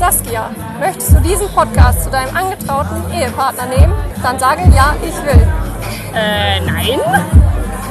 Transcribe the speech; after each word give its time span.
Saskia, 0.00 0.48
möchtest 0.80 1.12
du 1.12 1.20
diesen 1.20 1.46
Podcast 1.50 2.04
zu 2.04 2.10
deinem 2.10 2.34
angetrauten 2.34 3.12
Ehepartner 3.12 3.66
nehmen? 3.66 3.92
Dann 4.22 4.38
sage 4.38 4.62
ja, 4.74 4.94
ich 5.02 5.14
will. 5.26 5.46
Äh, 6.14 6.60
nein. 6.60 7.00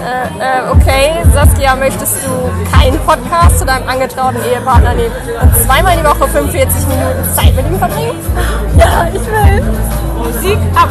Äh, 0.02 0.40
äh, 0.40 0.72
okay, 0.72 1.24
Saskia, 1.32 1.76
möchtest 1.76 2.26
du 2.26 2.30
keinen 2.76 2.98
Podcast 3.02 3.60
zu 3.60 3.66
deinem 3.68 3.88
angetrauten 3.88 4.42
Ehepartner 4.44 4.96
nehmen 4.96 5.14
und 5.40 5.56
zweimal 5.58 5.96
die 5.98 6.04
Woche 6.04 6.28
45 6.28 6.88
Minuten 6.88 7.24
Zeit 7.36 7.55
mit 7.55 7.68
ihm 7.68 7.77
verbringen? 7.77 8.18
Ja, 8.76 9.07
ich 9.10 9.21
will. 9.28 9.64
Musik 10.18 10.57
ab! 10.73 10.89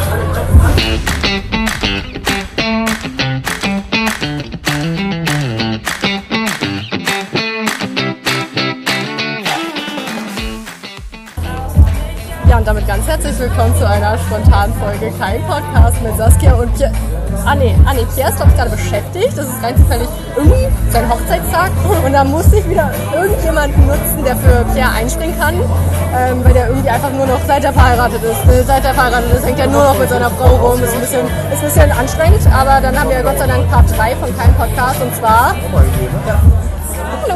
Herzlich 13.21 13.49
willkommen 13.49 13.75
zu 13.75 13.85
einer 13.85 14.17
spontanen 14.17 14.73
Folge 14.75 15.11
Kein 15.19 15.41
Podcast 15.43 16.01
mit 16.01 16.15
Saskia 16.15 16.53
und 16.53 16.73
Pierre. 16.75 16.93
Ah, 17.45 17.53
nee, 17.53 17.75
ah, 17.85 17.93
nee 17.93 18.05
Pierre 18.15 18.29
ist, 18.29 18.37
glaube 18.37 18.51
ich, 18.51 18.57
gerade 18.57 18.69
beschäftigt. 18.71 19.37
Das 19.37 19.45
ist 19.45 19.61
rein 19.61 19.75
zufällig 19.75 20.07
irgendwie 20.37 20.67
sein 20.89 21.09
Hochzeitstag. 21.09 21.69
Und 22.05 22.13
da 22.13 22.23
muss 22.23 22.45
ich 22.53 22.67
wieder 22.69 22.91
irgendjemanden 23.13 23.87
nutzen, 23.87 24.23
der 24.23 24.37
für 24.37 24.63
Pierre 24.73 24.91
einspringen 24.91 25.37
kann. 25.37 25.55
Ähm, 25.55 26.45
weil 26.45 26.53
der 26.53 26.69
irgendwie 26.69 26.89
einfach 26.89 27.11
nur 27.11 27.25
noch, 27.25 27.39
seit 27.45 27.65
er 27.65 27.73
verheiratet 27.73 28.23
ist, 28.23 28.45
ne, 28.45 28.63
seit 28.65 28.85
er 28.85 28.93
verheiratet 28.93 29.33
ist, 29.33 29.45
hängt 29.45 29.59
er 29.59 29.67
nur 29.67 29.83
noch 29.83 29.99
mit 29.99 30.09
seiner 30.09 30.29
Frau 30.29 30.55
rum. 30.55 30.81
Ist 30.81 30.93
ein 30.93 31.01
bisschen, 31.01 31.25
ist 31.51 31.59
ein 31.59 31.65
bisschen 31.65 31.91
anstrengend. 31.91 32.47
Aber 32.53 32.79
dann 32.79 32.97
haben 32.97 33.09
wir 33.09 33.21
Gott 33.21 33.37
sei 33.37 33.47
Dank 33.47 33.69
Part 33.69 33.97
3 33.97 34.15
von 34.15 34.37
Kein 34.37 34.53
Podcast. 34.55 35.01
Und 35.01 35.13
zwar. 35.15 35.55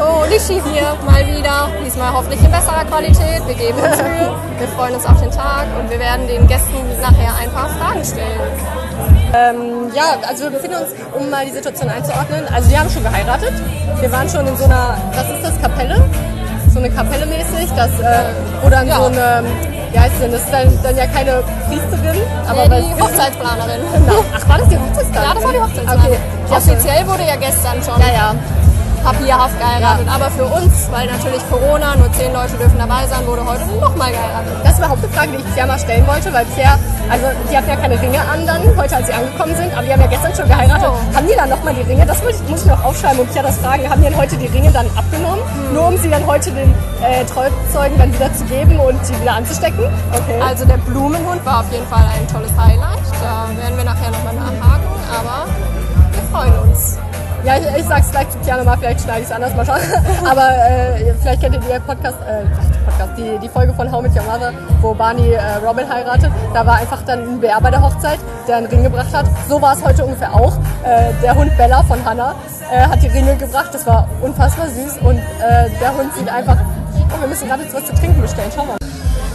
Hallo, 0.04 0.26
Lischi 0.26 0.60
hier, 0.74 0.98
mal 1.06 1.26
wieder. 1.26 1.70
Diesmal 1.86 2.12
hoffentlich 2.12 2.42
in 2.44 2.52
besserer 2.52 2.84
Qualität. 2.84 3.40
Wir 3.48 3.56
geben 3.56 3.80
uns 3.80 3.96
Mühe. 4.04 4.36
Wir 4.60 4.68
freuen 4.76 4.96
uns 4.96 5.06
auf 5.06 5.20
den 5.22 5.32
Tag 5.32 5.66
und 5.80 5.90
wir 5.90 5.98
werden 6.00 6.28
den 6.28 6.46
Gästen 6.48 6.76
nachher 7.02 7.34
ein 7.42 7.50
paar 7.52 7.70
Fragen 7.70 8.04
stellen. 8.04 8.40
Ähm, 9.34 9.92
ja, 9.96 10.16
also 10.28 10.44
wir 10.44 10.52
befinden 10.52 10.78
uns, 10.78 10.90
um 11.14 11.30
mal 11.30 11.46
die 11.46 11.52
Situation 11.52 11.90
einzuordnen. 11.90 12.44
Also 12.54 12.70
wir 12.70 12.80
haben 12.80 12.90
schon 12.90 13.04
geheiratet. 13.04 13.54
Wir 14.00 14.12
waren 14.12 14.30
schon 14.30 14.46
in 14.48 14.56
so 14.58 14.66
einer, 14.66 14.98
was 15.16 15.30
ist 15.30 15.44
das, 15.44 15.62
Kapelle? 15.62 16.04
So 16.74 16.80
eine 16.80 16.90
Kapelle 16.92 17.26
mäßig, 17.26 17.70
das, 17.76 18.00
äh, 18.00 18.24
wo 18.62 18.70
dann 18.70 18.88
Ja. 18.88 18.98
so 18.98 19.06
eine, 19.06 19.44
wie 19.92 20.00
heißt 20.00 20.22
denn, 20.22 20.32
das 20.32 20.42
ist 20.44 20.52
dann, 20.54 20.68
dann 20.84 20.98
ja 20.98 21.08
keine 21.08 21.44
Priesterin, 21.68 22.22
aber 22.48 22.68
Nee, 22.68 22.94
die 22.96 23.02
Hochzeitsplanerin. 23.02 23.82
Genau. 23.94 24.24
Ach, 24.36 24.50
war 24.50 24.58
das 24.60 24.68
die 24.70 24.78
Hochzeitsplanerin? 24.78 25.28
Ja, 25.28 25.34
das 25.34 25.44
war 25.44 25.52
die 25.54 25.62
Hochzeitsplanerin. 25.62 26.12
Okay. 26.12 26.56
Offiziell 26.56 27.08
wurde 27.08 27.24
ja 27.24 27.36
gestern 27.38 27.82
schon 27.84 28.00
Ja, 28.02 28.14
ja. 28.14 28.36
Papierhaft 29.04 29.60
geheiratet. 29.60 30.08
Aber 30.08 30.32
für 30.32 30.46
uns, 30.46 30.90
weil 30.92 31.08
natürlich 31.08 31.44
Corona, 31.50 31.96
nur 31.96 32.12
zehn 32.14 32.34
Leute 32.34 32.54
dürfen 32.56 32.78
dabei 32.78 33.06
sein, 33.08 33.26
wurde 33.28 33.46
heute 33.46 33.66
nochmal 33.80 34.12
geheiratet. 34.12 34.54
Das 34.64 34.74
ist 34.74 34.80
überhaupt 34.80 35.04
eine 35.04 35.14
Frage, 35.14 35.32
die 35.34 35.38
ich 35.38 35.54
Pierre 35.54 35.68
mal 35.68 35.80
stellen 35.80 36.08
wollte, 36.08 36.34
weil 36.34 36.46
Pierre, 36.56 36.80
also 37.10 37.26
die 37.52 37.58
hatten 37.58 37.70
ja 37.70 37.76
keine 37.76 38.02
Ringe 38.02 38.20
an 38.20 38.48
dann, 38.48 38.62
heute 38.78 38.96
als 38.96 39.08
sie 39.08 39.14
angekommen 39.14 39.56
sind, 39.56 39.74
aber 39.74 39.84
die 39.84 39.94
haben 39.94 40.02
ja 40.02 40.08
gestern 40.08 40.34
schon 40.34 40.48
geheiratet. 40.48 40.88
Oh. 40.88 41.16
Haben 41.16 41.28
die 41.28 41.36
dann 41.36 41.50
nochmal 41.50 41.74
die 41.74 41.82
Ringe? 41.82 42.06
Das 42.06 42.24
muss 42.24 42.40
ich, 42.40 42.50
muss 42.50 42.62
ich 42.62 42.68
noch 42.68 42.84
aufschreiben 42.84 43.20
und 43.20 43.32
Pierre 43.32 43.48
das 43.48 43.58
fragen. 43.60 43.90
Haben 43.90 44.02
die 44.02 44.08
denn 44.08 44.18
heute 44.18 44.38
die 44.38 44.48
Ringe 44.48 44.72
dann 44.72 44.88
abgenommen, 44.96 45.44
nur 45.74 45.88
um 45.88 45.98
sie 45.98 46.10
dann 46.10 46.26
heute 46.26 46.52
den 46.52 46.74
äh, 47.04 47.26
Trauzeugen 47.26 47.98
dann 47.98 48.14
wieder 48.14 48.34
zu 48.34 48.46
geben 48.46 48.80
und 48.80 49.06
sie 49.06 49.20
wieder 49.20 49.36
anzustecken? 49.36 49.86
Okay. 50.12 50.40
Also 50.42 50.66
der 50.66 50.78
Blumenhund 50.78 51.46
war 51.46 51.60
auf 51.60 51.72
jeden 51.72 51.88
Fall 51.88 52.06
ein 52.16 52.28
tolles 52.28 52.52
Highlight. 52.58 53.04
Da 53.22 53.48
werden 53.62 53.78
wir 53.78 53.84
nachher 53.84 54.12
nochmal 54.12 54.36
nachhaken, 54.36 54.88
aber 55.12 55.46
wir 56.12 56.24
freuen 56.32 56.70
uns. 56.70 57.03
Ja, 57.46 57.58
ich, 57.58 57.78
ich 57.78 57.86
sag's 57.86 58.10
gleich 58.10 58.30
zu 58.30 58.38
Piano 58.40 58.64
mal, 58.64 58.78
vielleicht 58.78 59.02
schneide 59.02 59.20
ich 59.20 59.26
es 59.26 59.32
anders, 59.32 59.54
mal 59.54 59.66
schauen. 59.66 59.82
Aber 60.30 60.48
äh, 60.50 61.14
vielleicht 61.22 61.42
kennt 61.42 61.56
ihr 61.56 61.60
die 61.60 61.80
Podcast, 61.80 62.18
äh, 62.22 62.46
Podcast 62.86 63.18
die, 63.18 63.38
die 63.40 63.50
Folge 63.50 63.74
von 63.74 63.92
How 63.92 64.02
Met 64.02 64.16
Your 64.16 64.24
Mother, 64.24 64.54
wo 64.82 64.94
Barney 64.94 65.34
äh, 65.34 65.56
Robin 65.56 65.92
heiratet. 65.92 66.32
Da 66.54 66.66
war 66.66 66.76
einfach 66.76 67.02
dann 67.02 67.20
ein 67.20 67.40
Bär 67.42 67.60
bei 67.60 67.70
der 67.70 67.82
Hochzeit, 67.82 68.20
der 68.48 68.58
einen 68.58 68.68
Ring 68.68 68.84
gebracht 68.84 69.14
hat. 69.14 69.26
So 69.50 69.62
war 69.62 69.74
es 69.74 69.84
heute 69.84 70.06
ungefähr 70.06 70.34
auch. 70.34 70.56
Äh, 70.86 71.12
der 71.22 71.36
Hund 71.36 71.56
Bella 71.58 71.84
von 71.84 72.04
Hannah 72.06 72.34
äh, 72.72 72.88
hat 72.88 73.04
die 73.04 73.08
Ringe 73.08 73.36
gebracht. 73.36 73.74
Das 73.74 73.86
war 73.86 74.08
unfassbar 74.22 74.70
süß. 74.70 75.00
Und 75.00 75.18
äh, 75.18 75.70
der 75.82 75.98
Hund 75.98 76.14
sieht 76.16 76.30
einfach, 76.30 76.56
oh, 76.56 77.20
wir 77.20 77.28
müssen 77.28 77.50
gerade 77.50 77.64
jetzt 77.64 77.76
was 77.76 77.86
zu 77.86 77.94
trinken 77.94 78.22
bestellen. 78.22 78.52
Schau 78.56 78.64
mal. 78.64 78.78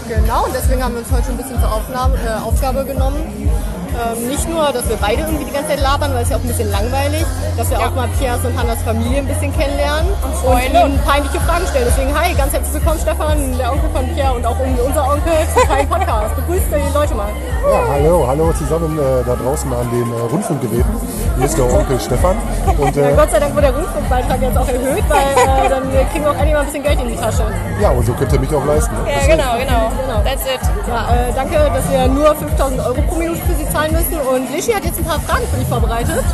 Genau, 0.08 0.46
und 0.46 0.54
deswegen 0.54 0.82
haben 0.82 0.94
wir 0.94 1.00
uns 1.00 1.12
heute 1.12 1.28
ein 1.28 1.36
bisschen 1.36 1.60
zur 1.60 1.70
Aufnahme, 1.70 2.16
Aufgabe 2.42 2.86
genommen. 2.86 3.50
Ähm, 3.98 4.28
nicht 4.28 4.48
nur, 4.48 4.70
dass 4.72 4.88
wir 4.88 4.96
beide 4.96 5.22
irgendwie 5.22 5.44
die 5.44 5.50
ganze 5.50 5.70
Zeit 5.70 5.80
labern, 5.80 6.14
weil 6.14 6.22
es 6.22 6.30
ja 6.30 6.36
auch 6.36 6.40
ein 6.40 6.46
bisschen 6.46 6.70
langweilig, 6.70 7.24
dass 7.56 7.68
wir 7.70 7.78
auch 7.80 7.92
mal 7.96 8.06
Pias 8.18 8.38
und 8.44 8.56
Hannas 8.56 8.80
Familie 8.84 9.18
ein 9.18 9.26
bisschen 9.26 9.52
kennenlernen 9.58 10.06
und, 10.22 10.34
Freunde. 10.36 10.78
ihnen 10.86 11.00
peinliche 11.02 11.40
Fragen 11.40 11.66
stellen. 11.66 11.86
Deswegen, 11.90 12.14
hi, 12.14 12.32
ganz 12.34 12.52
herzlich 12.52 12.74
willkommen 12.74 13.00
Stefan, 13.00 13.58
der 13.58 13.72
Onkel 13.72 13.90
von 13.90 14.06
Pierre 14.14 14.34
und 14.34 14.46
auch 14.46 14.58
irgendwie 14.60 14.82
unser 14.82 15.02
Onkel 15.02 15.32
zu 15.54 15.66
keinem 15.66 15.88
Podcast. 15.88 16.36
Begrüßt 16.36 16.66
die 16.70 16.94
Leute 16.94 17.14
mal. 17.16 17.28
Ja, 17.66 17.80
hallo, 17.90 18.24
hallo 18.26 18.52
zusammen 18.52 18.98
äh, 18.98 19.24
da 19.26 19.34
draußen 19.34 19.72
an 19.72 19.90
den 19.90 20.06
äh, 20.14 20.20
Rundfunkgeräten. 20.30 20.94
Hier 21.36 21.46
ist 21.46 21.58
der 21.58 21.66
Onkel 21.66 21.98
Stefan. 21.98 22.36
Und 22.78 22.94
Ja, 22.94 23.10
äh, 23.10 23.14
Gott 23.14 23.30
sei 23.30 23.40
Dank 23.40 23.54
wurde 23.54 23.66
der 23.66 23.76
Rundfunkbeitrag 23.76 24.42
jetzt 24.42 24.56
auch 24.56 24.68
erhöht, 24.68 25.04
weil 25.08 25.66
äh, 25.66 25.68
dann 25.68 25.82
kriegen 26.12 26.24
wir 26.24 26.30
auch 26.30 26.38
endlich 26.38 26.54
mal 26.54 26.60
ein 26.60 26.66
bisschen 26.66 26.82
Geld 26.84 27.00
in 27.00 27.08
die 27.08 27.16
Tasche. 27.16 27.42
ja, 27.82 27.90
und 27.90 28.06
so 28.06 28.12
könnt 28.12 28.32
ihr 28.32 28.40
mich 28.40 28.54
auch 28.54 28.64
leisten. 28.64 28.94
Ne? 28.94 29.10
Ja, 29.10 29.26
genau, 29.26 29.58
genau. 29.58 30.22
That's 30.22 30.42
it. 30.46 30.60
Ja, 30.86 31.08
äh, 31.14 31.32
danke, 31.34 31.54
dass 31.74 31.90
wir 31.90 32.06
nur 32.08 32.34
5000 32.34 32.80
Euro 32.80 33.00
pro 33.02 33.16
Minute 33.16 33.40
für 33.46 33.54
Sie 33.54 33.68
zahlen 33.70 33.87
müssen. 33.92 34.20
Und 34.20 34.50
Lischi 34.52 34.72
hat 34.72 34.84
jetzt 34.84 34.98
ein 34.98 35.04
paar 35.04 35.20
Fragen 35.20 35.46
für 35.48 35.58
dich 35.58 35.68
vorbereitet. 35.68 36.24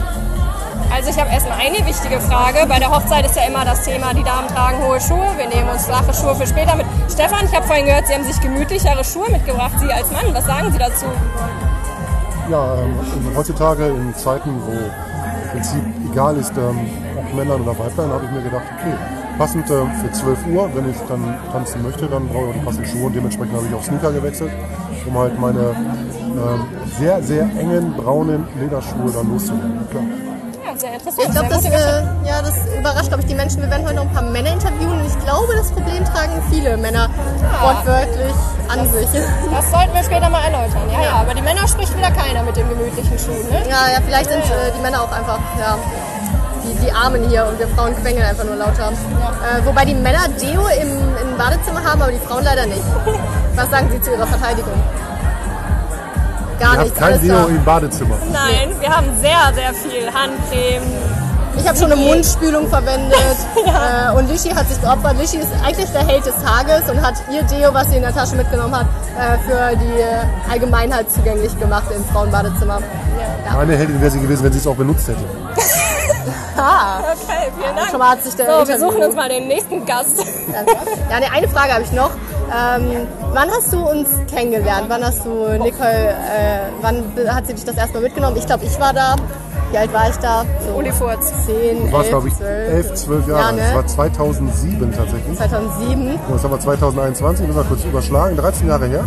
Also 0.94 1.10
ich 1.10 1.18
habe 1.18 1.30
erstmal 1.30 1.58
eine 1.58 1.84
wichtige 1.86 2.20
Frage. 2.20 2.66
Bei 2.68 2.78
der 2.78 2.90
Hochzeit 2.90 3.26
ist 3.26 3.34
ja 3.36 3.42
immer 3.46 3.64
das 3.64 3.82
Thema, 3.82 4.14
die 4.14 4.22
Damen 4.22 4.46
tragen 4.48 4.78
hohe 4.86 5.00
Schuhe. 5.00 5.26
Wir 5.36 5.48
nehmen 5.48 5.68
uns 5.68 5.86
flache 5.86 6.14
Schuhe 6.14 6.34
für 6.36 6.46
später 6.46 6.76
mit. 6.76 6.86
Stefan, 7.12 7.46
ich 7.46 7.54
habe 7.54 7.66
vorhin 7.66 7.86
gehört, 7.86 8.06
Sie 8.06 8.14
haben 8.14 8.24
sich 8.24 8.40
gemütlichere 8.40 9.02
Schuhe 9.02 9.28
mitgebracht, 9.30 9.72
Sie 9.80 9.92
als 9.92 10.10
Mann. 10.12 10.32
Was 10.32 10.46
sagen 10.46 10.70
Sie 10.70 10.78
dazu? 10.78 11.06
Ja, 12.50 12.74
ähm, 12.76 12.94
heutzutage 13.34 13.86
in 13.86 14.14
Zeiten, 14.14 14.50
wo 14.66 14.72
im 14.72 15.50
Prinzip 15.50 15.82
egal 16.12 16.36
ist, 16.36 16.52
ähm, 16.56 16.78
ob 17.18 17.34
Männern 17.34 17.62
oder 17.62 17.76
Weiblein, 17.78 18.10
habe 18.10 18.26
ich 18.26 18.30
mir 18.30 18.42
gedacht, 18.42 18.64
okay, 18.78 18.94
passend 19.38 19.68
ähm, 19.70 19.90
für 20.00 20.12
12 20.12 20.46
Uhr, 20.52 20.70
wenn 20.74 20.90
ich 20.90 20.96
dann 21.08 21.38
tanzen 21.50 21.82
möchte, 21.82 22.06
dann 22.06 22.28
brauche 22.28 22.44
ich 22.44 22.50
auch 22.50 22.54
die 22.54 22.64
passenden 22.64 22.86
Schuhe 22.86 23.06
und 23.06 23.16
dementsprechend 23.16 23.56
habe 23.56 23.66
ich 23.66 23.74
auf 23.74 23.84
Sneaker 23.84 24.12
gewechselt, 24.12 24.52
um 25.06 25.18
halt 25.18 25.40
meine 25.40 25.74
ähm, 26.34 26.66
sehr, 26.98 27.22
sehr 27.22 27.42
engen 27.42 27.94
braunen 27.94 28.46
Lederschuhe 28.60 29.10
dann 29.12 29.30
loszuwerden. 29.30 29.88
Klar. 29.90 30.04
Ja, 30.64 30.76
sehr 30.76 30.94
interessant. 30.94 31.28
Ich 31.28 31.32
glaube, 31.32 31.48
das, 31.48 31.64
äh, 31.64 31.70
ja, 32.26 32.42
das 32.42 32.54
überrascht, 32.78 33.08
glaube 33.08 33.22
ich, 33.22 33.28
die 33.28 33.34
Menschen. 33.34 33.62
Wir 33.62 33.70
werden 33.70 33.84
heute 33.84 33.96
noch 33.96 34.06
ein 34.06 34.12
paar 34.12 34.22
Männer 34.22 34.52
interviewen 34.52 35.00
und 35.00 35.06
ich 35.06 35.18
glaube, 35.24 35.54
das 35.56 35.70
Problem 35.70 36.04
tragen 36.04 36.32
viele 36.50 36.76
Männer 36.76 37.08
wortwörtlich 37.62 38.34
an 38.68 38.88
sich. 38.88 39.08
Das 39.50 39.70
sollten 39.70 39.94
wir 39.94 40.02
später 40.02 40.28
mal 40.28 40.44
erläutern. 40.44 40.82
Ja, 40.92 41.02
ja, 41.02 41.12
aber 41.20 41.34
die 41.34 41.42
Männer 41.42 41.68
spricht 41.68 41.96
wieder 41.96 42.10
keiner 42.10 42.42
mit 42.42 42.56
dem 42.56 42.68
gemütlichen 42.68 43.18
Schuh, 43.18 43.38
ne? 43.50 43.62
Ja, 43.68 43.92
ja, 43.92 44.00
vielleicht 44.04 44.30
sind 44.30 44.42
äh, 44.44 44.72
die 44.76 44.82
Männer 44.82 45.02
auch 45.02 45.12
einfach, 45.12 45.38
ja, 45.58 45.78
die, 46.64 46.74
die 46.86 46.92
Armen 46.92 47.28
hier 47.28 47.46
und 47.46 47.58
wir 47.58 47.68
Frauen 47.68 47.94
quengeln 47.96 48.24
einfach 48.24 48.44
nur 48.44 48.56
lauter. 48.56 48.90
Äh, 48.90 49.64
wobei 49.66 49.84
die 49.84 49.94
Männer 49.94 50.28
Deo 50.40 50.66
im, 50.80 50.90
im 50.90 51.36
Badezimmer 51.36 51.84
haben, 51.84 52.00
aber 52.00 52.12
die 52.12 52.18
Frauen 52.18 52.42
leider 52.42 52.66
nicht. 52.66 52.84
Was 53.54 53.70
sagen 53.70 53.88
Sie 53.92 54.00
zu 54.00 54.12
Ihrer 54.12 54.26
Verteidigung? 54.26 54.80
Gar 56.58 56.76
Ihr 56.76 56.82
nichts, 56.84 57.00
habt 57.00 57.10
kein 57.12 57.20
Deo 57.20 57.46
im 57.46 57.64
Badezimmer. 57.64 58.16
Nein, 58.32 58.70
wir 58.80 58.88
haben 58.88 59.06
sehr, 59.20 59.52
sehr 59.54 59.74
viel 59.74 60.06
Handcreme. 60.06 60.82
Ich 61.56 61.68
habe 61.68 61.78
schon 61.78 61.92
eine 61.92 62.00
Mundspülung 62.00 62.68
verwendet 62.68 63.14
äh, 63.64 64.16
und 64.16 64.28
Lishi 64.28 64.50
hat 64.50 64.68
sich 64.68 64.80
geopfert. 64.80 65.16
Lishi 65.18 65.36
ist 65.38 65.52
eigentlich 65.64 65.88
der 65.90 66.06
Held 66.06 66.26
des 66.26 66.34
Tages 66.42 66.90
und 66.90 67.00
hat 67.00 67.14
ihr 67.32 67.42
Deo, 67.44 67.72
was 67.72 67.90
sie 67.90 67.96
in 67.96 68.02
der 68.02 68.12
Tasche 68.12 68.34
mitgenommen 68.34 68.74
hat, 68.74 68.86
äh, 69.16 69.38
für 69.38 69.76
die 69.76 70.00
äh, 70.00 70.50
Allgemeinheit 70.50 71.10
zugänglich 71.10 71.58
gemacht 71.58 71.86
im 71.94 72.04
Frauenbadezimmer. 72.06 72.80
Meine 73.54 73.76
Heldin 73.76 74.00
wäre 74.00 74.10
sie 74.10 74.20
gewesen, 74.20 74.44
wenn 74.44 74.52
sie 74.52 74.58
es 74.58 74.66
auch 74.66 74.74
benutzt 74.74 75.06
hätte. 75.08 75.20
Ah, 76.56 77.00
Okay, 77.12 77.50
vielen 77.60 77.76
Dank. 77.76 77.90
schon 77.90 77.98
mal 77.98 78.10
hat 78.10 78.22
sich 78.22 78.34
der 78.34 78.46
So, 78.46 78.68
wir 78.68 78.78
suchen 78.78 79.02
uns 79.02 79.14
mal 79.14 79.28
den 79.28 79.48
nächsten 79.48 79.84
Gast. 79.84 80.18
Ja, 81.10 81.20
ne, 81.20 81.26
eine 81.32 81.48
Frage 81.48 81.72
habe 81.74 81.82
ich 81.82 81.92
noch. 81.92 82.10
Ähm, 82.54 83.06
wann 83.32 83.50
hast 83.50 83.72
du 83.72 83.78
uns 83.88 84.08
kennengelernt? 84.32 84.84
Wann 84.88 85.04
hast 85.04 85.24
du 85.24 85.30
Nicole, 85.58 86.10
äh, 86.10 86.58
wann 86.80 87.02
hat 87.34 87.46
sie 87.46 87.54
dich 87.54 87.64
das 87.64 87.76
erstmal 87.76 88.02
mitgenommen? 88.02 88.36
Ich 88.36 88.46
glaube, 88.46 88.64
ich 88.64 88.78
war 88.78 88.92
da. 88.92 89.16
Wie 89.70 89.78
alt 89.78 89.92
war 89.92 90.08
ich 90.08 90.16
da? 90.16 90.44
So 90.64 90.74
Uli 90.78 90.92
Furz. 90.92 91.32
10, 91.46 91.86
Du 91.86 91.92
warst, 91.92 92.04
11, 92.04 92.08
glaube 92.10 92.28
ich, 92.28 92.36
12. 92.36 92.72
11, 92.72 92.94
12 92.94 93.28
Jahre 93.28 93.40
Ja, 93.40 93.52
ne? 93.52 93.60
Das 93.62 93.74
war 93.74 93.86
2007 93.86 94.92
tatsächlich. 94.92 95.36
2007. 95.38 96.20
Das 96.30 96.44
haben 96.44 96.50
wir 96.52 96.60
2021, 96.60 97.46
müssen 97.46 97.58
wir 97.58 97.64
kurz 97.64 97.84
überschlagen, 97.84 98.36
13 98.36 98.68
Jahre 98.68 98.86
her. 98.86 99.04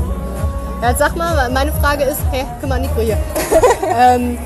Ja, 0.82 0.90
jetzt 0.90 1.00
sag 1.00 1.16
mal, 1.16 1.50
meine 1.52 1.72
Frage 1.74 2.04
ist, 2.04 2.20
hey, 2.32 2.46
guck 2.60 2.70
mal, 2.70 2.80
Nico 2.80 3.00
hier. 3.00 3.18
ähm, 3.98 4.38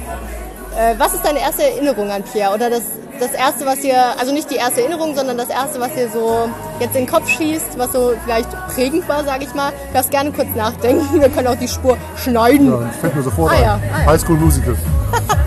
äh, 0.77 0.95
was 0.97 1.13
ist 1.13 1.25
deine 1.25 1.39
erste 1.39 1.63
Erinnerung 1.63 2.09
an 2.12 2.23
Pierre? 2.23 2.53
Oder 2.53 2.69
das, 2.69 2.81
das 3.19 3.31
erste, 3.31 3.65
was 3.65 3.79
dir, 3.79 3.95
also 4.19 4.31
nicht 4.33 4.50
die 4.50 4.56
erste 4.56 4.81
Erinnerung, 4.81 5.15
sondern 5.15 5.38
das 5.38 5.50
erste, 5.50 5.79
was 5.79 5.94
dir 5.94 6.09
so 6.09 6.50
jetzt 6.79 6.95
in 6.95 7.06
den 7.06 7.12
Kopf 7.12 7.27
schießt, 7.29 7.77
was 7.77 7.91
so 7.91 8.13
vielleicht 8.23 8.50
prägend 8.73 9.07
war, 9.07 9.23
sage 9.23 9.44
ich 9.44 9.53
mal. 9.53 9.71
Du 9.71 9.94
darfst 9.94 10.12
gerne 10.12 10.31
kurz 10.31 10.50
nachdenken. 10.56 11.19
Wir 11.21 11.29
können 11.29 11.47
auch 11.47 11.56
die 11.56 11.68
Spur 11.68 11.97
schneiden. 12.15 12.71
Ja, 12.71 12.89
fällt 13.00 13.15
mir 13.15 13.23
sofort 13.23 13.51
Ah, 13.51 13.56
ein. 13.56 13.62
ja. 13.63 13.79
Ah, 13.94 14.00
ja. 14.01 14.12
High 14.12 14.21
School 14.21 14.38
Musical. 14.38 14.75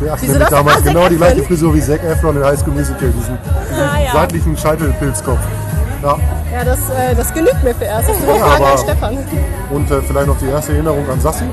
Der 0.01 0.17
mit 0.21 0.41
das? 0.43 0.51
damals 0.51 0.77
Ah, 0.79 0.81
genau 0.81 1.09
die 1.09 1.17
gleiche. 1.17 1.43
Frisur 1.43 1.75
wie 1.75 1.81
Zac 1.81 2.03
Efron 2.05 2.37
in 2.37 2.45
High 2.45 2.59
School 2.59 2.75
Musical, 2.75 3.09
diesen, 3.11 3.39
diesen 3.71 3.83
Ah, 3.83 3.99
ja. 4.01 4.13
seitlichen 4.13 4.57
Scheitelpilzkopf. 4.57 5.39
Ja. 6.03 6.19
Ja, 6.53 6.65
das, 6.65 6.79
äh, 6.91 7.15
das 7.17 7.33
genügt 7.33 7.65
mir 7.65 7.75
für 7.75 7.85
erst. 7.85 8.09
Du 8.11 8.13
noch 8.13 8.37
Ja, 8.39 8.45
aber- 8.57 8.77
Stefan? 8.79 9.19
Und 9.71 9.91
äh, 9.91 10.03
vielleicht 10.03 10.27
noch 10.27 10.39
die 10.39 10.49
erste 10.49 10.73
Erinnerung 10.73 11.09
an 11.11 11.19
Sassi. 11.21 11.45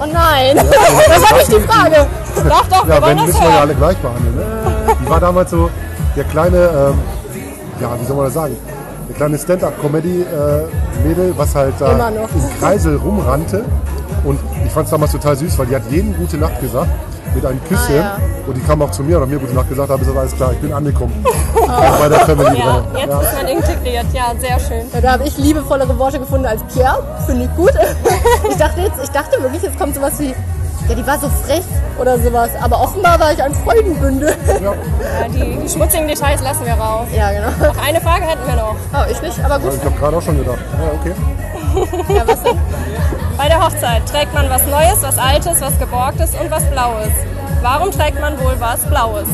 Oh 0.00 0.06
nein, 0.12 0.56
das 1.08 1.22
war 1.30 1.38
nicht 1.38 1.52
die 1.52 1.60
Frage. 1.60 2.06
Doch, 2.48 2.66
doch, 2.68 2.86
wir 2.86 2.94
Ja, 2.94 3.02
wollen 3.02 3.10
wenn 3.10 3.16
das 3.18 3.26
müssen 3.26 3.40
wir 3.40 3.46
ja 3.46 3.52
hören. 3.52 3.62
alle 3.62 3.74
gleich 3.74 3.96
behandeln. 3.98 4.34
Ne? 4.36 4.44
Die 5.02 5.10
war 5.10 5.20
damals 5.20 5.50
so 5.50 5.70
der 6.16 6.24
kleine, 6.24 6.56
ähm, 6.56 6.98
ja, 7.80 7.88
wie 8.00 8.04
soll 8.06 8.16
man 8.16 8.24
das 8.26 8.34
sagen? 8.34 8.56
Der 9.08 9.16
kleine 9.16 9.38
Stand-up-Comedy-Mädel, 9.38 11.34
was 11.36 11.54
halt 11.54 11.74
da 11.78 12.08
im 12.08 12.14
Kreisel 12.60 12.96
rumrannte. 12.96 13.64
Und 14.24 14.38
ich 14.64 14.70
fand 14.72 14.84
es 14.86 14.90
damals 14.90 15.12
total 15.12 15.36
süß, 15.36 15.58
weil 15.58 15.66
die 15.66 15.76
hat 15.76 15.82
jeden 15.90 16.16
Gute 16.16 16.36
Nacht 16.36 16.60
gesagt 16.60 16.88
mit 17.34 17.44
einem 17.46 17.60
Küsschen. 17.64 17.94
Ah, 18.00 18.18
ja. 18.18 18.18
Und 18.46 18.56
die 18.56 18.60
kam 18.62 18.80
auch 18.82 18.90
zu 18.90 19.02
mir 19.02 19.16
und 19.16 19.22
hat 19.24 19.28
mir 19.30 19.38
Gute 19.38 19.54
Nacht 19.54 19.68
gesagt, 19.68 19.88
da 19.88 19.92
habe 19.94 20.02
ich 20.02 20.08
gesagt, 20.08 20.20
alles 20.20 20.36
klar, 20.36 20.52
ich 20.52 20.58
bin 20.58 20.72
angekommen. 20.72 21.24
Auch 21.54 21.98
bei 22.00 22.08
der 22.08 22.20
Family 22.20 22.58
Ja, 22.58 22.80
drin. 22.80 22.84
jetzt 22.96 23.08
Ja. 23.08 23.20
ist 23.20 23.34
man 23.34 23.46
integriert. 23.48 24.06
Ja, 24.12 24.32
sehr 24.38 24.58
schön. 24.60 24.86
Ja, 24.94 25.00
da 25.00 25.12
habe 25.12 25.24
ich 25.24 25.36
liebevollere 25.38 25.98
Worte 25.98 26.18
gefunden 26.18 26.46
als 26.46 26.62
Pierre. 26.72 27.02
Finde 27.26 27.44
ich 27.44 27.56
gut. 27.56 27.72
Ich 28.50 28.56
dachte, 28.56 28.80
jetzt, 28.80 28.94
ich 29.02 29.10
dachte 29.10 29.40
wirklich, 29.42 29.62
jetzt 29.62 29.78
kommt 29.78 29.94
sowas 29.94 30.12
wie, 30.18 30.28
ja, 30.88 30.94
die 30.94 31.06
war 31.06 31.18
so 31.18 31.28
frech 31.28 31.62
oder 32.00 32.18
sowas. 32.18 32.50
Aber 32.62 32.80
offenbar 32.80 33.20
war 33.20 33.32
ich 33.32 33.42
ein 33.42 33.54
Freudenbündel. 33.54 34.34
Ja, 34.62 34.72
die, 35.28 35.58
die 35.62 35.68
schmutzigen 35.68 36.08
Details 36.08 36.42
lassen 36.42 36.64
wir 36.64 36.72
raus. 36.74 37.06
Ja, 37.14 37.30
genau. 37.30 37.48
Noch 37.72 37.76
eine 37.86 38.00
Frage 38.00 38.24
hätten 38.24 38.46
wir 38.46 38.56
noch. 38.56 38.74
Oh, 38.94 39.10
ich 39.10 39.20
nicht, 39.20 39.38
aber 39.44 39.58
gut. 39.58 39.74
Ich 39.74 39.84
habe 39.84 39.94
gerade 39.96 40.16
auch 40.16 40.22
schon 40.22 40.38
gedacht, 40.38 40.58
ja, 40.72 40.98
okay. 41.00 41.14
Ja, 42.08 42.26
was 42.26 42.42
denn? 42.42 42.58
Bei 43.36 43.48
der 43.48 43.64
Hochzeit 43.64 44.06
trägt 44.10 44.34
man 44.34 44.50
was 44.50 44.66
Neues, 44.66 45.02
was 45.02 45.18
Altes, 45.18 45.60
was 45.60 45.78
Geborgtes 45.78 46.34
und 46.34 46.50
was 46.50 46.64
Blaues. 46.70 47.12
Warum 47.62 47.90
trägt 47.90 48.20
man 48.20 48.38
wohl 48.40 48.54
was 48.58 48.80
Blaues? 48.86 49.28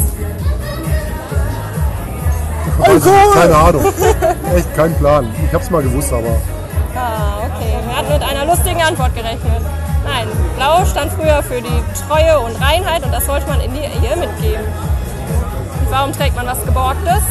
Also, 2.83 3.11
keine 3.33 3.57
Ahnung. 3.57 3.85
Echt 4.55 4.75
kein 4.77 4.95
Plan. 4.97 5.29
Ich 5.47 5.53
habe 5.55 5.65
es 5.65 5.71
mal 5.71 5.83
gewusst, 5.83 6.13
aber 6.13 6.37
Ah, 6.97 7.39
okay. 7.47 7.77
Wir 7.87 7.97
hatten 7.97 8.13
mit 8.13 8.23
einer 8.23 8.45
lustigen 8.47 8.81
Antwort 8.83 9.15
gerechnet. 9.15 9.63
Nein, 10.05 10.29
Blau 10.57 10.85
stand 10.85 11.13
früher 11.13 11.43
für 11.43 11.61
die 11.61 11.83
Treue 12.07 12.39
und 12.41 12.61
Reinheit 12.61 13.05
und 13.05 13.13
das 13.13 13.27
sollte 13.27 13.49
man 13.49 13.61
in 13.61 13.73
die 13.73 13.81
Ehe 13.81 14.17
mitgeben. 14.17 14.65
Und 15.81 15.91
warum 15.91 16.13
trägt 16.13 16.37
man 16.37 16.47
was 16.47 16.65
Geborgtes? 16.65 17.23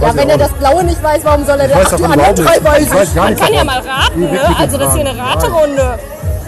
Ja, 0.00 0.08
Weiß 0.08 0.16
wenn 0.16 0.24
ich 0.24 0.30
er 0.30 0.38
das 0.38 0.52
Blaue 0.52 0.84
nicht 0.84 1.02
weiß, 1.02 1.24
warum 1.24 1.44
soll 1.44 1.60
er 1.60 1.66
ich 1.66 1.88
das 1.88 1.96
die 1.96 2.04
anderen 2.04 2.34
drei 2.34 2.78
nicht. 2.78 2.88
Ich 2.88 2.94
weiß? 2.94 3.14
gar 3.14 3.24
Man 3.24 3.36
kann 3.36 3.52
ja 3.52 3.64
mal 3.64 3.78
raten, 3.80 4.20
ne? 4.20 4.56
Also 4.58 4.76
das 4.78 4.88
ist 4.88 4.94
hier 5.00 5.08
eine. 5.08 5.18
Raterunde. 5.18 5.98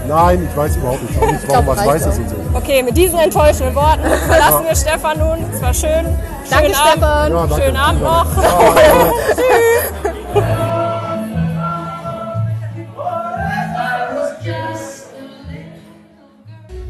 Nein, 0.09 0.49
ich 0.51 0.57
weiß 0.57 0.77
überhaupt 0.77 1.03
nicht. 1.03 1.21
Nicht, 1.21 1.49
warum 1.49 1.65
glaub, 1.65 1.77
was 1.77 1.87
weiß 1.87 2.07
es 2.07 2.15
auch. 2.15 2.19
und 2.19 2.29
so. 2.31 2.37
Okay, 2.55 2.83
mit 2.83 2.97
diesen 2.97 3.19
enttäuschenden 3.19 3.75
Worten 3.75 4.03
verlassen 4.29 4.65
wir 4.67 4.77
Stefan 4.77 5.19
nun. 5.19 5.39
Es 5.53 5.63
war 5.63 5.75
schön. 5.75 6.07
Danke, 6.51 6.75
Schönen 6.75 6.75
Abend. 6.75 6.93
Stefan. 6.93 7.33
Ja, 7.33 7.47
danke. 7.47 7.63
Schönen 7.65 7.77
Abend 7.77 8.03
noch. 8.03 8.27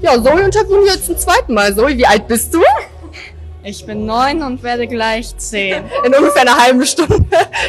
Ja, 0.02 0.14
Zoe 0.22 0.40
interviewen 0.40 0.84
wir 0.84 0.92
jetzt 0.92 1.06
zum 1.06 1.18
zweiten 1.18 1.54
Mal. 1.54 1.74
Zoe, 1.74 1.96
wie 1.96 2.06
alt 2.06 2.28
bist 2.28 2.52
du? 2.54 2.60
Ich 3.68 3.84
bin 3.84 4.06
neun 4.06 4.44
und 4.44 4.62
werde 4.62 4.86
gleich 4.86 5.36
zehn. 5.38 5.82
In 6.04 6.14
ungefähr 6.14 6.42
einer 6.42 6.56
halben 6.56 6.86
Stunde. 6.86 7.24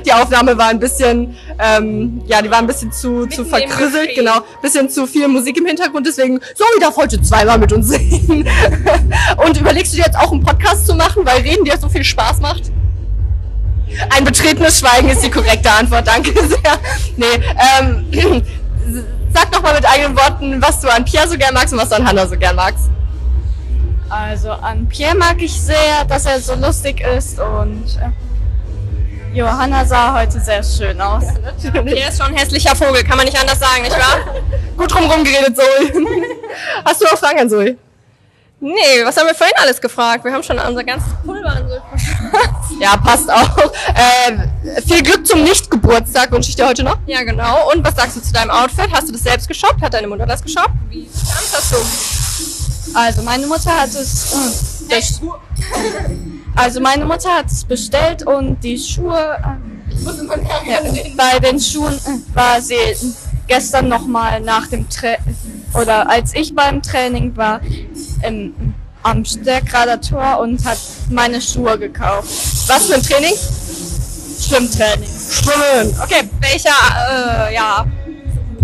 Die 0.06 0.14
Aufnahme 0.14 0.56
war 0.56 0.68
ein 0.68 0.78
bisschen, 0.78 1.36
ähm, 1.58 2.22
ja, 2.28 2.40
die 2.40 2.52
war 2.52 2.60
ein 2.60 2.68
bisschen 2.68 2.92
zu, 2.92 3.26
zu 3.26 3.44
verkrisselt, 3.44 4.14
genau. 4.14 4.42
Bisschen 4.62 4.92
zu 4.92 5.08
viel 5.08 5.28
Musik 5.28 5.58
im 5.58 5.66
Hintergrund, 5.66 6.06
deswegen 6.06 6.40
Zoe 6.54 6.80
darf 6.80 6.96
heute 6.98 7.20
zweimal 7.24 7.58
mit 7.58 7.74
uns 7.74 7.88
singen. 7.88 8.48
Und 9.44 9.60
überlegst 9.60 9.94
du 9.94 9.98
dir 9.98 10.06
jetzt 10.06 10.20
auch 10.20 10.32
einen 10.32 10.44
Podcast 10.44 10.86
zu 10.86 10.94
machen, 10.94 11.26
weil 11.26 11.42
Reden 11.42 11.66
dir 11.66 11.76
so 11.80 11.90
viel 11.90 12.04
Spaß 12.04 12.42
macht? 12.42 12.72
Ein 14.16 14.24
betretenes 14.24 14.80
Schweigen 14.80 15.10
ist 15.10 15.26
die 15.26 15.32
korrekte 15.32 15.72
Antwort, 15.72 16.06
danke 16.06 16.32
sehr. 16.32 16.78
Nee, 17.16 17.26
ähm, 17.80 18.44
sag 19.34 19.52
doch 19.52 19.64
mal 19.64 19.74
mit 19.74 19.90
eigenen 19.90 20.16
Worten, 20.16 20.62
was 20.62 20.80
du 20.80 20.94
an 20.94 21.04
Pierre 21.06 21.28
so 21.28 21.36
gern 21.40 21.56
magst 21.56 21.74
und 21.74 21.80
was 21.80 21.90
du 21.90 21.96
an 21.96 22.08
Hannah 22.08 22.28
so 22.28 22.38
gern 22.38 22.56
magst. 22.56 22.92
Also 24.10 24.52
an 24.52 24.88
Pierre 24.88 25.16
mag 25.16 25.42
ich 25.42 25.60
sehr, 25.60 26.06
dass 26.08 26.26
er 26.26 26.40
so 26.40 26.56
lustig 26.56 27.02
ist 27.02 27.40
und 27.40 27.86
äh, 28.02 29.36
Johanna 29.36 29.86
sah 29.86 30.20
heute 30.20 30.40
sehr 30.40 30.64
schön 30.64 31.00
aus. 31.02 31.26
Hier 31.62 32.08
ist 32.08 32.18
schon 32.18 32.28
ein 32.28 32.38
hässlicher 32.38 32.76
Vogel, 32.76 33.04
kann 33.04 33.18
man 33.18 33.26
nicht 33.26 33.40
anders 33.40 33.60
sagen, 33.60 33.84
nicht 33.84 33.98
wahr? 33.98 34.20
Gut 34.78 34.92
drumherum 34.94 35.24
geredet, 35.24 35.56
Zoe. 35.58 35.92
Hast 36.86 37.02
du 37.02 37.06
auch 37.06 37.18
Fragen 37.18 37.40
an 37.40 37.50
Zoe? 37.50 37.78
Nee, 38.60 39.04
was 39.04 39.16
haben 39.18 39.28
wir 39.28 39.36
vorhin 39.36 39.54
alles 39.62 39.80
gefragt? 39.80 40.24
Wir 40.24 40.34
haben 40.34 40.42
schon 40.42 40.58
unser 40.58 40.84
ganzes 40.84 41.10
Pulver 41.24 41.50
an 41.50 41.70
so 41.70 42.80
Ja, 42.82 42.98
passt 42.98 43.30
auch. 43.30 43.58
Äh, 43.94 44.82
viel 44.82 45.04
Glück 45.04 45.28
zum 45.28 45.44
Nicht-Geburtstag 45.44 46.32
wünsche 46.32 46.50
ich 46.50 46.56
dir 46.56 46.68
heute 46.68 46.82
noch. 46.84 46.98
Ja, 47.06 47.22
genau. 47.24 47.72
Und 47.72 47.86
was 47.86 47.96
sagst 47.96 48.16
du 48.18 48.22
zu 48.22 48.34
deinem 48.34 48.50
Outfit? 48.50 48.90
Hast 48.92 49.10
du 49.10 49.12
das 49.12 49.22
selbst 49.22 49.48
geshoppt? 49.48 49.82
Hat 49.82 49.94
deine 49.94 50.08
Mutter 50.08 50.26
das 50.26 50.42
geshoppt? 50.42 50.74
Wie 50.90 51.06
kam 51.06 51.44
es 51.44 51.52
dazu? 51.52 52.27
Also 52.94 53.22
meine 53.22 53.48
Mutter 53.48 53.72
hat 53.72 53.90
es 53.90 54.34
äh, 54.90 55.02
also 56.56 56.80
meine 56.80 57.06
Mutter 57.06 57.30
hat 57.30 57.48
es 57.48 57.64
bestellt 57.64 58.26
und 58.26 58.64
die 58.64 58.78
Schuhe 58.80 59.16
äh, 59.16 60.70
ja, 60.70 60.80
bei 61.16 61.40
den 61.40 61.60
Schuhen 61.60 61.94
äh, 61.94 62.36
war 62.36 62.62
sie 62.62 62.76
gestern 63.48 63.90
noch 63.90 64.06
mal 64.06 64.42
nach 64.42 64.68
dem 64.68 64.90
Tra 64.90 65.16
oder 65.74 66.10
als 66.10 66.34
ich 66.34 66.56
beim 66.56 66.82
Training 66.82 67.36
war 67.36 67.62
im, 68.24 68.74
am 69.04 69.24
Stärkrader 69.24 70.02
Tor 70.02 70.40
und 70.40 70.66
hat 70.66 70.80
meine 71.10 71.42
Schuhe 71.42 71.78
gekauft. 71.78 72.28
Was 72.68 72.88
für 72.88 72.96
ein 72.96 73.04
Training? 73.04 73.34
Schwimmtraining. 74.40 75.10
Schwimmen. 75.30 75.96
Okay, 76.02 76.30
welcher 76.40 77.50
äh, 77.50 77.54
ja, 77.54 77.86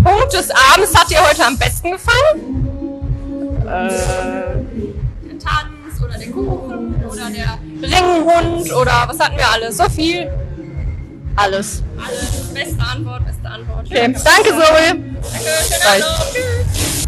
Punkt 0.02 0.32
des 0.32 0.48
Abends 0.50 0.94
hat 0.94 1.10
dir 1.10 1.18
heute 1.28 1.44
am 1.44 1.58
besten 1.58 1.92
gefallen? 1.92 2.63
Der 3.64 5.38
Tanz 5.38 6.02
oder 6.02 6.18
der 6.18 6.30
Kuchen 6.30 6.94
oder 7.10 7.30
der 7.30 7.58
Ringhund 7.82 8.72
oder 8.72 9.04
was 9.06 9.18
hatten 9.18 9.36
wir 9.36 9.48
alles? 9.50 9.76
So 9.76 9.88
viel. 9.88 10.30
Alles. 11.36 11.82
Alles. 11.98 12.54
Beste 12.54 12.80
Antwort, 12.80 13.24
beste 13.26 13.48
Antwort. 13.48 13.86
Okay. 13.86 14.12
Danke, 14.12 14.50
Zoe. 14.50 14.60
Danke, 14.62 15.12
schönen 15.68 16.02
Abend. 16.02 16.34
Tschüss. 16.72 17.04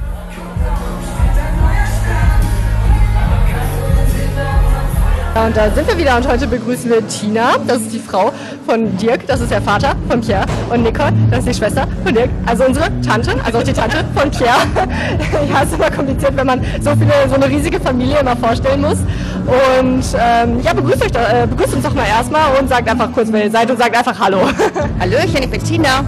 Und 5.44 5.56
da 5.56 5.70
sind 5.70 5.86
wir 5.88 5.98
wieder 5.98 6.16
und 6.16 6.26
heute 6.26 6.46
begrüßen 6.46 6.88
wir 6.88 7.06
Tina. 7.08 7.56
Das 7.66 7.78
ist 7.78 7.92
die 7.92 7.98
Frau 7.98 8.32
von 8.66 8.96
Dirk, 8.96 9.26
das 9.26 9.40
ist 9.40 9.50
der 9.50 9.60
Vater 9.60 9.94
von 10.08 10.20
Pierre. 10.20 10.46
Und 10.70 10.82
Nicole, 10.82 11.12
das 11.30 11.40
ist 11.40 11.48
die 11.48 11.54
Schwester 11.54 11.86
von 12.04 12.14
Dirk. 12.14 12.30
Also 12.46 12.64
unsere 12.64 12.86
Tante, 13.02 13.34
also 13.44 13.58
auch 13.58 13.62
die 13.62 13.72
Tante 13.72 13.98
von 14.14 14.30
Pierre. 14.30 14.60
ja, 15.52 15.62
ist 15.62 15.74
immer 15.74 15.90
kompliziert, 15.90 16.36
wenn 16.36 16.46
man 16.46 16.60
so 16.80 16.90
viele, 16.92 17.12
so 17.28 17.34
eine 17.34 17.48
riesige 17.48 17.80
Familie 17.80 18.20
immer 18.20 18.36
vorstellen 18.36 18.80
muss. 18.80 18.98
Und 18.98 20.04
ähm, 20.18 20.60
ja, 20.62 20.72
begrüßt, 20.72 21.04
euch, 21.04 21.12
doch- 21.12 21.20
äh, 21.20 21.46
begrüßt 21.46 21.74
uns 21.74 21.84
doch 21.84 21.94
mal 21.94 22.06
erstmal 22.06 22.56
und 22.58 22.68
sagt 22.68 22.88
einfach 22.88 23.12
kurz, 23.12 23.28
wer 23.30 23.44
ihr 23.44 23.50
seid 23.50 23.70
und 23.70 23.78
sagt 23.78 23.96
einfach 23.96 24.18
Hallo. 24.18 24.38
Hallöchen, 25.00 25.42
ich 25.42 25.50
bin 25.50 25.62
Tina. 25.62 26.04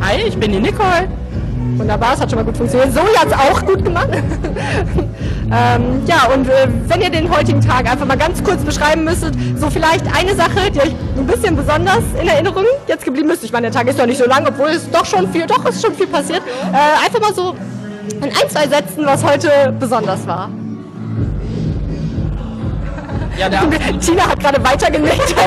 Hi, 0.00 0.22
ich 0.26 0.36
bin 0.38 0.52
die 0.52 0.60
Nicole. 0.60 1.08
Wunderbar, 1.76 2.14
es 2.14 2.20
hat 2.20 2.30
schon 2.30 2.38
mal 2.38 2.44
gut 2.44 2.56
funktioniert. 2.56 2.92
Zoe 2.92 3.04
hat 3.16 3.28
es 3.28 3.32
auch 3.32 3.64
gut 3.64 3.84
gemacht. 3.84 4.08
ähm, 5.52 6.02
ja, 6.06 6.32
und 6.32 6.48
äh, 6.48 6.68
wenn 6.86 7.00
ihr 7.00 7.10
den 7.10 7.28
heutigen 7.28 7.60
Tag 7.60 7.90
einfach 7.90 8.06
mal 8.06 8.16
ganz 8.16 8.42
kurz 8.42 8.62
beschreiben 8.62 9.02
müsstet, 9.02 9.34
so 9.56 9.68
vielleicht 9.68 10.04
eine 10.16 10.34
Sache, 10.36 10.70
die 10.72 10.80
euch 10.80 10.94
ein 11.16 11.26
bisschen 11.26 11.56
besonders 11.56 12.04
in 12.20 12.28
Erinnerung 12.28 12.64
jetzt 12.86 13.04
geblieben 13.04 13.30
ist. 13.30 13.42
Ich 13.42 13.50
meine, 13.50 13.68
der 13.70 13.80
Tag 13.80 13.88
ist 13.88 13.98
ja 13.98 14.06
nicht 14.06 14.18
so 14.18 14.26
lang, 14.26 14.46
obwohl 14.46 14.68
es 14.68 14.88
doch 14.90 15.04
schon 15.04 15.30
viel, 15.32 15.46
doch 15.46 15.64
ist 15.64 15.82
schon 15.82 15.94
viel 15.94 16.06
passiert. 16.06 16.42
Äh, 16.72 17.04
einfach 17.04 17.20
mal 17.20 17.34
so 17.34 17.56
in 18.16 18.24
ein, 18.24 18.48
zwei 18.48 18.68
Sätzen, 18.68 19.04
was 19.04 19.24
heute 19.24 19.74
besonders 19.78 20.24
war. 20.26 20.50
Ja, 23.36 23.48
Tina 24.00 24.28
hat 24.28 24.40
gerade 24.40 24.62
weitergenickt. 24.62 25.34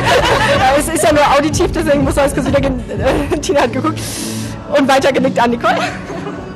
Äh, 0.54 0.80
es 0.80 0.88
ist 0.88 1.04
ja 1.04 1.12
nur 1.12 1.24
auditiv, 1.36 1.72
deswegen 1.74 2.04
muss 2.04 2.16
man 2.16 2.32
kurz 2.34 2.48
wieder. 2.48 2.60
Äh, 2.60 3.38
Tina 3.42 3.62
hat 3.62 3.74
geguckt 3.74 4.00
und 4.78 4.88
weitergenickt 4.88 5.40
an 5.40 5.52
Nicole. 5.52 5.76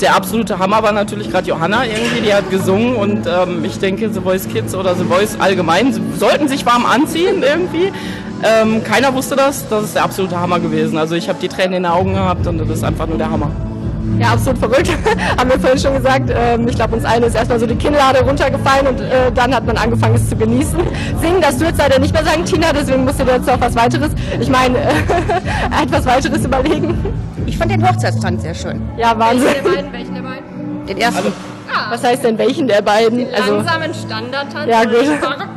Der 0.01 0.15
absolute 0.15 0.59
Hammer 0.59 0.83
war 0.83 0.91
natürlich 0.91 1.29
gerade 1.29 1.47
Johanna 1.47 1.85
irgendwie, 1.85 2.21
die 2.21 2.33
hat 2.33 2.49
gesungen 2.49 2.95
und 2.95 3.27
ähm, 3.27 3.63
ich 3.65 3.79
denke, 3.79 4.09
The 4.11 4.21
Voice 4.21 4.47
Kids 4.47 4.75
oder 4.75 4.95
The 4.95 5.05
Voice 5.05 5.37
allgemein 5.39 5.93
sollten 6.17 6.47
sich 6.47 6.65
warm 6.65 6.85
anziehen 6.85 7.43
irgendwie. 7.43 7.91
Ähm, 8.43 8.83
keiner 8.83 9.13
wusste 9.13 9.35
das, 9.35 9.67
das 9.67 9.85
ist 9.85 9.95
der 9.95 10.03
absolute 10.03 10.39
Hammer 10.39 10.59
gewesen. 10.59 10.97
Also 10.97 11.15
ich 11.15 11.27
habe 11.27 11.39
die 11.39 11.47
Tränen 11.47 11.73
in 11.73 11.83
den 11.83 11.91
Augen 11.91 12.13
gehabt 12.13 12.45
und 12.45 12.59
das 12.59 12.69
ist 12.69 12.83
einfach 12.83 13.07
nur 13.07 13.17
der 13.17 13.31
Hammer. 13.31 13.51
Ja, 14.19 14.33
absolut 14.33 14.59
verrückt. 14.59 14.89
Haben 15.37 15.49
wir 15.49 15.59
vorhin 15.59 15.79
schon 15.79 15.93
gesagt. 15.93 16.31
Ähm, 16.33 16.67
ich 16.67 16.75
glaube, 16.75 16.95
uns 16.95 17.05
allen 17.05 17.23
ist 17.23 17.35
erstmal 17.35 17.59
so 17.59 17.67
die 17.67 17.75
Kinnlade 17.75 18.21
runtergefallen 18.21 18.87
und 18.87 19.01
äh, 19.01 19.31
dann 19.33 19.53
hat 19.53 19.65
man 19.65 19.77
angefangen, 19.77 20.15
es 20.15 20.29
zu 20.29 20.35
genießen. 20.35 20.79
Singen, 21.21 21.41
das 21.41 21.57
du 21.57 21.65
jetzt 21.65 21.77
leider 21.77 21.99
nicht 21.99 22.13
mehr 22.13 22.23
sagen, 22.23 22.45
Tina, 22.45 22.73
deswegen 22.73 23.03
musst 23.03 23.19
du 23.19 23.25
dir 23.25 23.33
jetzt 23.33 23.47
noch 23.47 23.59
was 23.59 23.75
weiteres, 23.75 24.11
ich 24.39 24.49
meine, 24.49 24.77
äh, 24.77 24.93
etwas 25.83 26.05
weiteres 26.05 26.45
überlegen. 26.45 26.97
Ich 27.45 27.57
fand 27.57 27.71
den 27.71 27.87
Hochzeitstanz 27.87 28.41
sehr 28.41 28.55
schön. 28.55 28.81
Ja, 28.97 29.17
Wahnsinn. 29.17 29.47
Welchen 29.47 29.63
der 29.63 29.71
beiden? 29.71 29.93
Welchen 29.93 30.13
der 30.15 30.21
beiden? 30.21 30.85
Den 30.87 30.97
ersten. 30.97 31.33
Was 31.89 32.03
heißt 32.03 32.23
denn 32.23 32.37
welchen 32.37 32.67
der 32.67 32.81
beiden? 32.81 33.27
Also, 33.33 33.55
Langsamen 33.55 33.93
Standardtanz. 33.93 34.69
Ja, 34.69 34.81
oder 34.81 34.89
gut. 34.89 35.56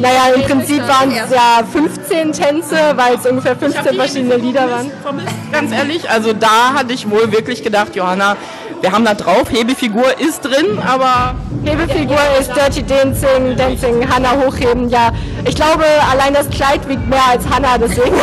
Naja, 0.00 0.34
im 0.34 0.42
Prinzip 0.42 0.86
waren 0.86 1.10
es 1.10 1.30
ja 1.30 1.62
15 1.70 2.32
Tänze, 2.32 2.76
weil 2.96 3.14
es 3.14 3.26
ungefähr 3.26 3.56
15 3.56 3.94
verschiedene 3.94 4.36
Lieder 4.36 4.70
waren. 4.70 4.90
vermisst, 5.02 5.28
ganz 5.52 5.72
ehrlich. 5.72 6.08
Also 6.10 6.32
da 6.32 6.74
hatte 6.74 6.92
ich 6.92 7.08
wohl 7.10 7.30
wirklich 7.32 7.62
gedacht, 7.62 7.94
Johanna, 7.96 8.36
wir 8.80 8.92
haben 8.92 9.04
da 9.04 9.12
drauf, 9.14 9.50
Hebefigur 9.50 10.18
ist 10.18 10.40
drin, 10.42 10.78
aber 10.86 11.34
Hebefigur 11.64 12.18
ist 12.38 12.50
Dirty 12.56 12.82
Dancing, 12.82 13.54
Dancing, 13.56 14.08
Hannah 14.10 14.36
hochheben. 14.42 14.88
Ja, 14.88 15.12
ich 15.44 15.54
glaube, 15.54 15.84
allein 16.10 16.32
das 16.32 16.48
Kleid 16.48 16.88
wiegt 16.88 17.06
mehr 17.06 17.20
als 17.30 17.46
Hannah, 17.48 17.76
deswegen. 17.76 18.16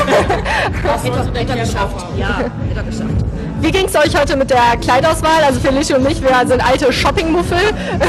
Hätte 1.33 1.53
er 1.53 1.57
geschafft. 1.57 2.05
Ja, 2.17 2.37
hätte 2.37 2.49
er 2.77 2.83
geschafft. 2.83 3.16
Wie 3.59 3.71
ging 3.71 3.85
es 3.85 3.95
euch 3.95 4.19
heute 4.19 4.35
mit 4.37 4.49
der 4.51 4.77
Kleidauswahl? 4.81 5.43
Also 5.45 5.59
Felicia 5.59 5.97
und 5.97 6.09
ich, 6.09 6.21
wir 6.21 6.29
sind 6.45 6.65
alte 6.65 6.91
Shoppingmuffel. 6.93 7.57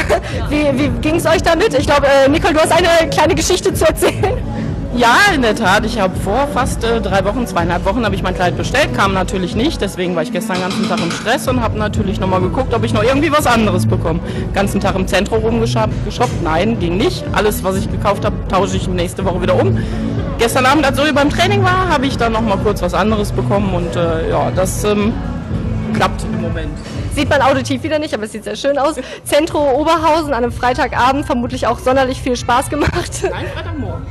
Wie, 0.51 0.67
wie 0.79 0.89
ging 1.01 1.17
es 1.17 1.27
euch 1.27 1.43
damit? 1.43 1.75
Ich 1.75 1.87
glaube, 1.87 2.07
äh, 2.07 2.29
Nicole, 2.29 2.55
du 2.55 2.61
hast 2.61 2.73
eine 2.73 3.09
kleine 3.11 3.35
Geschichte 3.35 3.73
zu 3.73 3.87
erzählen. 3.87 4.37
ja, 4.97 5.17
in 5.35 5.43
der 5.43 5.55
Tat. 5.55 5.85
Ich 5.87 5.99
habe 5.99 6.15
vor 6.21 6.49
fast 6.53 6.85
äh, 6.85 7.01
drei 7.01 7.25
Wochen, 7.25 7.47
zweieinhalb 7.47 7.85
Wochen, 7.85 8.05
habe 8.05 8.15
ich 8.15 8.23
mein 8.23 8.35
Kleid 8.35 8.57
bestellt, 8.57 8.95
kam 8.95 9.15
natürlich 9.15 9.55
nicht. 9.55 9.81
Deswegen 9.81 10.15
war 10.17 10.23
ich 10.23 10.33
gestern 10.33 10.57
den 10.57 10.63
ganzen 10.63 10.89
Tag 10.89 11.01
im 11.01 11.11
Stress 11.11 11.49
und 11.49 11.61
habe 11.63 11.79
natürlich 11.79 12.21
nochmal 12.21 12.41
geguckt, 12.41 12.75
ob 12.75 12.85
ich 12.85 12.93
noch 12.93 13.03
irgendwie 13.03 13.33
was 13.33 13.47
anderes 13.47 13.87
bekomme. 13.87 14.21
ganzen 14.55 14.81
Tag 14.81 14.95
im 14.97 15.07
Zentrum 15.07 15.41
rumgeshoppt. 15.41 16.05
geshoppt. 16.05 16.43
Nein, 16.43 16.79
ging 16.79 16.97
nicht. 16.97 17.25
Alles, 17.33 17.65
was 17.65 17.77
ich 17.77 17.91
gekauft 17.91 18.25
habe, 18.25 18.37
tausche 18.49 18.77
ich 18.77 18.87
nächste 18.89 19.25
Woche 19.25 19.43
wieder 19.43 19.61
um. 19.61 19.79
Gestern 20.39 20.67
Abend, 20.67 20.87
als 20.87 20.97
Zoe 20.97 21.13
beim 21.13 21.31
Training 21.31 21.65
war, 21.65 21.89
habe 21.89 22.07
ich 22.07 22.17
dann 22.17 22.33
nochmal 22.33 22.59
kurz 22.59 22.81
was 22.81 22.95
anderes 22.95 23.33
bekommen 23.33 23.75
und 23.75 23.97
äh, 23.97 24.31
ja, 24.31 24.53
das 24.55 24.85
ähm, 24.85 25.13
klappt 25.95 26.25
im 26.25 26.41
Moment. 26.41 26.79
Sieht 27.15 27.29
man 27.29 27.43
auditiv 27.43 27.83
wieder 27.83 27.99
nicht, 27.99 28.15
aber 28.15 28.25
es 28.25 28.33
sieht 28.33 28.45
sehr 28.45 28.57
schön 28.57 28.79
aus. 28.79 28.97
Zentro 29.25 29.81
Oberhausen 29.81 30.33
an 30.33 30.45
einem 30.45 30.53
Freitagabend, 30.53 31.27
vermutlich 31.27 31.67
auch 31.67 31.79
sonderlich 31.79 32.21
viel 32.21 32.37
Spaß 32.37 32.71
gemacht. 32.71 33.23
Nein, 33.23 33.47
Freitagmorgen. 33.55 34.07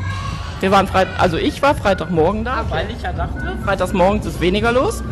Wir 0.60 0.72
waren 0.72 0.88
Freit 0.88 1.08
also 1.20 1.38
ich 1.38 1.62
war 1.62 1.76
Freitagmorgen 1.76 2.44
da, 2.44 2.66
weil 2.70 2.88
ich 2.90 3.04
ja 3.04 3.14
dachte, 3.14 3.58
freitagsmorgens 3.64 4.26
ist 4.26 4.42
weniger 4.42 4.72
los. 4.72 5.04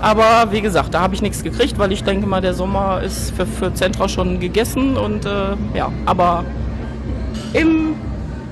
Aber 0.00 0.50
wie 0.50 0.60
gesagt, 0.60 0.94
da 0.94 1.00
habe 1.00 1.14
ich 1.14 1.22
nichts 1.22 1.44
gekriegt, 1.44 1.78
weil 1.78 1.92
ich 1.92 2.02
denke 2.02 2.26
mal, 2.26 2.40
der 2.40 2.54
Sommer 2.54 3.00
ist 3.02 3.32
für, 3.36 3.46
für 3.46 3.72
Zentra 3.72 4.08
schon 4.08 4.40
gegessen 4.40 4.96
und 4.96 5.24
äh, 5.24 5.54
ja, 5.74 5.92
aber 6.06 6.44
im, 7.52 7.94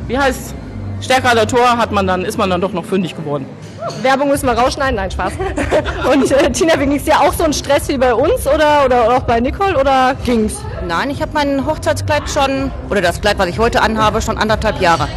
wie 0.07 0.16
heißt 0.16 0.54
stärker 1.00 1.47
Tor 1.49 1.76
hat 1.76 1.90
man 1.90 2.07
dann, 2.07 2.25
ist 2.25 2.38
man 2.38 2.49
dann 2.50 2.61
doch 2.61 2.73
noch 2.73 2.85
fündig 2.85 3.16
geworden. 3.16 3.47
Werbung 4.02 4.28
müssen 4.28 4.46
wir 4.46 4.52
rausschneiden, 4.52 4.96
nein, 4.96 5.10
Spaß. 5.10 5.32
Und 6.12 6.30
äh, 6.30 6.50
Tina, 6.50 6.78
wie 6.78 6.87
ging's 6.87 7.04
dir 7.04 7.20
auch 7.20 7.32
so 7.32 7.44
ein 7.44 7.52
Stress 7.52 7.88
wie 7.88 7.99
bei 7.99 8.14
uns 8.14 8.46
oder, 8.46 8.84
oder 8.84 9.16
auch 9.16 9.22
bei 9.22 9.40
Nicole 9.40 9.78
oder 9.78 10.14
ging's? 10.25 10.54
Nein, 10.87 11.10
ich 11.10 11.20
habe 11.22 11.32
mein 11.34 11.66
Hochzeitskleid 11.66 12.28
schon, 12.28 12.70
oder 12.88 13.00
das 13.00 13.20
Kleid, 13.20 13.38
was 13.38 13.46
ich 13.46 13.58
heute 13.58 13.82
anhabe, 13.82 14.20
schon 14.22 14.38
anderthalb 14.38 14.80
Jahre. 14.80 15.08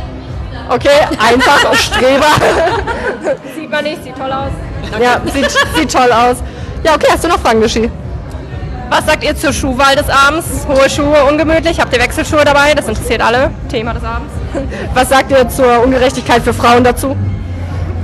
Okay, 0.69 0.89
einfach 1.19 1.73
Streber. 1.75 2.25
Sieht 3.55 3.69
man 3.69 3.83
nicht, 3.83 4.03
sieht 4.03 4.15
toll 4.17 4.31
aus. 4.31 4.51
Ja, 5.01 5.19
sieht, 5.31 5.51
sieht 5.75 5.91
toll 5.91 6.11
aus. 6.11 6.37
Ja, 6.83 6.95
okay, 6.95 7.07
hast 7.11 7.23
du 7.23 7.27
noch 7.27 7.39
Fragen, 7.39 7.61
Lischi? 7.61 7.89
Was 8.89 9.05
sagt 9.05 9.23
ihr 9.23 9.35
zur 9.35 9.51
Schuhwahl 9.51 9.95
des 9.95 10.07
Abends? 10.09 10.67
Hohe 10.67 10.89
Schuhe, 10.89 11.23
ungemütlich. 11.25 11.79
Habt 11.79 11.93
ihr 11.93 11.99
Wechselschuhe 11.99 12.45
dabei? 12.45 12.73
Das 12.75 12.87
interessiert 12.87 13.21
alle. 13.21 13.49
Thema 13.69 13.93
des 13.93 14.03
Abends. 14.03 14.31
Was 14.93 15.09
sagt 15.09 15.31
ihr 15.31 15.49
zur 15.49 15.83
Ungerechtigkeit 15.83 16.43
für 16.43 16.53
Frauen 16.53 16.83
dazu? 16.83 17.15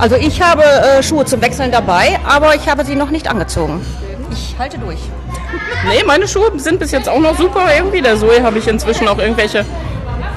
Also 0.00 0.16
ich 0.16 0.40
habe 0.40 0.62
äh, 0.64 1.02
Schuhe 1.02 1.26
zum 1.26 1.42
Wechseln 1.42 1.70
dabei, 1.70 2.18
aber 2.26 2.54
ich 2.54 2.68
habe 2.68 2.84
sie 2.86 2.96
noch 2.96 3.10
nicht 3.10 3.28
angezogen. 3.28 3.84
Ich 4.32 4.56
halte 4.58 4.78
durch. 4.78 4.98
Nee, 5.88 6.02
meine 6.06 6.28
Schuhe 6.28 6.50
sind 6.58 6.78
bis 6.78 6.90
jetzt 6.90 7.08
auch 7.08 7.18
noch 7.20 7.36
super 7.38 7.62
irgendwie. 7.74 8.02
Der 8.02 8.16
Zoe 8.18 8.42
habe 8.42 8.58
ich 8.58 8.68
inzwischen 8.68 9.08
auch 9.08 9.18
irgendwelche 9.18 9.64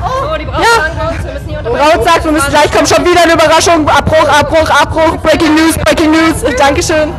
Oh, 0.02 0.36
die 0.40 0.46
Braut 0.46 0.64
Ja. 0.64 1.10
uns, 1.10 1.24
wir 1.24 1.34
müssen 1.34 1.50
hier 1.50 1.58
unterbrechen. 1.60 1.92
Braut 1.92 2.04
sagt, 2.06 2.26
wir 2.26 2.32
müssen 2.32 2.50
gleich 2.50 2.72
kommt 2.72 2.88
schon 2.90 3.06
wieder 3.06 3.24
eine 3.24 3.34
Überraschung. 3.34 3.88
Abbruch, 3.88 4.28
Abbruch, 4.40 4.70
Abbruch. 4.70 5.18
Breaking 5.22 5.56
News, 5.56 5.78
Breaking 5.86 6.12
News. 6.12 6.56
Dankeschön. 6.58 7.10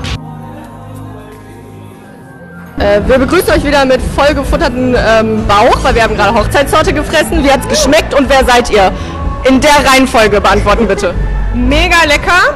Äh, 2.78 3.00
wir 3.06 3.18
begrüßen 3.18 3.50
euch 3.52 3.64
wieder 3.64 3.84
mit 3.84 4.00
vollgefutterten 4.16 4.96
ähm, 4.98 5.46
Bauch, 5.46 5.82
weil 5.82 5.94
wir 5.94 6.02
haben 6.02 6.16
gerade 6.16 6.34
Hochzeitssorte 6.34 6.92
gefressen. 6.92 7.44
Wie 7.44 7.50
hat's 7.50 7.68
geschmeckt 7.68 8.14
und 8.14 8.28
wer 8.28 8.44
seid 8.44 8.70
ihr? 8.70 8.90
In 9.44 9.60
der 9.60 9.76
Reihenfolge 9.86 10.40
beantworten 10.40 10.86
bitte. 10.88 11.14
Mega 11.54 11.96
lecker. 12.06 12.54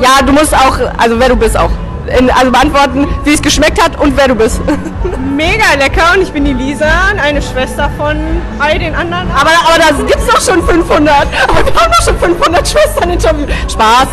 Ja, 0.00 0.22
du 0.24 0.32
musst 0.32 0.54
auch, 0.54 0.78
also 0.96 1.18
wer 1.18 1.28
du 1.28 1.36
bist 1.36 1.56
auch. 1.56 1.70
In, 2.18 2.30
also 2.30 2.50
beantworten, 2.50 3.06
wie 3.24 3.34
es 3.34 3.42
geschmeckt 3.42 3.82
hat 3.82 4.00
und 4.00 4.16
wer 4.16 4.28
du 4.28 4.34
bist. 4.34 4.60
Mega 5.36 5.74
lecker 5.78 6.14
und 6.14 6.22
ich 6.22 6.32
bin 6.32 6.44
die 6.44 6.54
Lisa, 6.54 6.86
eine 7.22 7.42
Schwester 7.42 7.90
von 7.98 8.16
all 8.58 8.78
den 8.78 8.94
anderen. 8.94 9.30
Aber, 9.30 9.50
aber 9.50 9.78
da 9.78 10.04
gibt's 10.04 10.26
doch 10.26 10.40
schon 10.40 10.66
500. 10.66 11.26
Aber 11.46 11.66
wir 11.66 11.80
haben 11.80 11.92
doch 11.92 12.04
schon 12.04 12.18
500 12.18 12.66
Schwestern 12.68 13.10
interviewt. 13.10 13.50
Spaß. 13.70 14.08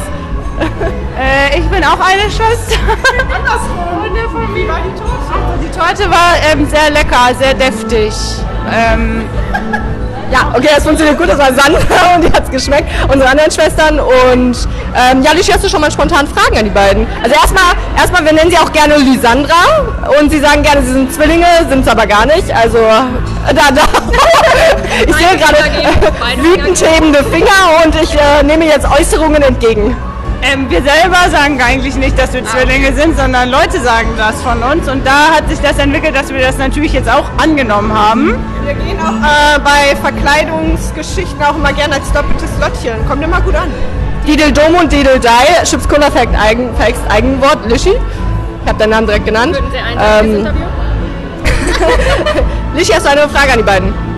Äh, 1.17 1.59
ich 1.59 1.65
bin 1.67 1.81
auch 1.81 1.97
eine 1.97 2.23
Schwester. 2.23 2.77
Andersrum. 3.33 3.85
Wie 4.53 4.67
war 4.67 4.79
die 4.81 4.99
Torte? 4.99 5.15
die 5.61 5.77
Torte 5.77 6.09
war 6.09 6.35
ähm, 6.51 6.67
sehr 6.67 6.89
lecker, 6.91 7.33
sehr 7.37 7.53
deftig. 7.53 8.13
Ähm, 8.73 9.23
Ja, 10.31 10.51
okay, 10.55 10.69
das 10.75 10.83
funktioniert 10.83 11.17
gut. 11.17 11.29
Das 11.29 11.37
war 11.37 11.53
Sandra 11.53 12.15
und 12.15 12.23
die 12.23 12.31
hat's 12.31 12.49
geschmeckt. 12.49 12.89
Unsere 13.11 13.29
anderen 13.29 13.51
Schwestern. 13.51 13.99
Und 13.99 14.57
ähm, 14.95 15.21
ja, 15.21 15.31
hast 15.33 15.63
du 15.63 15.69
schon 15.69 15.81
mal 15.81 15.91
spontan 15.91 16.27
Fragen 16.27 16.57
an 16.57 16.63
die 16.63 16.71
beiden? 16.71 17.07
Also 17.23 17.35
erstmal, 17.35 17.73
erstmal, 17.97 18.25
wir 18.25 18.33
nennen 18.33 18.49
sie 18.49 18.57
auch 18.57 18.71
gerne 18.71 18.97
Lysandra. 18.97 19.53
Und 20.19 20.31
sie 20.31 20.39
sagen 20.39 20.63
gerne, 20.63 20.81
sie 20.83 20.93
sind 20.93 21.13
Zwillinge, 21.13 21.45
sind's 21.69 21.87
aber 21.87 22.05
gar 22.05 22.25
nicht. 22.25 22.53
Also, 22.55 22.77
äh, 22.77 23.53
da, 23.53 23.71
da. 23.71 23.81
ich 25.07 25.15
sehe 25.15 25.37
gerade 25.37 25.57
wütend 26.41 26.81
hebende 26.81 27.23
Finger 27.23 27.83
und 27.83 27.95
ich 27.95 28.13
äh, 28.13 28.43
nehme 28.43 28.65
jetzt 28.65 28.85
Äußerungen 28.85 29.41
entgegen. 29.41 29.95
Ähm, 30.45 30.69
wir 30.69 30.83
selber 30.83 31.29
sagen 31.31 31.59
eigentlich 31.59 31.95
nicht, 31.95 32.19
dass 32.19 32.33
wir 32.33 32.45
Zwillinge 32.45 32.93
sind, 32.93 33.17
sondern 33.17 33.49
Leute 33.49 33.81
sagen 33.81 34.09
das 34.15 34.39
von 34.43 34.61
uns. 34.61 34.87
Und 34.87 35.05
da 35.05 35.31
hat 35.35 35.49
sich 35.49 35.59
das 35.59 35.79
entwickelt, 35.79 36.15
dass 36.15 36.31
wir 36.31 36.39
das 36.39 36.57
natürlich 36.57 36.93
jetzt 36.93 37.09
auch 37.09 37.25
angenommen 37.37 37.91
haben. 37.91 38.35
wir 38.63 38.75
gehen 38.75 38.99
auch 38.99 39.15
äh, 39.15 39.59
bei 39.63 39.95
Verkleidungsgeschichten 39.95 41.41
auch 41.41 41.55
immer 41.55 41.73
gerne 41.73 41.95
als 41.95 42.11
doppeltes 42.11 42.51
Lottchen. 42.59 42.93
Kommt 43.07 43.23
immer 43.23 43.41
gut 43.41 43.55
an. 43.55 43.69
Didel 44.27 44.51
Dom 44.51 44.75
und 44.75 44.91
Didel 44.91 45.19
Dai, 45.19 45.63
Chips 45.63 45.87
Cola 45.87 46.11
Fact 46.11 46.35
Eigen, 46.39 46.75
Facts 46.75 46.99
Eigenwort, 47.09 47.67
Lischi. 47.67 47.93
Ich 47.93 48.69
habe 48.69 48.77
deinen 48.77 48.91
Namen 48.91 49.07
direkt 49.07 49.25
genannt. 49.25 49.59
Ähm, 49.99 50.45
Lischi, 52.75 52.93
hast 52.93 53.05
du 53.05 53.11
eine 53.11 53.27
Frage 53.29 53.53
an 53.53 53.57
die 53.57 53.63
beiden? 53.63 54.14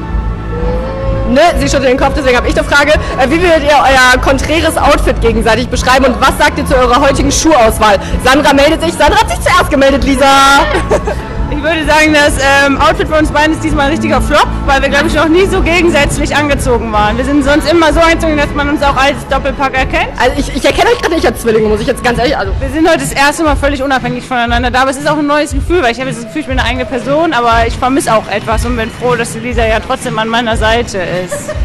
Ne, 1.30 1.42
sie 1.58 1.68
schüttelt 1.68 1.90
den 1.90 1.98
Kopf, 1.98 2.14
deswegen 2.16 2.38
habe 2.38 2.48
ich 2.48 2.58
eine 2.58 2.68
Frage. 2.68 2.92
Äh, 2.92 3.30
wie 3.30 3.42
würdet 3.42 3.64
ihr 3.64 3.76
euer 3.76 4.22
konträres 4.22 4.78
Outfit 4.78 5.20
gegenseitig 5.22 5.68
beschreiben 5.68 6.06
und 6.06 6.22
was 6.22 6.38
sagt 6.38 6.58
ihr 6.58 6.66
zu 6.66 6.76
eurer 6.76 7.02
heutigen 7.02 7.32
Schuhauswahl? 7.32 7.98
Sandra 8.24 8.54
meldet 8.54 8.82
sich. 8.82 8.94
Sandra 8.94 9.20
hat 9.20 9.30
sich 9.30 9.42
zuerst 9.42 9.70
gemeldet, 9.70 10.04
Lisa. 10.04 10.26
Ich 11.50 11.64
würde 11.64 11.86
sagen, 11.86 12.14
das 12.14 12.34
ähm, 12.44 12.78
Outfit 12.78 13.08
für 13.08 13.16
uns 13.16 13.32
beiden 13.32 13.54
ist 13.54 13.64
diesmal 13.64 13.86
ein 13.86 13.92
richtiger 13.92 14.22
Flop, 14.22 14.48
weil 14.66 14.82
wir, 14.82 14.90
glaube 14.90 15.08
ich, 15.08 15.14
noch 15.14 15.30
nie 15.30 15.46
so 15.46 15.62
gegensätzlich 15.62 16.36
angezogen 16.36 16.92
waren. 16.92 17.18
Wir 17.18 17.24
sind 17.24 17.42
sonst 17.44 17.72
immer 17.72 17.94
so 17.94 18.02
angezogen, 18.02 18.36
dass 18.36 18.54
man 18.54 18.68
uns 18.68 18.84
auch 18.84 18.96
als 18.98 19.26
Doppelpack 19.30 19.74
erkennt. 19.74 20.10
Also 20.20 20.38
ich, 20.38 20.54
ich 20.54 20.66
erkenne 20.66 20.90
euch 20.92 21.02
gerade 21.02 21.16
nicht 21.16 21.26
als 21.26 21.42
Zwillinge, 21.42 21.70
muss 21.70 21.80
ich 21.80 21.88
jetzt 21.88 22.04
ganz 22.04 22.20
ehrlich. 22.20 22.38
Also 22.38 22.52
Wir 22.60 22.70
sind 22.70 22.88
heute 22.88 23.00
das 23.00 23.14
erste 23.14 23.44
Mal 23.44 23.56
völlig 23.56 23.82
unabhängig 23.82 24.26
voneinander 24.26 24.72
da, 24.72 24.82
aber 24.82 24.92
es 24.92 24.98
ist 24.98 25.10
auch 25.10 25.18
ein 25.18 25.26
neues 25.26 25.54
Gefühl, 25.54 25.82
weil 25.82 25.94
ich 25.94 26.00
habe 26.00 26.10
jetzt 26.10 26.18
das 26.18 26.26
Gefühl, 26.26 26.42
ich 26.42 26.48
bin 26.48 26.60
eine 26.60 26.68
eigene 26.68 26.86
Person, 26.86 27.32
aber 27.32 27.66
ich 27.66 27.78
vermisse 27.78 28.14
auch 28.14 28.28
etwas 28.30 28.66
und 28.66 28.76
bin 28.76 28.92
froh, 28.92 29.16
dass 29.16 29.32
die 29.32 29.40
Lisa 29.40 29.66
ja 29.66 29.80
trotzdem 29.80 30.20
an 30.20 30.28
meiner 30.28 30.58
Seite 30.58 31.00
ist. 31.00 31.52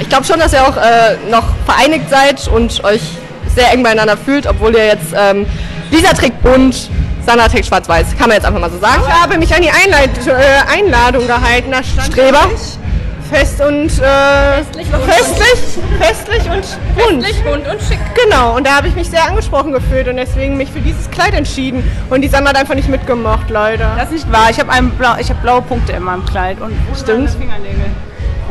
Ich 0.00 0.08
glaube 0.08 0.24
schon, 0.24 0.40
dass 0.40 0.52
ihr 0.52 0.60
auch 0.66 0.76
äh, 0.76 1.16
noch 1.30 1.44
vereinigt 1.66 2.10
seid 2.10 2.48
und 2.48 2.82
euch 2.82 3.00
sehr 3.54 3.72
eng 3.72 3.84
beieinander 3.84 4.16
fühlt, 4.16 4.44
obwohl 4.44 4.74
ihr 4.74 4.86
jetzt 4.86 5.14
ähm, 5.16 5.46
Lisa 5.92 6.12
trägt 6.14 6.42
bunt, 6.42 6.90
Sandra 7.24 7.48
trägt 7.48 7.66
schwarz-weiß. 7.66 8.16
Kann 8.18 8.28
man 8.28 8.36
jetzt 8.36 8.46
einfach 8.46 8.60
mal 8.60 8.70
so 8.70 8.78
sagen. 8.78 9.02
Ich 9.06 9.22
habe 9.22 9.38
mich 9.38 9.54
an 9.54 9.62
die 9.62 9.70
Einleit 9.70 10.10
äh, 10.26 10.78
Einladung 10.78 11.26
gehalten. 11.26 11.70
Da 11.70 11.82
stand 11.82 12.12
Streber. 12.12 12.50
Fest 13.30 13.60
und 13.62 13.86
äh, 13.86 14.62
festlich, 15.06 15.82
festlich 15.98 16.42
und 16.44 16.62
bunt. 16.94 17.44
bunt 17.44 17.66
und 17.66 17.80
schick. 17.80 17.98
Genau, 18.22 18.54
und 18.54 18.66
da 18.66 18.76
habe 18.76 18.88
ich 18.88 18.94
mich 18.94 19.08
sehr 19.08 19.24
angesprochen 19.26 19.72
gefühlt 19.72 20.06
und 20.08 20.16
deswegen 20.16 20.58
mich 20.58 20.70
für 20.70 20.80
dieses 20.80 21.10
Kleid 21.10 21.32
entschieden. 21.34 21.82
Und 22.10 22.20
die 22.20 22.28
Sandra 22.28 22.50
hat 22.50 22.58
einfach 22.58 22.74
nicht 22.74 22.88
mitgemacht, 22.88 23.48
leider. 23.48 23.94
Das 23.96 24.12
ist 24.12 24.26
nicht 24.26 24.32
wahr. 24.32 24.50
Ich 24.50 24.60
habe 24.60 24.70
blau, 24.98 25.14
ich 25.18 25.30
habe 25.30 25.40
blaue 25.40 25.62
Punkte 25.62 25.92
in 25.92 26.02
meinem 26.02 26.24
Kleid 26.26 26.60
und 26.60 26.74
Stimmt. 26.96 27.30
Fingernägel. 27.30 27.86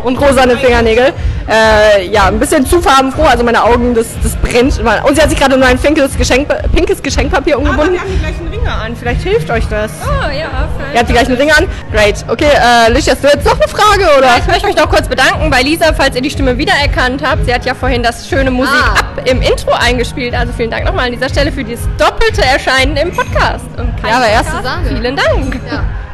Und 0.04 0.18
rosane 0.18 0.58
Fingernägel. 0.58 1.14
Äh, 1.50 2.08
ja, 2.08 2.28
ein 2.28 2.40
bisschen 2.40 2.66
zu 2.66 2.82
farbenfroh, 2.82 3.24
also 3.26 3.44
meine 3.44 3.62
Augen, 3.64 3.94
das, 3.94 4.08
das 4.24 4.36
brennt. 4.38 4.78
immer. 4.80 5.04
Und 5.06 5.16
sie 5.16 5.22
hat 5.22 5.30
sich 5.30 5.38
gerade 5.40 5.58
nur 5.58 5.68
ein 5.68 5.78
pinkes, 5.78 6.18
Geschenk, 6.18 6.48
pinkes 6.74 7.02
Geschenkpapier 7.04 7.56
Aber 7.56 7.64
umgebunden. 7.66 7.94
wir 7.94 8.00
haben 8.02 8.10
die 8.14 8.20
gleichen 8.20 8.48
Ringe 8.48 8.72
an, 8.72 8.96
vielleicht 8.96 9.22
hilft 9.24 9.50
euch 9.50 9.66
das. 9.70 9.92
Oh 10.04 10.30
ja, 10.30 10.48
Ihr 10.94 11.00
habt 11.00 11.10
die 11.10 11.14
gleichen 11.14 11.34
Ringe 11.36 11.56
an. 11.58 11.66
Great. 11.92 12.24
Okay, 12.30 12.46
äh, 12.48 12.92
Licht, 12.92 13.10
hast 13.10 13.24
du 13.24 13.28
jetzt 13.28 13.46
noch 13.46 13.60
eine 13.60 13.68
Frage, 13.68 14.06
oder? 14.18 14.38
Ich 14.40 14.48
möchte 14.48 14.68
mich 14.68 14.76
noch 14.78 14.90
kurz 14.90 15.08
bedanken 15.10 15.50
bei 15.50 15.62
Lisa, 15.62 15.92
falls 15.94 16.16
ihr 16.16 16.22
die 16.22 16.30
Stimme 16.30 16.58
wiedererkannt 16.58 17.22
habt. 17.26 17.46
Sie 17.46 17.54
hat 17.54 17.66
ja 17.66 17.74
vorhin 17.76 18.04
das 18.04 18.28
schöne 18.30 18.52
Musik 18.52 18.74
Ah. 18.74 19.00
ab 19.00 19.22
im 19.26 19.42
Intro 19.42 19.72
eingespielt. 19.74 20.34
Also 20.36 20.54
vielen 20.56 20.72
Dank 20.72 20.86
nochmal 20.86 21.08
an 21.08 21.12
dieser 21.14 21.30
Stelle 21.30 21.52
für 21.52 21.64
dieses 21.64 21.88
doppelte 21.98 22.42
Erscheinen 22.44 22.96
im 22.96 23.12
Podcast. 23.12 23.66
Und 23.78 23.94
kein 24.02 24.12
Ja, 24.12 24.18
aber. 24.18 24.64
Sahne. 24.64 24.88
Vielen 24.88 25.16
Dank. 25.16 25.60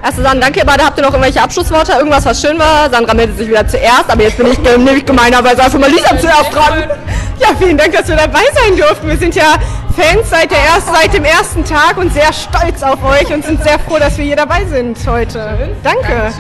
Erste 0.04 0.22
Sahne, 0.22 0.40
danke. 0.40 0.62
Beide 0.66 0.84
habt 0.86 0.98
ihr 0.98 1.04
noch 1.04 1.12
irgendwelche 1.12 1.42
Abschlussworte? 1.42 1.94
Irgendwas, 1.94 2.26
was 2.26 2.42
schön 2.42 2.58
war? 2.58 2.90
Sandra 2.90 3.14
meldet 3.14 3.38
sich 3.38 3.48
wieder 3.48 3.68
zuerst, 3.68 4.10
aber 4.10 4.24
jetzt 4.24 4.38
bin 4.38 4.48
ich 4.48 4.60
nämlich 4.78 5.06
gemein 5.06 5.30
gemeinerweise 5.30 5.64
einfach 5.64 5.80
mal 5.80 5.90
Lisa 5.90 6.18
zuerst 6.18 6.54
dran. 6.54 6.90
Ja, 7.40 7.56
vielen 7.58 7.78
Dank, 7.78 7.94
dass 7.94 8.06
wir 8.06 8.18
dabei 8.18 8.42
sein 8.54 8.78
durften. 8.78 9.08
Wir 9.08 9.18
sind 9.18 9.34
ja 9.34 9.54
Fans 9.96 10.30
seit, 10.30 10.52
der 10.52 10.58
erst, 10.58 10.88
seit 10.88 11.14
dem 11.14 11.24
ersten 11.24 11.64
Tag 11.64 11.96
und 11.96 12.14
sehr 12.14 12.34
stolz 12.34 12.84
auf 12.84 13.02
euch 13.02 13.34
und 13.34 13.46
sind 13.46 13.64
sehr 13.64 13.80
froh, 13.80 13.98
dass 13.98 14.18
wir 14.18 14.26
hier 14.26 14.36
dabei 14.36 14.66
sind 14.66 14.98
heute. 15.08 15.70
Danke. 15.82 16.34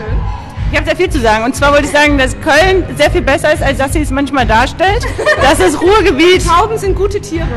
Ich 0.71 0.77
habe 0.77 0.85
sehr 0.85 0.95
viel 0.95 1.09
zu 1.09 1.19
sagen. 1.19 1.45
Und 1.45 1.55
zwar 1.55 1.71
wollte 1.71 1.85
ich 1.85 1.91
sagen, 1.91 2.17
dass 2.17 2.39
Köln 2.41 2.85
sehr 2.95 3.09
viel 3.09 3.21
besser 3.21 3.51
ist, 3.51 3.63
als 3.63 3.79
dass 3.79 3.93
sie 3.93 4.01
es 4.01 4.11
manchmal 4.11 4.45
darstellt. 4.45 5.03
Das 5.41 5.59
ist 5.59 5.81
Ruhrgebiet. 5.81 6.45
Tauben 6.45 6.77
sind 6.77 6.95
gute 6.95 7.19
Tiere. 7.19 7.47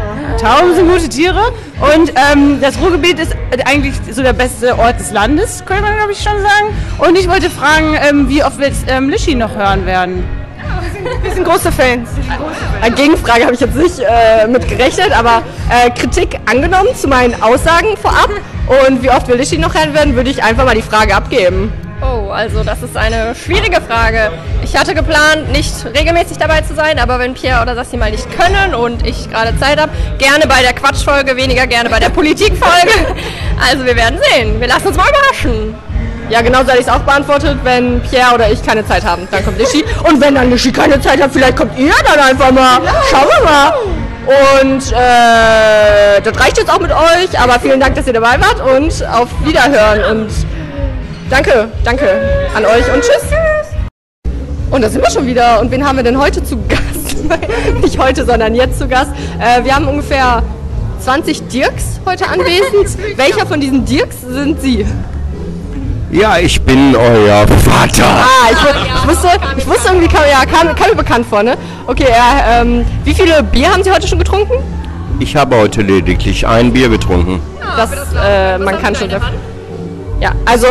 Tauben 0.40 0.74
sind 0.74 0.90
gute 0.90 1.08
Tiere. 1.08 1.52
Und 1.94 2.12
ähm, 2.32 2.58
das 2.60 2.80
Ruhrgebiet 2.80 3.18
ist 3.18 3.36
eigentlich 3.66 3.94
so 4.10 4.22
der 4.22 4.32
beste 4.32 4.78
Ort 4.78 4.98
des 4.98 5.12
Landes, 5.12 5.62
könnte 5.66 5.82
man, 5.82 5.96
glaube 5.96 6.12
ich, 6.12 6.22
schon 6.22 6.40
sagen. 6.40 6.74
Und 6.98 7.18
ich 7.18 7.28
wollte 7.28 7.50
fragen, 7.50 7.96
ähm, 8.08 8.28
wie 8.30 8.42
oft 8.42 8.58
wir 8.58 8.68
jetzt 8.68 8.84
ähm, 8.88 9.10
Lischi 9.10 9.34
noch 9.34 9.54
hören 9.54 9.84
werden. 9.84 10.24
Wir 11.22 11.32
sind 11.32 11.44
große 11.44 11.72
Fans. 11.72 12.08
Eine 12.80 12.94
Gegenfrage 12.94 13.44
habe 13.44 13.54
ich 13.54 13.60
jetzt 13.60 13.74
nicht 13.74 13.98
äh, 13.98 14.46
mit 14.46 14.68
gerechnet, 14.68 15.10
aber 15.12 15.42
äh, 15.68 15.90
Kritik 15.90 16.38
angenommen 16.46 16.94
zu 16.94 17.08
meinen 17.08 17.40
Aussagen 17.42 17.96
vorab. 18.00 18.30
Und 18.86 19.02
wie 19.02 19.10
oft 19.10 19.28
wir 19.28 19.36
Lischi 19.36 19.58
noch 19.58 19.74
hören 19.74 19.92
werden, 19.92 20.14
würde 20.16 20.30
ich 20.30 20.42
einfach 20.42 20.64
mal 20.64 20.74
die 20.74 20.82
Frage 20.82 21.14
abgeben. 21.14 21.72
Oh, 22.02 22.30
also 22.30 22.64
das 22.64 22.82
ist 22.82 22.96
eine 22.96 23.32
schwierige 23.34 23.80
Frage. 23.80 24.32
Ich 24.64 24.76
hatte 24.76 24.92
geplant, 24.92 25.52
nicht 25.52 25.72
regelmäßig 25.96 26.36
dabei 26.36 26.60
zu 26.62 26.74
sein, 26.74 26.98
aber 26.98 27.20
wenn 27.20 27.34
Pierre 27.34 27.62
oder 27.62 27.76
Sassi 27.76 27.96
mal 27.96 28.10
nicht 28.10 28.26
können 28.36 28.74
und 28.74 29.06
ich 29.06 29.30
gerade 29.30 29.56
Zeit 29.60 29.80
habe, 29.80 29.92
gerne 30.18 30.48
bei 30.48 30.62
der 30.62 30.72
Quatschfolge, 30.72 31.36
weniger 31.36 31.66
gerne 31.68 31.88
bei 31.88 32.00
der 32.00 32.08
Politikfolge. 32.10 32.90
Also 33.70 33.84
wir 33.84 33.94
werden 33.94 34.18
sehen. 34.32 34.60
Wir 34.60 34.66
lassen 34.66 34.88
uns 34.88 34.96
mal 34.96 35.06
überraschen. 35.08 35.74
Ja, 36.28 36.40
genau 36.40 36.60
so 36.64 36.70
hätte 36.70 36.80
ich 36.80 36.86
es 36.86 36.92
auch 36.92 37.00
beantwortet, 37.00 37.58
wenn 37.62 38.00
Pierre 38.00 38.34
oder 38.34 38.50
ich 38.50 38.64
keine 38.64 38.84
Zeit 38.84 39.04
haben. 39.04 39.28
Dann 39.30 39.44
kommt 39.44 39.58
Lischi. 39.58 39.84
Und 40.02 40.20
wenn 40.20 40.34
dann 40.34 40.50
Lischi 40.50 40.72
keine 40.72 41.00
Zeit 41.00 41.22
hat, 41.22 41.32
vielleicht 41.32 41.56
kommt 41.56 41.78
ihr 41.78 41.92
dann 42.04 42.18
einfach 42.18 42.50
mal. 42.50 42.80
Schauen 43.10 43.28
wir 43.28 43.44
mal. 43.44 43.72
Und 44.62 44.92
äh, 44.92 46.20
das 46.22 46.40
reicht 46.40 46.58
jetzt 46.58 46.70
auch 46.70 46.80
mit 46.80 46.90
euch, 46.90 47.38
aber 47.38 47.60
vielen 47.60 47.80
Dank, 47.80 47.94
dass 47.94 48.06
ihr 48.06 48.12
dabei 48.12 48.40
wart 48.40 48.60
und 48.76 49.06
auf 49.08 49.28
Wiederhören 49.44 50.16
und 50.16 50.30
danke, 51.32 51.68
danke 51.82 52.04
an 52.54 52.64
euch 52.66 52.92
und 52.92 53.00
tschüss. 53.00 53.24
Und 54.70 54.82
da 54.82 54.88
sind 54.88 55.02
wir 55.02 55.10
schon 55.10 55.26
wieder. 55.26 55.60
Und 55.60 55.70
wen 55.70 55.86
haben 55.86 55.96
wir 55.96 56.04
denn 56.04 56.18
heute 56.18 56.44
zu 56.44 56.58
Gast? 56.68 57.16
Nicht 57.82 57.98
heute, 57.98 58.24
sondern 58.24 58.54
jetzt 58.54 58.78
zu 58.78 58.86
Gast. 58.86 59.10
Äh, 59.40 59.64
wir 59.64 59.74
haben 59.74 59.88
ungefähr 59.88 60.42
20 61.00 61.48
Dirks 61.48 62.00
heute 62.04 62.28
anwesend. 62.28 62.98
Welcher 63.16 63.46
von 63.46 63.60
diesen 63.60 63.84
Dirks 63.84 64.20
sind 64.20 64.60
Sie? 64.60 64.86
Ja, 66.10 66.36
ich 66.36 66.60
bin 66.60 66.94
euer 66.94 67.46
Vater. 67.48 68.04
Ah, 68.04 68.50
ich, 68.50 68.58
ich 68.58 69.08
wusste, 69.08 69.28
ich 69.56 69.66
wusste 69.66 69.88
irgendwie, 69.88 70.08
kam, 70.08 70.22
ja, 70.30 70.44
kam, 70.44 70.74
kam 70.76 70.90
mir 70.90 70.96
bekannt 70.96 71.26
vor, 71.26 71.42
ne? 71.42 71.56
Okay, 71.86 72.08
ja, 72.10 72.60
ähm, 72.60 72.84
wie 73.04 73.14
viele 73.14 73.42
Bier 73.42 73.72
haben 73.72 73.82
Sie 73.82 73.90
heute 73.90 74.06
schon 74.06 74.18
getrunken? 74.18 74.52
Ich 75.18 75.34
habe 75.34 75.56
heute 75.56 75.80
lediglich 75.80 76.46
ein 76.46 76.70
Bier 76.72 76.90
getrunken. 76.90 77.40
Das, 77.76 77.90
äh, 78.22 78.58
man 78.58 78.78
kann 78.82 78.94
schon. 78.94 79.08
Ja, 80.20 80.32
also 80.44 80.66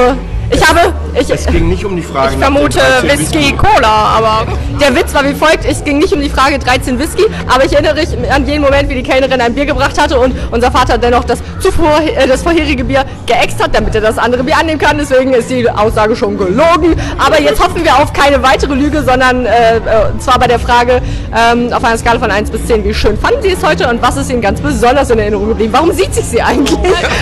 ich 0.51 0.67
habe, 0.67 0.93
ich, 1.19 1.29
Es 1.29 1.45
ging 1.45 1.69
nicht 1.69 1.85
um 1.85 1.95
die 1.95 2.01
Frage. 2.01 2.33
ich 2.33 2.39
vermute 2.39 2.79
13 2.79 3.19
Whisky 3.19 3.53
Cola, 3.53 4.17
aber 4.17 4.47
der 4.79 4.95
Witz 4.95 5.13
war 5.13 5.23
wie 5.23 5.33
folgt: 5.33 5.65
Es 5.65 5.83
ging 5.83 5.97
nicht 5.99 6.13
um 6.13 6.21
die 6.21 6.29
Frage 6.29 6.59
13 6.59 6.99
Whisky, 6.99 7.23
aber 7.47 7.65
ich 7.65 7.73
erinnere 7.73 7.95
mich 7.95 8.09
an 8.31 8.45
jeden 8.45 8.61
Moment, 8.61 8.89
wie 8.89 8.95
die 8.95 9.03
Kellnerin 9.03 9.39
ein 9.41 9.53
Bier 9.53 9.65
gebracht 9.65 9.99
hatte 9.99 10.19
und 10.19 10.33
unser 10.51 10.71
Vater 10.71 10.97
dennoch 10.97 11.23
das 11.23 11.39
zuvor 11.59 12.01
äh, 12.01 12.27
das 12.27 12.43
vorherige 12.43 12.83
Bier 12.83 13.05
geäxt 13.25 13.61
hat, 13.63 13.75
damit 13.75 13.95
er 13.95 14.01
das 14.01 14.17
andere 14.17 14.43
Bier 14.43 14.57
annehmen 14.57 14.79
kann. 14.79 14.97
Deswegen 14.97 15.33
ist 15.33 15.49
die 15.49 15.69
Aussage 15.69 16.15
schon 16.15 16.37
gelogen. 16.37 16.95
Aber 17.17 17.39
jetzt 17.41 17.63
hoffen 17.63 17.83
wir 17.83 17.95
auf 17.97 18.13
keine 18.13 18.41
weitere 18.43 18.73
Lüge, 18.73 19.03
sondern 19.03 19.45
äh, 19.45 19.77
äh, 19.77 19.81
zwar 20.19 20.39
bei 20.39 20.47
der 20.47 20.59
Frage 20.59 21.01
ähm, 21.35 21.71
auf 21.71 21.83
einer 21.83 21.97
Skala 21.97 22.19
von 22.19 22.31
1 22.31 22.51
bis 22.51 22.65
10, 22.65 22.83
wie 22.83 22.93
schön 22.93 23.17
fanden 23.17 23.41
Sie 23.41 23.49
es 23.49 23.63
heute 23.63 23.89
und 23.89 24.01
was 24.01 24.17
ist 24.17 24.29
Ihnen 24.29 24.41
ganz 24.41 24.59
besonders 24.61 25.09
in 25.09 25.19
Erinnerung 25.19 25.49
geblieben? 25.49 25.73
Warum 25.73 25.91
sieht 25.91 26.13
sich 26.13 26.25
sie 26.25 26.41
eigentlich? 26.41 26.77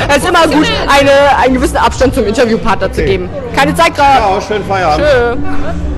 Es 0.07 0.17
ist 0.17 0.27
immer 0.29 0.47
gut, 0.47 0.67
eine, 0.87 1.37
einen 1.41 1.53
gewissen 1.55 1.77
Abstand 1.77 2.15
zum 2.15 2.25
Interviewpartner 2.25 2.91
zu 2.91 3.03
geben. 3.03 3.18
Keine 3.55 3.75
Zeit 3.75 3.95
gerade. 3.95 4.35
Ja, 4.35 4.41
schönen 4.41 4.65
Feierabend. 4.65 5.05
Tschö. 5.05 5.35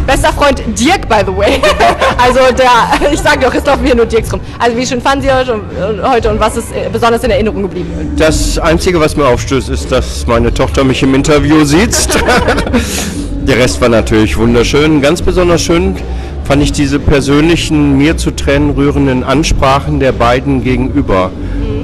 Bester 0.08 0.34
Freund 0.34 0.62
Dirk, 0.80 1.08
by 1.08 1.22
the 1.26 1.36
way. 1.36 1.62
also 2.18 2.40
der, 2.58 3.12
ich 3.14 3.20
sag 3.20 3.40
doch, 3.42 3.54
es 3.54 3.66
laufen 3.66 3.86
hier 3.86 3.96
nur 3.96 4.06
Dirks 4.06 4.34
rum. 4.34 4.42
Also 4.60 4.78
wie 4.78 4.86
schön 4.86 5.02
fanden 5.02 5.24
Sie 5.24 5.32
heute 5.32 5.54
und, 5.54 5.64
heute 6.04 6.30
und 6.32 6.40
was 6.40 6.58
ist 6.58 6.72
äh, 6.72 6.90
besonders 6.92 7.24
in 7.24 7.32
Erinnerung 7.32 7.62
geblieben? 7.62 8.14
Das 8.18 8.58
Einzige, 8.58 9.00
was 9.00 9.16
mir 9.16 9.26
aufstößt, 9.28 9.70
ist, 9.70 9.92
dass 9.92 10.26
meine 10.28 10.54
Tochter 10.54 10.84
mich 10.84 11.04
im 11.04 11.14
Interview 11.14 11.64
sieht. 11.64 11.96
Der 13.44 13.58
Rest 13.58 13.82
war 13.82 13.90
natürlich 13.90 14.38
wunderschön. 14.38 15.02
Ganz 15.02 15.22
besonders 15.22 15.62
schön 15.62 15.96
fand 16.44 16.62
ich 16.64 16.72
diese 16.72 17.00
persönlichen, 17.00 17.98
mir 17.98 18.18
zu 18.18 18.32
Tränen 18.32 18.72
rührenden 18.72 19.24
Ansprachen 19.24 20.00
der 20.00 20.12
beiden 20.12 20.64
gegenüber. 20.64 21.32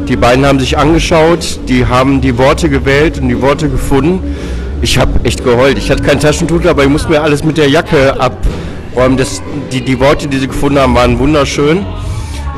Die 0.07 0.15
beiden 0.15 0.45
haben 0.45 0.59
sich 0.59 0.77
angeschaut, 0.77 1.59
die 1.67 1.85
haben 1.85 2.21
die 2.21 2.37
Worte 2.37 2.69
gewählt 2.69 3.19
und 3.19 3.29
die 3.29 3.41
Worte 3.41 3.69
gefunden. 3.69 4.35
Ich 4.81 4.97
habe 4.97 5.19
echt 5.23 5.43
geheult. 5.43 5.77
Ich 5.77 5.89
hatte 5.89 6.03
kein 6.03 6.19
Taschentuch, 6.19 6.63
aber 6.65 6.83
ich 6.83 6.89
musste 6.89 7.09
mir 7.09 7.21
alles 7.21 7.43
mit 7.43 7.57
der 7.57 7.69
Jacke 7.69 8.19
abräumen. 8.19 9.17
Das, 9.17 9.41
die, 9.71 9.81
die 9.81 9.99
Worte, 9.99 10.27
die 10.27 10.37
sie 10.37 10.47
gefunden 10.47 10.79
haben, 10.79 10.95
waren 10.95 11.17
wunderschön 11.17 11.85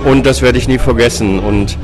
und 0.05 0.25
das 0.25 0.41
werde 0.41 0.57
ich 0.57 0.67
nie 0.67 0.77
vergessen. 0.77 1.39
Und 1.39 1.77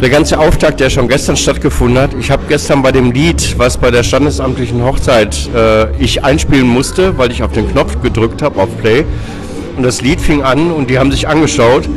der 0.00 0.08
ganze 0.08 0.38
Auftakt, 0.38 0.80
der 0.80 0.88
schon 0.88 1.08
gestern 1.08 1.36
stattgefunden 1.36 1.98
hat, 1.98 2.10
ich 2.18 2.30
habe 2.30 2.44
gestern 2.48 2.82
bei 2.82 2.92
dem 2.92 3.10
Lied, 3.10 3.58
was 3.58 3.76
bei 3.76 3.90
der 3.90 4.02
standesamtlichen 4.02 4.82
Hochzeit 4.84 5.36
äh, 5.54 5.94
ich 5.98 6.24
einspielen 6.24 6.66
musste, 6.66 7.18
weil 7.18 7.30
ich 7.30 7.42
auf 7.42 7.52
den 7.52 7.70
Knopf 7.70 8.00
gedrückt 8.00 8.42
habe, 8.42 8.60
auf 8.60 8.68
Play, 8.78 9.04
und 9.76 9.82
das 9.82 10.00
Lied 10.00 10.20
fing 10.20 10.42
an 10.42 10.70
und 10.70 10.90
die 10.90 10.98
haben 10.98 11.10
sich 11.10 11.28
angeschaut. 11.28 11.88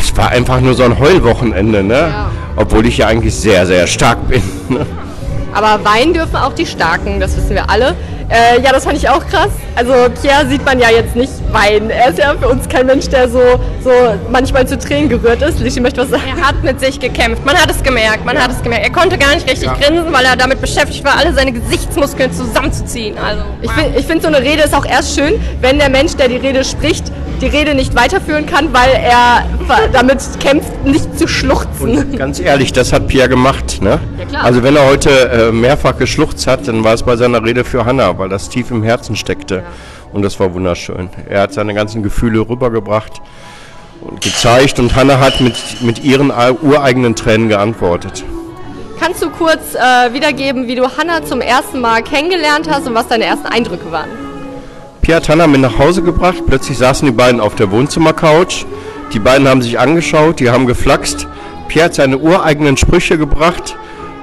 Es 0.00 0.16
war 0.16 0.30
einfach 0.30 0.60
nur 0.60 0.74
so 0.74 0.82
ein 0.82 0.98
Heulwochenende, 0.98 1.84
ne? 1.84 2.12
Obwohl 2.56 2.86
ich 2.86 2.98
ja 2.98 3.06
eigentlich 3.06 3.34
sehr, 3.34 3.64
sehr 3.66 3.86
stark 3.86 4.28
bin. 4.28 4.42
Ne? 4.68 4.84
Aber 5.52 5.84
weinen 5.84 6.14
dürfen 6.14 6.36
auch 6.36 6.52
die 6.52 6.66
Starken, 6.66 7.20
das 7.20 7.36
wissen 7.36 7.50
wir 7.50 7.68
alle. 7.70 7.94
Äh, 8.30 8.60
ja, 8.60 8.72
das 8.72 8.84
fand 8.84 8.98
ich 8.98 9.08
auch 9.08 9.26
krass. 9.26 9.48
Also 9.74 9.92
Pierre 10.20 10.46
sieht 10.48 10.62
man 10.64 10.78
ja 10.78 10.90
jetzt 10.90 11.16
nicht 11.16 11.32
weinen. 11.50 11.88
Er 11.88 12.10
ist 12.10 12.18
ja 12.18 12.34
für 12.38 12.48
uns 12.48 12.68
kein 12.68 12.84
Mensch, 12.84 13.08
der 13.08 13.28
so, 13.28 13.40
so 13.82 13.90
manchmal 14.30 14.66
zu 14.68 14.78
Tränen 14.78 15.08
gerührt 15.08 15.40
ist. 15.40 15.60
Lichi 15.60 15.80
möchte 15.80 16.02
was 16.02 16.10
sagen. 16.10 16.24
Er 16.36 16.46
hat 16.46 16.62
mit 16.62 16.78
sich 16.78 17.00
gekämpft. 17.00 17.44
Man 17.46 17.56
hat 17.56 17.70
es 17.70 17.82
gemerkt. 17.82 18.26
Man 18.26 18.36
hat 18.38 18.50
es 18.50 18.62
gemerkt. 18.62 18.84
Er 18.84 18.92
konnte 18.92 19.16
gar 19.16 19.34
nicht 19.34 19.48
richtig 19.50 19.70
grinsen, 19.80 20.12
weil 20.12 20.26
er 20.26 20.36
damit 20.36 20.60
beschäftigt 20.60 21.04
war, 21.04 21.16
alle 21.16 21.32
seine 21.32 21.52
Gesichtsmuskeln 21.52 22.30
zusammenzuziehen. 22.30 23.16
Also 23.18 23.42
Ich 23.62 23.70
finde, 23.70 23.98
ich 23.98 24.06
find, 24.06 24.20
so 24.20 24.28
eine 24.28 24.42
Rede 24.42 24.62
ist 24.62 24.74
auch 24.74 24.84
erst 24.84 25.18
schön, 25.18 25.40
wenn 25.62 25.78
der 25.78 25.88
Mensch, 25.88 26.14
der 26.16 26.28
die 26.28 26.36
Rede 26.36 26.64
spricht, 26.64 27.10
die 27.38 27.46
Rede 27.46 27.74
nicht 27.74 27.94
weiterführen 27.94 28.46
kann, 28.46 28.72
weil 28.72 28.90
er 28.92 29.44
damit 29.92 30.18
kämpft, 30.40 30.84
nicht 30.84 31.18
zu 31.18 31.26
schluchzen. 31.28 32.16
Ganz 32.16 32.40
ehrlich, 32.40 32.72
das 32.72 32.92
hat 32.92 33.08
Pierre 33.08 33.28
gemacht. 33.28 33.80
Ne? 33.82 33.98
Ja, 34.18 34.24
klar. 34.24 34.44
Also 34.44 34.62
wenn 34.62 34.76
er 34.76 34.86
heute 34.86 35.10
äh, 35.10 35.52
mehrfach 35.52 35.96
geschluchzt 35.96 36.46
hat, 36.46 36.68
dann 36.68 36.84
war 36.84 36.94
es 36.94 37.02
bei 37.02 37.16
seiner 37.16 37.42
Rede 37.44 37.64
für 37.64 37.84
Hannah, 37.84 38.18
weil 38.18 38.28
das 38.28 38.48
tief 38.48 38.70
im 38.70 38.82
Herzen 38.82 39.16
steckte. 39.16 39.62
Und 40.12 40.22
das 40.22 40.38
war 40.40 40.52
wunderschön. 40.54 41.08
Er 41.28 41.42
hat 41.42 41.52
seine 41.52 41.74
ganzen 41.74 42.02
Gefühle 42.02 42.40
rübergebracht 42.40 43.20
und 44.00 44.20
gezeigt 44.20 44.78
und 44.78 44.94
Hannah 44.96 45.20
hat 45.20 45.40
mit, 45.40 45.54
mit 45.82 46.02
ihren 46.04 46.30
ei- 46.30 46.52
ureigenen 46.52 47.14
Tränen 47.14 47.48
geantwortet. 47.48 48.24
Kannst 49.00 49.22
du 49.22 49.30
kurz 49.30 49.74
äh, 49.74 50.12
wiedergeben, 50.12 50.66
wie 50.66 50.74
du 50.74 50.84
Hannah 50.96 51.24
zum 51.24 51.40
ersten 51.40 51.80
Mal 51.80 52.02
kennengelernt 52.02 52.68
hast 52.70 52.86
und 52.86 52.94
was 52.94 53.06
deine 53.08 53.24
ersten 53.24 53.46
Eindrücke 53.46 53.92
waren? 53.92 54.08
Pierre 55.08 55.22
hat 55.22 55.28
Hannah 55.30 55.46
mit 55.46 55.62
nach 55.62 55.78
Hause 55.78 56.02
gebracht. 56.02 56.42
Plötzlich 56.46 56.76
saßen 56.76 57.06
die 57.06 57.14
beiden 57.14 57.40
auf 57.40 57.54
der 57.54 57.70
Wohnzimmercouch. 57.70 58.66
Die 59.14 59.18
beiden 59.18 59.48
haben 59.48 59.62
sich 59.62 59.78
angeschaut, 59.78 60.38
die 60.38 60.50
haben 60.50 60.66
geflaxt. 60.66 61.26
Pierre 61.66 61.86
hat 61.86 61.94
seine 61.94 62.18
ureigenen 62.18 62.76
Sprüche 62.76 63.16
gebracht, 63.16 63.78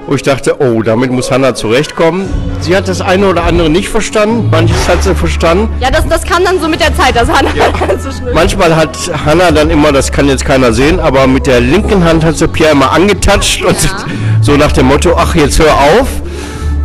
wo 0.06 0.14
ich 0.14 0.22
dachte, 0.22 0.60
oh, 0.60 0.82
damit 0.82 1.10
muss 1.10 1.32
Hannah 1.32 1.56
zurechtkommen. 1.56 2.28
Sie 2.60 2.76
hat 2.76 2.86
das 2.86 3.00
eine 3.00 3.26
oder 3.26 3.42
andere 3.42 3.68
nicht 3.68 3.88
verstanden, 3.88 4.48
manches 4.48 4.88
hat 4.88 5.02
sie 5.02 5.16
verstanden. 5.16 5.68
Ja, 5.80 5.90
das, 5.90 6.06
das 6.06 6.22
kam 6.22 6.44
dann 6.44 6.60
so 6.60 6.68
mit 6.68 6.78
der 6.78 6.94
Zeit, 6.94 7.16
dass 7.16 7.28
Hannah 7.28 7.50
so 7.98 8.12
schnell. 8.12 8.32
Manchmal 8.32 8.76
hat 8.76 8.96
Hannah 9.26 9.50
dann 9.50 9.70
immer, 9.70 9.90
das 9.90 10.12
kann 10.12 10.28
jetzt 10.28 10.44
keiner 10.44 10.72
sehen, 10.72 11.00
aber 11.00 11.26
mit 11.26 11.48
der 11.48 11.58
linken 11.58 12.04
Hand 12.04 12.24
hat 12.24 12.36
sie 12.36 12.46
Pierre 12.46 12.70
immer 12.70 12.92
angetatscht 12.92 13.64
und 13.64 13.76
so 14.40 14.56
nach 14.56 14.70
dem 14.70 14.86
Motto, 14.86 15.16
ach 15.16 15.34
jetzt 15.34 15.58
hör 15.58 15.74
auf. 15.74 16.06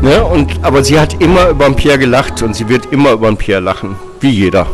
Ne? 0.02 0.24
Und, 0.24 0.64
aber 0.64 0.84
sie 0.84 1.00
hat 1.00 1.22
immer 1.22 1.50
über 1.50 1.66
den 1.66 1.76
Pierre 1.76 2.00
gelacht 2.00 2.42
und 2.42 2.56
sie 2.56 2.68
wird 2.68 2.92
immer 2.92 3.12
über 3.12 3.28
den 3.28 3.38
Pierre 3.38 3.62
lachen, 3.62 3.96
wie 4.20 4.32
jeder. 4.32 4.66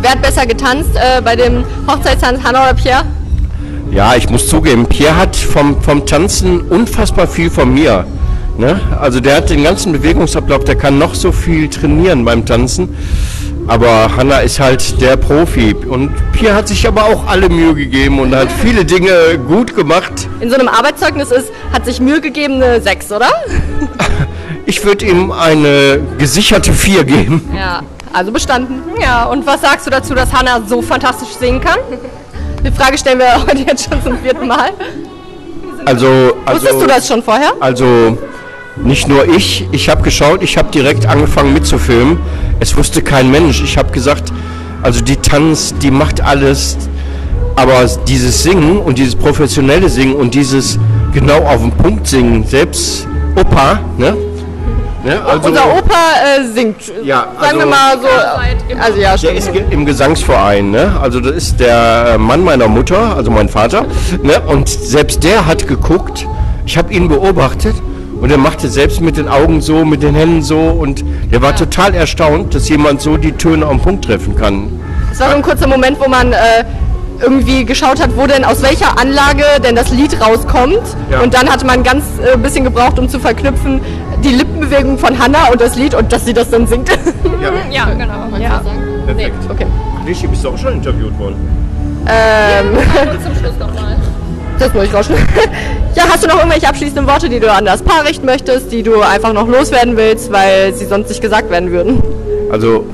Wer 0.00 0.10
hat 0.10 0.22
besser 0.22 0.46
getanzt 0.46 0.90
äh, 0.94 1.22
bei 1.22 1.36
dem 1.36 1.64
Hochzeitstanz, 1.86 2.42
Hannah 2.42 2.64
oder 2.64 2.74
Pierre? 2.74 3.04
Ja, 3.90 4.14
ich 4.16 4.28
muss 4.28 4.48
zugeben, 4.48 4.86
Pierre 4.86 5.16
hat 5.16 5.36
vom, 5.36 5.80
vom 5.80 6.04
Tanzen 6.04 6.60
unfassbar 6.62 7.26
viel 7.26 7.50
von 7.50 7.72
mir. 7.72 8.04
Ne? 8.58 8.80
Also 9.00 9.20
der 9.20 9.36
hat 9.36 9.50
den 9.50 9.62
ganzen 9.62 9.92
Bewegungsablauf, 9.92 10.64
der 10.64 10.74
kann 10.74 10.98
noch 10.98 11.14
so 11.14 11.30
viel 11.30 11.68
trainieren 11.68 12.24
beim 12.24 12.44
Tanzen. 12.44 12.96
Aber 13.68 14.16
Hanna 14.16 14.38
ist 14.38 14.58
halt 14.58 15.00
der 15.00 15.16
Profi. 15.16 15.74
Und 15.74 16.10
Pierre 16.32 16.54
hat 16.54 16.68
sich 16.68 16.88
aber 16.88 17.04
auch 17.04 17.26
alle 17.26 17.48
Mühe 17.48 17.74
gegeben 17.74 18.18
und 18.18 18.34
hat 18.34 18.48
viele 18.50 18.84
Dinge 18.84 19.38
gut 19.46 19.76
gemacht. 19.76 20.26
In 20.40 20.48
so 20.48 20.56
einem 20.56 20.68
Arbeitszeugnis 20.68 21.30
ist, 21.30 21.52
hat 21.72 21.84
sich 21.84 22.00
Mühe 22.00 22.20
gegeben 22.20 22.54
eine 22.54 22.80
6, 22.80 23.12
oder? 23.12 23.28
Ich 24.68 24.84
würde 24.84 25.06
ihm 25.06 25.32
eine 25.32 25.98
gesicherte 26.18 26.74
4 26.74 27.04
geben. 27.04 27.50
Ja. 27.56 27.80
Also 28.12 28.30
bestanden. 28.30 28.82
Ja, 29.00 29.24
und 29.24 29.46
was 29.46 29.62
sagst 29.62 29.86
du 29.86 29.90
dazu, 29.90 30.14
dass 30.14 30.30
Hannah 30.30 30.60
so 30.66 30.82
fantastisch 30.82 31.30
singen 31.40 31.58
kann? 31.58 31.78
Die 32.62 32.70
Frage 32.70 32.98
stellen 32.98 33.18
wir 33.18 33.32
heute 33.46 33.62
jetzt 33.66 33.88
schon 33.88 34.02
zum 34.02 34.18
vierten 34.18 34.46
Mal. 34.46 34.72
Also, 35.86 36.34
also, 36.44 36.60
Wusstest 36.60 36.82
du 36.82 36.86
das 36.86 37.08
schon 37.08 37.22
vorher? 37.22 37.54
Also 37.60 38.18
nicht 38.76 39.08
nur 39.08 39.26
ich, 39.26 39.66
ich 39.72 39.88
habe 39.88 40.02
geschaut, 40.02 40.42
ich 40.42 40.58
habe 40.58 40.70
direkt 40.70 41.06
angefangen 41.06 41.54
mitzufilmen. 41.54 42.18
Es 42.60 42.76
wusste 42.76 43.00
kein 43.00 43.30
Mensch. 43.30 43.62
Ich 43.62 43.78
habe 43.78 43.90
gesagt, 43.90 44.30
also 44.82 45.00
die 45.00 45.16
tanzt, 45.16 45.76
die 45.80 45.90
macht 45.90 46.20
alles, 46.20 46.76
aber 47.56 47.86
dieses 48.06 48.42
Singen 48.42 48.76
und 48.76 48.98
dieses 48.98 49.16
professionelle 49.16 49.88
Singen 49.88 50.14
und 50.14 50.34
dieses 50.34 50.78
genau 51.14 51.38
auf 51.44 51.62
den 51.62 51.72
Punkt 51.72 52.06
singen, 52.06 52.44
selbst 52.46 53.08
Opa, 53.34 53.80
ne? 53.96 54.27
Ne? 55.04 55.20
Also, 55.24 55.48
Unser 55.48 55.66
Opa 55.76 55.94
äh, 56.40 56.44
singt. 56.46 56.76
Ja, 57.02 57.26
Sagen 57.40 57.58
wir 57.58 57.66
also- 57.66 57.68
mal 57.68 57.98
so. 58.00 58.78
Also 58.80 58.98
ja, 59.00 59.16
Der 59.16 59.34
ist 59.34 59.50
im 59.70 59.86
Gesangsverein, 59.86 60.70
ne? 60.70 60.92
Also 61.00 61.20
das 61.20 61.32
ist 61.32 61.60
der 61.60 62.12
äh, 62.14 62.18
Mann 62.18 62.44
meiner 62.44 62.68
Mutter, 62.68 63.16
also 63.16 63.30
mein 63.30 63.48
Vater, 63.48 63.86
ne? 64.22 64.40
Und 64.46 64.68
selbst 64.68 65.24
der 65.24 65.46
hat 65.46 65.66
geguckt. 65.66 66.26
Ich 66.66 66.76
habe 66.76 66.92
ihn 66.92 67.08
beobachtet 67.08 67.74
und 68.20 68.30
er 68.30 68.36
machte 68.38 68.68
selbst 68.68 69.00
mit 69.00 69.16
den 69.16 69.28
Augen 69.28 69.60
so, 69.62 69.84
mit 69.84 70.02
den 70.02 70.14
Händen 70.14 70.42
so 70.42 70.58
und 70.58 71.02
der 71.32 71.40
war 71.40 71.56
total 71.56 71.94
erstaunt, 71.94 72.54
dass 72.54 72.68
jemand 72.68 73.00
so 73.00 73.16
die 73.16 73.32
Töne 73.32 73.64
am 73.66 73.80
Punkt 73.80 74.04
treffen 74.04 74.36
kann. 74.36 74.68
Es 75.10 75.18
war 75.20 75.30
so 75.30 75.36
ein 75.36 75.42
kurzer 75.42 75.66
Moment, 75.66 75.98
wo 75.98 76.08
man 76.08 76.32
äh, 76.32 76.64
irgendwie 77.20 77.64
geschaut 77.64 78.00
hat, 78.00 78.16
wo 78.16 78.26
denn 78.26 78.44
aus 78.44 78.62
welcher 78.62 78.98
Anlage 78.98 79.44
denn 79.62 79.74
das 79.76 79.90
Lied 79.90 80.20
rauskommt. 80.20 80.80
Ja. 81.10 81.20
Und 81.20 81.34
dann 81.34 81.48
hatte 81.48 81.66
man 81.66 81.82
ganz 81.82 82.04
äh, 82.20 82.36
bisschen 82.36 82.64
gebraucht, 82.64 82.98
um 82.98 83.08
zu 83.08 83.18
verknüpfen, 83.18 83.80
die 84.22 84.30
Lippenbewegung 84.30 84.98
von 84.98 85.18
Hannah 85.18 85.48
und 85.50 85.60
das 85.60 85.76
Lied 85.76 85.94
und 85.94 86.12
dass 86.12 86.24
sie 86.24 86.32
das 86.32 86.50
dann 86.50 86.66
singt. 86.66 86.90
Ja, 87.70 87.84
genau. 87.98 88.38
Ja. 88.38 88.62
Perfekt. 89.06 89.36
okay. 89.48 89.66
Lischi, 90.06 90.26
bist 90.26 90.44
du 90.44 90.50
auch 90.50 90.58
schon 90.58 90.74
interviewt 90.74 91.18
worden? 91.18 91.36
Ähm, 92.08 92.76
Und 92.76 93.22
zum 93.22 93.34
Schluss 93.34 93.58
nochmal. 93.58 93.96
das 94.58 94.72
muss 94.72 94.84
ich 94.84 94.94
rauschen. 94.94 95.16
ja, 95.94 96.04
hast 96.10 96.24
du 96.24 96.28
noch 96.28 96.36
irgendwelche 96.36 96.68
abschließenden 96.68 97.06
Worte, 97.06 97.28
die 97.28 97.40
du 97.40 97.52
an 97.52 97.64
das 97.64 97.82
Paar 97.82 98.04
richten 98.04 98.26
möchtest, 98.26 98.72
die 98.72 98.82
du 98.82 99.00
einfach 99.02 99.32
noch 99.32 99.46
loswerden 99.48 99.96
willst, 99.96 100.32
weil 100.32 100.72
sie 100.74 100.86
sonst 100.86 101.08
nicht 101.08 101.20
gesagt 101.20 101.50
werden 101.50 101.70
würden? 101.70 102.02
Also 102.50 102.86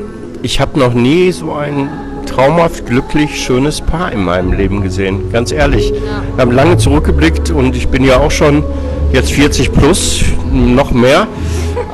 ich 0.43 0.61
habe 0.61 0.79
noch 0.79 0.95
nie 0.95 1.31
so 1.33 1.53
ein 1.53 1.89
traumhaft 2.35 2.87
glücklich 2.87 3.41
schönes 3.41 3.81
Paar 3.81 4.11
in 4.11 4.25
meinem 4.25 4.53
Leben 4.53 4.83
gesehen, 4.83 5.31
ganz 5.33 5.53
ehrlich. 5.53 5.93
Wir 5.93 6.43
haben 6.43 6.51
lange 6.51 6.77
zurückgeblickt 6.77 7.51
und 7.51 7.77
ich 7.77 7.89
bin 7.89 8.05
ja 8.05 8.19
auch 8.19 8.31
schon 8.31 8.65
jetzt 9.13 9.31
40 9.33 9.73
plus, 9.73 10.25
noch 10.53 10.91
mehr. 10.91 11.29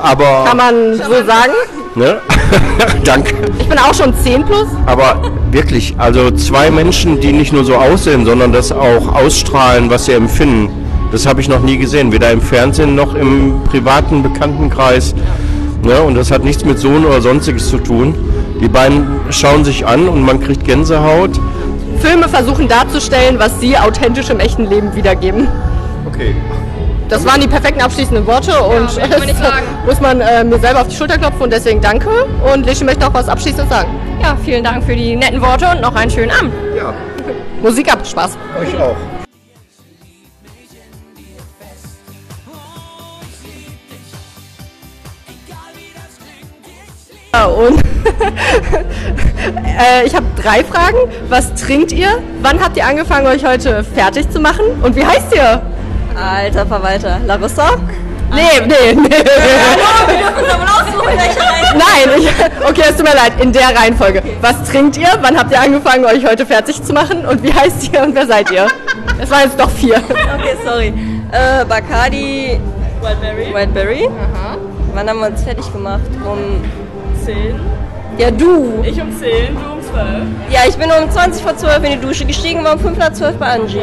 Aber 0.01 0.45
Kann 0.47 0.57
man 0.57 0.95
so 0.95 1.25
sagen? 1.25 1.51
ne? 1.93 2.17
danke. 3.03 3.35
Ich 3.59 3.67
bin 3.67 3.77
auch 3.77 3.93
schon 3.93 4.15
10 4.15 4.43
plus. 4.45 4.67
Aber 4.87 5.21
wirklich, 5.51 5.93
also 5.99 6.31
zwei 6.31 6.71
Menschen, 6.71 7.19
die 7.19 7.33
nicht 7.33 7.53
nur 7.53 7.63
so 7.63 7.75
aussehen, 7.75 8.25
sondern 8.25 8.51
das 8.51 8.71
auch 8.71 9.13
ausstrahlen, 9.13 9.91
was 9.91 10.05
sie 10.05 10.13
empfinden. 10.13 10.69
Das 11.11 11.27
habe 11.27 11.41
ich 11.41 11.49
noch 11.49 11.61
nie 11.61 11.77
gesehen, 11.77 12.11
weder 12.11 12.31
im 12.31 12.41
Fernsehen 12.41 12.95
noch 12.95 13.13
im 13.13 13.63
privaten 13.65 14.23
Bekanntenkreis. 14.23 15.13
Ne? 15.83 16.01
Und 16.01 16.15
das 16.15 16.31
hat 16.31 16.43
nichts 16.43 16.65
mit 16.65 16.79
Sohn 16.79 17.05
oder 17.05 17.21
sonstiges 17.21 17.69
zu 17.69 17.77
tun. 17.77 18.15
Die 18.61 18.67
beiden 18.69 19.19
schauen 19.31 19.65
sich 19.65 19.85
an 19.85 20.07
und 20.07 20.21
man 20.21 20.39
kriegt 20.39 20.63
Gänsehaut. 20.65 21.31
Filme 21.99 22.29
versuchen 22.29 22.67
darzustellen, 22.67 23.37
was 23.39 23.59
sie 23.59 23.77
authentisch 23.77 24.29
im 24.29 24.39
echten 24.39 24.69
Leben 24.69 24.95
wiedergeben. 24.95 25.47
Okay. 26.07 26.35
Das 27.09 27.25
waren 27.25 27.41
die 27.41 27.47
perfekten 27.47 27.81
abschließenden 27.81 28.25
Worte 28.25 28.53
und 28.61 28.85
nicht 28.85 29.37
sagen. 29.37 29.65
muss 29.85 29.99
man 29.99 30.21
äh, 30.21 30.43
mir 30.45 30.59
selber 30.59 30.81
auf 30.81 30.87
die 30.87 30.95
Schulter 30.95 31.17
klopfen 31.17 31.41
und 31.41 31.51
deswegen 31.53 31.81
danke. 31.81 32.09
Und 32.53 32.65
Lischi 32.65 32.85
möchte 32.85 33.05
auch 33.05 33.13
was 33.13 33.27
Abschließendes 33.27 33.69
sagen. 33.69 33.89
Ja, 34.21 34.37
vielen 34.45 34.63
Dank 34.63 34.83
für 34.83 34.95
die 34.95 35.15
netten 35.15 35.41
Worte 35.41 35.67
und 35.75 35.81
noch 35.81 35.93
einen 35.95 36.09
schönen 36.09 36.31
Abend. 36.31 36.53
Ja, 36.77 36.93
Musik 37.61 37.91
ab, 37.91 37.99
Spaß. 38.07 38.37
euch 38.61 38.79
auch. 38.79 38.95
Und 47.33 47.79
äh, 49.65 50.05
ich 50.05 50.13
habe 50.13 50.25
drei 50.35 50.63
Fragen. 50.63 50.97
Was 51.29 51.53
trinkt 51.55 51.93
ihr? 51.93 52.21
Wann 52.41 52.61
habt 52.61 52.75
ihr 52.75 52.85
angefangen, 52.85 53.25
euch 53.27 53.45
heute 53.45 53.83
fertig 53.83 54.29
zu 54.29 54.39
machen? 54.39 54.65
Und 54.83 54.95
wie 54.97 55.05
heißt 55.05 55.33
ihr? 55.33 55.61
Alter 56.15 56.65
Verwalter. 56.65 57.19
Larissa? 57.25 57.77
Nee, 58.33 58.61
nee, 58.65 58.93
nee. 58.95 59.09
Nein, 61.73 62.09
ich, 62.17 62.27
okay, 62.67 62.83
es 62.89 62.95
tut 62.97 63.05
mir 63.05 63.15
leid, 63.15 63.33
in 63.39 63.51
der 63.51 63.75
Reihenfolge. 63.75 64.21
Was 64.41 64.63
trinkt 64.69 64.97
ihr? 64.97 65.09
Wann 65.21 65.37
habt 65.37 65.51
ihr 65.51 65.59
angefangen, 65.59 66.05
euch 66.05 66.25
heute 66.25 66.45
fertig 66.45 66.83
zu 66.83 66.93
machen? 66.93 67.25
Und 67.25 67.43
wie 67.43 67.53
heißt 67.53 67.93
ihr 67.93 68.03
und 68.03 68.15
wer 68.15 68.27
seid 68.27 68.51
ihr? 68.51 68.67
Es 69.21 69.29
waren 69.29 69.43
jetzt 69.43 69.59
doch 69.59 69.69
vier. 69.69 69.97
Okay, 69.97 70.55
sorry. 70.65 70.93
Äh, 71.31 71.65
Bacardi. 71.65 72.59
Wildberry. 73.01 73.53
Wildberry. 73.53 74.09
Wann 74.93 75.09
haben 75.09 75.19
wir 75.19 75.27
uns 75.27 75.43
fertig 75.43 75.71
gemacht? 75.71 76.01
Um 76.25 76.61
10? 77.25 77.59
Ja, 78.17 78.29
du. 78.31 78.83
Ich 78.83 79.01
um 79.01 79.11
10, 79.17 79.55
du 79.55 79.71
um 79.73 79.81
12. 79.81 80.07
Ja, 80.51 80.59
ich 80.67 80.75
bin 80.75 80.89
um 80.91 81.09
20 81.09 81.41
vor 81.43 81.55
12 81.55 81.83
in 81.85 81.91
die 81.91 81.97
Dusche 82.05 82.25
gestiegen, 82.25 82.63
war 82.63 82.73
um 82.73 82.79
5 82.79 82.97
nach 82.97 83.13
12 83.13 83.37
bei 83.37 83.47
Angie. 83.47 83.81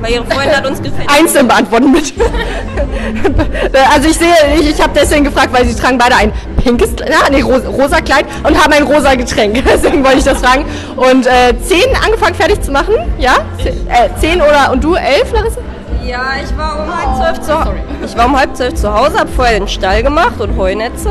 Weil 0.00 0.12
ihre 0.12 0.24
Freundin 0.26 0.56
hat 0.56 0.66
uns 0.66 0.82
gefällt. 0.82 1.08
Einzeln 1.10 1.48
beantworten 1.48 1.90
mit. 1.90 2.12
also 3.94 4.08
ich 4.08 4.16
sehe, 4.18 4.34
ich, 4.60 4.70
ich 4.70 4.80
habe 4.82 4.92
deswegen 4.94 5.24
gefragt, 5.24 5.48
weil 5.52 5.64
sie 5.64 5.74
tragen 5.74 5.96
beide 5.98 6.14
ein 6.16 6.32
pinkes, 6.62 6.90
ah, 7.02 7.28
nee, 7.30 7.40
rosa, 7.40 7.68
rosa 7.68 8.00
Kleid 8.00 8.26
und 8.46 8.62
haben 8.62 8.72
ein 8.72 8.82
rosa 8.82 9.14
Getränk. 9.14 9.62
Deswegen 9.72 10.04
wollte 10.04 10.18
ich 10.18 10.24
das 10.24 10.40
fragen. 10.40 10.64
Und 10.96 11.26
äh, 11.26 11.54
zehn 11.62 11.84
angefangen 12.04 12.34
fertig 12.34 12.60
zu 12.60 12.70
machen, 12.70 12.94
ja? 13.18 13.36
Ze- 13.62 13.70
Äh, 13.88 14.08
zehn 14.20 14.40
oder 14.42 14.70
und 14.72 14.84
du 14.84 14.94
elf, 14.94 15.32
Larissa? 15.32 15.60
Ja, 16.06 16.20
ich 16.42 16.56
war 16.58 16.80
um 16.80 16.94
halb 16.94 17.16
zwölf 17.16 17.40
zu 17.46 17.58
Hause. 17.60 17.74
Ich 18.04 18.16
war 18.16 18.26
um 18.26 18.38
halb 18.38 18.54
zwölf 18.56 18.74
zu 18.74 18.92
Hause, 18.94 19.18
habe 19.18 19.30
vorher 19.34 19.58
den 19.58 19.68
Stall 19.68 20.02
gemacht 20.02 20.38
und 20.38 20.54
Heunetze. 20.58 21.10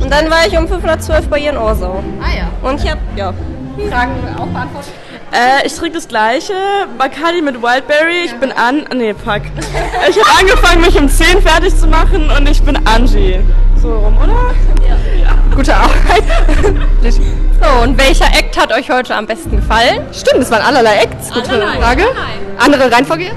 Und 0.00 0.10
dann 0.12 0.30
war 0.30 0.46
ich 0.46 0.56
um 0.56 0.68
5 0.68 0.84
nach 0.84 0.98
12 0.98 1.28
bei 1.28 1.38
ihr 1.38 1.50
in 1.50 1.56
Orsau. 1.56 2.02
Ah 2.20 2.36
ja. 2.36 2.68
Und 2.68 2.82
ich 2.82 2.90
hab, 2.90 2.98
ja. 3.16 3.32
Fragen 3.90 4.12
auch 4.38 4.46
beantwortet? 4.46 4.92
Äh, 5.32 5.66
ich 5.66 5.74
trinke 5.76 5.96
das 5.98 6.08
gleiche. 6.08 6.54
Bacardi 6.96 7.42
mit 7.42 7.60
Wildberry. 7.62 8.24
Ich 8.24 8.34
bin 8.36 8.50
an. 8.50 8.84
Nee, 8.94 9.14
fuck. 9.14 9.42
Ich 10.08 10.18
habe 10.18 10.40
angefangen, 10.40 10.80
mich 10.80 10.98
um 10.98 11.08
10 11.08 11.42
fertig 11.42 11.76
zu 11.76 11.86
machen 11.86 12.30
und 12.36 12.48
ich 12.48 12.62
bin 12.62 12.76
Angie. 12.86 13.38
So 13.80 13.98
rum, 13.98 14.16
oder? 14.16 14.54
Gute 15.54 15.74
Arbeit. 15.74 16.24
So, 17.60 17.82
und 17.82 17.98
welcher 17.98 18.26
Act 18.26 18.56
hat 18.60 18.72
euch 18.72 18.88
heute 18.90 19.14
am 19.16 19.26
besten 19.26 19.56
gefallen? 19.56 20.02
Stimmt, 20.12 20.42
es 20.42 20.50
waren 20.50 20.62
allerlei 20.62 20.96
Acts. 21.02 21.30
Gute 21.32 21.50
Allerlei, 21.50 21.80
Frage. 21.80 22.02
allerlei. 22.02 22.28
Andere 22.58 22.92
Reihenfolge 22.92 23.24
jetzt? 23.24 23.36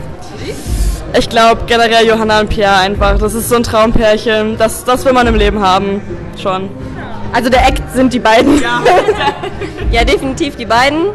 Ich 1.17 1.29
glaube 1.29 1.61
generell 1.67 2.07
Johanna 2.07 2.39
und 2.39 2.49
Pierre 2.49 2.77
einfach. 2.77 3.17
Das 3.17 3.33
ist 3.33 3.49
so 3.49 3.55
ein 3.55 3.63
Traumpärchen. 3.63 4.57
Das, 4.57 4.83
das 4.85 5.03
will 5.05 5.13
man 5.13 5.27
im 5.27 5.35
Leben 5.35 5.61
haben. 5.61 6.01
Schon. 6.41 6.69
Also 7.33 7.49
der 7.49 7.67
Act 7.67 7.83
sind 7.93 8.13
die 8.13 8.19
beiden. 8.19 8.61
Ja, 8.61 8.81
Ja, 9.91 10.05
definitiv 10.05 10.55
die 10.55 10.65
beiden. 10.65 11.07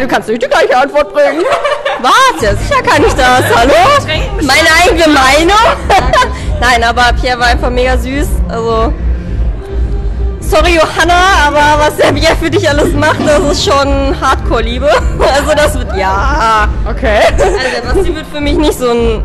du 0.00 0.08
kannst 0.08 0.28
nicht 0.28 0.42
die 0.42 0.48
gleiche 0.48 0.76
Antwort 0.76 1.12
bringen. 1.12 1.42
Ja, 2.42 2.54
sicher 2.54 2.82
kann 2.82 3.02
ich 3.02 3.14
das. 3.14 3.44
Hallo? 3.56 3.72
Meine 4.42 4.68
eigene 4.82 5.14
Meinung? 5.14 5.56
Nein, 6.60 6.82
aber 6.84 7.04
Pierre 7.18 7.38
war 7.38 7.46
einfach 7.46 7.70
mega 7.70 7.96
süß. 7.96 8.26
Also. 8.48 8.92
Sorry, 10.54 10.76
Johanna, 10.76 11.48
aber 11.48 11.84
was 11.84 11.96
der 11.96 12.12
Pierre 12.12 12.36
für 12.36 12.48
dich 12.48 12.68
alles 12.68 12.92
macht, 12.92 13.18
das 13.26 13.40
ist 13.40 13.64
schon 13.64 14.14
Hardcore-Liebe. 14.20 14.88
Also, 15.34 15.52
das 15.56 15.74
wird. 15.74 15.96
Ja. 15.96 16.68
Okay. 16.88 17.22
Also, 17.32 17.58
der 17.74 17.92
Basti 17.92 18.14
wird 18.14 18.26
für 18.28 18.40
mich 18.40 18.56
nicht 18.56 18.78
so 18.78 18.88
ein 18.88 19.24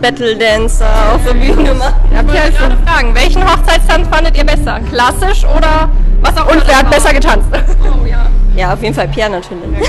Battle-Dancer 0.00 0.86
auf 1.14 1.20
der 1.24 1.34
Bühne 1.34 1.74
machen. 1.74 1.94
Ich 2.10 2.16
wollte 2.16 2.52
gerade 2.52 2.76
fragen, 2.84 3.14
welchen 3.14 3.44
Hochzeitstanz 3.44 4.08
fandet 4.08 4.36
ihr 4.36 4.44
besser? 4.44 4.80
Klassisch 4.90 5.44
oder 5.44 5.88
was 6.20 6.36
auch 6.36 6.48
immer? 6.48 6.62
Und 6.62 6.66
wer 6.66 6.78
hat 6.78 6.90
besser 6.90 7.12
getanzt? 7.12 7.46
Oh, 7.52 8.04
ja. 8.04 8.26
Ja, 8.56 8.72
auf 8.72 8.82
jeden 8.82 8.94
Fall 8.94 9.06
Pierre 9.08 9.30
natürlich. 9.30 9.88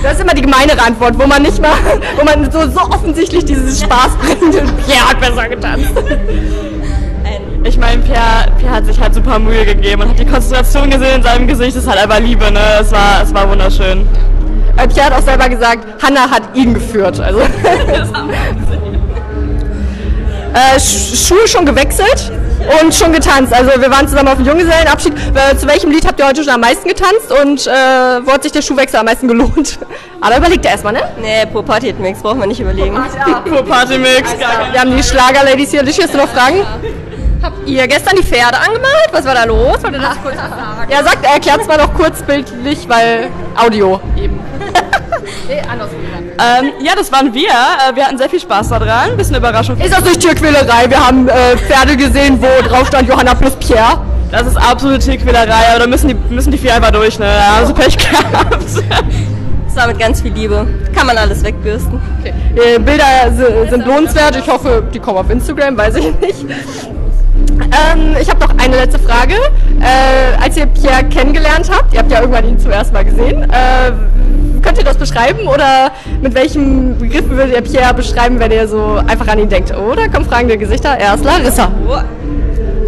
Das 0.00 0.12
ist 0.12 0.20
immer 0.20 0.32
die 0.32 0.42
gemeinere 0.42 0.80
Antwort, 0.80 1.18
wo 1.18 1.26
man 1.26 1.42
nicht 1.42 1.60
mal, 1.60 1.72
wo 2.16 2.24
man 2.24 2.48
so, 2.52 2.70
so 2.70 2.80
offensichtlich 2.82 3.44
dieses 3.44 3.82
Spaß 3.82 4.10
bringt. 4.22 4.52
Pierre 4.86 5.08
hat 5.08 5.20
besser 5.20 5.48
getanzt. 5.48 5.90
Ich 7.64 7.76
meine, 7.76 8.00
Pierre, 8.02 8.46
Pierre 8.58 8.76
hat 8.76 8.86
sich 8.86 9.00
halt 9.00 9.14
super 9.14 9.38
Mühe 9.38 9.64
gegeben 9.64 10.02
und 10.02 10.10
hat 10.10 10.18
die 10.18 10.24
Konzentration 10.24 10.90
gesehen 10.90 11.16
in 11.16 11.22
seinem 11.22 11.46
Gesicht. 11.46 11.76
Das 11.76 11.84
ist 11.84 11.88
halt 11.88 12.00
einfach 12.00 12.20
Liebe, 12.20 12.50
ne? 12.50 12.60
Es 12.80 12.90
war, 12.92 13.22
es 13.22 13.34
war 13.34 13.48
wunderschön. 13.48 14.06
Äh, 14.76 14.86
Pierre 14.88 15.06
hat 15.06 15.14
auch 15.14 15.22
selber 15.22 15.48
gesagt, 15.48 15.86
Hannah 16.02 16.30
hat 16.30 16.42
ihn 16.54 16.74
geführt. 16.74 17.18
Also. 17.20 17.40
äh, 20.54 20.78
Sch 20.78 21.26
Schuhe 21.26 21.48
schon 21.48 21.66
gewechselt 21.66 22.30
und 22.80 22.94
schon 22.94 23.12
getanzt. 23.12 23.52
Also 23.52 23.70
wir 23.80 23.90
waren 23.90 24.06
zusammen 24.06 24.28
auf 24.28 24.36
dem 24.36 24.46
Junggesellenabschied. 24.46 25.12
Äh, 25.34 25.56
zu 25.56 25.66
welchem 25.66 25.90
Lied 25.90 26.06
habt 26.06 26.20
ihr 26.20 26.26
heute 26.26 26.44
schon 26.44 26.54
am 26.54 26.60
meisten 26.60 26.88
getanzt 26.88 27.32
und 27.42 27.66
äh, 27.66 27.70
wo 28.24 28.32
hat 28.32 28.44
sich 28.44 28.52
der 28.52 28.62
Schuhwechsel 28.62 29.00
am 29.00 29.06
meisten 29.06 29.26
gelohnt? 29.28 29.78
Aber 30.20 30.36
überlegt 30.36 30.64
ihr 30.64 30.70
erstmal, 30.70 30.92
ne? 30.92 31.00
Nee, 31.20 31.44
pro 31.52 31.62
Party 31.62 31.86
Hit 31.88 31.98
Mix 32.00 32.20
braucht 32.20 32.38
man 32.38 32.48
nicht 32.48 32.60
überlegen. 32.60 32.96
Pro 33.44 33.62
Party 33.62 33.98
Mix. 33.98 34.34
Wir 34.72 34.80
haben 34.80 34.96
die 34.96 35.02
Schlager-Ladies 35.02 35.70
hier. 35.70 35.82
Lishi, 35.82 36.02
hast 36.02 36.14
du 36.14 36.18
noch 36.18 36.28
Fragen? 36.28 36.64
Habt 37.42 37.68
ihr 37.68 37.86
gestern 37.86 38.16
die 38.16 38.22
Pferde 38.22 38.58
angemalt? 38.58 39.08
Was 39.12 39.24
war 39.24 39.34
da 39.34 39.44
los? 39.44 39.82
Wollt 39.82 39.94
ihr 39.94 40.00
das 40.00 40.16
kurz 40.22 40.36
sagen? 40.36 40.90
Ja, 40.90 41.02
sagt, 41.04 41.24
erklärt 41.24 41.60
es 41.60 41.68
mal 41.68 41.76
noch 41.78 41.94
kurz 41.94 42.22
bildlich, 42.22 42.88
weil 42.88 43.28
Audio 43.56 44.00
eben. 44.16 44.40
nee, 45.48 45.60
andersrum. 45.70 45.98
Ähm, 46.40 46.72
ja, 46.80 46.92
das 46.96 47.10
waren 47.12 47.32
wir. 47.32 47.48
Äh, 47.48 47.94
wir 47.94 48.04
hatten 48.06 48.18
sehr 48.18 48.28
viel 48.28 48.40
Spaß 48.40 48.68
daran. 48.70 49.16
Bisschen 49.16 49.36
Überraschung. 49.36 49.76
Ist 49.78 49.92
das 49.92 50.04
nicht 50.04 50.20
Tierquälerei? 50.20 50.88
Wir 50.88 51.04
haben 51.06 51.28
äh, 51.28 51.56
Pferde 51.56 51.96
gesehen, 51.96 52.40
wo 52.40 52.46
drauf 52.68 52.88
stand 52.88 53.08
Johanna 53.08 53.34
plus 53.34 53.54
Pierre. 53.56 54.00
Das 54.30 54.46
ist 54.46 54.56
absolute 54.56 54.98
Tierquälerei, 54.98 55.70
aber 55.70 55.80
da 55.80 55.86
müssen 55.86 56.08
die, 56.08 56.14
müssen 56.34 56.50
die 56.50 56.58
vier 56.58 56.74
einfach 56.74 56.90
durch, 56.90 57.18
ne? 57.18 57.24
Da 57.26 57.56
haben 57.56 57.66
sie 57.66 57.72
Pech 57.72 57.96
gehabt. 57.96 58.56
Das 59.66 59.76
war 59.76 59.86
mit 59.88 59.98
ganz 59.98 60.20
viel 60.22 60.32
Liebe. 60.32 60.66
Kann 60.94 61.06
man 61.06 61.16
alles 61.16 61.42
wegbürsten. 61.42 62.00
Okay. 62.20 62.34
Äh, 62.56 62.78
Bilder 62.78 63.04
si- 63.34 63.70
sind 63.70 63.86
lohnenswert. 63.86 64.36
Ich 64.36 64.46
hoffe, 64.46 64.82
die 64.92 64.98
kommen 64.98 65.18
auf 65.18 65.30
Instagram, 65.30 65.76
weiß 65.78 65.94
ich 65.96 66.12
nicht. 66.20 66.46
Ähm, 67.60 68.16
ich 68.20 68.28
habe 68.28 68.40
noch 68.40 68.56
eine 68.58 68.76
letzte 68.76 68.98
Frage. 68.98 69.34
Äh, 69.80 70.42
als 70.42 70.56
ihr 70.56 70.66
Pierre 70.66 71.04
kennengelernt 71.04 71.70
habt, 71.70 71.92
ihr 71.92 72.00
habt 72.00 72.10
ja 72.10 72.20
irgendwann 72.20 72.48
ihn 72.48 72.58
zum 72.58 72.70
ersten 72.70 72.94
Mal 72.94 73.04
gesehen, 73.04 73.42
äh, 73.44 73.92
könnt 74.62 74.78
ihr 74.78 74.84
das 74.84 74.96
beschreiben 74.96 75.46
oder 75.46 75.90
mit 76.20 76.34
welchem 76.34 76.98
Begriff 76.98 77.28
würdet 77.28 77.54
ihr 77.54 77.62
Pierre 77.62 77.94
beschreiben, 77.94 78.38
wenn 78.40 78.50
ihr 78.50 78.66
so 78.66 79.00
einfach 79.06 79.28
an 79.28 79.38
ihn 79.38 79.48
denkt? 79.48 79.76
Oder 79.76 80.08
kommen 80.08 80.26
fragende 80.26 80.58
Gesichter? 80.58 80.90
Er 80.90 81.14
ist 81.14 81.24
Larissa. 81.24 81.70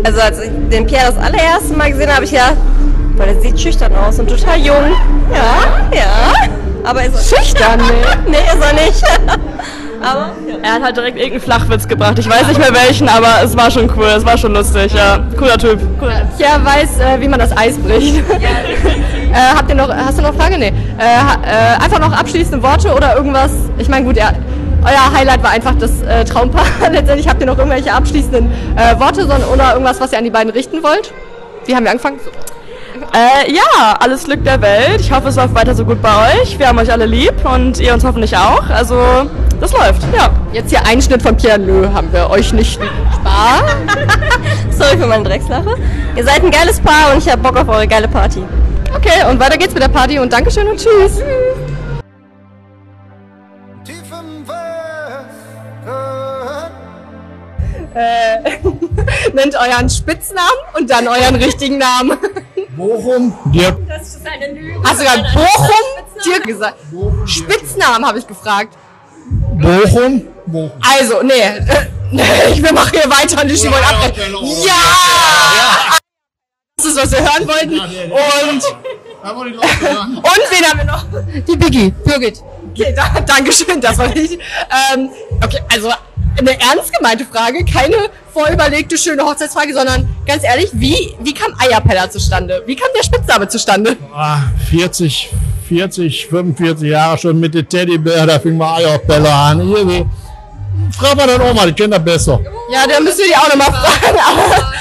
Also 0.05 0.21
als 0.21 0.41
ich 0.43 0.51
den 0.71 0.87
Pierre 0.87 1.13
das 1.15 1.19
allererste 1.19 1.75
Mal 1.77 1.91
gesehen 1.91 2.07
habe, 2.07 2.17
habe 2.17 2.25
ich 2.25 2.31
gedacht, 2.33 2.57
boah, 3.17 3.27
der 3.27 3.41
sieht 3.41 3.61
schüchtern 3.61 3.93
aus 3.95 4.19
und 4.19 4.29
total 4.29 4.59
jung. 4.59 4.97
Ja, 5.33 5.97
ja. 5.97 6.49
Aber 6.85 7.05
ist 7.05 7.15
er 7.15 7.37
Schüchtern, 7.37 7.79
nee. 7.79 8.31
nee, 8.31 8.37
ist 8.37 8.65
er 8.65 8.73
nicht. 8.73 9.05
aber 10.03 10.31
Er 10.63 10.73
hat 10.73 10.83
halt 10.83 10.97
direkt 10.97 11.17
irgendeinen 11.17 11.43
Flachwitz 11.43 11.87
gebracht. 11.87 12.19
Ich 12.19 12.29
weiß 12.29 12.49
nicht 12.49 12.59
mehr 12.59 12.75
welchen, 12.75 13.09
aber 13.09 13.43
es 13.45 13.57
war 13.57 13.71
schon 13.71 13.91
cool. 13.97 14.07
Es 14.07 14.25
war 14.25 14.37
schon 14.39 14.53
lustig, 14.53 14.93
ja. 14.93 15.19
Cooler 15.39 15.59
Typ. 15.59 15.81
Cooler. 15.99 16.29
Pierre 16.37 16.65
weiß, 16.65 17.01
äh, 17.01 17.21
wie 17.21 17.29
man 17.29 17.39
das 17.39 17.57
Eis 17.57 17.79
bricht. 17.79 18.17
äh, 18.31 19.35
habt 19.57 19.69
ihr 19.69 19.75
noch, 19.75 19.89
hast 19.89 20.19
du 20.19 20.23
noch 20.23 20.35
Frage? 20.35 20.59
Nee. 20.59 20.69
Äh, 20.69 20.73
äh, 21.03 21.83
einfach 21.83 21.99
noch 21.99 22.13
abschließende 22.13 22.63
Worte 22.63 22.95
oder 22.95 23.17
irgendwas? 23.17 23.53
Ich 23.79 23.89
meine, 23.89 24.05
gut, 24.05 24.17
ja, 24.17 24.33
euer 24.83 25.19
Highlight 25.19 25.43
war 25.43 25.51
einfach 25.51 25.75
das 25.79 26.03
äh, 26.03 26.25
Traumpaar. 26.25 26.65
Letztendlich 26.91 27.29
habt 27.29 27.41
ihr 27.41 27.47
noch 27.47 27.59
irgendwelche 27.59 27.93
abschließenden 27.93 28.51
äh, 28.77 28.99
Worte 28.99 29.27
sondern, 29.27 29.45
oder 29.45 29.73
irgendwas, 29.73 30.01
was 30.01 30.13
ihr 30.13 30.19
an 30.19 30.25
die 30.25 30.31
beiden 30.31 30.51
richten 30.51 30.83
wollt? 30.83 31.13
Wie 31.67 31.77
haben 31.77 31.85
wir 31.85 31.91
angefangen? 31.91 32.19
Äh, 33.13 33.53
ja, 33.53 33.97
alles 33.99 34.25
Glück 34.25 34.45
der 34.45 34.61
Welt. 34.63 35.01
Ich 35.01 35.11
hoffe, 35.11 35.29
es 35.29 35.37
läuft 35.37 35.55
weiter 35.55 35.75
so 35.75 35.85
gut 35.85 36.01
bei 36.01 36.33
euch. 36.33 36.59
Wir 36.59 36.69
haben 36.69 36.79
euch 36.79 36.93
alle 36.93 37.07
lieb 37.07 37.35
und 37.45 37.81
ihr 37.81 37.93
uns 37.93 38.05
hoffentlich 38.05 38.37
auch. 38.37 38.69
Also, 38.71 38.97
das 39.61 39.73
läuft, 39.73 40.03
ja. 40.15 40.31
Jetzt 40.53 40.71
hier 40.71 40.87
Einschnitt 40.87 41.21
von 41.21 41.37
Pierre, 41.37 41.59
nö, 41.59 41.89
haben 41.93 42.13
wir 42.13 42.31
euch 42.31 42.53
nicht 42.53 42.81
lieb. 42.81 42.91
Spaß. 43.15 43.63
sorry 44.71 44.97
für 44.97 45.07
meine 45.07 45.25
Dreckslache. 45.25 45.75
Ihr 46.15 46.25
seid 46.25 46.45
ein 46.45 46.51
geiles 46.53 46.81
Paar 46.81 47.13
und 47.13 47.19
ich 47.19 47.29
hab 47.31 47.43
Bock 47.43 47.57
auf 47.57 47.69
eure 47.69 47.87
geile 47.89 48.07
Party. 48.07 48.43
Okay, 48.95 49.29
und 49.29 49.41
weiter 49.41 49.59
geht's 49.59 49.75
mit 49.75 49.83
der 49.83 49.89
Party 49.89 50.19
und 50.19 50.33
Dankeschön 50.33 50.69
und 50.69 50.79
tschüss. 50.79 51.21
Äh, 57.93 58.51
nennt 59.35 59.57
euren 59.57 59.91
Spitznamen 59.91 60.49
und 60.79 60.89
dann 60.89 61.09
euren 61.09 61.35
richtigen 61.35 61.79
Namen. 61.79 62.19
Bochum, 62.77 63.37
Dirk. 63.47 63.77
Das 63.89 64.15
ist 64.15 64.27
eine 64.27 64.53
Lüge. 64.53 64.81
Hast 64.85 65.01
du 65.01 65.05
gerade 65.05 65.23
Bochum 65.35 66.25
dir 66.25 66.41
gesagt? 66.41 66.77
Spitznamen 67.27 68.07
habe 68.07 68.19
ich 68.19 68.27
gefragt. 68.27 68.77
Bochum, 69.61 70.27
Bochum. 70.47 70.73
Also, 70.81 71.23
nee, 71.23 71.33
nee, 72.11 72.23
ich 72.53 72.63
will 72.63 72.73
machen 72.73 72.91
hier 72.93 73.11
weiter 73.11 73.43
und 73.43 73.49
die 73.49 73.57
Stimmung 73.57 73.79
abbrechen. 73.79 74.35
Ja! 74.65 75.97
Das 76.77 76.87
ist, 76.87 76.97
was 76.97 77.13
wir 77.13 77.21
hören 77.21 77.47
wollten. 77.47 77.79
Und, 77.79 78.65
und 79.23 80.43
wen 80.51 80.65
haben 80.65 80.79
wir 80.79 80.85
noch? 80.85 81.05
Die 81.47 81.57
Biggie, 81.57 81.91
Birgit. 82.05 82.43
Okay, 82.71 82.95
da, 82.97 83.21
Dankeschön, 83.21 83.81
das 83.81 83.99
war 83.99 84.07
richtig. 84.15 84.39
Ähm, 84.95 85.11
okay, 85.45 85.59
also 85.73 85.91
eine 86.41 86.61
ernst 86.61 86.93
gemeinte 86.93 87.25
Frage, 87.25 87.65
keine 87.65 87.97
vorüberlegte, 88.33 88.97
schöne 88.99 89.23
Hochzeitsfrage, 89.25 89.73
sondern 89.75 90.09
ganz 90.27 90.45
ehrlich, 90.45 90.71
wie, 90.73 91.15
wie 91.21 91.35
kam 91.35 91.53
Eierpeller 91.59 92.11
zustande? 92.11 92.63
Wie 92.67 92.77
kam 92.77 92.89
der 92.97 93.03
Spitzname 93.05 93.49
zustande? 93.49 93.97
Ah, 94.15 94.41
40, 94.71 95.31
40, 95.69 96.27
45 96.29 96.89
Jahre 96.91 97.19
schon 97.19 97.39
mit 97.41 97.55
dem 97.55 97.69
Teddybär, 97.69 98.27
da 98.27 98.39
fing 98.39 98.57
mal 98.57 98.77
Eierpelle 98.77 99.33
an. 99.33 99.61
Irgendwie. 99.61 100.07
Frag 100.99 101.17
mal 101.17 101.27
dann 101.27 101.41
Oma, 101.43 101.67
die 101.67 101.73
kennt 101.73 101.93
das 101.95 102.05
besser. 102.05 102.41
Ja, 102.73 102.85
da 102.87 103.01
müssen 103.01 103.19
wir 103.19 103.27
die 103.27 103.37
auch 103.37 103.49
nochmal 103.49 103.73
fragen. 103.73 104.19
Aber, 104.19 104.73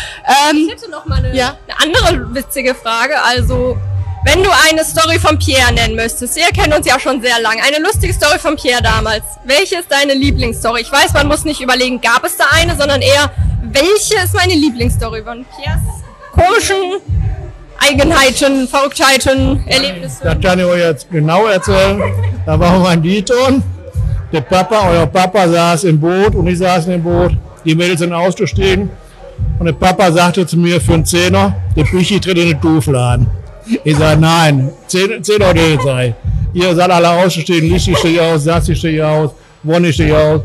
ähm, 0.51 0.57
Ich 0.67 0.71
hätte 0.71 0.89
noch 0.91 1.05
mal 1.05 1.17
eine, 1.17 1.35
Ja. 1.35 1.57
eine 1.77 1.97
andere 1.97 2.33
witzige 2.35 2.73
Frage. 2.75 3.15
Also, 3.21 3.77
wenn 4.25 4.43
du 4.43 4.49
eine 4.69 4.83
Story 4.83 5.17
von 5.19 5.39
Pierre 5.39 5.73
nennen 5.73 5.95
müsstest, 5.95 6.37
ihr 6.37 6.47
kennt 6.53 6.75
uns 6.75 6.85
ja 6.85 6.99
schon 6.99 7.21
sehr 7.21 7.39
lange, 7.41 7.61
eine 7.63 7.83
lustige 7.83 8.13
Story 8.13 8.37
von 8.37 8.55
Pierre 8.55 8.81
damals. 8.81 9.23
Welche 9.45 9.75
ist 9.75 9.89
deine 9.89 10.13
Lieblingsstory? 10.13 10.81
Ich 10.81 10.91
weiß, 10.91 11.13
man 11.13 11.27
muss 11.27 11.45
nicht 11.45 11.61
überlegen, 11.61 12.01
gab 12.01 12.25
es 12.25 12.35
da 12.37 12.45
eine, 12.51 12.75
sondern 12.75 13.01
eher, 13.01 13.31
welche 13.61 14.15
ist 14.23 14.33
meine 14.33 14.53
Lieblingsstory 14.53 15.23
von 15.23 15.45
Pierres 15.55 15.99
komischen 16.31 16.75
Eigenheiten, 17.77 18.67
Verrücktheiten, 18.67 19.63
Erlebnissen? 19.67 20.19
Das 20.23 20.39
kann 20.41 20.59
ich 20.59 20.65
euch 20.65 20.81
jetzt 20.81 21.09
genau 21.09 21.47
erzählen. 21.47 22.01
Da 22.45 22.59
war 22.59 22.79
mein 22.79 23.01
Dieton. 23.01 23.63
Der 24.31 24.41
Papa, 24.41 24.89
euer 24.89 25.07
Papa 25.07 25.47
saß 25.47 25.85
im 25.85 25.99
Boot 25.99 26.35
und 26.35 26.45
ich 26.47 26.59
saß 26.59 26.87
im 26.87 27.01
Boot. 27.01 27.31
Die 27.65 27.73
Mädels 27.73 27.99
sind 27.99 28.13
ausgestiegen. 28.13 28.89
Und 29.57 29.65
der 29.65 29.73
Papa 29.73 30.11
sagte 30.11 30.45
zu 30.45 30.57
mir 30.57 30.79
für 30.79 30.93
einen 30.93 31.05
Zehner, 31.05 31.55
der 31.75 31.83
Büchi 31.83 32.19
tritt 32.19 32.37
in 32.37 32.49
den 32.49 32.61
Kuhfladen. 32.61 33.27
Ich 33.83 33.95
sage, 33.97 34.19
nein, 34.19 34.69
Zehn- 34.87 35.21
Zehner 35.23 35.51
oder 35.51 35.61
nicht 35.61 35.81
sei. 35.83 36.15
Ihr 36.53 36.75
seid 36.75 36.89
alle 36.89 37.09
ausgestiegen, 37.09 37.69
Lichti 37.69 37.95
steht 37.95 38.19
aus, 38.19 38.43
Sassi 38.43 38.75
steht 38.75 39.01
aus, 39.01 39.31
Wonny 39.63 39.93
steht 39.93 40.11
aus. 40.13 40.41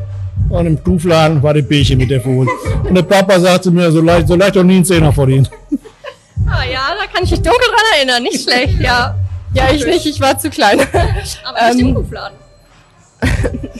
Und 0.51 0.67
im 0.67 0.83
Kuhfladen 0.85 1.43
war 1.43 1.55
der 1.55 1.63
Büchi 1.63 1.97
mit 1.97 2.11
der 2.11 2.21
Fuß. 2.21 2.49
Und 2.89 2.95
der 2.95 3.03
Papa 3.03 3.39
sagte 3.41 3.71
mir, 3.71 3.91
so 3.91 4.01
leicht, 4.01 4.29
so 4.29 4.35
leicht 4.35 4.57
doch 4.57 4.63
nie 4.65 4.77
einen 4.77 4.85
Zehner 4.85 5.13
verdient. 5.13 5.51
Ah 6.47 6.65
ja, 6.65 6.81
da 6.99 7.07
kann 7.13 7.25
ich 7.25 7.31
mich 7.31 7.41
dunkel 7.41 7.61
dran 7.69 7.87
erinnern, 7.99 8.23
nicht 8.23 8.43
schlecht, 8.43 8.79
ja. 8.81 9.15
ja, 9.55 9.65
ich 9.73 9.87
nicht, 9.87 10.05
ich 10.05 10.21
war 10.21 10.37
zu 10.39 10.51
klein. 10.51 10.81
Aber 10.81 11.15
nicht 11.23 11.39
Ähm, 11.81 11.89
im 11.89 11.95
Kuhfladen. 11.95 12.37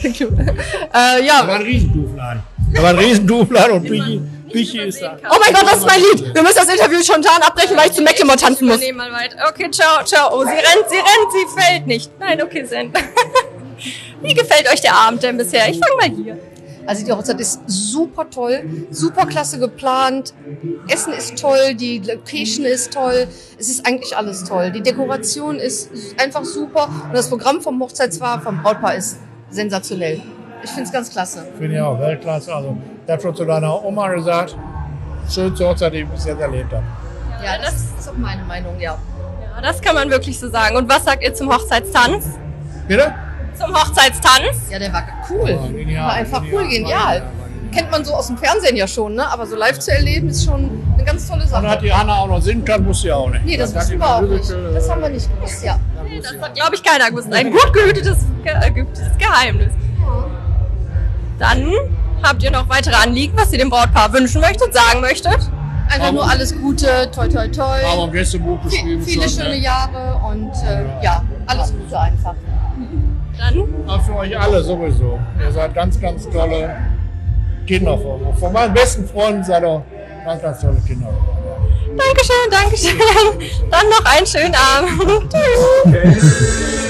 äh, 0.03 1.25
ja. 1.25 1.41
Da 1.41 1.47
war 1.47 1.55
ein 1.55 1.61
Riesenkuhfladen. 1.61 2.43
Da 2.73 2.81
war 2.83 2.89
ein 2.89 2.97
Riesenkuhfladen 2.97 3.71
und 3.77 3.83
Büchi, 3.87 4.21
Büchi 4.51 4.79
ist 4.79 5.01
da. 5.01 5.17
Oh 5.31 5.37
mein 5.39 5.53
Gott, 5.53 5.63
das 5.63 5.79
ist 5.79 5.85
mein 5.85 6.01
Lied. 6.01 6.33
Wir 6.33 6.41
müssen 6.41 6.55
das 6.57 6.69
Interview 6.69 7.01
spontan 7.03 7.41
abbrechen, 7.41 7.75
weil 7.75 7.87
ich 7.87 7.93
zu 7.93 8.01
Mecklenburg 8.01 8.37
tanzen 8.39 8.67
muss. 8.67 8.79
Wir 8.79 8.87
nehmen 8.87 8.97
mal 8.97 9.11
weiter. 9.11 9.37
Okay, 9.49 9.69
ciao, 9.71 10.03
ciao. 10.03 10.29
Oh, 10.33 10.43
sie 10.43 10.49
rennt, 10.49 10.89
sie 10.89 10.97
rennt, 10.97 11.31
sie 11.31 11.61
fällt 11.61 11.87
nicht. 11.87 12.11
Nein, 12.19 12.41
okay, 12.41 12.65
rennt. 12.69 12.97
Wie 14.21 14.33
gefällt 14.33 14.71
euch 14.71 14.81
der 14.81 14.95
Abend 14.95 15.23
denn 15.23 15.37
bisher? 15.37 15.69
Ich 15.69 15.79
fange 15.79 15.95
mal 15.97 16.23
hier. 16.23 16.39
Also 16.87 17.03
die 17.03 17.11
Hochzeit 17.11 17.39
ist 17.39 17.61
super 17.65 18.29
toll, 18.29 18.87
super 18.91 19.25
klasse 19.25 19.57
geplant. 19.57 20.33
Essen 20.87 21.13
ist 21.13 21.39
toll, 21.39 21.73
die 21.73 21.99
Location 21.99 22.65
ist 22.65 22.93
toll. 22.93 23.27
Es 23.57 23.69
ist 23.69 23.85
eigentlich 23.87 24.15
alles 24.15 24.43
toll. 24.43 24.71
Die 24.71 24.81
Dekoration 24.81 25.55
ist 25.55 25.89
einfach 26.17 26.45
super 26.45 26.89
und 27.07 27.13
das 27.15 27.29
Programm 27.29 27.61
vom 27.61 27.81
Hochzeitspaar, 27.81 28.41
vom 28.41 28.61
Brautpaar 28.61 28.95
ist 28.95 29.17
sensationell. 29.49 30.21
Ich 30.65 30.71
finde 30.71 30.83
es 30.87 30.91
ganz 30.91 31.11
klasse. 31.11 31.45
Finde 31.59 31.75
ich 31.75 31.81
auch 31.81 31.99
Weltklasse. 31.99 32.53
Also, 32.53 32.75
ich 33.05 33.11
habe 33.11 33.21
schon 33.21 33.35
zu 33.35 33.45
deiner 33.45 33.85
Oma 33.85 34.11
gesagt, 34.13 34.57
schönste 35.29 35.67
Hochzeit, 35.67 35.93
die 35.93 35.99
ich 35.99 36.07
bis 36.07 36.25
jetzt 36.25 36.41
erlebt 36.41 36.73
habe. 36.73 36.83
Ja, 37.43 37.59
das 37.63 37.75
ist 37.99 38.09
auch 38.09 38.17
meine 38.17 38.43
Meinung, 38.43 38.79
ja. 38.79 38.97
Ja, 39.55 39.61
das 39.61 39.79
kann 39.79 39.93
man 39.93 40.09
wirklich 40.09 40.39
so 40.39 40.49
sagen. 40.49 40.75
Und 40.75 40.89
was 40.89 41.05
sagt 41.05 41.21
ihr 41.21 41.35
zum 41.35 41.53
Hochzeitstanz? 41.53 42.25
Bitte? 42.87 43.13
Zum 43.59 43.75
Hochzeitstanz? 43.75 44.57
Ja, 44.71 44.79
der 44.79 44.91
war 44.91 45.03
cool. 45.29 45.49
Ja, 45.51 45.67
genial, 45.67 46.07
war 46.07 46.13
einfach 46.13 46.41
genial, 46.41 46.63
cool, 46.63 46.69
genial. 46.69 47.23
Kennt 47.71 47.91
man 47.91 48.03
so 48.03 48.13
aus 48.15 48.27
dem 48.27 48.37
Fernsehen 48.37 48.75
ja 48.75 48.87
schon, 48.87 49.13
ne? 49.13 49.27
Aber 49.31 49.45
so 49.45 49.55
live 49.55 49.77
zu 49.77 49.91
erleben 49.91 50.29
ist 50.29 50.45
schon 50.45 50.83
eine 50.95 51.03
ganz 51.03 51.27
tolle 51.27 51.45
Sache. 51.45 51.61
Und 51.61 51.69
hat 51.69 51.81
die 51.83 51.93
Hanna 51.93 52.15
auch 52.15 52.27
noch 52.27 52.41
singen 52.41 52.65
können, 52.65 52.87
wusste 52.87 53.09
ja 53.09 53.17
auch 53.17 53.29
nicht. 53.29 53.45
Nee, 53.45 53.57
das 53.57 53.75
hat 53.75 53.83
wussten 53.83 53.99
wir 53.99 54.15
auch 54.15 54.21
nicht. 54.21 54.39
Musical, 54.39 54.73
Das 54.73 54.89
haben 54.89 55.01
wir 55.03 55.09
nicht 55.09 55.29
gewusst, 55.35 55.63
ja. 55.63 55.79
Nee, 56.09 56.21
das 56.21 56.41
hat, 56.41 56.55
glaube 56.55 56.73
ich, 56.73 56.81
keiner 56.83 57.09
gewusst. 57.11 57.31
Ein 57.31 57.51
gut 57.51 57.71
gehütetes, 57.71 58.17
ge 58.43 58.51
äh, 58.51 58.71
gehütetes 58.71 59.17
Geheimnis. 59.19 59.71
Dann 61.39 61.71
habt 62.23 62.43
ihr 62.43 62.51
noch 62.51 62.69
weitere 62.69 62.95
Anliegen, 62.95 63.33
was 63.37 63.51
ihr 63.51 63.59
dem 63.59 63.69
Brautpaar 63.69 64.11
wünschen 64.13 64.41
möchtet, 64.41 64.73
sagen 64.73 65.01
möchtet? 65.01 65.39
Einfach 65.89 66.11
nur 66.11 66.27
alles 66.29 66.55
Gute, 66.59 67.09
toi 67.13 67.27
toi 67.27 67.47
toi. 67.47 67.77
Aber 67.93 68.05
im 68.05 68.11
Gästebuch 68.11 68.61
geschrieben 68.63 69.03
Viele 69.03 69.29
schon, 69.29 69.43
schöne 69.43 69.49
ne? 69.49 69.57
Jahre 69.57 70.19
und 70.27 70.51
äh, 70.67 71.03
ja, 71.03 71.23
alles 71.45 71.73
Gute 71.73 71.99
einfach. 71.99 72.33
Dann 73.37 73.63
Auch 73.87 74.01
für 74.01 74.15
euch 74.15 74.39
alle 74.39 74.63
sowieso. 74.63 75.19
Ihr 75.39 75.51
seid 75.51 75.75
ganz, 75.75 75.99
ganz 75.99 76.27
tolle 76.29 76.75
Kinder. 77.67 77.97
Von, 77.97 78.35
von 78.37 78.53
meinen 78.53 78.73
besten 78.73 79.07
Freunden 79.07 79.43
seid 79.43 79.63
ihr 79.63 79.83
ganz, 80.25 80.41
ganz 80.41 80.61
tolle 80.61 80.81
Kinder. 80.87 81.09
Dankeschön, 81.97 82.51
Dankeschön. 82.51 83.69
Dann 83.69 83.89
noch 83.89 84.05
einen 84.05 84.25
schönen 84.25 84.55
Abend. 84.55 85.31
Tschüss. 85.31 86.41
Hallo. 86.75 86.84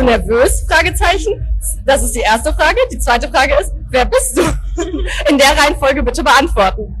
Du 0.00 0.04
nervös? 0.04 0.64
Fragezeichen. 0.68 1.46
Das 1.84 2.02
ist 2.02 2.14
die 2.14 2.20
erste 2.20 2.52
Frage. 2.52 2.78
Die 2.92 2.98
zweite 2.98 3.28
Frage 3.28 3.54
ist, 3.60 3.72
wer 3.90 4.04
bist 4.04 4.36
du? 4.36 4.42
In 5.30 5.38
der 5.38 5.56
Reihenfolge 5.56 6.02
bitte 6.02 6.24
beantworten. 6.24 6.96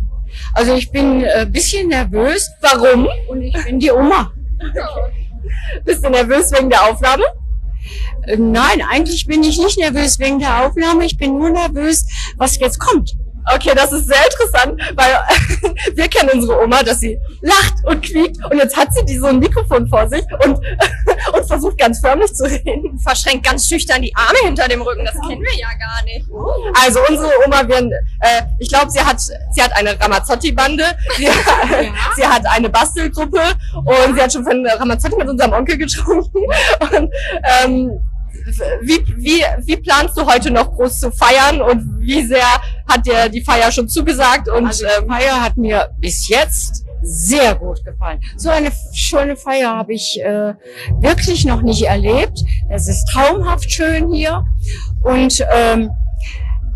Also 0.54 0.74
ich 0.74 0.90
bin 0.90 1.24
ein 1.24 1.24
äh, 1.24 1.46
bisschen 1.50 1.88
nervös. 1.88 2.50
Warum? 2.60 3.08
Und 3.28 3.42
ich 3.42 3.64
bin 3.64 3.80
die 3.80 3.90
Oma. 3.90 4.32
Bist 5.84 6.04
du 6.04 6.10
nervös 6.10 6.52
wegen 6.52 6.70
der 6.70 6.84
Aufnahme? 6.84 7.24
Äh, 8.26 8.36
Nein, 8.36 8.82
eigentlich 8.88 9.26
bin 9.26 9.42
ich 9.42 9.58
nicht 9.58 9.78
nervös 9.78 10.18
wegen 10.18 10.38
der 10.38 10.64
Aufnahme. 10.64 11.04
Ich 11.04 11.16
bin 11.16 11.38
nur 11.38 11.50
nervös, 11.50 12.04
was 12.36 12.58
jetzt 12.58 12.78
kommt. 12.78 13.12
Okay, 13.54 13.72
das 13.74 13.92
ist 13.92 14.06
sehr 14.06 14.24
interessant, 14.24 14.80
weil 14.94 15.18
wir 15.94 16.08
kennen 16.08 16.30
unsere 16.34 16.62
Oma, 16.62 16.82
dass 16.82 17.00
sie 17.00 17.18
lacht 17.40 17.74
und 17.84 18.02
quiekt 18.02 18.36
und 18.50 18.58
jetzt 18.58 18.76
hat 18.76 18.92
sie 18.94 19.04
die 19.04 19.18
so 19.18 19.26
ein 19.26 19.38
Mikrofon 19.38 19.88
vor 19.88 20.08
sich 20.08 20.22
und, 20.44 20.58
und 21.32 21.46
versucht 21.46 21.78
ganz 21.78 22.00
förmlich 22.00 22.32
zu 22.34 22.44
reden. 22.44 22.98
Verschränkt 23.00 23.46
ganz 23.46 23.66
schüchtern 23.66 24.02
die 24.02 24.14
Arme 24.14 24.38
hinter 24.44 24.68
dem 24.68 24.82
Rücken, 24.82 25.04
das 25.04 25.14
kennen 25.26 25.42
wir 25.42 25.58
ja 25.58 25.68
gar 25.78 26.04
nicht. 26.04 26.26
Also 26.84 27.00
unsere 27.08 27.30
Oma, 27.46 27.66
wir, 27.66 27.78
äh, 28.20 28.42
ich 28.58 28.68
glaube, 28.68 28.90
sie 28.90 29.00
hat, 29.00 29.20
sie 29.20 29.62
hat 29.62 29.74
eine 29.76 29.98
Ramazzotti-Bande, 30.00 30.84
sie, 31.16 31.26
sie 32.16 32.26
hat 32.26 32.46
eine 32.46 32.68
Bastelgruppe 32.68 33.40
und 33.74 34.14
sie 34.14 34.22
hat 34.22 34.32
schon 34.32 34.44
von 34.44 34.66
Ramazzotti 34.66 35.16
mit 35.16 35.28
unserem 35.28 35.52
Onkel 35.52 35.78
getrunken. 35.78 36.44
Und, 36.96 37.12
ähm, 37.64 38.00
wie, 38.82 39.04
wie, 39.16 39.44
wie 39.66 39.76
planst 39.76 40.16
du 40.16 40.26
heute 40.26 40.50
noch 40.50 40.72
groß 40.72 41.00
zu 41.00 41.10
feiern 41.10 41.60
und 41.60 42.00
wie 42.00 42.22
sehr 42.22 42.46
hat 42.88 43.06
dir 43.06 43.28
die 43.28 43.42
Feier 43.42 43.70
schon 43.70 43.88
zugesagt? 43.88 44.48
Und 44.48 44.66
Also 44.66 44.84
die 44.84 45.06
Feier 45.06 45.42
hat 45.42 45.56
mir 45.56 45.90
bis 45.98 46.28
jetzt 46.28 46.84
sehr 47.02 47.54
gut 47.54 47.84
gefallen. 47.84 48.20
So 48.36 48.50
eine 48.50 48.70
schöne 48.92 49.36
Feier 49.36 49.70
habe 49.76 49.94
ich 49.94 50.20
äh, 50.22 50.54
wirklich 51.00 51.44
noch 51.44 51.62
nicht 51.62 51.82
erlebt. 51.82 52.38
Es 52.68 52.88
ist 52.88 53.06
traumhaft 53.12 53.70
schön 53.70 54.12
hier 54.12 54.44
und 55.02 55.44
ähm, 55.52 55.90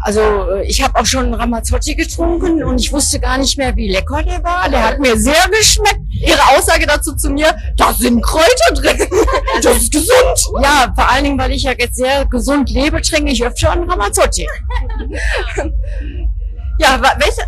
also 0.04 0.20
äh, 0.20 0.66
ich 0.66 0.82
habe 0.82 1.00
auch 1.00 1.06
schon 1.06 1.32
Ramazzotti 1.32 1.94
getrunken 1.94 2.62
und 2.62 2.78
ich 2.78 2.92
wusste 2.92 3.18
gar 3.18 3.38
nicht 3.38 3.56
mehr, 3.56 3.74
wie 3.74 3.90
lecker 3.90 4.22
der 4.22 4.44
war. 4.44 4.68
Der 4.68 4.82
hat 4.82 4.98
mir 4.98 5.18
sehr 5.18 5.48
geschmeckt. 5.50 6.00
Ihre 6.10 6.42
Aussage 6.54 6.86
dazu 6.86 7.16
zu 7.16 7.30
mir, 7.30 7.56
da 7.78 7.92
sind 7.94 8.22
Kräuter 8.22 8.74
drin. 8.74 9.08
Das 9.62 9.76
ist 9.76 9.92
gesund. 9.92 10.62
Ja, 10.62 10.92
vor 10.94 11.08
allen 11.08 11.24
Dingen, 11.24 11.38
weil 11.38 11.52
ich 11.52 11.62
ja 11.62 11.72
jetzt 11.78 11.96
sehr 11.96 12.26
gesund 12.26 12.68
lebe, 12.68 13.00
trinke 13.00 13.32
ich 13.32 13.42
öfter 13.44 13.72
einen 13.72 13.90
Ramazzotti. 13.90 14.46
Ja, 16.80 17.00
welche, 17.00 17.42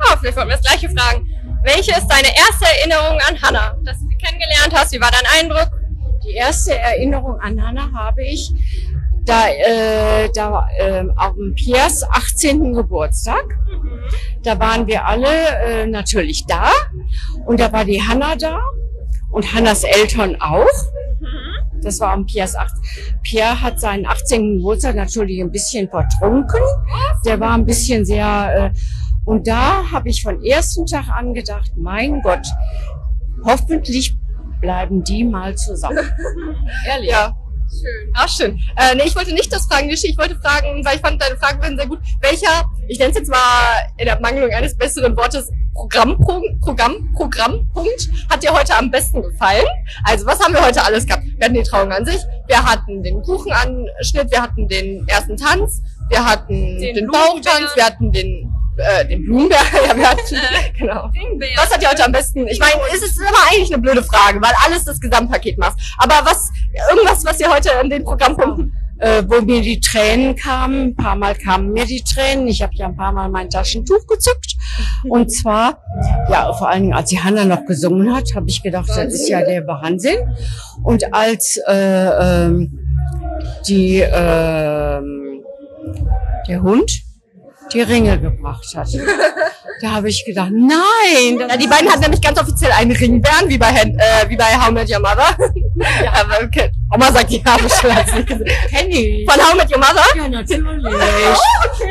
ah, 0.00 0.18
vielleicht 0.20 0.36
wollten 0.36 0.50
wir 0.50 0.56
das 0.58 0.66
gleiche 0.66 0.90
fragen. 0.90 1.26
Welche 1.64 1.92
ist 1.92 2.06
deine 2.08 2.28
erste 2.28 2.66
Erinnerung 2.78 3.18
an 3.26 3.40
Hannah? 3.40 3.74
Dass 3.86 3.96
du 3.98 4.06
sie 4.06 4.16
kennengelernt 4.16 4.74
hast, 4.74 4.92
wie 4.92 5.00
war 5.00 5.10
dein 5.10 5.40
Eindruck? 5.40 5.70
Die 6.26 6.34
erste 6.34 6.78
Erinnerung 6.78 7.40
an 7.40 7.58
Hannah 7.66 7.90
habe 7.94 8.22
ich 8.22 8.52
da, 9.30 9.48
äh, 9.48 10.28
da 10.34 10.66
ähm, 10.78 11.12
auf 11.16 11.34
dem 11.34 11.54
Piers 11.54 12.02
18. 12.02 12.74
Geburtstag. 12.74 13.44
Da 14.42 14.58
waren 14.58 14.88
wir 14.88 15.06
alle 15.06 15.28
äh, 15.28 15.86
natürlich 15.86 16.46
da 16.46 16.70
und 17.46 17.60
da 17.60 17.72
war 17.72 17.84
die 17.84 18.02
Hannah 18.02 18.34
da 18.34 18.60
und 19.30 19.54
Hannas 19.54 19.84
Eltern 19.84 20.36
auch. 20.40 20.66
Das 21.82 22.00
war 22.00 22.12
am 22.12 22.26
Piers 22.26 22.56
8. 22.56 22.72
Pierre 23.22 23.60
hat 23.62 23.78
seinen 23.78 24.04
18. 24.04 24.56
Geburtstag 24.56 24.96
natürlich 24.96 25.40
ein 25.40 25.52
bisschen 25.52 25.88
vertrunken. 25.88 26.60
Der 27.24 27.38
war 27.38 27.52
ein 27.52 27.64
bisschen 27.64 28.04
sehr, 28.04 28.72
äh, 28.74 28.78
und 29.24 29.46
da 29.46 29.84
habe 29.92 30.08
ich 30.08 30.22
von 30.22 30.42
ersten 30.44 30.86
Tag 30.86 31.08
an 31.08 31.34
gedacht, 31.34 31.70
mein 31.76 32.20
Gott, 32.22 32.46
hoffentlich 33.44 34.16
bleiben 34.60 35.04
die 35.04 35.24
mal 35.24 35.54
zusammen. 35.54 36.10
Ehrlich? 36.86 37.10
Ja. 37.10 37.39
Schön. 37.70 38.12
Ach, 38.14 38.28
schön. 38.28 38.58
Äh, 38.76 38.94
nee, 38.96 39.04
ich 39.06 39.16
wollte 39.16 39.32
nicht 39.32 39.52
das 39.52 39.66
fragen, 39.66 39.86
Nischi. 39.86 40.08
Ich 40.08 40.18
wollte 40.18 40.36
fragen, 40.36 40.84
weil 40.84 40.96
ich 40.96 41.00
fand 41.00 41.22
deine 41.22 41.36
Fragen 41.36 41.62
waren 41.62 41.76
sehr 41.76 41.86
gut. 41.86 42.00
Welcher, 42.20 42.64
ich 42.88 42.98
nenne 42.98 43.10
es 43.10 43.18
jetzt 43.18 43.30
mal 43.30 43.38
in 43.96 44.06
der 44.06 44.20
Mangelung 44.20 44.50
eines 44.50 44.76
besseren 44.76 45.16
Wortes, 45.16 45.50
Programm, 45.72 46.18
Programm, 46.60 47.12
Programmpunkt 47.14 48.08
hat 48.28 48.42
dir 48.42 48.52
heute 48.52 48.76
am 48.76 48.90
besten 48.90 49.22
gefallen? 49.22 49.64
Also, 50.04 50.26
was 50.26 50.40
haben 50.40 50.52
wir 50.52 50.64
heute 50.64 50.82
alles 50.82 51.06
gehabt? 51.06 51.22
Wir 51.24 51.44
hatten 51.44 51.54
die 51.54 51.62
Trauung 51.62 51.92
an 51.92 52.04
sich, 52.04 52.20
wir 52.48 52.62
hatten 52.62 53.02
den 53.02 53.22
Kuchenanschnitt, 53.22 54.30
wir 54.30 54.42
hatten 54.42 54.68
den 54.68 55.06
ersten 55.08 55.36
Tanz, 55.36 55.80
wir 56.08 56.24
hatten 56.24 56.78
den, 56.80 56.94
Den 56.94 57.06
Bauchtanz, 57.06 57.74
wir 57.76 57.84
hatten 57.84 58.10
den, 58.10 58.52
äh, 58.80 59.06
den 59.06 59.24
Blumenberg, 59.24 59.72
ja, 59.88 59.96
wir 59.96 60.10
hatten, 60.10 60.36
genau. 60.78 61.10
Was 61.56 61.72
hat 61.72 61.82
dir 61.82 61.88
heute 61.88 62.04
am 62.04 62.12
besten? 62.12 62.46
Ich 62.48 62.58
meine, 62.58 62.74
es 62.94 63.02
ist 63.02 63.18
immer 63.18 63.38
eigentlich 63.50 63.72
eine 63.72 63.80
blöde 63.80 64.02
Frage, 64.02 64.40
weil 64.40 64.52
alles 64.66 64.84
das 64.84 65.00
Gesamtpaket 65.00 65.58
macht. 65.58 65.78
Aber 65.98 66.14
was, 66.24 66.50
irgendwas, 66.90 67.24
was 67.24 67.38
dir 67.38 67.52
heute 67.52 67.74
an 67.78 67.90
den 67.90 68.04
Programmpunkten 68.04 68.72
äh, 69.00 69.22
wo 69.26 69.40
mir 69.40 69.60
die 69.60 69.80
Tränen 69.80 70.36
kamen. 70.36 70.88
Ein 70.88 70.96
paar 70.96 71.16
Mal 71.16 71.34
kamen 71.34 71.72
mir 71.72 71.86
die 71.86 72.02
Tränen. 72.02 72.46
Ich 72.46 72.62
habe 72.62 72.72
ja 72.74 72.86
ein 72.86 72.96
paar 72.96 73.12
Mal 73.12 73.28
mein 73.30 73.50
Taschentuch 73.50 74.06
gezückt. 74.06 74.56
Und 75.08 75.30
zwar, 75.30 75.82
ja, 76.30 76.52
vor 76.52 76.68
allen 76.68 76.82
Dingen, 76.82 76.94
als 76.94 77.10
die 77.10 77.18
Hanna 77.18 77.44
noch 77.44 77.64
gesungen 77.64 78.14
hat, 78.14 78.34
habe 78.34 78.48
ich 78.48 78.62
gedacht, 78.62 78.88
das 78.88 79.12
ist 79.12 79.28
ja 79.28 79.42
der 79.42 79.66
Wahnsinn. 79.66 80.18
Und 80.82 81.12
als 81.14 81.58
äh, 81.66 82.44
ähm, 82.44 82.78
die 83.66 84.00
ähm, 84.00 85.42
der 86.46 86.62
Hund 86.62 86.90
die 87.72 87.82
Ringe 87.82 88.18
gebracht 88.20 88.66
hat, 88.76 88.88
da 89.80 89.90
habe 89.92 90.08
ich 90.08 90.24
gedacht, 90.24 90.50
nein. 90.52 91.38
Ja, 91.38 91.56
die 91.56 91.66
beiden 91.66 91.88
hatten 91.88 92.02
nämlich 92.02 92.20
ganz 92.20 92.38
offiziell 92.38 92.72
einen 92.72 92.92
Ringbären, 92.92 93.48
wie 93.48 93.58
bei, 93.58 93.66
Hen 93.68 93.98
äh, 93.98 94.28
wie 94.28 94.36
bei 94.36 94.44
How 94.44 94.70
Met 94.70 94.90
Your 94.90 95.00
Mother. 95.00 95.36
ja, 96.04 96.12
aber 96.20 96.44
okay. 96.44 96.70
Oma 96.92 97.12
sagt, 97.12 97.30
die 97.30 97.42
habe 97.44 97.66
ich 97.66 97.72
schon 97.72 97.90
als 97.90 98.12
nicht 98.12 98.26
gesehen. 98.26 98.50
Kenn 98.68 98.90
ich. 98.90 99.24
Von 99.30 99.40
How 99.40 99.54
Met 99.54 99.70
Your 99.70 99.78
Mother? 99.78 100.04
Ja, 100.16 100.28
natürlich. 100.28 100.84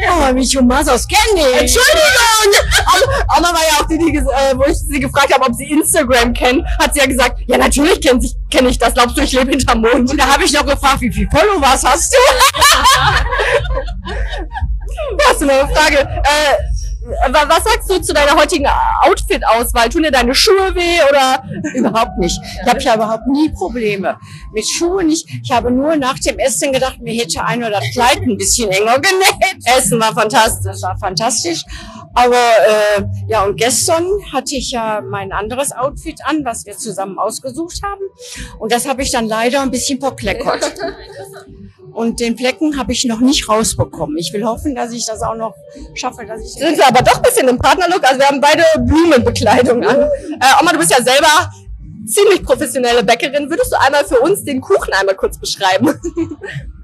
Oh, 0.08 0.28
How 0.28 0.34
Met 0.34 0.54
Your 0.54 0.62
Mother 0.62 1.00
kenne 1.08 1.48
ich. 1.52 1.62
Entschuldigung! 1.62 2.54
Oma- 3.38 3.54
war 3.54 3.62
ja 3.68 3.80
auch 3.82 3.88
die, 3.88 3.98
die 3.98 4.18
äh, 4.18 4.56
wo 4.56 4.65
ich 4.65 4.78
sie 4.78 5.00
gefragt 5.00 5.34
habe, 5.34 5.46
ob 5.46 5.54
sie 5.56 5.72
Instagram 5.72 6.34
kennen, 6.34 6.63
hat 6.80 6.94
sie 6.94 7.00
ja 7.00 7.06
gesagt, 7.08 7.39
ja 7.48 7.58
natürlich 7.58 8.00
kenne 8.02 8.20
ich, 8.24 8.36
kenn 8.52 8.68
ich 8.68 8.78
das, 8.78 8.94
glaubst 8.94 9.18
du, 9.18 9.22
ich 9.22 9.32
lebe 9.32 9.50
hinterm 9.52 9.82
Mond. 9.82 10.12
Und 10.12 10.18
da 10.20 10.28
habe 10.28 10.44
ich 10.44 10.52
noch 10.54 10.65
gefragt, 10.65 11.02
wie 11.02 11.12
viele 11.12 11.28
Followers 11.32 11.84
hast 11.84 12.13
du? 12.13 12.18
Hast 15.28 15.41
eine 15.43 15.67
Frage? 15.73 15.97
Äh, 15.99 17.32
wa- 17.32 17.45
was 17.47 17.63
sagst 17.63 17.89
du 17.89 17.99
zu 18.02 18.13
deiner 18.13 18.36
heutigen 18.36 18.67
Outfit-Auswahl? 19.04 19.89
Tun 19.89 20.04
dir 20.04 20.12
deine 20.12 20.34
Schuhe 20.36 20.73
weh 20.75 20.99
oder? 21.10 21.43
Überhaupt 21.75 22.17
nicht. 22.17 22.39
Ich 22.63 22.67
habe 22.69 22.80
ja 22.82 22.95
überhaupt 22.95 23.28
nie 23.28 23.49
Probleme. 23.49 24.17
Mit 24.54 24.65
Schuhen 24.67 25.08
nicht. 25.08 25.28
Ich 25.43 25.52
habe 25.52 25.71
nur 25.71 25.95
nach 25.95 26.19
dem 26.19 26.38
Essen 26.39 26.71
gedacht, 26.73 26.99
mir 27.02 27.13
hätte 27.13 27.43
einer 27.43 27.69
das 27.69 27.84
Kleid 27.93 28.17
ein 28.21 28.38
bisschen 28.38 28.69
enger 28.71 28.99
genäht. 28.99 29.63
Essen 29.78 29.99
war 29.99 30.13
fantastisch. 30.13 30.63
Das 30.71 30.82
war 30.82 30.97
fantastisch. 30.97 31.63
Aber 32.15 32.36
äh, 32.36 33.04
ja, 33.28 33.43
und 33.43 33.56
gestern 33.56 34.06
hatte 34.34 34.56
ich 34.56 34.71
ja 34.71 34.99
mein 35.02 35.32
anderes 35.32 35.71
Outfit 35.71 36.19
an, 36.25 36.43
was 36.43 36.65
wir 36.65 36.75
zusammen 36.75 37.19
ausgesucht 37.19 37.82
haben. 37.84 38.02
Und 38.58 38.71
das 38.71 38.88
habe 38.88 39.04
ich 39.04 39.12
dann 39.12 39.28
leider 39.28 39.62
ein 39.62 39.71
bisschen 39.71 39.99
verkleckert. 39.99 40.73
Und 41.93 42.19
den 42.19 42.38
Flecken 42.38 42.78
habe 42.78 42.91
ich 42.91 43.06
noch 43.06 43.19
nicht 43.19 43.47
rausbekommen. 43.49 44.17
Ich 44.17 44.32
will 44.34 44.45
hoffen, 44.45 44.75
dass 44.75 44.91
ich 44.91 45.06
das 45.06 45.21
auch 45.21 45.36
noch 45.36 45.56
schaffe, 45.93 46.25
dass 46.25 46.41
ich 46.41 46.52
Sind 46.54 46.78
wir 46.78 46.88
aber 46.88 47.02
doch 47.02 47.17
ein 47.17 47.21
bisschen 47.21 47.47
im 47.47 47.58
Partnerlook. 47.58 48.04
Also 48.04 48.19
wir 48.19 48.28
haben 48.28 48.41
beide 48.41 48.63
Blumenbekleidung 48.80 49.84
an. 49.84 49.97
Äh, 49.97 50.62
Oma, 50.62 50.71
du 50.71 50.80
bist 50.80 50.91
ja 50.91 51.04
selber 51.04 51.52
ziemlich 52.06 52.43
professionelle 52.43 53.04
Bäckerin. 53.04 53.49
Würdest 53.49 53.71
du 53.71 53.80
einmal 53.80 54.06
für 54.06 54.19
uns 54.19 54.43
den 54.43 54.62
Kuchen 54.62 54.93
einmal 54.93 55.15
kurz 55.15 55.39
beschreiben? 55.39 55.99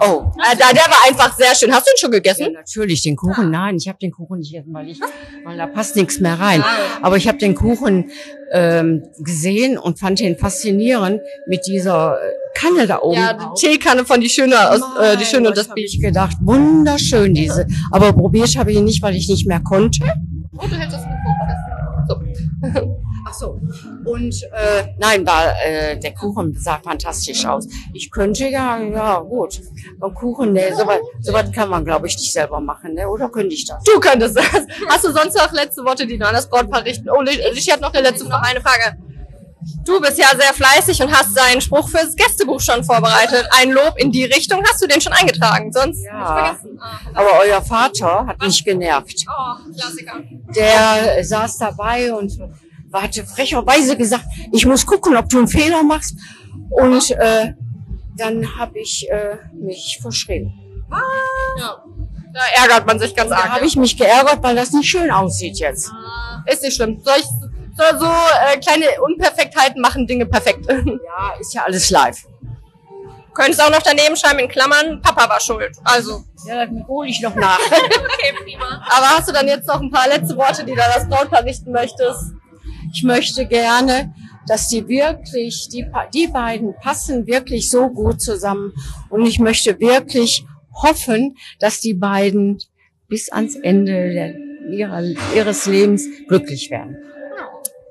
Oh. 0.00 0.30
Äh, 0.36 0.56
da, 0.56 0.72
der 0.72 0.84
war 0.84 1.08
einfach 1.08 1.36
sehr 1.36 1.54
schön. 1.54 1.72
Hast 1.72 1.86
du 1.86 1.90
ihn 1.90 1.98
schon 1.98 2.10
gegessen? 2.10 2.42
Ja, 2.42 2.50
natürlich, 2.50 3.02
den 3.02 3.16
Kuchen, 3.16 3.50
nein, 3.50 3.76
ich 3.76 3.88
habe 3.88 3.98
den 3.98 4.12
Kuchen 4.12 4.38
nicht 4.38 4.52
gegessen, 4.52 4.72
weil 4.72 4.88
ich, 4.88 5.00
weil 5.44 5.56
da 5.56 5.66
passt 5.66 5.96
nichts 5.96 6.20
mehr 6.20 6.38
rein. 6.38 6.62
Aber 7.02 7.16
ich 7.16 7.26
habe 7.26 7.38
den 7.38 7.54
Kuchen 7.54 8.10
ähm, 8.52 9.04
gesehen 9.18 9.76
und 9.76 9.98
fand 9.98 10.20
ihn 10.20 10.36
faszinierend 10.36 11.20
mit 11.46 11.66
dieser 11.66 12.16
äh, 12.20 12.32
Kanne 12.54 12.86
da 12.86 13.00
oben. 13.00 13.16
Ja, 13.16 13.32
die 13.34 13.60
Teekanne 13.60 14.04
von 14.04 14.20
die 14.20 14.28
Schöne 14.28 14.70
aus, 14.70 14.80
äh, 15.00 15.16
die 15.16 15.24
Schöne 15.24 15.48
und 15.48 15.56
das 15.56 15.68
Bild. 15.68 15.88
Ich 15.92 16.00
gedacht, 16.00 16.36
wunderschön 16.42 17.34
diese. 17.34 17.66
Aber 17.90 18.12
probiert 18.12 18.56
habe 18.56 18.70
ich 18.70 18.78
ihn 18.78 18.84
nicht, 18.84 19.02
weil 19.02 19.16
ich 19.16 19.28
nicht 19.28 19.46
mehr 19.46 19.60
konnte. 19.60 20.04
Oh, 20.56 20.62
du 20.62 20.76
Mikro 20.76 20.98
fest. 20.98 21.08
So. 22.08 22.98
Ach 23.26 23.34
so. 23.34 23.58
Und 24.04 24.42
äh, 24.52 24.84
nein, 24.98 25.26
war 25.26 25.54
äh, 25.64 25.98
der 25.98 26.14
Kuchen 26.14 26.54
sah 26.58 26.78
fantastisch 26.82 27.44
aus. 27.46 27.66
Ich 27.94 28.10
könnte 28.10 28.48
ja, 28.48 28.78
ja 28.78 29.18
gut, 29.20 29.60
beim 29.98 30.14
Kuchen, 30.14 30.52
ne, 30.52 30.74
sowas 30.76 30.98
sowas 31.20 31.50
kann 31.52 31.68
man, 31.68 31.84
glaube 31.84 32.06
ich, 32.06 32.16
nicht 32.16 32.32
selber 32.32 32.60
machen, 32.60 32.94
ne? 32.94 33.08
Oder 33.08 33.28
könnte 33.28 33.54
ich 33.54 33.66
das? 33.66 33.82
Du 33.84 33.98
könntest 34.00 34.36
das. 34.36 34.66
Hast 34.88 35.04
du 35.04 35.12
sonst 35.12 35.36
noch 35.36 35.52
letzte 35.52 35.84
Worte, 35.84 36.06
die 36.06 36.18
du 36.18 36.26
an 36.26 36.34
das 36.34 36.48
Brautpaar 36.48 36.84
richten? 36.84 37.08
Oh, 37.10 37.22
ich 37.22 37.72
hat 37.72 37.80
noch 37.80 37.92
eine 37.92 38.08
letzte 38.08 38.28
Noch 38.28 38.42
eine 38.42 38.60
Frage. 38.60 38.96
Du 39.84 40.00
bist 40.00 40.18
ja 40.18 40.28
sehr 40.38 40.52
fleißig 40.52 41.02
und 41.02 41.10
hast 41.12 41.36
deinen 41.36 41.60
Spruch 41.60 41.88
fürs 41.88 42.14
Gästebuch 42.14 42.60
schon 42.60 42.84
vorbereitet. 42.84 43.46
Ein 43.50 43.70
Lob 43.70 43.94
in 43.96 44.12
die 44.12 44.24
Richtung 44.24 44.62
hast 44.66 44.82
du 44.82 44.86
den 44.86 45.00
schon 45.00 45.12
eingetragen, 45.12 45.72
sonst 45.72 46.04
Ja. 46.04 46.54
vergessen. 46.56 46.80
Aber 47.14 47.40
euer 47.40 47.60
Vater 47.62 48.26
hat 48.26 48.40
mich 48.40 48.64
genervt. 48.64 49.24
Oh, 49.28 49.72
Klassiker. 49.74 50.22
Der 50.54 51.24
saß 51.24 51.58
dabei 51.58 52.12
und 52.12 52.32
hatte 52.92 53.24
frecherweise 53.24 53.96
gesagt, 53.96 54.24
ich 54.52 54.66
muss 54.66 54.86
gucken, 54.86 55.16
ob 55.16 55.28
du 55.28 55.38
einen 55.38 55.48
Fehler 55.48 55.82
machst. 55.82 56.16
Und 56.70 57.10
äh, 57.12 57.52
dann 58.16 58.58
habe 58.58 58.78
ich 58.80 59.08
äh, 59.10 59.36
mich 59.54 59.98
verschrieben. 60.00 60.52
Ja. 61.58 61.82
Da 62.32 62.62
ärgert 62.62 62.86
man 62.86 62.98
sich 62.98 63.14
ganz 63.14 63.30
Da 63.30 63.36
arg. 63.36 63.50
habe 63.50 63.66
ich 63.66 63.76
mich 63.76 63.96
geärgert, 63.96 64.42
weil 64.42 64.54
das 64.54 64.72
nicht 64.72 64.88
schön 64.88 65.10
aussieht 65.10 65.58
jetzt. 65.58 65.90
Ist 66.46 66.62
nicht 66.62 66.76
schlimm. 66.76 67.00
Soll 67.02 67.14
ich, 67.18 67.24
so, 67.24 67.98
so 67.98 68.06
äh, 68.06 68.58
kleine 68.58 68.86
Unperfektheiten 69.02 69.80
machen 69.80 70.06
Dinge 70.06 70.26
perfekt. 70.26 70.66
Ja, 70.70 71.34
ist 71.40 71.54
ja 71.54 71.62
alles 71.64 71.90
live. 71.90 72.26
Könntest 73.34 73.62
auch 73.62 73.70
noch 73.70 73.82
daneben 73.82 74.16
schreiben 74.16 74.40
in 74.40 74.48
Klammern, 74.48 75.00
Papa 75.00 75.28
war 75.28 75.40
schuld. 75.40 75.76
Also. 75.84 76.24
Ja, 76.46 76.64
dann 76.66 76.84
hole 76.88 77.08
ich 77.08 77.20
noch 77.20 77.34
nach. 77.36 77.58
okay, 77.66 78.34
prima. 78.42 78.82
Aber 78.90 79.10
hast 79.10 79.28
du 79.28 79.32
dann 79.32 79.46
jetzt 79.46 79.66
noch 79.68 79.80
ein 79.80 79.90
paar 79.90 80.08
letzte 80.08 80.36
Worte, 80.36 80.64
die 80.64 80.74
du 80.74 80.84
an 80.84 80.90
das 80.94 81.08
Brautpaar 81.08 81.44
richten 81.44 81.70
möchtest? 81.70 82.32
Ich 82.98 83.04
möchte 83.04 83.46
gerne, 83.46 84.12
dass 84.48 84.66
die 84.66 84.88
wirklich, 84.88 85.68
die, 85.68 85.86
die 86.12 86.26
beiden 86.26 86.74
passen 86.82 87.28
wirklich 87.28 87.70
so 87.70 87.90
gut 87.90 88.20
zusammen. 88.20 88.72
Und 89.08 89.24
ich 89.24 89.38
möchte 89.38 89.78
wirklich 89.78 90.44
hoffen, 90.82 91.36
dass 91.60 91.80
die 91.80 91.94
beiden 91.94 92.58
bis 93.06 93.30
ans 93.30 93.54
Ende 93.54 94.12
der, 94.12 94.34
ihrer, 94.72 95.00
ihres 95.32 95.66
Lebens 95.66 96.08
glücklich 96.26 96.72
werden. 96.72 96.96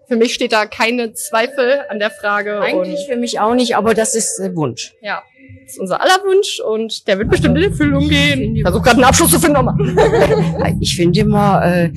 Für 0.10 0.18
mich 0.18 0.34
steht 0.34 0.52
da 0.52 0.66
keine 0.66 1.14
Zweifel 1.14 1.86
an 1.88 2.00
der 2.00 2.12
Frage. 2.12 2.60
Eigentlich 2.60 3.08
für 3.08 3.16
mich 3.16 3.40
auch 3.40 3.56
nicht, 3.56 3.78
aber 3.78 3.94
das 3.94 4.14
ist 4.14 4.40
der 4.40 4.54
Wunsch. 4.58 4.94
Ja, 5.02 5.24
das 5.64 5.76
ist 5.76 5.80
unser 5.80 6.02
aller 6.02 6.22
Wunsch 6.26 6.60
und 6.60 7.08
der 7.08 7.18
wird 7.18 7.30
bestimmt 7.30 7.58
in 7.58 7.64
Erfüllung 7.64 8.10
gehen. 8.10 8.58
Ich 8.58 8.62
versuche 8.62 8.84
gerade 8.84 8.98
einen 8.98 9.06
Abschluss 9.06 9.32
zu 9.32 9.40
finden 9.40 9.64
nochmal. 9.64 10.76
Ich 10.82 10.98
finde 10.98 11.22
immer, 11.22 11.64
äh, 11.64 11.92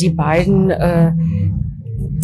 die 0.00 0.10
beiden, 0.10 0.70
äh, 0.70 1.12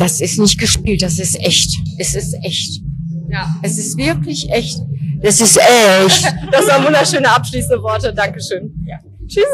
das 0.00 0.20
ist 0.22 0.38
nicht 0.38 0.58
gespielt, 0.58 1.02
das 1.02 1.18
ist 1.18 1.38
echt. 1.38 1.78
Es 1.98 2.14
ist 2.14 2.34
echt. 2.42 2.80
Ja. 3.30 3.54
Es 3.62 3.76
ist 3.76 3.98
wirklich 3.98 4.50
echt. 4.50 4.78
Das 5.22 5.40
ist 5.40 5.58
echt. 5.58 6.34
Das 6.50 6.66
waren 6.66 6.86
wunderschöne 6.86 7.30
abschließende 7.30 7.82
Worte. 7.82 8.12
Dankeschön. 8.12 8.72
Ja. 8.86 8.98
Tschüss. 9.28 9.44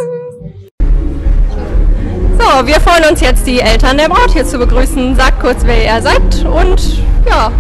So, 2.39 2.67
wir 2.67 2.81
freuen 2.81 3.11
uns 3.11 3.21
jetzt, 3.21 3.47
die 3.47 3.61
Eltern 3.61 3.99
der 3.99 4.09
Braut 4.09 4.33
hier 4.33 4.47
zu 4.47 4.59
begrüßen. 4.59 5.17
Sagt 5.17 5.41
kurz, 5.41 5.63
wer 5.65 5.85
ihr 5.85 6.01
seid 6.01 6.45
und 6.45 7.03
ja, 7.27 7.51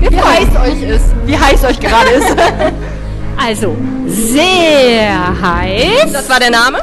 Wie 0.00 0.06
freuen 0.06 0.24
heiß 0.24 0.72
euch 0.72 0.82
ist. 0.82 1.06
Wie 1.26 1.36
heiß 1.36 1.64
euch 1.64 1.80
gerade 1.80 2.10
ist. 2.10 2.36
Also, 3.40 3.76
sehr 4.08 5.40
heiß. 5.40 6.10
Das 6.12 6.28
war 6.28 6.40
der 6.40 6.50
Name? 6.50 6.80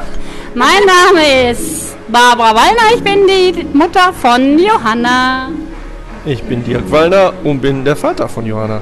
Mein 0.54 0.80
Name 0.86 1.50
ist 1.50 1.85
Barbara 2.08 2.54
Wallner, 2.54 2.94
ich 2.94 3.02
bin 3.02 3.26
die 3.26 3.66
Mutter 3.76 4.12
von 4.12 4.58
Johanna. 4.58 5.48
Ich 6.24 6.42
bin 6.42 6.62
Dirk 6.64 6.90
Wallner 6.90 7.32
und 7.42 7.60
bin 7.60 7.84
der 7.84 7.96
Vater 7.96 8.28
von 8.28 8.46
Johanna. 8.46 8.80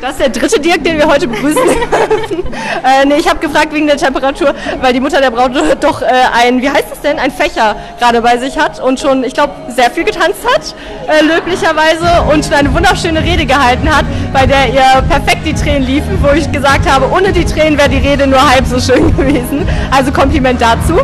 Das 0.00 0.12
ist 0.12 0.20
der 0.20 0.28
dritte 0.30 0.60
Dirk, 0.60 0.82
den 0.82 0.96
wir 0.96 1.06
heute 1.06 1.26
begrüßen 1.28 1.60
dürfen. 1.62 2.44
äh, 2.84 3.04
nee, 3.04 3.16
ich 3.18 3.28
habe 3.28 3.38
gefragt 3.40 3.74
wegen 3.74 3.86
der 3.86 3.96
Temperatur, 3.98 4.54
weil 4.80 4.92
die 4.94 5.00
Mutter 5.00 5.20
der 5.20 5.30
Braut 5.30 5.50
doch 5.80 6.00
äh, 6.02 6.06
ein, 6.32 6.62
wie 6.62 6.70
heißt 6.70 6.86
es 6.92 7.00
denn, 7.00 7.18
ein 7.18 7.30
Fächer 7.30 7.76
gerade 7.98 8.22
bei 8.22 8.38
sich 8.38 8.56
hat 8.56 8.80
und 8.80 8.98
schon, 8.98 9.24
ich 9.24 9.34
glaube, 9.34 9.52
sehr 9.68 9.90
viel 9.90 10.04
getanzt 10.04 10.40
hat, 10.54 10.74
äh, 11.08 11.22
löblicherweise, 11.24 12.22
und 12.32 12.44
schon 12.44 12.54
eine 12.54 12.72
wunderschöne 12.72 13.22
Rede 13.22 13.44
gehalten 13.44 13.94
hat, 13.94 14.06
bei 14.32 14.46
der 14.46 14.68
ihr 14.68 15.02
perfekt 15.08 15.44
die 15.44 15.52
Tränen 15.52 15.82
liefen, 15.82 16.18
wo 16.22 16.32
ich 16.34 16.50
gesagt 16.50 16.88
habe, 16.88 17.10
ohne 17.12 17.32
die 17.32 17.44
Tränen 17.44 17.76
wäre 17.76 17.90
die 17.90 17.98
Rede 17.98 18.26
nur 18.26 18.40
halb 18.50 18.66
so 18.66 18.80
schön 18.80 19.14
gewesen. 19.16 19.68
Also 19.90 20.12
Kompliment 20.12 20.60
dazu. 20.60 21.00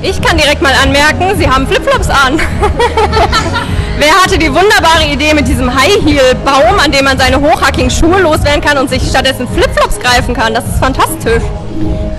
Ich 0.00 0.22
kann 0.22 0.36
direkt 0.36 0.62
mal 0.62 0.72
anmerken, 0.80 1.36
Sie 1.36 1.48
haben 1.48 1.66
Flipflops 1.66 2.08
an. 2.08 2.38
Wer 3.98 4.12
hatte 4.22 4.38
die 4.38 4.48
wunderbare 4.48 5.06
Idee 5.12 5.34
mit 5.34 5.48
diesem 5.48 5.74
High-Heel-Baum, 5.74 6.78
an 6.84 6.92
dem 6.92 7.04
man 7.04 7.18
seine 7.18 7.40
hochhackigen 7.40 7.90
Schuhe 7.90 8.20
loswerden 8.20 8.60
kann 8.60 8.78
und 8.78 8.88
sich 8.88 9.02
stattdessen 9.02 9.48
Flipflops 9.48 9.98
greifen 9.98 10.34
kann? 10.34 10.54
Das 10.54 10.64
ist 10.66 10.78
fantastisch. 10.78 11.42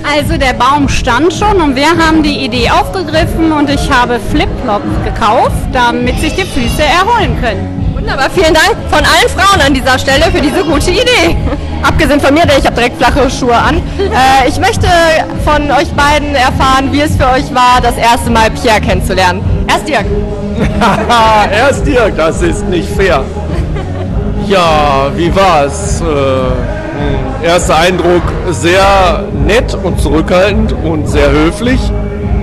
Also 0.04 0.38
der 0.38 0.54
Baum 0.54 0.90
stand 0.90 1.34
schon 1.34 1.62
und 1.62 1.76
wir 1.78 1.90
haben 1.90 2.22
die 2.22 2.44
Idee 2.44 2.70
aufgegriffen 2.70 3.54
und 3.54 3.70
ich 3.70 3.90
habe 3.90 4.20
Flipflops 4.30 4.86
gekauft, 5.06 5.70
damit 5.72 6.20
sich 6.20 6.36
die 6.36 6.46
Füße 6.46 6.84
erholen 6.84 7.40
können. 7.42 7.79
Wunderbar, 8.00 8.30
vielen 8.30 8.54
Dank 8.54 8.76
von 8.90 9.00
allen 9.00 9.30
Frauen 9.36 9.62
an 9.66 9.74
dieser 9.74 10.00
Stelle 10.00 10.26
für 10.32 10.42
diese 10.42 10.64
gute 10.64 10.92
Idee. 10.92 11.36
Abgesehen 11.84 12.20
von 12.20 12.34
mir, 12.34 12.46
denn 12.46 12.58
ich 12.60 12.66
habe 12.66 12.76
direkt 12.76 12.98
flache 12.98 13.30
Schuhe 13.30 13.56
an. 13.56 13.78
Äh, 13.78 14.48
ich 14.48 14.58
möchte 14.60 14.88
von 15.46 15.70
euch 15.72 15.90
beiden 15.94 16.34
erfahren, 16.36 16.92
wie 16.92 17.02
es 17.02 17.16
für 17.16 17.28
euch 17.28 17.54
war, 17.54 17.80
das 17.82 17.96
erste 17.98 18.30
Mal 18.30 18.50
Pierre 18.52 18.82
kennenzulernen. 18.82 19.42
Erst 19.68 19.88
Dirk. 19.88 20.06
Erst 21.52 21.86
Dirk, 21.86 22.16
das 22.18 22.42
ist 22.42 22.68
nicht 22.68 22.90
fair. 22.90 23.24
Ja, 24.48 25.10
wie 25.16 25.34
war's? 25.36 26.02
Äh, 26.02 26.06
mh, 26.06 27.44
erster 27.44 27.78
Eindruck 27.78 28.24
sehr 28.52 29.24
nett 29.46 29.78
und 29.84 30.02
zurückhaltend 30.02 30.74
und 30.84 31.08
sehr 31.08 31.30
höflich, 31.32 31.80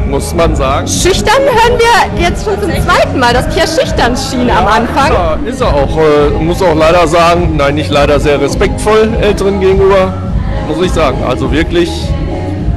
muss 0.08 0.34
man 0.34 0.54
sagen. 0.54 0.86
Schüchtern 0.86 1.42
hören 1.42 1.78
wir 1.78 2.22
jetzt 2.22 2.44
schon 2.44 2.60
zum 2.60 2.70
zweiten 2.70 3.18
Mal, 3.18 3.32
dass 3.32 3.48
Pierre 3.52 3.68
schüchtern 3.68 4.14
schien 4.16 4.50
am 4.50 4.66
Anfang. 4.66 5.12
Ja, 5.12 5.36
ist 5.44 5.60
er 5.60 5.68
auch. 5.74 5.96
Äh, 5.96 6.30
muss 6.42 6.62
auch 6.62 6.74
leider 6.74 7.06
sagen, 7.08 7.56
nein, 7.56 7.74
nicht 7.74 7.90
leider 7.90 8.18
sehr 8.20 8.40
respektvoll 8.40 9.10
Älteren 9.20 9.60
gegenüber, 9.60 10.12
muss 10.68 10.84
ich 10.84 10.92
sagen. 10.92 11.18
Also 11.28 11.50
wirklich 11.52 11.90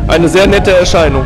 eine 0.08 0.28
sehr 0.28 0.48
nette 0.48 0.76
Erscheinung. 0.76 1.26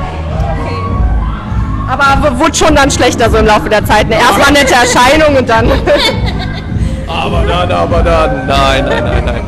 Aber 1.88 2.24
w- 2.36 2.40
wurde 2.40 2.56
schon 2.56 2.76
dann 2.76 2.90
schlechter 2.90 3.30
so 3.30 3.38
im 3.38 3.46
Laufe 3.46 3.70
der 3.70 3.86
Zeit. 3.86 4.10
Ne? 4.10 4.16
Erst 4.16 4.38
mal 4.38 4.52
nette 4.52 4.74
Erscheinung 4.74 5.38
und 5.38 5.48
dann... 5.50 5.68
Aber 7.08 7.44
dann, 7.46 7.72
aber 7.72 8.02
dann, 8.02 8.48
nein, 8.48 8.86
nein, 8.90 9.04
nein, 9.04 9.26
nein. 9.26 9.42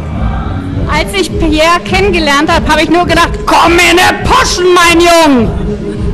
Als 0.87 1.13
ich 1.19 1.31
Pierre 1.39 1.79
kennengelernt 1.83 2.51
habe, 2.53 2.69
habe 2.69 2.81
ich 2.83 2.89
nur 2.89 3.05
gedacht, 3.05 3.31
komm 3.45 3.71
in 3.73 3.97
der 3.97 4.29
Poschen, 4.29 4.65
mein 4.75 4.99
Jung! 5.01 5.49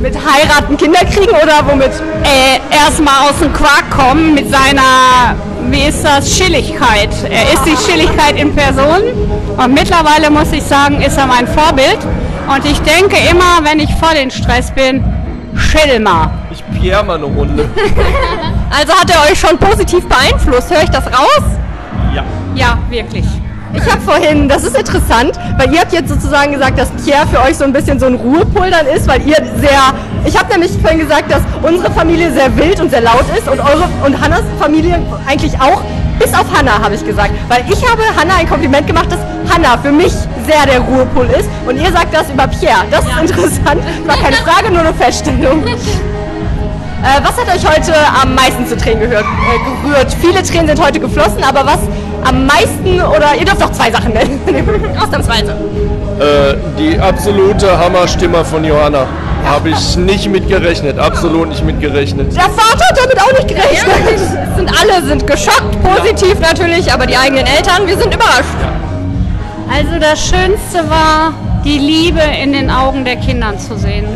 Mit 0.02 0.16
heiraten, 0.16 0.76
Kinder 0.76 0.98
kriegen 1.04 1.30
oder 1.30 1.64
womit? 1.64 1.92
Äh, 2.24 2.58
erstmal 2.74 3.30
aus 3.30 3.38
dem 3.40 3.52
Quark 3.52 3.88
kommen 3.88 4.34
mit 4.34 4.50
seiner, 4.50 5.36
wie 5.70 5.82
ist 5.82 6.04
das, 6.04 6.36
Schilligkeit. 6.36 7.10
Er 7.30 7.52
ist 7.52 7.62
die 7.64 7.76
Schilligkeit 7.76 8.36
in 8.36 8.52
Person 8.52 9.00
und 9.56 9.74
mittlerweile 9.74 10.28
muss 10.28 10.50
ich 10.50 10.64
sagen, 10.64 11.00
ist 11.02 11.16
er 11.16 11.28
mein 11.28 11.46
Vorbild. 11.46 11.98
Und 12.52 12.64
ich 12.64 12.80
denke 12.80 13.16
immer, 13.30 13.60
wenn 13.62 13.78
ich 13.78 13.94
voll 13.94 14.16
in 14.20 14.32
Stress 14.32 14.72
bin, 14.72 15.04
chill 15.70 16.00
mal. 16.00 16.32
Ich 16.50 16.64
Pierre 16.80 17.04
mal 17.04 17.16
eine 17.16 17.26
Runde. 17.26 17.68
Also 18.74 18.94
hat 18.94 19.10
er 19.10 19.30
euch 19.30 19.38
schon 19.38 19.58
positiv 19.58 20.02
beeinflusst, 20.08 20.70
höre 20.70 20.82
ich 20.82 20.88
das 20.88 21.04
raus? 21.06 21.42
Ja. 22.14 22.24
Ja, 22.54 22.78
wirklich. 22.88 23.26
Ich 23.74 23.90
habe 23.90 24.00
vorhin, 24.02 24.48
das 24.48 24.64
ist 24.64 24.76
interessant, 24.76 25.32
weil 25.56 25.72
ihr 25.72 25.80
habt 25.80 25.92
jetzt 25.92 26.08
sozusagen 26.08 26.52
gesagt, 26.52 26.78
dass 26.78 26.90
Pierre 27.04 27.26
für 27.26 27.40
euch 27.40 27.56
so 27.56 27.64
ein 27.64 27.72
bisschen 27.72 27.98
so 27.98 28.06
ein 28.06 28.14
Ruhepol 28.14 28.70
dann 28.70 28.86
ist, 28.86 29.08
weil 29.08 29.22
ihr 29.22 29.36
sehr, 29.56 29.80
ich 30.24 30.38
habe 30.38 30.50
nämlich 30.52 30.72
vorhin 30.80 30.98
gesagt, 30.98 31.30
dass 31.30 31.40
unsere 31.62 31.90
Familie 31.90 32.30
sehr 32.32 32.54
wild 32.56 32.80
und 32.80 32.90
sehr 32.90 33.00
laut 33.00 33.24
ist 33.36 33.48
und 33.48 33.60
eure 33.60 33.88
und 34.04 34.20
Hannas 34.20 34.42
Familie 34.60 35.00
eigentlich 35.26 35.58
auch, 35.58 35.82
bis 36.18 36.34
auf 36.34 36.46
Hanna 36.54 36.82
habe 36.82 36.94
ich 36.94 37.04
gesagt, 37.04 37.32
weil 37.48 37.64
ich 37.68 37.88
habe 37.88 38.02
Hanna 38.16 38.36
ein 38.36 38.48
Kompliment 38.48 38.86
gemacht, 38.86 39.10
dass 39.10 39.20
Hanna 39.52 39.78
für 39.78 39.92
mich 39.92 40.12
sehr 40.46 40.66
der 40.66 40.80
Ruhepol 40.80 41.26
ist 41.26 41.48
und 41.66 41.76
ihr 41.80 41.90
sagt 41.90 42.14
das 42.14 42.30
über 42.30 42.46
Pierre. 42.46 42.84
Das 42.90 43.04
ist 43.06 43.30
interessant, 43.30 43.82
war 44.06 44.16
keine 44.16 44.36
Frage, 44.36 44.70
nur 44.70 44.80
eine 44.80 44.94
Feststellung. 44.94 45.64
Äh, 47.02 47.20
was 47.24 47.36
hat 47.36 47.48
euch 47.48 47.66
heute 47.66 47.92
am 48.22 48.34
meisten 48.36 48.64
zu 48.64 48.76
Tränen 48.76 49.00
gehört, 49.10 49.24
äh, 49.24 49.88
gerührt? 49.88 50.16
Viele 50.20 50.40
Tränen 50.42 50.68
sind 50.68 50.80
heute 50.80 51.00
geflossen, 51.00 51.42
aber 51.42 51.66
was 51.66 51.80
am 52.24 52.46
meisten, 52.46 53.00
oder 53.02 53.34
ihr 53.36 53.44
dürft 53.44 53.60
auch 53.62 53.72
zwei 53.72 53.90
Sachen 53.90 54.12
nennen, 54.12 54.40
ausnahmsweise. 55.02 55.50
Äh, 55.50 56.54
die 56.78 56.98
absolute 57.00 57.76
Hammerstimme 57.76 58.44
von 58.44 58.64
Johanna. 58.64 59.06
Habe 59.44 59.70
ich 59.70 59.96
nicht 59.96 60.30
mit 60.30 60.46
gerechnet, 60.48 61.00
absolut 61.00 61.48
nicht 61.48 61.64
mit 61.64 61.80
gerechnet. 61.80 62.32
Der 62.36 62.44
Vater 62.44 62.84
hat 62.88 62.96
damit 62.96 63.20
auch 63.20 63.32
nicht 63.32 63.48
gerechnet. 63.48 64.14
Es 64.14 64.56
sind 64.56 64.70
alle 64.70 65.04
sind 65.04 65.26
geschockt, 65.26 65.82
positiv 65.82 66.38
natürlich, 66.38 66.92
aber 66.92 67.06
die 67.06 67.16
eigenen 67.16 67.46
Eltern, 67.46 67.84
wir 67.88 67.98
sind 67.98 68.14
überrascht. 68.14 68.54
Also 69.68 69.98
das 69.98 70.20
Schönste 70.20 70.88
war, 70.88 71.34
die 71.64 71.78
Liebe 71.78 72.20
in 72.20 72.52
den 72.52 72.70
Augen 72.70 73.04
der 73.04 73.16
Kindern 73.16 73.58
zu 73.58 73.76
sehen. 73.76 74.06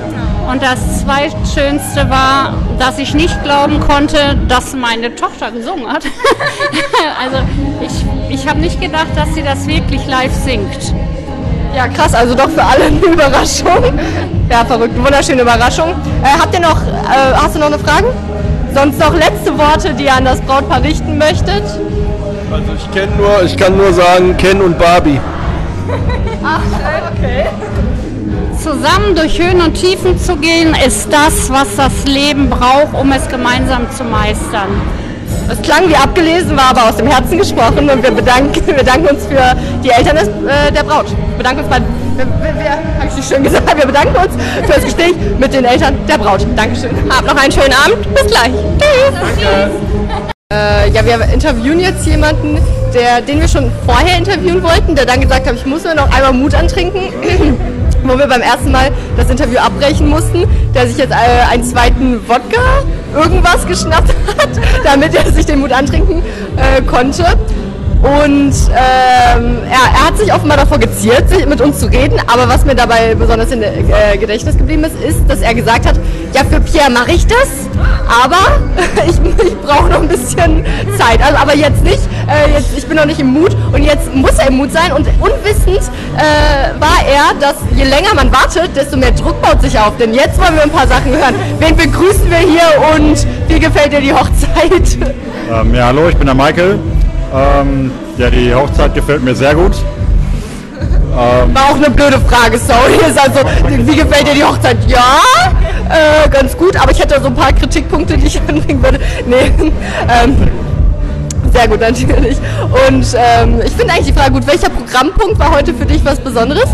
Und 0.50 0.62
das 0.62 1.02
Zweitschönste 1.02 2.08
war, 2.08 2.54
dass 2.78 2.98
ich 2.98 3.14
nicht 3.14 3.42
glauben 3.42 3.80
konnte, 3.80 4.36
dass 4.48 4.74
meine 4.74 5.14
Tochter 5.14 5.50
gesungen 5.50 5.88
hat. 5.88 6.04
also 7.22 7.38
ich, 7.80 8.40
ich 8.40 8.48
habe 8.48 8.60
nicht 8.60 8.80
gedacht, 8.80 9.08
dass 9.16 9.34
sie 9.34 9.42
das 9.42 9.66
wirklich 9.66 10.06
live 10.06 10.32
singt. 10.32 10.94
Ja, 11.74 11.88
krass, 11.88 12.14
also 12.14 12.34
doch 12.34 12.48
für 12.48 12.62
alle 12.62 12.84
eine 12.84 12.98
Überraschung. 12.98 13.98
Ja, 14.48 14.64
verrückt, 14.64 14.96
wunderschöne 14.96 15.42
Überraschung. 15.42 15.90
Äh, 16.22 16.40
habt 16.40 16.54
ihr 16.54 16.60
noch, 16.60 16.80
äh, 16.80 17.34
hast 17.34 17.54
du 17.56 17.58
noch 17.58 17.66
eine 17.66 17.78
Frage? 17.78 18.06
Sonst 18.72 18.98
noch 18.98 19.14
letzte 19.14 19.58
Worte, 19.58 19.92
die 19.94 20.04
ihr 20.04 20.14
an 20.14 20.24
das 20.24 20.40
Brautpaar 20.42 20.82
richten 20.82 21.18
möchtet? 21.18 21.64
Also 22.52 22.72
ich 22.76 22.90
kenne 22.92 23.12
nur, 23.16 23.42
ich 23.42 23.56
kann 23.56 23.76
nur 23.76 23.92
sagen, 23.92 24.36
Ken 24.36 24.62
und 24.62 24.78
Barbie. 24.78 25.20
Ach, 26.44 26.60
okay. 27.12 27.46
Zusammen 28.66 29.14
durch 29.14 29.40
Höhen 29.40 29.60
und 29.60 29.74
Tiefen 29.74 30.18
zu 30.18 30.34
gehen, 30.34 30.74
ist 30.84 31.06
das, 31.12 31.48
was 31.50 31.76
das 31.76 32.04
Leben 32.04 32.50
braucht, 32.50 32.94
um 32.94 33.12
es 33.12 33.28
gemeinsam 33.28 33.88
zu 33.96 34.02
meistern. 34.02 34.66
Das 35.46 35.62
klang 35.62 35.88
wie 35.88 35.94
abgelesen, 35.94 36.56
war 36.56 36.70
aber 36.70 36.88
aus 36.88 36.96
dem 36.96 37.06
Herzen 37.06 37.38
gesprochen 37.38 37.88
und 37.88 38.02
wir 38.02 38.10
bedanken, 38.10 38.66
wir 38.66 38.74
bedanken 38.74 39.06
uns 39.06 39.24
für 39.26 39.54
die 39.84 39.90
Eltern 39.90 40.16
des, 40.16 40.26
äh, 40.26 40.72
der 40.72 40.82
Braut. 40.82 41.06
Wir 41.08 41.38
bedanken 41.38 41.60
uns 41.60 41.68
bei, 41.68 41.78
wir, 42.16 42.26
wir, 42.26 42.60
wir, 42.60 42.70
hab 42.72 43.08
ich 43.08 43.14
nicht 43.14 43.28
schön 43.28 43.44
gesagt, 43.44 43.78
wir 43.78 43.86
bedanken 43.86 44.16
uns 44.16 44.34
für 44.34 44.72
das 44.72 44.84
Gespräch 44.84 45.14
mit 45.38 45.54
den 45.54 45.64
Eltern 45.64 45.96
der 46.08 46.18
Braut. 46.18 46.44
Dankeschön. 46.56 46.90
Habt 47.08 47.28
noch 47.28 47.40
einen 47.40 47.52
schönen 47.52 47.72
Abend. 47.72 48.14
Bis 48.16 48.26
gleich. 48.26 48.50
Tschüss. 48.80 49.70
Äh, 50.52 50.90
ja, 50.90 51.06
wir 51.06 51.20
interviewen 51.32 51.78
jetzt 51.78 52.04
jemanden, 52.04 52.58
der, 52.92 53.20
den 53.20 53.40
wir 53.40 53.46
schon 53.46 53.70
vorher 53.86 54.18
interviewen 54.18 54.60
wollten, 54.60 54.96
der 54.96 55.06
dann 55.06 55.20
gesagt 55.20 55.46
hat, 55.46 55.54
ich 55.54 55.66
muss 55.66 55.84
mir 55.84 55.94
noch 55.94 56.10
einmal 56.10 56.32
Mut 56.32 56.52
antrinken, 56.52 57.12
wo 58.04 58.18
wir 58.18 58.26
beim 58.26 58.40
ersten 58.40 58.72
Mal 58.72 58.90
das 59.16 59.30
Interview 59.30 59.58
abbrechen 59.58 60.08
mussten, 60.08 60.44
der 60.74 60.86
sich 60.86 60.98
jetzt 60.98 61.12
äh, 61.12 61.52
einen 61.52 61.64
zweiten 61.64 62.20
Wodka 62.28 62.82
irgendwas 63.14 63.66
geschnappt 63.66 64.08
hat, 64.38 64.50
damit 64.84 65.14
er 65.14 65.30
sich 65.32 65.46
den 65.46 65.60
Mut 65.60 65.72
antrinken 65.72 66.22
äh, 66.56 66.82
konnte. 66.82 67.24
Und 68.02 68.52
ähm, 68.70 69.58
er, 69.64 69.92
er 69.94 70.06
hat 70.06 70.18
sich 70.18 70.32
offenbar 70.32 70.58
davor 70.58 70.78
geziert, 70.78 71.28
sich 71.28 71.46
mit 71.46 71.60
uns 71.60 71.80
zu 71.80 71.86
reden, 71.86 72.20
aber 72.26 72.48
was 72.48 72.64
mir 72.64 72.74
dabei 72.74 73.14
besonders 73.14 73.50
in 73.50 73.62
äh, 73.62 74.16
Gedächtnis 74.18 74.56
geblieben 74.56 74.84
ist, 74.84 74.94
ist, 75.02 75.28
dass 75.28 75.40
er 75.40 75.54
gesagt 75.54 75.86
hat, 75.86 75.98
ja, 76.32 76.42
für 76.44 76.60
Pierre 76.60 76.90
mache 76.90 77.12
ich 77.12 77.26
das, 77.26 77.48
aber 78.06 78.60
ich, 79.06 79.46
ich 79.46 79.56
brauche 79.60 79.88
noch 79.88 80.02
ein 80.02 80.08
bisschen 80.08 80.64
Zeit. 80.98 81.22
Also, 81.22 81.36
aber 81.38 81.56
jetzt 81.56 81.82
nicht, 81.82 82.00
äh, 82.28 82.52
jetzt, 82.52 82.76
ich 82.76 82.86
bin 82.86 82.96
noch 82.96 83.06
nicht 83.06 83.18
im 83.18 83.28
Mut 83.28 83.56
und 83.72 83.82
jetzt 83.82 84.14
muss 84.14 84.38
er 84.38 84.48
im 84.48 84.58
Mut 84.58 84.72
sein 84.72 84.92
und 84.92 85.06
unwissend 85.20 85.90
äh, 86.16 86.80
war 86.80 87.00
er, 87.08 87.34
dass 87.40 87.56
je 87.74 87.84
länger 87.84 88.14
man 88.14 88.30
wartet, 88.30 88.76
desto 88.76 88.96
mehr 88.96 89.12
Druck 89.12 89.40
baut 89.40 89.62
sich 89.62 89.78
auf. 89.78 89.96
Denn 89.96 90.12
jetzt 90.12 90.38
wollen 90.38 90.54
wir 90.54 90.62
ein 90.62 90.70
paar 90.70 90.86
Sachen 90.86 91.12
hören. 91.12 91.34
Wen 91.58 91.76
begrüßen 91.76 92.30
wir 92.30 92.38
hier 92.38 92.94
und 92.94 93.26
wie 93.48 93.58
gefällt 93.58 93.92
dir 93.92 94.00
die 94.00 94.12
Hochzeit? 94.12 94.98
Ähm, 95.50 95.74
ja, 95.74 95.86
hallo, 95.86 96.08
ich 96.08 96.16
bin 96.16 96.26
der 96.26 96.34
Michael. 96.34 96.78
Ähm, 97.34 97.90
ja, 98.18 98.30
die 98.30 98.54
Hochzeit 98.54 98.94
gefällt 98.94 99.22
mir 99.22 99.34
sehr 99.34 99.54
gut. 99.54 99.72
Ähm, 101.12 101.54
War 101.54 101.70
auch 101.70 101.76
eine 101.76 101.90
blöde 101.90 102.18
Frage, 102.20 102.58
sorry. 102.58 102.94
Ist 103.08 103.18
also, 103.18 103.40
wie 103.68 103.96
gefällt 103.96 104.28
dir 104.28 104.34
die 104.34 104.44
Hochzeit? 104.44 104.76
Ja, 104.86 105.20
äh, 105.88 106.28
ganz 106.28 106.56
gut, 106.56 106.76
aber 106.76 106.92
ich 106.92 107.00
hätte 107.00 107.20
so 107.20 107.28
ein 107.28 107.34
paar 107.34 107.52
Kritikpunkte, 107.52 108.16
die 108.16 108.26
ich 108.26 108.40
anbringen 108.48 108.82
würde. 108.82 109.00
Nee, 109.26 109.50
ähm, 110.08 110.36
sehr 111.52 111.68
gut 111.68 111.80
natürlich. 111.80 112.36
Und 112.88 113.06
ähm, 113.16 113.60
ich 113.64 113.72
finde 113.72 113.94
eigentlich 113.94 114.06
die 114.06 114.12
Frage 114.12 114.32
gut, 114.32 114.46
welcher 114.46 114.68
Programmpunkt 114.68 115.38
war 115.38 115.52
heute 115.56 115.72
für 115.74 115.86
dich 115.86 116.04
was 116.04 116.18
Besonderes? 116.18 116.68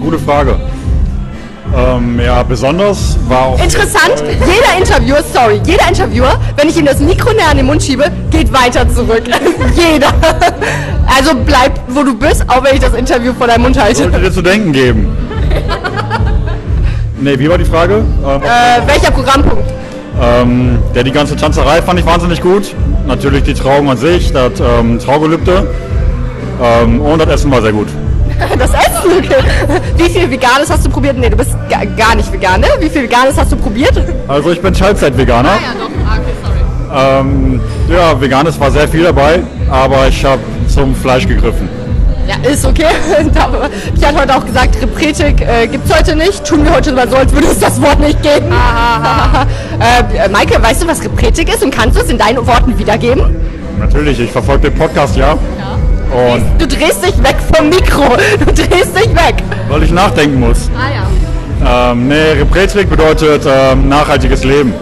gute 0.00 0.18
Frage. 0.18 0.56
Ähm, 1.74 2.20
ja, 2.20 2.42
besonders 2.42 3.16
war 3.28 3.46
auch. 3.46 3.62
Interessant, 3.62 4.22
jeder 4.28 4.78
Interviewer, 4.78 5.22
sorry, 5.32 5.60
jeder 5.66 5.88
Interviewer, 5.88 6.38
wenn 6.56 6.68
ich 6.68 6.76
ihm 6.76 6.86
das 6.86 7.00
Mikro 7.00 7.32
näher 7.32 7.50
an 7.50 7.56
den 7.56 7.66
Mund 7.66 7.82
schiebe, 7.82 8.04
geht 8.30 8.52
weiter 8.52 8.88
zurück. 8.88 9.22
jeder. 9.76 10.08
Also 11.06 11.32
bleib, 11.44 11.78
wo 11.88 12.02
du 12.02 12.16
bist, 12.16 12.44
auch 12.48 12.62
wenn 12.64 12.74
ich 12.74 12.80
das 12.80 12.94
Interview 12.94 13.32
vor 13.36 13.46
deinem 13.46 13.62
Mund 13.62 13.78
halte. 13.80 13.96
Sollte 14.02 14.20
dir 14.20 14.32
zu 14.32 14.42
denken 14.42 14.72
geben. 14.72 15.08
Nee, 17.20 17.38
wie 17.38 17.48
war 17.48 17.58
die 17.58 17.64
Frage? 17.64 17.94
Ähm, 18.24 18.42
Äh, 18.42 18.86
welcher 18.86 19.10
Programmpunkt? 19.10 19.68
ähm, 20.22 20.78
ja, 20.94 21.02
die 21.02 21.12
ganze 21.12 21.36
Tanzerei 21.36 21.82
fand 21.82 21.98
ich 21.98 22.06
wahnsinnig 22.06 22.40
gut. 22.40 22.74
Natürlich 23.06 23.42
die 23.42 23.54
Trauung 23.54 23.90
an 23.90 23.96
sich, 23.96 24.32
das 24.32 24.52
ähm, 24.60 24.98
Traugelübde. 24.98 25.66
Ähm, 26.62 27.00
und 27.00 27.18
das 27.20 27.28
Essen 27.28 27.50
war 27.50 27.60
sehr 27.62 27.72
gut. 27.72 27.88
Das 28.58 28.70
Essen, 28.70 29.10
okay. 29.18 29.42
Wie 29.96 30.08
viel 30.08 30.30
Veganes 30.30 30.70
hast 30.70 30.84
du 30.86 30.90
probiert? 30.90 31.16
Nee, 31.18 31.30
du 31.30 31.36
bist 31.36 31.52
ga, 31.68 31.84
gar 31.96 32.14
nicht 32.14 32.32
vegan, 32.32 32.60
ne? 32.60 32.68
Wie 32.80 32.88
viel 32.88 33.02
Veganes 33.02 33.36
hast 33.36 33.52
du 33.52 33.56
probiert? 33.56 33.92
Also 34.28 34.50
ich 34.50 34.60
bin 34.60 34.72
Teilzeit-Veganer. 34.72 35.48
ja, 35.48 35.74
doch. 35.78 35.90
Ah, 36.08 36.18
okay, 36.18 36.32
sorry. 36.42 37.20
Ähm, 37.20 37.60
ja, 37.90 38.20
Veganes 38.20 38.58
war 38.58 38.70
sehr 38.70 38.88
viel 38.88 39.02
dabei, 39.04 39.40
aber 39.70 40.08
ich 40.08 40.24
habe 40.24 40.40
zum 40.68 40.94
Fleisch 40.94 41.26
gegriffen. 41.26 41.68
Ja, 42.26 42.50
ist 42.50 42.64
okay. 42.64 42.86
Ich 43.94 44.04
hatte 44.04 44.20
heute 44.20 44.36
auch 44.36 44.44
gesagt, 44.44 44.80
Repretik 44.82 45.40
äh, 45.40 45.66
gibt's 45.66 45.94
heute 45.96 46.16
nicht. 46.16 46.44
Tun 46.44 46.64
wir 46.64 46.74
heute 46.74 46.92
mal 46.92 47.08
so, 47.08 47.16
als 47.16 47.32
würde 47.32 47.46
es 47.48 47.58
das 47.58 47.80
Wort 47.80 48.00
nicht 48.00 48.20
geben. 48.22 48.46
äh, 49.80 50.28
Maike, 50.28 50.60
weißt 50.62 50.82
du, 50.82 50.88
was 50.88 51.02
Repretik 51.02 51.48
ist 51.52 51.62
und 51.62 51.70
kannst 51.74 51.96
du 51.96 52.02
es 52.02 52.10
in 52.10 52.18
deinen 52.18 52.44
Worten 52.46 52.76
wiedergeben? 52.78 53.36
Natürlich, 53.78 54.18
ich 54.18 54.30
verfolge 54.30 54.70
den 54.70 54.78
Podcast, 54.78 55.16
ja. 55.16 55.36
Und 56.12 56.42
Du 56.58 56.66
drehst 56.66 57.04
dich 57.04 57.22
weg 57.22 57.36
vom 57.54 57.68
Mikro. 57.68 58.04
Du 58.38 58.52
drehst 58.52 58.96
dich 58.96 59.14
weg. 59.14 59.34
weil 59.68 59.82
ich 59.82 59.90
nachdenken 59.90 60.40
muss. 60.40 60.70
Ah 60.76 60.90
ja. 60.94 61.90
Ähm, 61.90 62.08
nee, 62.08 62.32
Repretik 62.38 62.88
bedeutet 62.88 63.42
ähm, 63.46 63.88
nachhaltiges 63.88 64.44
Leben. 64.44 64.72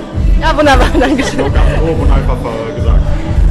Ja, 0.40 0.56
wunderbar, 0.56 0.86
Dankeschön. 1.00 1.38
Ganz 1.38 1.54
grob 1.78 2.00
und 2.02 2.10
einfach 2.12 2.34
äh, 2.34 2.74
gesagt. 2.80 2.98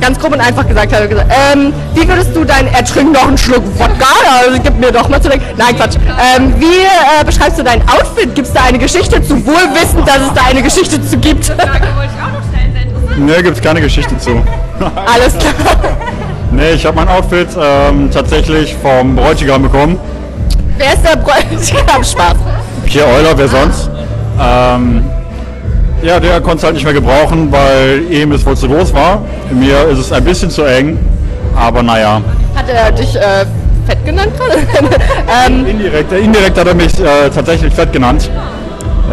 Ganz 0.02 0.20
grob 0.20 0.34
und 0.34 0.42
einfach 0.42 0.68
gesagt, 0.68 0.94
hat 0.94 1.00
er 1.02 1.08
gesagt. 1.08 1.32
Ähm, 1.54 1.74
wie 1.96 2.08
würdest 2.08 2.36
du 2.36 2.44
dein, 2.44 2.68
er 2.68 2.84
trinkt 2.84 3.14
noch 3.14 3.28
einen 3.28 3.38
Schluck 3.38 3.64
Wodka, 3.80 4.06
also 4.46 4.60
gib 4.62 4.78
mir 4.78 4.92
doch 4.92 5.08
mal 5.10 5.22
zu 5.22 5.30
denken. 5.30 5.46
Nein, 5.58 5.76
Quatsch. 5.78 5.96
Ähm, 6.38 6.54
wie 6.60 6.66
äh, 6.66 7.24
beschreibst 7.26 7.58
du 7.58 7.64
dein 7.64 7.82
Outfit? 7.88 8.36
Gibt 8.36 8.48
es 8.50 8.54
da 8.54 8.64
eine 8.66 8.78
Geschichte 8.78 9.22
zu, 9.24 9.44
wohl 9.46 9.54
wissend, 9.74 10.06
dass 10.08 10.18
es 10.20 10.34
da 10.36 10.42
eine 10.50 10.62
Geschichte 10.62 11.02
zu 11.02 11.18
gibt? 11.18 11.52
Nee, 13.18 13.42
gibt's 13.42 13.62
keine 13.62 13.80
Geschichte 13.82 14.18
zu. 14.18 14.32
Alles 14.96 15.38
klar. 15.38 15.54
Nee, 16.56 16.74
ich 16.74 16.86
habe 16.86 16.96
mein 16.98 17.08
Outfit 17.08 17.48
ähm, 17.60 18.12
tatsächlich 18.12 18.76
vom 18.76 19.16
Bräutigam 19.16 19.64
bekommen. 19.64 20.00
Wer 20.78 20.94
ist 20.94 21.04
der 21.04 21.18
Bräutigam? 21.18 22.04
Spaß. 22.04 22.36
Pierre 22.86 23.08
Euler, 23.08 23.36
wer 23.36 23.48
sonst? 23.48 23.90
Ähm, 24.40 25.04
ja, 26.04 26.20
der 26.20 26.42
konnte 26.42 26.58
es 26.58 26.64
halt 26.64 26.76
nicht 26.76 26.84
mehr 26.84 26.94
gebrauchen, 26.94 27.52
weil 27.52 28.04
ihm 28.12 28.34
es 28.34 28.46
wohl 28.46 28.56
zu 28.56 28.68
groß 28.68 28.94
war. 28.94 29.24
Mir 29.50 29.88
ist 29.88 29.98
es 29.98 30.12
ein 30.12 30.24
bisschen 30.24 30.52
zu 30.52 30.64
eng, 30.64 31.00
aber 31.56 31.82
naja. 31.82 32.22
Hat 32.56 32.70
er 32.70 32.92
dich 32.92 33.16
äh, 33.16 33.46
fett 33.88 34.06
genannt 34.06 34.34
gerade? 34.38 34.60
ähm, 35.48 35.66
indirekt, 35.66 36.12
indirekt 36.12 36.58
hat 36.60 36.68
er 36.68 36.76
mich 36.76 37.00
äh, 37.00 37.30
tatsächlich 37.34 37.74
fett 37.74 37.92
genannt. 37.92 38.30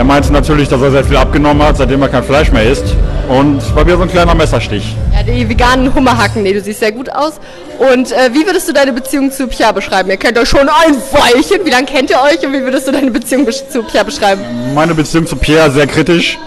Er 0.00 0.04
meinte 0.04 0.32
natürlich, 0.32 0.66
dass 0.66 0.80
er 0.80 0.90
sehr 0.90 1.04
viel 1.04 1.18
abgenommen 1.18 1.62
hat, 1.62 1.76
seitdem 1.76 2.00
er 2.00 2.08
kein 2.08 2.24
Fleisch 2.24 2.50
mehr 2.50 2.62
isst. 2.62 2.96
Und 3.28 3.60
war 3.76 3.86
wieder 3.86 3.98
so 3.98 4.04
ein 4.04 4.08
kleiner 4.08 4.34
Messerstich. 4.34 4.96
ja, 5.14 5.22
die 5.22 5.46
veganen 5.46 5.94
Hummerhacken, 5.94 6.42
nee, 6.42 6.54
du 6.54 6.60
siehst 6.62 6.80
sehr 6.80 6.90
gut 6.90 7.10
aus. 7.12 7.34
Und 7.78 8.10
äh, 8.10 8.30
wie 8.32 8.46
würdest 8.46 8.66
du 8.66 8.72
deine 8.72 8.94
Beziehung 8.94 9.30
zu 9.30 9.46
Pia 9.46 9.72
beschreiben? 9.72 10.08
Ihr 10.08 10.16
kennt 10.16 10.38
euch 10.38 10.48
schon 10.48 10.66
ein 10.70 10.96
Weilchen. 11.12 11.66
Wie 11.66 11.70
lange 11.70 11.84
kennt 11.84 12.08
ihr 12.08 12.16
euch 12.16 12.42
und 12.46 12.54
wie 12.54 12.62
würdest 12.62 12.88
du 12.88 12.92
deine 12.92 13.10
Beziehung 13.10 13.46
zu 13.50 13.82
Pia 13.82 14.02
beschreiben? 14.02 14.40
Meine 14.74 14.94
Beziehung 14.94 15.26
zu 15.26 15.36
Pierre 15.36 15.70
sehr 15.70 15.86
kritisch. 15.86 16.38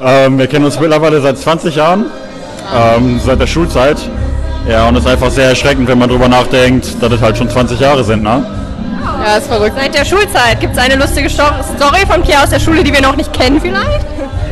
Ähm, 0.00 0.38
wir 0.38 0.46
kennen 0.46 0.64
uns 0.64 0.80
mittlerweile 0.80 1.20
seit 1.20 1.36
20 1.36 1.76
Jahren, 1.76 2.06
ähm, 2.74 3.20
seit 3.22 3.38
der 3.38 3.46
Schulzeit. 3.46 3.98
Ja, 4.66 4.88
und 4.88 4.96
es 4.96 5.04
ist 5.04 5.10
einfach 5.10 5.30
sehr 5.30 5.50
erschreckend, 5.50 5.88
wenn 5.88 5.98
man 5.98 6.08
drüber 6.08 6.28
nachdenkt, 6.28 7.02
dass 7.02 7.12
es 7.12 7.20
halt 7.20 7.36
schon 7.36 7.50
20 7.50 7.78
Jahre 7.78 8.02
sind, 8.02 8.22
ne? 8.22 8.46
Ja, 9.26 9.36
ist 9.36 9.46
verrückt. 9.46 9.76
Seit 9.78 9.94
der 9.94 10.04
Schulzeit 10.04 10.60
gibt 10.60 10.76
es 10.76 10.82
eine 10.82 10.96
lustige 10.96 11.28
Sto- 11.30 11.42
Story 11.76 12.04
von 12.08 12.22
Pierre 12.22 12.42
aus 12.42 12.50
der 12.50 12.60
Schule, 12.60 12.82
die 12.84 12.92
wir 12.92 13.00
noch 13.02 13.16
nicht 13.16 13.32
kennen 13.32 13.60
vielleicht. 13.60 14.04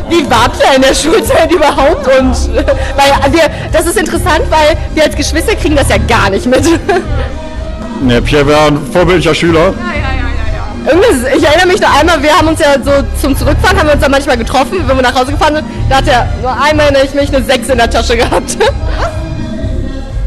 Wie 0.09 0.29
wart 0.31 0.53
ihr 0.61 0.77
in 0.77 0.83
der 0.83 0.95
Schulzeit 0.95 1.51
überhaupt? 1.51 2.07
Und 2.07 2.33
äh, 2.57 2.65
weil 2.97 3.33
wir, 3.33 3.43
das 3.73 3.87
ist 3.87 3.97
interessant, 3.99 4.43
weil 4.51 4.77
wir 4.95 5.05
als 5.05 5.17
Geschwister 5.17 5.55
kriegen 5.57 5.77
das 5.77 5.89
ja 5.89 5.97
gar 5.99 6.31
nicht 6.31 6.47
mit. 6.47 6.65
Ja, 8.09 8.21
Pierre 8.21 8.45
war 8.49 8.67
ein 8.67 8.81
vorbildlicher 8.93 9.33
Schüler. 9.33 9.73
Irgendwie, 10.85 11.37
ich 11.39 11.45
erinnere 11.47 11.69
mich 11.69 11.81
noch 11.81 11.97
einmal, 12.01 12.21
wir 12.21 12.33
haben 12.37 12.49
uns 12.49 12.59
ja 12.59 12.75
so 12.85 12.91
zum 13.21 13.37
Zurückfahren, 13.37 13.79
haben 13.79 13.87
wir 13.87 13.93
uns 13.93 14.03
dann 14.03 14.11
manchmal 14.11 14.37
getroffen, 14.37 14.83
wenn 14.89 14.97
wir 14.97 15.03
nach 15.05 15.15
Hause 15.15 15.31
gefahren 15.31 15.55
sind. 15.55 15.67
Da 15.89 15.99
hat 15.99 16.09
er 16.09 16.27
nur 16.43 16.51
einmal 16.51 16.87
erinnere 16.87 17.05
ich 17.05 17.15
mich 17.15 17.33
eine 17.33 17.45
6 17.45 17.69
in 17.69 17.79
der 17.79 17.89
Tasche 17.89 18.17
gehabt. 18.17 18.57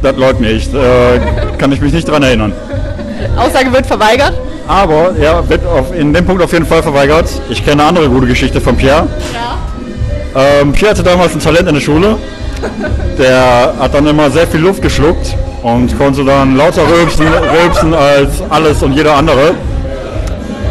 Das 0.02 0.16
leugne 0.16 0.52
ich. 0.52 0.74
Äh, 0.74 1.20
kann 1.58 1.74
ich 1.74 1.82
mich 1.82 1.92
nicht 1.92 2.08
dran 2.08 2.24
erinnern. 2.24 2.54
Aussage 3.38 3.72
wird 3.72 3.86
verweigert. 3.86 4.34
Aber 4.68 5.14
ja, 5.20 5.48
wird 5.48 5.66
auf, 5.66 5.94
in 5.96 6.14
dem 6.14 6.26
Punkt 6.26 6.42
auf 6.44 6.52
jeden 6.52 6.66
Fall 6.66 6.82
verweigert. 6.82 7.30
Ich 7.50 7.64
kenne 7.64 7.82
eine 7.82 7.90
andere 7.90 8.10
gute 8.10 8.28
Geschichte 8.28 8.60
von 8.60 8.76
Pierre. 8.76 9.08
Ähm, 10.36 10.72
Pierre 10.74 10.92
hatte 10.92 11.04
damals 11.04 11.34
ein 11.34 11.40
Talent 11.40 11.68
in 11.68 11.76
der 11.76 11.82
Schule. 11.82 12.18
Der 13.18 13.74
hat 13.80 13.94
dann 13.94 14.08
immer 14.08 14.30
sehr 14.32 14.48
viel 14.48 14.62
Luft 14.62 14.82
geschluckt 14.82 15.36
und 15.62 15.98
konnte 15.98 16.24
dann 16.26 16.58
lauter 16.58 16.82
rülpsen, 16.88 17.28
rülpsen 17.28 17.94
als 17.94 18.42
alles 18.50 18.82
und 18.82 18.94
jeder 18.94 19.16
andere. 19.16 19.54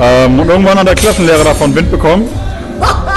Ähm, 0.00 0.40
und 0.40 0.48
irgendwann 0.48 0.78
hat 0.78 0.88
der 0.88 0.94
Klassenlehrer 0.94 1.44
davon 1.44 1.74
Wind 1.74 1.90
bekommen. 1.90 2.28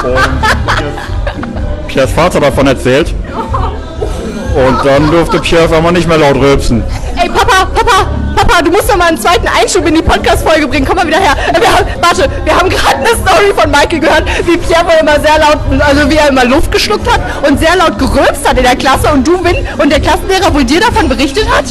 Und 0.04 1.88
Pierres 1.88 2.12
Vater 2.12 2.40
davon 2.40 2.68
erzählt. 2.68 3.14
Und 4.56 4.86
dann 4.86 5.10
durfte 5.12 5.40
Pierre 5.40 5.66
auf 5.66 5.74
einmal 5.74 5.92
nicht 5.92 6.08
mehr 6.08 6.18
laut 6.18 6.36
rülpsen. 6.36 6.84
Ey, 7.20 7.30
Papa, 7.30 7.66
Papa, 7.74 8.08
Papa, 8.36 8.62
du 8.62 8.70
musst 8.70 8.90
doch 8.90 8.96
mal 8.96 9.08
einen 9.08 9.18
zweiten 9.18 9.48
Einschub 9.48 9.88
in 9.88 9.96
die 9.96 10.02
Podcast-Folge 10.04 10.68
bringen. 10.68 10.86
Komm 10.86 10.98
mal 10.98 11.08
wieder 11.08 11.18
her. 11.18 11.36
Äh, 11.52 11.60
Wir 11.60 11.74
haben, 11.74 11.86
warte, 12.00 12.30
wir 12.46 12.56
haben 12.56 12.70
gerade 12.70 12.98
eine 12.98 13.08
Story 13.08 13.54
von 13.56 13.72
Michael 13.72 14.00
gehört, 14.00 14.24
wie 14.46 14.58
Pierre 14.58 14.86
wohl 14.86 14.94
immer 15.02 15.20
sehr 15.20 15.40
laut, 15.40 15.58
also 15.80 16.10
wie 16.10 16.16
er 16.16 16.30
immer 16.30 16.46
Luft 16.46 16.72
geschluckt 16.72 17.12
hat 17.12 17.20
und 17.50 17.58
sehr 17.60 17.76
laut 17.76 17.98
gerülpst 17.98 18.48
hat 18.48 18.58
in 18.58 18.64
der 18.64 18.76
Klasse 18.76 19.12
und 19.12 19.28
du, 19.28 19.44
Win, 19.44 19.56
und 19.80 19.92
der 19.92 20.00
Klassenlehrer 20.00 20.54
wohl 20.54 20.64
dir 20.64 20.80
davon 20.80 21.10
berichtet 21.10 21.48
hat? 21.50 21.66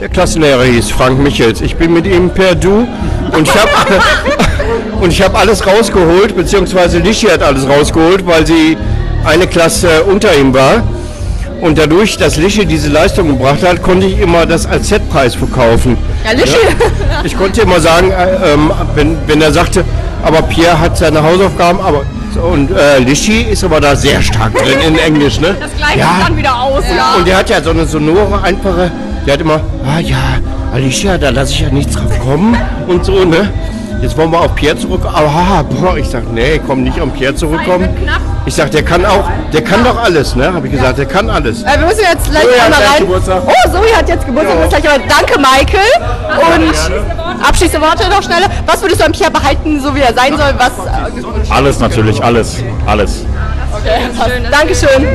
Der 0.00 0.08
Klassenlehrer 0.08 0.62
hieß 0.62 0.90
Frank 0.90 1.18
Michels. 1.18 1.60
Ich 1.60 1.74
bin 1.74 1.92
mit 1.92 2.06
ihm 2.06 2.30
per 2.30 2.54
Du 2.54 2.86
und 3.32 3.48
ich 3.48 3.54
habe 3.54 3.70
und 5.00 5.34
alles 5.34 5.66
rausgeholt, 5.66 6.36
beziehungsweise 6.36 6.98
Lichi 6.98 7.26
hat 7.26 7.42
alles 7.42 7.68
rausgeholt, 7.68 8.24
weil 8.26 8.46
sie 8.46 8.76
eine 9.24 9.46
Klasse 9.48 10.04
unter 10.04 10.36
ihm 10.36 10.54
war. 10.54 10.84
Und 11.60 11.78
dadurch, 11.78 12.16
dass 12.18 12.36
Lischi 12.36 12.66
diese 12.66 12.88
Leistung 12.90 13.28
gebracht 13.28 13.66
hat, 13.66 13.82
konnte 13.82 14.06
ich 14.06 14.18
immer 14.20 14.44
das 14.46 14.66
als 14.66 14.88
Setpreis 14.88 15.34
verkaufen. 15.34 15.96
Ja, 16.24 16.32
Lischi. 16.32 16.56
Ich 17.24 17.36
konnte 17.36 17.62
immer 17.62 17.80
sagen, 17.80 18.10
äh, 18.10 18.52
ähm, 18.52 18.70
wenn, 18.94 19.16
wenn 19.26 19.40
er 19.40 19.52
sagte, 19.52 19.84
aber 20.22 20.42
Pierre 20.42 20.78
hat 20.78 20.96
seine 20.98 21.22
Hausaufgaben, 21.22 21.80
aber 21.80 22.02
und 22.52 22.70
äh, 22.70 22.98
Lischi 22.98 23.40
ist 23.50 23.64
aber 23.64 23.80
da 23.80 23.96
sehr 23.96 24.20
stark 24.20 24.52
drin 24.54 24.78
in 24.86 24.98
Englisch, 25.06 25.40
ne? 25.40 25.56
Das 25.58 25.74
gleicht 25.74 25.96
Ja. 25.96 26.18
dann 26.22 26.36
wieder 26.36 26.54
aus. 26.60 26.84
Ja. 26.94 27.14
Und 27.16 27.26
der 27.26 27.38
hat 27.38 27.48
ja 27.48 27.62
so 27.62 27.70
eine 27.70 27.86
sonore, 27.86 28.42
einfache, 28.42 28.90
der 29.26 29.32
hat 29.34 29.40
immer, 29.40 29.60
ah 29.86 29.98
ja, 30.00 30.18
Alicia, 30.74 31.16
da 31.16 31.30
lasse 31.30 31.52
ich 31.52 31.60
ja 31.60 31.70
nichts 31.70 31.94
drauf 31.94 32.18
kommen 32.20 32.54
und 32.88 33.02
so, 33.06 33.24
ne? 33.24 33.50
Jetzt 34.02 34.18
wollen 34.18 34.30
wir 34.30 34.40
auf 34.40 34.54
Pierre 34.54 34.76
zurück. 34.76 35.00
Aha, 35.06 35.62
boah, 35.80 35.96
ich 35.96 36.06
sag, 36.08 36.30
nee, 36.30 36.60
komm 36.66 36.82
nicht 36.84 37.00
auf 37.00 37.10
Pierre 37.14 37.34
zurückkommen. 37.34 37.88
Ich 38.46 38.54
sag, 38.54 38.70
der 38.70 38.84
kann 38.84 39.04
auch, 39.04 39.28
der 39.52 39.62
kann 39.62 39.82
doch 39.82 40.00
alles, 40.00 40.36
ne? 40.36 40.52
Habe 40.52 40.66
ich 40.68 40.72
gesagt, 40.72 40.98
der 40.98 41.06
kann 41.06 41.28
alles. 41.28 41.62
Äh, 41.64 41.80
wir 41.80 41.86
müssen 41.88 42.00
jetzt 42.00 42.30
gleich 42.30 42.44
Zoe 42.44 42.62
einmal 42.62 42.80
rein. 42.80 43.00
Geburtstag. 43.00 43.42
Oh, 43.44 43.70
Zoe 43.72 43.96
hat 43.96 44.08
jetzt 44.08 44.24
Geburtstag. 44.24 44.56
Ja. 44.60 44.68
Gleich 44.68 44.94
aber 44.94 45.04
danke, 45.08 45.38
Michael. 45.38 46.64
Und 47.34 47.44
abschließende 47.44 47.84
Worte 47.84 48.08
noch 48.08 48.22
schneller. 48.22 48.46
Was 48.64 48.80
würdest 48.82 49.00
du 49.00 49.06
am 49.06 49.12
Pierre 49.12 49.32
behalten, 49.32 49.80
so 49.82 49.92
wie 49.96 50.00
er 50.00 50.14
sein 50.14 50.36
soll? 50.38 50.54
Was? 50.58 50.72
Äh, 50.86 51.52
Alles 51.52 51.80
natürlich, 51.80 52.22
alles, 52.22 52.56
alles. 52.86 53.24
okay, 53.74 54.08
passt. 54.16 54.30
Dankeschön. 54.52 55.06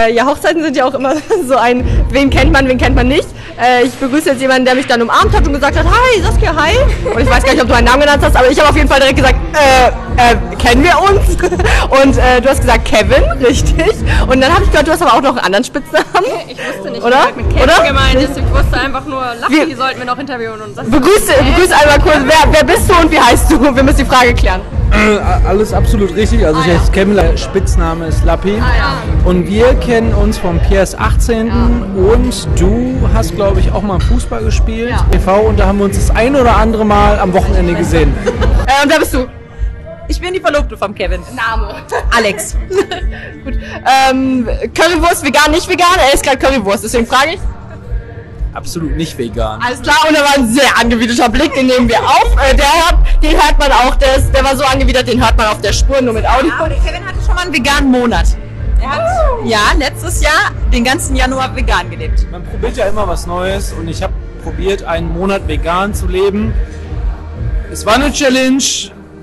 Äh, 0.00 0.12
Ja, 0.12 0.26
Hochzeiten 0.26 0.62
sind 0.62 0.76
ja 0.76 0.84
auch 0.86 0.94
immer 0.94 1.14
so 1.48 1.56
ein, 1.56 1.84
wen 2.10 2.30
kennt 2.30 2.52
man, 2.52 2.68
wen 2.68 2.78
kennt 2.78 2.96
man 2.96 3.08
nicht. 3.08 3.28
Äh, 3.60 3.84
ich 3.84 3.92
begrüße 3.94 4.30
jetzt 4.30 4.40
jemanden, 4.40 4.64
der 4.64 4.74
mich 4.74 4.86
dann 4.86 5.02
umarmt 5.02 5.34
hat 5.36 5.46
und 5.46 5.52
gesagt 5.52 5.76
hat, 5.78 5.84
hi 5.84 6.20
Saskia, 6.22 6.54
hi. 6.56 6.76
Und 7.12 7.20
ich 7.20 7.28
weiß 7.28 7.42
gar 7.44 7.52
nicht, 7.52 7.60
ob 7.62 7.68
du 7.68 7.74
meinen 7.74 7.84
Namen 7.84 8.00
genannt 8.00 8.22
hast, 8.24 8.36
aber 8.36 8.48
ich 8.50 8.58
habe 8.58 8.70
auf 8.70 8.76
jeden 8.76 8.88
Fall 8.88 9.00
direkt 9.00 9.16
gesagt, 9.16 9.34
äh, 9.54 9.88
äh, 10.32 10.56
kennen 10.56 10.82
wir 10.82 10.98
uns? 10.98 11.36
Und 12.02 12.16
äh, 12.18 12.40
du 12.40 12.48
hast 12.48 12.60
gesagt 12.60 12.84
Kevin, 12.86 13.22
richtig. 13.46 13.94
Und 14.26 14.40
dann 14.40 14.52
habe 14.54 14.64
ich 14.64 14.70
gehört, 14.70 14.86
du 14.86 14.92
hast 14.92 15.02
aber 15.02 15.14
auch 15.14 15.20
noch 15.22 15.30
einen 15.36 15.44
anderen 15.46 15.64
Spitznamen. 15.64 16.06
Ich 16.48 16.58
wusste 16.58 16.90
nicht, 16.90 17.02
Oder? 17.02 17.26
mit 17.36 17.48
Kevin 17.50 17.62
Oder? 17.64 17.86
gemeint 17.86 18.14
ist. 18.16 18.36
Ich 18.38 18.50
wusste 18.54 18.80
einfach 18.80 19.04
nur, 19.04 19.22
Lucky 19.40 19.68
Wir- 19.68 19.76
sollten 19.76 19.98
wir 19.98 20.06
noch 20.06 20.18
interviewen. 20.18 20.60
Und 20.60 20.74
sagst 20.74 20.90
Begrüß, 20.90 21.26
begrüß 21.26 21.72
einmal 21.72 21.98
kurz, 22.00 22.18
wer, 22.24 22.52
wer 22.52 22.64
bist 22.64 22.88
du 22.90 22.94
und 22.94 23.10
wie 23.10 23.20
heißt 23.20 23.50
du? 23.50 23.60
Wir 23.74 23.82
müssen 23.82 23.98
die 23.98 24.04
Frage 24.04 24.34
klären. 24.34 24.60
Äh, 24.92 25.18
alles 25.46 25.72
absolut 25.72 26.14
richtig. 26.14 26.44
Also 26.44 26.60
ich 26.60 26.66
heiße 26.66 26.92
Kevin, 26.92 27.16
der 27.16 27.36
Spitzname 27.36 28.06
ist 28.06 28.24
Lappi. 28.24 28.60
Und 29.24 29.48
wir 29.48 29.74
kennen 29.74 30.12
uns 30.14 30.38
vom 30.38 30.58
PS 30.60 30.94
18. 30.94 31.50
Und 31.94 32.48
du 32.58 33.08
hast, 33.14 33.34
glaube 33.34 33.60
ich, 33.60 33.72
auch 33.72 33.82
mal 33.82 34.00
Fußball 34.00 34.42
gespielt, 34.44 34.94
TV, 35.12 35.40
und 35.40 35.58
da 35.58 35.66
haben 35.66 35.78
wir 35.78 35.84
uns 35.86 35.96
das 35.96 36.14
ein 36.14 36.34
oder 36.36 36.56
andere 36.56 36.84
Mal 36.84 37.18
am 37.18 37.32
Wochenende 37.32 37.74
gesehen. 37.74 38.12
Äh, 38.66 38.84
und 38.84 38.90
wer 38.90 38.98
bist 38.98 39.14
du? 39.14 39.26
Ich 40.08 40.20
bin 40.20 40.34
die 40.34 40.40
Verlobte 40.40 40.76
vom 40.76 40.92
Kevin. 40.94 41.20
Name. 41.36 41.72
Alex. 42.16 42.56
Gut. 43.44 43.54
Ähm, 44.10 44.48
Currywurst, 44.74 45.24
vegan, 45.24 45.52
nicht 45.52 45.68
vegan? 45.68 45.86
Er 46.04 46.14
ist 46.14 46.24
gerade 46.24 46.36
Currywurst, 46.36 46.82
deswegen 46.82 47.06
frage 47.06 47.34
ich. 47.34 47.40
Absolut 48.52 48.96
nicht 48.96 49.16
vegan. 49.16 49.60
Alles 49.62 49.80
klar, 49.80 49.96
und 50.08 50.16
da 50.16 50.22
war 50.22 50.34
ein 50.36 50.48
sehr 50.48 50.76
angewiderter 50.78 51.28
Blick, 51.28 51.54
den 51.54 51.66
nehmen 51.66 51.88
wir 51.88 52.00
auf. 52.00 52.34
Äh, 52.34 52.56
der 52.56 52.66
hört, 52.66 53.22
den 53.22 53.32
hört 53.32 53.58
man 53.58 53.70
auch, 53.70 53.94
der, 53.96 54.16
ist, 54.16 54.32
der 54.34 54.42
war 54.42 54.56
so 54.56 54.64
angewidert, 54.64 55.06
den 55.06 55.24
hört 55.24 55.36
man 55.36 55.46
auf 55.46 55.60
der 55.60 55.72
Spur, 55.72 56.00
nur 56.00 56.14
mit 56.14 56.28
Audio. 56.28 56.48
Ja, 56.48 56.58
aber 56.58 56.68
der 56.68 56.78
Kevin 56.78 57.06
hatte 57.06 57.18
schon 57.24 57.34
mal 57.34 57.44
einen 57.44 57.54
veganen 57.54 57.90
Monat. 57.90 58.26
Er 58.80 58.90
hat 58.90 59.02
ja 59.44 59.60
letztes 59.78 60.22
Jahr 60.22 60.52
den 60.72 60.84
ganzen 60.84 61.14
Januar 61.14 61.54
vegan 61.54 61.90
gelebt. 61.90 62.26
Man 62.30 62.42
probiert 62.44 62.76
ja 62.76 62.86
immer 62.86 63.06
was 63.06 63.26
Neues 63.26 63.72
und 63.72 63.88
ich 63.88 64.02
habe 64.02 64.14
probiert, 64.42 64.82
einen 64.82 65.12
Monat 65.12 65.46
vegan 65.46 65.94
zu 65.94 66.06
leben. 66.08 66.54
Es 67.70 67.86
war 67.86 67.94
eine 67.94 68.10
Challenge, 68.10 68.62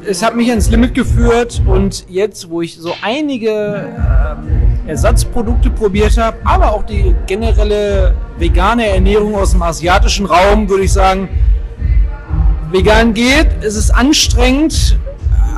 es 0.06 0.24
hat 0.24 0.36
mich 0.36 0.50
ans 0.50 0.70
Limit 0.70 0.94
geführt 0.94 1.62
und 1.66 2.06
jetzt, 2.08 2.50
wo 2.50 2.62
ich 2.62 2.78
so 2.78 2.94
einige 3.02 3.90
ähm, 3.98 4.77
Ersatzprodukte 4.88 5.70
probiert 5.70 6.18
habe, 6.18 6.38
aber 6.44 6.74
auch 6.74 6.84
die 6.84 7.14
generelle 7.26 8.16
vegane 8.38 8.88
Ernährung 8.88 9.36
aus 9.36 9.52
dem 9.52 9.62
asiatischen 9.62 10.26
Raum, 10.26 10.70
würde 10.70 10.84
ich 10.84 10.94
sagen, 10.94 11.30
vegan 12.72 13.14
geht, 13.14 13.48
es 13.62 13.76
ist 13.76 13.92
anstrengend, 13.92 14.98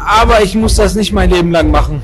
aber 0.06 0.42
ich 0.42 0.56
muss 0.56 0.76
das 0.76 0.96
nicht 0.96 1.14
mein 1.14 1.30
Leben 1.30 1.52
lang 1.52 1.72
machen. 1.72 2.02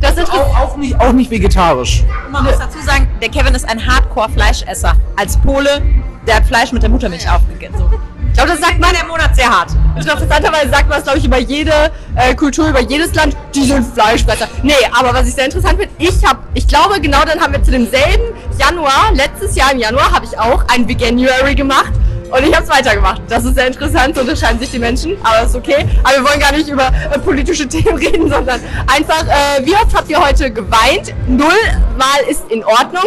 Das 0.00 0.16
ist 0.16 0.32
auch, 0.32 0.58
auch, 0.58 0.76
nicht, 0.76 0.98
auch 1.00 1.12
nicht 1.12 1.30
vegetarisch. 1.30 2.02
Man 2.30 2.44
muss 2.44 2.58
dazu 2.58 2.80
sagen, 2.84 3.08
der 3.20 3.28
Kevin 3.28 3.54
ist 3.54 3.68
ein 3.68 3.84
Hardcore-Fleischesser. 3.86 4.94
Als 5.14 5.36
Pole, 5.36 5.80
der 6.26 6.36
hat 6.36 6.46
Fleisch 6.46 6.72
mit 6.72 6.82
der 6.82 6.90
Muttermilch 6.90 7.30
aufgegessen. 7.30 7.76
So. 7.78 7.90
Ich 8.32 8.38
glaube, 8.38 8.52
das 8.52 8.60
sagt 8.60 8.80
man 8.80 8.94
der 8.94 9.04
Monat 9.04 9.36
sehr 9.36 9.46
hart. 9.46 9.72
Interessanterweise 9.94 10.70
sagt 10.70 10.88
man 10.88 10.98
es, 10.98 11.04
glaube 11.04 11.18
ich, 11.18 11.26
über 11.26 11.38
jede 11.38 11.92
äh, 12.14 12.34
Kultur, 12.34 12.70
über 12.70 12.80
jedes 12.80 13.14
Land, 13.14 13.36
die 13.54 13.62
sind 13.62 13.84
Fleischfresser. 13.84 14.48
Nee, 14.62 14.72
aber 14.90 15.12
was 15.12 15.28
ich 15.28 15.34
sehr 15.34 15.44
interessant 15.44 15.78
finde, 15.78 15.94
ich 15.98 16.24
habe, 16.24 16.38
ich 16.54 16.66
glaube, 16.66 16.98
genau 16.98 17.22
dann 17.26 17.38
haben 17.38 17.52
wir 17.52 17.62
zu 17.62 17.70
demselben 17.70 18.34
Januar, 18.58 19.12
letztes 19.12 19.54
Jahr 19.54 19.72
im 19.72 19.80
Januar, 19.80 20.10
habe 20.12 20.24
ich 20.24 20.38
auch 20.38 20.64
ein 20.68 20.88
Veganuary 20.88 21.54
gemacht. 21.54 21.92
Und 22.32 22.46
ich 22.46 22.54
habe 22.54 22.64
es 22.64 22.70
weitergemacht. 22.70 23.20
Das 23.28 23.44
ist 23.44 23.54
sehr 23.54 23.66
interessant, 23.66 24.14
so 24.14 24.22
unterscheiden 24.22 24.58
sich 24.58 24.70
die 24.70 24.78
Menschen, 24.78 25.16
aber 25.22 25.46
ist 25.46 25.54
okay. 25.54 25.86
Aber 26.02 26.16
wir 26.16 26.24
wollen 26.24 26.40
gar 26.40 26.52
nicht 26.52 26.68
über 26.68 26.86
äh, 26.86 27.18
politische 27.18 27.68
Themen 27.72 27.96
reden, 27.96 28.30
sondern 28.30 28.60
einfach, 28.86 29.24
äh, 29.26 29.64
wie 29.64 29.74
oft 29.74 29.94
habt 29.94 30.08
ihr 30.08 30.18
heute 30.18 30.50
geweint? 30.50 31.14
Null 31.28 31.50
Mal 31.98 32.30
ist 32.30 32.50
in 32.50 32.64
Ordnung. 32.64 33.04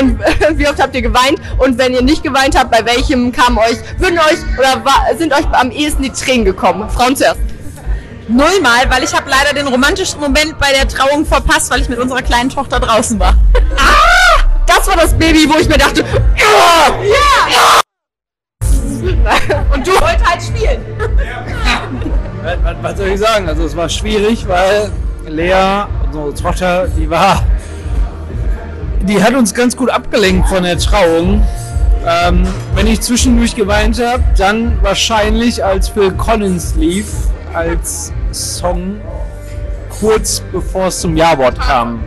Und 0.00 0.20
äh, 0.20 0.58
wie 0.58 0.66
oft 0.66 0.82
habt 0.82 0.94
ihr 0.94 1.02
geweint? 1.02 1.38
Und 1.58 1.78
wenn 1.78 1.92
ihr 1.94 2.02
nicht 2.02 2.24
geweint 2.24 2.58
habt, 2.58 2.72
bei 2.72 2.84
welchem 2.84 3.30
kamen 3.30 3.58
euch, 3.58 3.78
würden 3.98 4.18
euch 4.18 4.58
oder 4.58 4.84
war, 4.84 5.06
sind 5.16 5.32
euch 5.32 5.46
am 5.52 5.70
ehesten 5.70 6.02
die 6.02 6.10
Tränen 6.10 6.44
gekommen? 6.44 6.90
Frauen 6.90 7.14
zuerst. 7.14 7.38
Nullmal, 8.26 8.88
weil 8.88 9.04
ich 9.04 9.14
habe 9.14 9.30
leider 9.30 9.52
den 9.54 9.68
romantischen 9.68 10.18
Moment 10.18 10.58
bei 10.58 10.72
der 10.72 10.88
Trauung 10.88 11.26
verpasst, 11.26 11.70
weil 11.70 11.82
ich 11.82 11.88
mit 11.88 11.98
unserer 11.98 12.22
kleinen 12.22 12.48
Tochter 12.48 12.80
draußen 12.80 13.20
war. 13.20 13.36
Ah! 13.76 14.24
Das 14.66 14.88
war 14.88 14.96
das 14.96 15.16
Baby, 15.16 15.48
wo 15.48 15.58
ich 15.58 15.68
mir 15.68 15.78
dachte, 15.78 16.00
ja! 16.36 17.04
ja! 17.04 17.83
Und 19.72 19.86
du 19.86 19.90
wolltest 19.92 20.24
halt 20.30 20.42
spielen. 20.42 20.80
Was, 22.42 22.56
was- 22.62 22.76
was 22.82 22.98
soll 22.98 23.08
ich 23.08 23.20
sagen? 23.20 23.48
Also 23.48 23.64
es 23.64 23.76
war 23.76 23.88
schwierig, 23.88 24.46
weil 24.48 24.90
Lea, 25.26 25.84
unsere 26.06 26.34
Tochter, 26.34 26.86
die 26.88 27.08
war, 27.08 27.42
die 29.02 29.22
hat 29.22 29.34
uns 29.34 29.54
ganz 29.54 29.76
gut 29.76 29.90
abgelenkt 29.90 30.48
von 30.48 30.62
der 30.62 30.78
Trauung. 30.78 31.42
Ähm, 32.06 32.46
wenn 32.74 32.86
ich 32.86 33.00
zwischendurch 33.00 33.54
geweint 33.56 33.98
habe, 34.04 34.22
dann 34.36 34.78
wahrscheinlich 34.82 35.64
als 35.64 35.88
Phil 35.88 36.12
Collins 36.12 36.74
lief, 36.76 37.06
als 37.54 38.12
Song 38.32 39.00
kurz 40.00 40.42
bevor 40.52 40.88
es 40.88 41.00
zum 41.00 41.16
Ja-Wort 41.16 41.58
kam. 41.58 42.00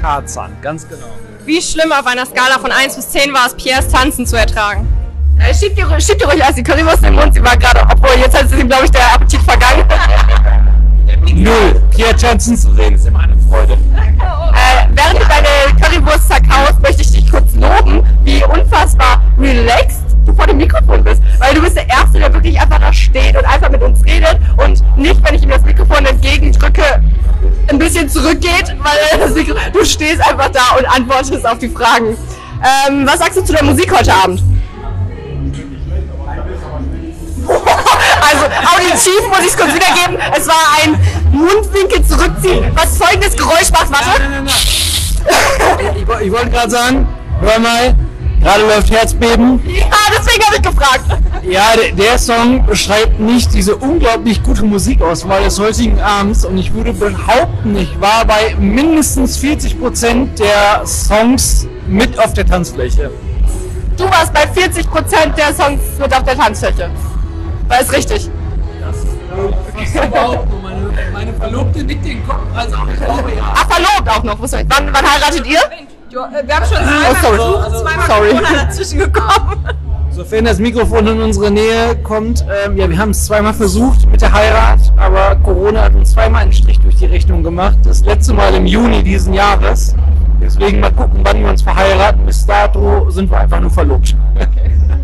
Tarzan, 0.00 0.52
ganz 0.62 0.88
genau. 0.88 1.06
Wie 1.44 1.60
schlimm 1.60 1.92
auf 1.92 2.06
einer 2.06 2.24
Skala 2.24 2.58
von 2.58 2.70
1 2.72 2.96
bis 2.96 3.10
10 3.10 3.34
war 3.34 3.46
es, 3.48 3.54
Piers 3.54 3.88
Tanzen 3.88 4.26
zu 4.26 4.36
ertragen? 4.36 4.88
Schiebt, 5.52 5.78
ihr, 5.78 6.00
schiebt 6.00 6.20
ihr 6.20 6.28
ruhig 6.28 6.40
erst 6.40 6.58
die 6.58 6.62
Currywurst 6.62 6.98
in 6.98 7.04
den 7.04 7.14
Mund, 7.14 7.32
sie 7.32 7.42
war 7.44 7.56
gerade, 7.56 7.80
obwohl 7.82 8.18
jetzt 8.18 8.36
hat 8.36 8.48
sie 8.48 8.60
ihm, 8.60 8.68
glaube 8.68 8.84
ich, 8.84 8.90
der 8.90 9.14
Appetit 9.14 9.40
vergangen. 9.42 9.84
Null. 11.34 11.82
Pierre 11.90 12.16
tanzen 12.16 12.56
zu 12.56 12.72
sehen 12.74 12.94
ist 12.94 13.06
immer 13.06 13.20
eine 13.20 13.36
Freude. 13.48 13.74
Äh, 13.74 14.88
während 14.90 15.20
du 15.20 15.26
deine 15.26 15.80
Currywurst 15.80 16.28
zerkaust, 16.28 16.80
möchte 16.82 17.02
ich 17.02 17.12
dich 17.12 17.30
kurz 17.30 17.54
loben, 17.54 18.04
wie 18.24 18.42
unfassbar 18.44 19.20
relaxed 19.38 20.04
du 20.26 20.34
vor 20.34 20.46
dem 20.46 20.56
Mikrofon 20.56 21.04
bist. 21.04 21.22
Weil 21.38 21.54
du 21.54 21.60
bist 21.60 21.76
der 21.76 21.88
Erste, 21.88 22.18
der 22.18 22.32
wirklich 22.32 22.60
einfach 22.60 22.80
da 22.80 22.92
steht 22.92 23.36
und 23.36 23.44
einfach 23.44 23.70
mit 23.70 23.82
uns 23.82 24.04
redet 24.04 24.38
und 24.56 24.82
nicht, 24.96 25.22
wenn 25.24 25.34
ich 25.34 25.42
ihm 25.42 25.50
das 25.50 25.62
Mikrofon 25.62 26.06
entgegendrücke, 26.06 27.02
ein 27.68 27.78
bisschen 27.78 28.08
zurückgeht, 28.08 28.74
weil 28.78 29.44
du 29.72 29.84
stehst 29.84 30.20
einfach 30.20 30.50
da 30.50 30.76
und 30.78 30.86
antwortest 30.86 31.46
auf 31.46 31.58
die 31.58 31.68
Fragen. 31.68 32.16
Ähm, 32.88 33.06
was 33.06 33.18
sagst 33.18 33.38
du 33.38 33.44
zu 33.44 33.52
der 33.52 33.64
Musik 33.64 33.92
heute 33.96 34.12
Abend? 34.14 34.42
Also 38.30 38.44
auditiv 38.46 39.28
muss 39.28 39.40
ich 39.40 39.46
es 39.46 39.56
kurz 39.56 39.74
wiedergeben. 39.74 40.18
Es 40.36 40.46
war 40.46 40.54
ein 40.82 40.98
Mundwinkel 41.32 42.04
zurückziehen, 42.04 42.64
was 42.74 42.96
folgendes 42.96 43.36
Geräusch 43.36 43.70
macht. 43.70 43.90
Warte. 43.90 44.22
Ich, 45.98 46.06
woll- 46.06 46.22
ich 46.22 46.32
wollte 46.32 46.50
gerade 46.50 46.70
sagen, 46.70 47.08
hör 47.40 47.58
mal, 47.58 47.94
gerade 48.40 48.62
läuft 48.66 48.90
Herzbeben. 48.90 49.60
Ja, 49.66 49.86
deswegen 50.16 50.44
habe 50.44 50.56
ich 50.56 50.62
gefragt. 50.62 51.04
Ja, 51.42 51.62
der, 51.76 51.92
der 51.92 52.18
Song 52.18 52.64
beschreibt 52.66 53.20
nicht 53.20 53.52
diese 53.52 53.76
unglaublich 53.76 54.42
gute 54.42 54.64
Musikauswahl 54.64 55.42
des 55.44 55.58
heutigen 55.58 56.00
Abends 56.00 56.44
und 56.44 56.56
ich 56.58 56.72
würde 56.72 56.92
behaupten, 56.92 57.76
ich 57.76 58.00
war 58.00 58.24
bei 58.24 58.54
mindestens 58.58 59.38
40% 59.38 60.34
der 60.38 60.86
Songs 60.86 61.66
mit 61.86 62.18
auf 62.18 62.32
der 62.32 62.46
Tanzfläche. 62.46 63.10
Du 63.96 64.04
warst 64.04 64.32
bei 64.32 64.44
40% 64.44 65.34
der 65.36 65.54
Songs 65.54 65.80
mit 66.00 66.12
auf 66.14 66.24
der 66.24 66.36
Tanzfläche. 66.36 66.90
War 67.68 67.80
es 67.80 67.92
richtig? 67.92 68.30
meine, 70.62 71.12
meine 71.12 71.32
Verlobte 71.34 71.82
nickt 71.84 72.04
den 72.04 72.26
Kopf, 72.26 72.40
also 72.54 72.76
ich 72.92 73.00
glaube 73.04 73.32
ja. 73.36 73.54
Ach, 73.54 73.68
verlobt 73.68 74.08
auch 74.08 74.22
noch. 74.22 74.38
Wann, 74.40 74.92
wann 74.92 75.12
heiratet 75.12 75.46
ihr? 75.46 75.60
Wir 76.10 76.20
haben 76.22 76.64
schon 76.64 76.76
zweimal 76.76 77.10
Oh, 77.10 77.16
sorry. 77.20 77.36
versucht, 77.36 77.80
zweimal 77.80 78.06
Sorry. 78.06 78.28
Corona 78.30 78.64
dazwischen 78.64 78.98
gekommen. 78.98 79.64
Sofern 80.10 80.44
das 80.44 80.58
Mikrofon 80.60 81.06
in 81.08 81.20
unsere 81.22 81.50
Nähe 81.50 81.96
kommt, 82.04 82.44
ähm, 82.64 82.76
ja, 82.76 82.88
wir 82.88 82.96
haben 82.96 83.10
es 83.10 83.26
zweimal 83.26 83.52
versucht 83.52 84.08
mit 84.08 84.20
der 84.22 84.32
Heirat, 84.32 84.78
aber 84.96 85.34
Corona 85.42 85.82
hat 85.82 85.94
uns 85.96 86.12
zweimal 86.12 86.42
einen 86.42 86.52
Strich 86.52 86.78
durch 86.78 86.94
die 86.94 87.06
Rechnung 87.06 87.42
gemacht. 87.42 87.78
Das 87.82 88.04
letzte 88.04 88.32
Mal 88.32 88.54
im 88.54 88.66
Juni 88.66 89.02
diesen 89.02 89.34
Jahres. 89.34 89.96
Deswegen 90.40 90.78
mal 90.78 90.92
gucken, 90.92 91.20
wann 91.24 91.42
wir 91.42 91.50
uns 91.50 91.62
verheiraten. 91.62 92.24
Bis 92.26 92.46
dato 92.46 93.10
sind 93.10 93.28
wir 93.28 93.38
einfach 93.40 93.58
nur 93.60 93.70
verlobt. 93.70 94.14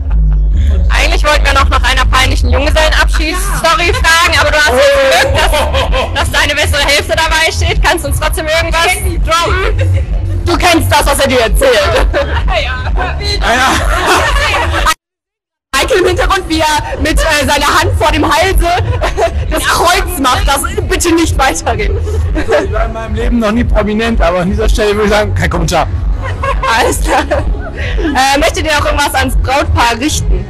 Eigentlich 0.89 1.25
wollten 1.25 1.45
wir 1.45 1.53
noch 1.53 1.69
nach 1.69 1.83
einer 1.83 2.05
peinlichen 2.05 2.51
Junggesellenabschiedsstory 2.51 3.93
fragen, 3.95 4.39
aber 4.41 4.51
du 4.51 4.59
hast 4.59 4.73
jetzt 4.75 5.23
Glück, 5.23 5.35
dass, 6.15 6.15
dass 6.15 6.31
deine 6.31 6.55
bessere 6.55 6.85
Hälfte 6.85 7.17
dabei 7.17 7.51
steht. 7.51 7.83
Kannst 7.83 8.05
du 8.05 8.09
uns 8.09 8.21
trotzdem 8.21 8.47
irgendwas 8.47 8.87
droppen? 9.25 10.11
Du 10.45 10.57
kennst 10.57 10.91
das, 10.91 11.07
was 11.07 11.19
er 11.21 11.29
dir 11.29 11.41
erzählt. 11.41 12.07
Michael 15.73 15.99
im 16.01 16.07
Hintergrund, 16.07 16.49
wie 16.49 16.61
er 16.61 17.01
mit 17.01 17.19
äh, 17.19 17.47
seiner 17.47 17.67
Hand 17.67 17.93
vor 17.99 18.11
dem 18.13 18.25
Halse 18.25 18.67
das 19.51 19.65
Kreuz 19.65 20.19
macht, 20.21 20.47
das 20.47 20.63
bitte 20.89 21.15
nicht 21.15 21.39
weiterreden. 21.39 21.99
Ich 22.35 22.73
war 22.73 22.87
in 22.87 22.93
meinem 22.93 23.15
Leben 23.15 23.39
noch 23.39 23.53
nie 23.53 23.65
prominent, 23.65 24.21
aber 24.21 24.41
an 24.41 24.51
dieser 24.51 24.69
Stelle 24.69 24.95
würde 24.95 25.05
ich 25.05 25.11
sagen, 25.11 25.35
kein 25.35 25.51
Kommentar. 25.51 25.87
Alles 26.79 27.01
klar. 27.01 27.25
Äh, 27.31 28.39
möchtet 28.39 28.67
ihr 28.67 28.73
noch 28.77 28.85
irgendwas 28.85 29.15
ans 29.15 29.37
Brautpaar 29.37 29.99
richten? 29.99 30.45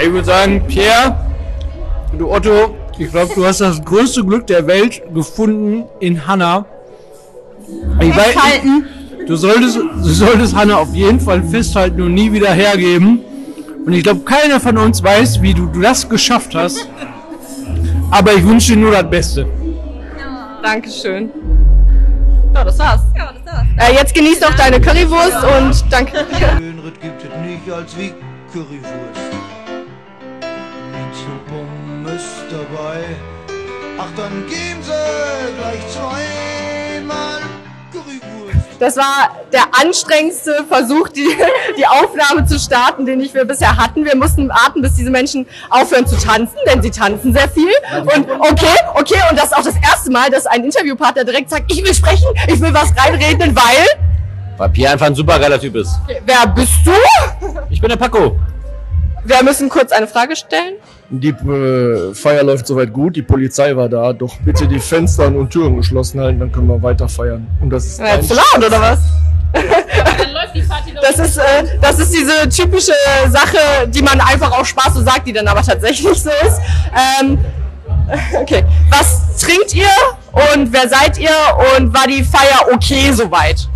Ich 0.00 0.12
würde 0.12 0.24
sagen, 0.24 0.62
Pierre, 0.68 1.16
du 2.16 2.30
Otto, 2.30 2.76
ich 2.98 3.10
glaube, 3.10 3.32
du 3.34 3.44
hast 3.44 3.60
das 3.60 3.84
größte 3.84 4.24
Glück 4.24 4.46
der 4.46 4.66
Welt 4.66 5.02
gefunden 5.12 5.84
in 6.00 6.26
Hannah. 6.26 6.66
Ich 8.00 8.16
weiß, 8.16 8.34
du 9.26 9.36
solltest, 9.36 9.76
du 9.76 10.08
solltest 10.08 10.54
Hannah 10.54 10.76
auf 10.76 10.94
jeden 10.94 11.20
Fall 11.20 11.42
festhalten 11.42 12.02
und 12.02 12.14
nie 12.14 12.32
wieder 12.32 12.50
hergeben. 12.50 13.20
Und 13.84 13.92
ich 13.92 14.02
glaube, 14.02 14.20
keiner 14.20 14.60
von 14.60 14.78
uns 14.78 15.02
weiß, 15.02 15.42
wie 15.42 15.54
du 15.54 15.66
das 15.66 16.08
geschafft 16.08 16.54
hast. 16.54 16.88
Aber 18.10 18.32
ich 18.34 18.44
wünsche 18.44 18.72
dir 18.72 18.78
nur 18.78 18.92
das 18.92 19.08
Beste. 19.08 19.46
Dankeschön. 20.62 21.30
Ja, 22.54 22.64
das 22.64 22.78
war's. 22.78 23.00
Ja, 23.16 23.32
das 23.32 23.54
war's. 23.54 23.66
Äh, 23.76 23.94
jetzt 23.94 24.14
genieß 24.14 24.40
noch 24.40 24.54
deine 24.54 24.80
Currywurst 24.80 25.36
und 25.58 25.92
danke. 25.92 26.26
Schönere 26.38 26.90
gibt 27.00 27.22
es 27.22 27.46
nicht 27.46 27.72
als 27.72 27.96
wie 27.96 28.12
Currywurst. 28.52 29.27
Pommes 32.18 32.24
dabei. 32.50 33.16
Ach, 33.98 34.08
dann 34.16 34.46
geben 34.46 34.82
sie 34.82 34.92
gleich 35.58 35.80
zweimal 35.88 37.40
Currywurst. 37.92 38.80
Das 38.80 38.96
war 38.96 39.36
der 39.52 39.64
anstrengendste 39.80 40.64
Versuch, 40.68 41.08
die, 41.08 41.28
die 41.76 41.86
Aufnahme 41.86 42.46
zu 42.46 42.58
starten, 42.58 43.06
den 43.06 43.20
ich 43.20 43.34
wir 43.34 43.44
bisher 43.44 43.76
hatten. 43.76 44.04
Wir 44.04 44.16
mussten 44.16 44.48
warten, 44.48 44.82
bis 44.82 44.94
diese 44.94 45.10
Menschen 45.10 45.46
aufhören 45.70 46.06
zu 46.06 46.16
tanzen, 46.16 46.56
denn 46.66 46.82
sie 46.82 46.90
tanzen 46.90 47.32
sehr 47.32 47.48
viel. 47.48 47.72
Und 48.02 48.30
okay, 48.40 48.76
okay, 48.94 49.20
und 49.30 49.38
das 49.38 49.46
ist 49.46 49.56
auch 49.56 49.64
das 49.64 49.76
erste 49.82 50.10
Mal, 50.10 50.30
dass 50.30 50.46
ein 50.46 50.64
Interviewpartner 50.64 51.24
direkt 51.24 51.50
sagt, 51.50 51.72
ich 51.72 51.84
will 51.84 51.94
sprechen, 51.94 52.28
ich 52.46 52.60
will 52.60 52.72
was 52.72 52.92
reinreden, 52.96 53.54
weil... 53.56 53.86
Weil 54.56 54.68
Pierre 54.70 54.92
einfach 54.92 55.06
ein 55.06 55.14
super 55.14 55.38
geiler 55.38 55.60
Typ 55.60 55.76
ist. 55.76 55.90
Wer 56.24 56.46
bist 56.48 56.72
du? 56.84 56.92
Ich 57.70 57.80
bin 57.80 57.88
der 57.90 57.96
Paco. 57.96 58.36
Wir 59.24 59.42
müssen 59.42 59.68
kurz 59.68 59.92
eine 59.92 60.06
Frage 60.06 60.34
stellen. 60.36 60.74
Die 61.10 61.28
äh, 61.28 62.14
Feier 62.14 62.42
läuft 62.42 62.66
soweit 62.66 62.92
gut, 62.92 63.16
die 63.16 63.22
Polizei 63.22 63.74
war 63.74 63.88
da. 63.88 64.12
Doch 64.12 64.36
bitte 64.44 64.68
die 64.68 64.78
Fenster 64.78 65.26
und 65.26 65.48
Türen 65.50 65.76
geschlossen 65.76 66.20
halten, 66.20 66.38
dann 66.40 66.52
können 66.52 66.66
wir 66.66 66.82
weiter 66.82 67.08
feiern. 67.08 67.46
Und 67.60 67.70
das 67.70 67.86
ist 67.86 68.00
Ja, 68.00 68.20
zu 68.20 68.34
laut, 68.34 68.66
oder 68.66 68.80
was? 68.80 69.00
Das 71.00 71.18
ist, 71.18 71.36
äh, 71.38 71.78
das 71.80 71.98
ist 72.00 72.12
diese 72.12 72.48
typische 72.48 72.92
Sache, 73.28 73.86
die 73.86 74.02
man 74.02 74.20
einfach 74.20 74.50
auch 74.50 74.64
Spaß 74.64 74.94
so 74.94 75.02
sagt, 75.02 75.26
die 75.26 75.32
dann 75.32 75.46
aber 75.46 75.62
tatsächlich 75.62 76.20
so 76.20 76.30
ist. 76.44 76.60
Ähm, 77.20 77.38
okay, 78.40 78.64
was 78.90 79.36
trinkt 79.38 79.74
ihr 79.74 79.86
und 80.54 80.72
wer 80.72 80.88
seid 80.88 81.18
ihr 81.18 81.30
und 81.76 81.94
war 81.94 82.06
die 82.06 82.24
Feier 82.24 82.72
okay 82.74 83.12
soweit? 83.12 83.68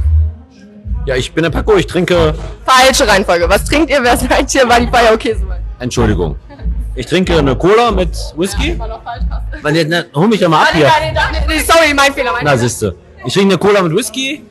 Ja, 1.06 1.14
ich 1.14 1.32
bin 1.32 1.44
der 1.44 1.50
Paco, 1.50 1.76
ich 1.76 1.86
trinke. 1.86 2.34
Falsche 2.66 3.06
Reihenfolge. 3.06 3.48
Was 3.48 3.64
trinkt 3.64 3.90
ihr, 3.90 4.02
wer 4.02 4.16
seid 4.16 4.54
ihr, 4.54 4.68
war 4.68 4.80
die 4.80 4.88
Feier 4.88 5.14
okay 5.14 5.36
soweit? 5.40 5.60
Entschuldigung. 5.78 6.36
Ich 6.94 7.06
trinke 7.06 7.38
eine 7.38 7.56
Cola 7.56 7.90
mit 7.90 8.10
Whisky. 8.36 8.78
Jetzt, 9.72 9.88
na, 9.88 10.04
hol 10.14 10.28
mich 10.28 10.40
doch 10.40 10.48
mal 10.50 10.62
ab 10.62 10.68
hier. 10.74 10.90
Sorry, 11.66 11.94
mein 11.94 12.12
Fehler. 12.12 12.32
Mein 12.32 12.44
Na, 12.44 12.56
siehste. 12.56 12.94
Ich 13.24 13.32
trinke 13.32 13.54
eine 13.54 13.58
Cola 13.58 13.80
mit 13.82 13.96
Whisky. 13.96 14.42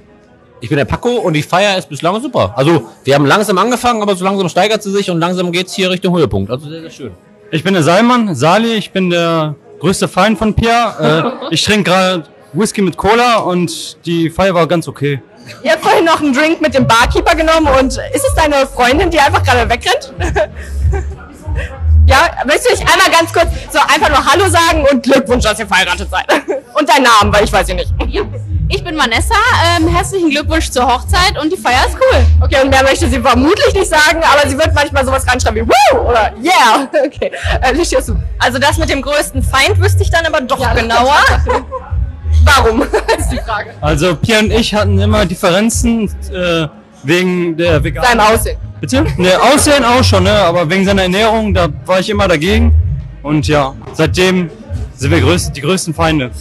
Ich 0.59 0.69
bin 0.69 0.77
der 0.77 0.85
Paco 0.85 1.09
und 1.09 1.33
die 1.33 1.43
Feier 1.43 1.77
ist 1.77 1.87
bislang 1.87 2.19
super. 2.19 2.53
Also, 2.55 2.89
wir 3.03 3.13
haben 3.13 3.25
langsam 3.25 3.57
angefangen, 3.59 4.01
aber 4.01 4.15
so 4.15 4.23
langsam 4.23 4.49
steigert 4.49 4.81
sie 4.81 4.91
sich 4.91 5.09
und 5.11 5.19
langsam 5.19 5.51
geht's 5.51 5.73
hier 5.73 5.91
Richtung 5.91 6.15
Höhepunkt. 6.15 6.49
Also 6.49 6.67
sehr, 6.67 6.81
sehr 6.81 6.89
schön. 6.89 7.11
Ich 7.51 7.63
bin 7.63 7.73
der 7.73 7.83
Salman, 7.83 8.33
Sali, 8.33 8.73
ich 8.73 8.91
bin 8.91 9.09
der 9.11 9.55
größte 9.79 10.07
Feind 10.07 10.37
von 10.37 10.55
Pierre. 10.55 11.35
Äh, 11.49 11.53
ich 11.53 11.63
trinke 11.63 11.91
gerade 11.91 12.23
Whisky 12.53 12.81
mit 12.81 12.97
Cola 12.97 13.37
und 13.37 14.03
die 14.05 14.29
Feier 14.31 14.55
war 14.55 14.67
ganz 14.67 14.87
okay. 14.87 15.21
Ihr 15.63 15.71
habt 15.71 15.83
vorhin 15.83 16.05
noch 16.05 16.21
einen 16.21 16.33
Drink 16.33 16.61
mit 16.61 16.73
dem 16.73 16.87
Barkeeper 16.87 17.35
genommen 17.35 17.67
und 17.79 17.87
ist 17.87 18.25
es 18.27 18.33
deine 18.35 18.65
Freundin, 18.67 19.09
die 19.11 19.19
einfach 19.19 19.43
gerade 19.43 19.69
wegrennt? 19.69 20.13
ja, 22.11 22.45
möchtest 22.45 22.71
du 22.71 22.75
dich 22.75 22.81
einmal 22.81 23.09
ganz 23.09 23.33
kurz 23.33 23.47
so 23.71 23.79
einfach 23.79 24.09
nur 24.09 24.25
Hallo 24.25 24.49
sagen 24.49 24.85
und 24.91 25.03
Glückwunsch, 25.03 25.43
dass 25.43 25.59
ihr 25.59 25.67
verheiratet 25.67 26.09
seid? 26.09 26.25
und 26.73 26.89
deinen 26.89 27.03
Namen, 27.03 27.33
weil 27.33 27.45
ich 27.45 27.51
weiß 27.51 27.69
ihn 27.69 27.77
nicht. 27.77 27.93
Ich 28.73 28.83
bin 28.83 28.97
Vanessa, 28.97 29.35
ähm, 29.77 29.87
herzlichen 29.87 30.29
Glückwunsch 30.29 30.69
zur 30.69 30.87
Hochzeit 30.87 31.37
und 31.41 31.51
die 31.51 31.57
Feier 31.57 31.85
ist 31.87 31.95
cool. 31.95 32.25
Okay, 32.41 32.61
und 32.63 32.69
mehr 32.69 32.83
möchte 32.83 33.09
sie 33.09 33.19
vermutlich 33.19 33.73
nicht 33.73 33.89
sagen, 33.89 34.21
aber 34.23 34.49
sie 34.49 34.57
wird 34.57 34.73
manchmal 34.73 35.05
sowas 35.05 35.27
reinschreiben 35.27 35.65
wie 35.65 35.69
Woo 35.69 36.09
oder 36.09 36.31
Yeah. 36.41 36.87
Okay, 37.05 37.31
äh, 37.61 37.73
Licht 37.73 37.91
du. 37.91 38.15
Also 38.39 38.59
das 38.59 38.77
mit 38.77 38.89
dem 38.89 39.01
größten 39.01 39.43
Feind 39.43 39.79
wüsste 39.79 40.03
ich 40.03 40.09
dann 40.09 40.25
aber 40.25 40.41
doch 40.41 40.73
genauer. 40.73 41.19
Warum? 42.43 42.83
ist 43.17 43.29
die 43.29 43.39
Frage. 43.39 43.73
Also 43.81 44.15
Pierre 44.15 44.43
und 44.43 44.51
ich 44.51 44.73
hatten 44.73 44.99
immer 44.99 45.25
Differenzen 45.25 46.09
äh, 46.33 46.67
wegen 47.03 47.57
der 47.57 47.83
veganen... 47.83 48.09
Seinem 48.09 48.19
Aussehen. 48.21 48.57
Bitte? 48.79 49.05
Ne, 49.17 49.29
Aussehen 49.39 49.83
auch 49.85 50.03
schon, 50.03 50.23
ne? 50.23 50.31
aber 50.31 50.69
wegen 50.69 50.85
seiner 50.85 51.03
Ernährung, 51.03 51.53
da 51.53 51.67
war 51.85 51.99
ich 51.99 52.09
immer 52.09 52.27
dagegen. 52.27 52.73
Und 53.21 53.47
ja, 53.47 53.75
seitdem 53.93 54.49
sind 54.95 55.11
wir 55.11 55.21
größ 55.21 55.51
die 55.51 55.61
größten 55.61 55.93
Feinde. 55.93 56.31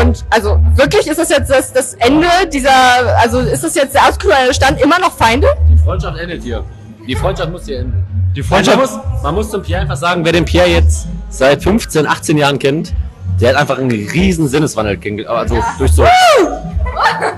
Und 0.00 0.24
also 0.30 0.60
wirklich 0.74 1.06
ist 1.06 1.18
das 1.18 1.28
jetzt 1.28 1.50
das, 1.50 1.72
das 1.72 1.94
Ende 1.94 2.26
dieser, 2.52 2.70
also 3.18 3.40
ist 3.40 3.62
das 3.64 3.74
jetzt 3.74 3.94
der 3.94 4.04
aktuelle 4.04 4.52
Stand 4.52 4.80
immer 4.80 4.98
noch 4.98 5.12
Feinde? 5.12 5.48
Die 5.72 5.78
Freundschaft 5.78 6.18
endet 6.18 6.42
hier. 6.42 6.64
Die 7.06 7.14
Freundschaft 7.14 7.50
muss 7.50 7.66
hier 7.66 7.80
enden. 7.80 8.04
Die 8.34 8.42
Freundschaft 8.42 8.76
man 8.76 8.86
muss, 8.86 9.22
man 9.22 9.34
muss 9.34 9.50
zum 9.50 9.62
Pierre 9.62 9.82
einfach 9.82 9.96
sagen, 9.96 10.24
wer 10.24 10.32
den 10.32 10.44
Pierre 10.44 10.68
jetzt 10.68 11.06
seit 11.30 11.62
15, 11.62 12.06
18 12.06 12.38
Jahren 12.38 12.58
kennt, 12.58 12.92
der 13.40 13.50
hat 13.50 13.56
einfach 13.56 13.78
einen 13.78 13.90
riesen 13.90 14.48
Sinneswandel 14.48 14.96
kennengelernt. 14.96 15.50
Also 15.50 15.62
durch 15.78 15.92
so. 15.92 16.04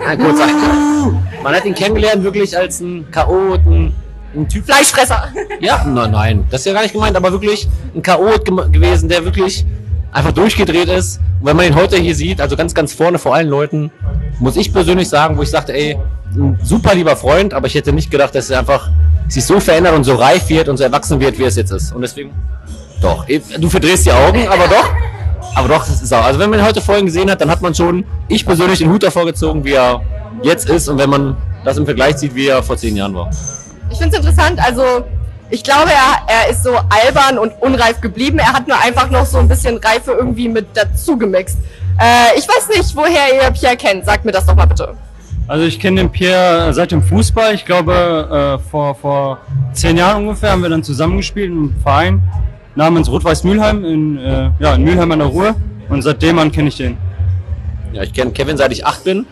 Nein, 0.04 0.18
kurz 0.18 0.38
Man 1.42 1.54
hat 1.54 1.64
ihn 1.64 1.74
kennengelernt 1.74 2.22
wirklich 2.22 2.56
als 2.56 2.80
einen 2.80 3.10
Chaoten, 3.10 3.92
ein 4.34 4.48
Typ. 4.48 4.64
Fleischfresser. 4.64 5.28
Ja, 5.60 5.84
nein, 5.84 6.10
nein, 6.10 6.44
das 6.50 6.60
ist 6.60 6.66
ja 6.66 6.72
gar 6.72 6.82
nicht 6.82 6.92
gemeint, 6.92 7.16
aber 7.16 7.32
wirklich 7.32 7.68
ein 7.94 8.02
Chaot 8.02 8.44
gewesen, 8.44 9.08
der 9.08 9.24
wirklich 9.24 9.64
einfach 10.12 10.32
durchgedreht 10.32 10.88
ist. 10.88 11.20
Und 11.40 11.46
wenn 11.46 11.56
man 11.56 11.66
ihn 11.66 11.74
heute 11.74 11.96
hier 11.96 12.14
sieht, 12.14 12.40
also 12.40 12.56
ganz, 12.56 12.74
ganz 12.74 12.92
vorne 12.92 13.18
vor 13.18 13.34
allen 13.34 13.48
Leuten, 13.48 13.90
muss 14.38 14.56
ich 14.56 14.72
persönlich 14.72 15.08
sagen, 15.08 15.36
wo 15.36 15.42
ich 15.42 15.50
sagte, 15.50 15.72
ey, 15.72 15.98
ein 16.34 16.58
super 16.62 16.94
lieber 16.94 17.16
Freund, 17.16 17.54
aber 17.54 17.66
ich 17.66 17.74
hätte 17.74 17.92
nicht 17.92 18.10
gedacht, 18.10 18.34
dass 18.34 18.50
er 18.50 18.60
einfach 18.60 18.90
sich 19.28 19.44
so 19.44 19.60
verändert 19.60 19.94
und 19.94 20.04
so 20.04 20.14
reif 20.14 20.48
wird 20.48 20.68
und 20.68 20.76
so 20.76 20.84
erwachsen 20.84 21.20
wird, 21.20 21.38
wie 21.38 21.44
es 21.44 21.56
jetzt 21.56 21.70
ist. 21.70 21.92
Und 21.92 22.02
deswegen, 22.02 22.32
doch, 23.00 23.26
du 23.26 23.68
verdrehst 23.68 24.06
die 24.06 24.12
Augen, 24.12 24.46
aber 24.48 24.66
doch, 24.68 24.90
aber 25.54 25.68
doch, 25.68 25.86
das 25.86 26.02
ist 26.02 26.12
auch. 26.12 26.24
Also 26.24 26.38
wenn 26.38 26.50
man 26.50 26.60
ihn 26.60 26.64
heute 26.64 26.80
vorhin 26.80 27.06
gesehen 27.06 27.30
hat, 27.30 27.40
dann 27.40 27.50
hat 27.50 27.60
man 27.60 27.74
schon, 27.74 28.04
ich 28.28 28.44
persönlich, 28.44 28.78
den 28.78 28.90
Hut 28.90 29.02
davor 29.02 29.24
gezogen, 29.24 29.64
wie 29.64 29.72
er 29.72 30.00
jetzt 30.42 30.68
ist 30.68 30.88
und 30.88 30.98
wenn 30.98 31.10
man 31.10 31.36
das 31.64 31.76
im 31.76 31.84
Vergleich 31.84 32.16
sieht, 32.16 32.34
wie 32.34 32.48
er 32.48 32.62
vor 32.62 32.76
zehn 32.76 32.96
Jahren 32.96 33.14
war. 33.14 33.30
Ich 33.90 33.98
finde 33.98 34.16
es 34.16 34.24
interessant, 34.24 34.60
also 34.64 35.04
ich 35.50 35.64
glaube, 35.64 35.90
er, 35.90 36.32
er 36.32 36.50
ist 36.50 36.62
so 36.62 36.70
albern 36.76 37.38
und 37.38 37.52
unreif 37.60 38.00
geblieben. 38.00 38.38
Er 38.38 38.52
hat 38.52 38.68
nur 38.68 38.78
einfach 38.78 39.10
noch 39.10 39.24
so 39.24 39.38
ein 39.38 39.48
bisschen 39.48 39.78
Reife 39.78 40.12
irgendwie 40.12 40.48
mit 40.48 40.66
dazu 40.74 41.16
gemixt. 41.16 41.58
Äh, 41.98 42.38
ich 42.38 42.46
weiß 42.46 42.68
nicht, 42.68 42.94
woher 42.94 43.34
ihr 43.34 43.50
Pierre 43.50 43.76
kennt. 43.76 44.04
Sagt 44.04 44.24
mir 44.24 44.32
das 44.32 44.44
doch 44.44 44.54
mal 44.54 44.66
bitte. 44.66 44.94
Also 45.46 45.64
ich 45.64 45.80
kenne 45.80 46.02
den 46.02 46.10
Pierre 46.10 46.74
seit 46.74 46.92
dem 46.92 47.02
Fußball. 47.02 47.54
Ich 47.54 47.64
glaube, 47.64 48.58
äh, 48.60 48.70
vor, 48.70 48.94
vor 48.94 49.38
zehn 49.72 49.96
Jahren 49.96 50.24
ungefähr 50.24 50.50
haben 50.50 50.62
wir 50.62 50.68
dann 50.68 50.82
zusammengespielt 50.82 51.50
im 51.50 51.74
Verein 51.82 52.22
namens 52.78 53.10
Rot-Weiß 53.10 53.42
Mülheim 53.44 53.84
in, 53.84 54.18
äh, 54.18 54.50
ja, 54.60 54.74
in 54.74 54.84
Mülheim 54.84 55.10
an 55.10 55.18
der 55.18 55.28
Ruhr. 55.28 55.56
Und 55.88 56.02
seitdem 56.02 56.38
an 56.38 56.52
kenne 56.52 56.68
ich 56.68 56.76
den. 56.76 56.96
Ja, 57.92 58.02
ich 58.04 58.12
kenne 58.12 58.30
Kevin 58.30 58.56
seit 58.56 58.72
ich 58.72 58.86
acht 58.86 59.04
bin. 59.04 59.26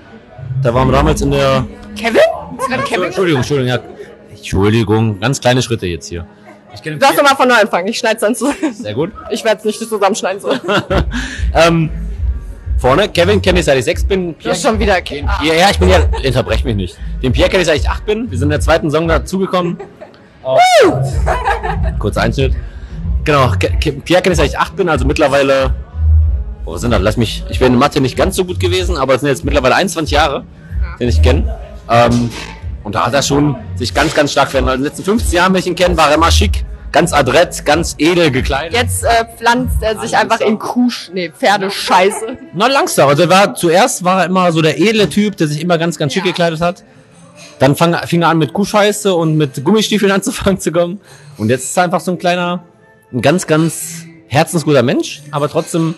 Da 0.63 0.75
waren 0.75 0.89
wir 0.89 0.93
damals 0.93 1.23
in 1.23 1.31
der. 1.31 1.65
Kevin? 1.97 2.17
Ist 2.59 2.85
Kevin? 2.87 3.05
Entschuldigung, 3.05 3.41
Entschuldigung, 3.41 3.69
ja. 3.69 3.79
Entschuldigung, 4.31 5.21
ganz 5.21 5.41
kleine 5.41 5.63
Schritte 5.63 5.87
jetzt 5.87 6.09
hier. 6.09 6.27
Ich 6.75 6.83
kenne 6.83 6.97
Du 6.97 7.01
darfst 7.01 7.19
nochmal 7.19 7.37
von 7.37 7.49
neu 7.49 7.55
anfangen. 7.55 7.87
Ich 7.89 7.99
schneide 7.99 8.21
dann 8.21 8.35
zu. 8.35 8.53
Sehr 8.73 8.95
gut. 8.95 9.13
Ich 9.31 9.45
werde 9.45 9.59
es 9.59 9.65
nicht 9.65 9.79
zusammenschneiden. 9.79 10.41
So. 10.41 10.53
Ähm, 11.55 11.89
vorne, 12.77 13.09
Kevin 13.09 13.41
kenne 13.41 13.61
ich 13.61 13.65
seit 13.65 13.79
ich 13.79 13.85
sechs 13.85 14.05
bin. 14.05 14.35
Du 14.43 14.51
hast 14.51 14.61
schon 14.61 14.79
wieder 14.79 15.01
Ke 15.01 15.25
ah. 15.27 15.43
Ja, 15.43 15.71
ich 15.71 15.79
bin 15.79 15.89
ja. 15.89 16.01
Unterbrech 16.23 16.65
mich 16.65 16.77
nicht. 16.77 16.99
Den 17.23 17.33
Pierre 17.33 17.49
kenne 17.49 17.63
ich 17.63 17.67
seit 17.67 17.79
ich 17.79 17.89
acht 17.89 18.05
bin. 18.05 18.31
Wir 18.31 18.37
sind 18.37 18.47
in 18.47 18.51
der 18.51 18.61
zweiten 18.61 18.91
Saison 18.91 19.09
dazugekommen. 19.09 19.79
Oh. 20.43 20.59
Kurzer 21.99 22.23
Einschnitt. 22.23 22.53
Genau, 23.27 23.53
Pierre 24.05 24.23
kenne 24.23 24.33
ich 24.33 24.39
seit 24.39 24.51
ich 24.51 24.59
acht 24.59 24.77
bin, 24.77 24.89
also 24.89 25.05
mittlerweile 25.05 25.75
oh, 26.67 26.77
sind 26.77 26.91
das? 26.91 27.01
Lass 27.01 27.17
mich, 27.17 27.45
ich 27.49 27.59
bin 27.59 27.73
in 27.73 27.79
Mathe 27.79 28.01
nicht 28.01 28.17
ganz 28.17 28.37
so 28.37 28.45
gut 28.45 28.61
gewesen, 28.61 28.97
aber 28.97 29.15
es 29.15 29.21
sind 29.21 29.31
jetzt 29.31 29.45
mittlerweile 29.45 29.77
21 29.77 30.13
Jahre, 30.13 30.45
den 31.01 31.09
ich 31.09 31.23
kenne. 31.23 31.59
Ähm, 31.89 32.31
und 32.85 32.95
da 32.95 33.07
hat 33.07 33.15
er 33.15 33.23
schon 33.23 33.57
sich 33.77 33.95
ganz, 33.95 34.15
ganz 34.15 34.33
stark 34.33 34.51
verändert. 34.51 34.77
In 34.77 34.83
den 34.83 34.89
letzten 34.89 35.05
15 35.05 35.37
Jahren, 35.37 35.53
wenn 35.53 35.61
ich 35.61 35.67
ihn 35.67 35.75
kenne, 35.75 35.97
war 35.97 36.09
er 36.09 36.17
immer 36.17 36.31
schick, 36.31 36.65
ganz 36.93 37.13
adrett, 37.13 37.65
ganz 37.65 37.95
edel 37.99 38.31
gekleidet. 38.31 38.75
Jetzt 38.75 39.05
äh, 39.05 39.25
pflanzt 39.37 39.79
er 39.81 39.99
sich 39.99 40.17
einfach 40.17 40.41
in 40.41 40.59
Kuh, 40.59 40.91
nee, 41.13 41.31
Pferdescheiße. 41.31 42.39
Na, 42.55 42.67
langsam. 42.69 43.09
Also 43.09 43.23
er 43.23 43.29
war, 43.29 43.55
zuerst 43.55 44.05
war 44.05 44.21
er 44.21 44.27
immer 44.27 44.53
so 44.53 44.63
der 44.63 44.79
edle 44.79 45.09
Typ, 45.09 45.37
der 45.37 45.49
sich 45.49 45.61
immer 45.61 45.79
ganz, 45.79 45.99
ganz 45.99 46.13
schick 46.13 46.25
gekleidet 46.25 46.61
hat. 46.61 46.85
Dann 47.59 47.75
fang, 47.75 47.97
fing 48.07 48.23
er 48.23 48.29
an 48.29 48.39
mit 48.39 48.53
Kuhscheiße 48.53 49.15
und 49.15 49.37
mit 49.37 49.65
Gummistiefeln 49.65 50.13
anzufangen 50.13 50.61
zu 50.61 50.73
kommen. 50.73 51.01
Und 51.39 51.51
jetzt 51.51 51.65
ist 51.65 51.77
er 51.77 51.85
einfach 51.85 52.01
so 52.01 52.13
ein 52.13 52.19
kleiner, 52.19 52.63
ein 53.13 53.23
ganz, 53.23 53.47
ganz 53.47 54.05
herzensguter 54.29 54.83
Mensch, 54.83 55.23
aber 55.31 55.49
trotzdem 55.49 55.95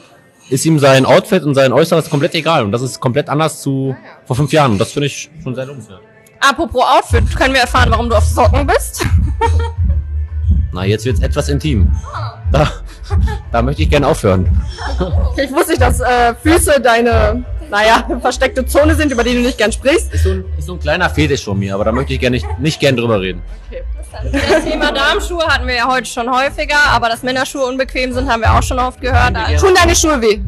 ist 0.50 0.64
ihm 0.64 0.78
sein 0.78 1.04
Outfit 1.04 1.42
und 1.42 1.54
sein 1.54 1.72
Äußeres 1.72 2.08
komplett 2.08 2.34
egal. 2.34 2.64
Und 2.64 2.72
das 2.72 2.82
ist 2.82 3.00
komplett 3.00 3.28
anders 3.28 3.60
zu 3.60 3.96
vor 4.24 4.36
fünf 4.36 4.52
Jahren. 4.52 4.72
Und 4.72 4.78
das 4.78 4.92
finde 4.92 5.06
ich 5.06 5.30
schon 5.42 5.54
sehr 5.54 5.66
lobenswert. 5.66 6.00
Apropos 6.40 6.82
Outfit, 6.82 7.36
können 7.36 7.54
wir 7.54 7.62
erfahren, 7.62 7.90
warum 7.90 8.08
du 8.08 8.16
auf 8.16 8.24
Socken 8.24 8.66
bist? 8.66 9.04
Na, 10.72 10.84
jetzt 10.84 11.04
wird's 11.04 11.20
etwas 11.20 11.48
intim. 11.48 11.90
Da, 12.52 12.70
da 13.50 13.62
möchte 13.62 13.82
ich 13.82 13.90
gerne 13.90 14.06
aufhören. 14.06 14.48
Ich 15.36 15.50
wusste 15.52 15.70
nicht, 15.70 15.80
dass 15.80 16.00
äh, 16.00 16.34
Füße 16.34 16.80
deine, 16.80 17.44
naja, 17.70 18.04
versteckte 18.20 18.66
Zone 18.66 18.94
sind, 18.96 19.12
über 19.12 19.22
die 19.22 19.34
du 19.34 19.40
nicht 19.40 19.56
gern 19.56 19.70
sprichst. 19.70 20.12
Ist 20.12 20.24
so 20.24 20.30
ein, 20.30 20.44
ist 20.58 20.66
so 20.66 20.72
ein 20.74 20.80
kleiner 20.80 21.08
Fetisch 21.08 21.44
von 21.44 21.58
mir, 21.58 21.74
aber 21.74 21.84
da 21.84 21.92
möchte 21.92 22.12
ich 22.12 22.20
gerne 22.20 22.36
nicht, 22.36 22.58
nicht 22.58 22.80
gern 22.80 22.96
drüber 22.96 23.20
reden. 23.20 23.42
Das 24.12 24.64
Thema 24.64 24.92
Darmschuhe 24.92 25.46
hatten 25.46 25.66
wir 25.66 25.74
ja 25.74 25.88
heute 25.88 26.06
schon 26.06 26.30
häufiger, 26.30 26.78
aber 26.90 27.08
dass 27.08 27.22
Männerschuhe 27.22 27.64
unbequem 27.64 28.12
sind, 28.12 28.30
haben 28.30 28.42
wir 28.42 28.52
auch 28.52 28.62
schon 28.62 28.78
oft 28.78 29.00
gehört. 29.00 29.34
Also, 29.34 29.66
Tun 29.66 29.74
deine 29.74 29.94
Schuhe 29.94 30.20
weh? 30.20 30.40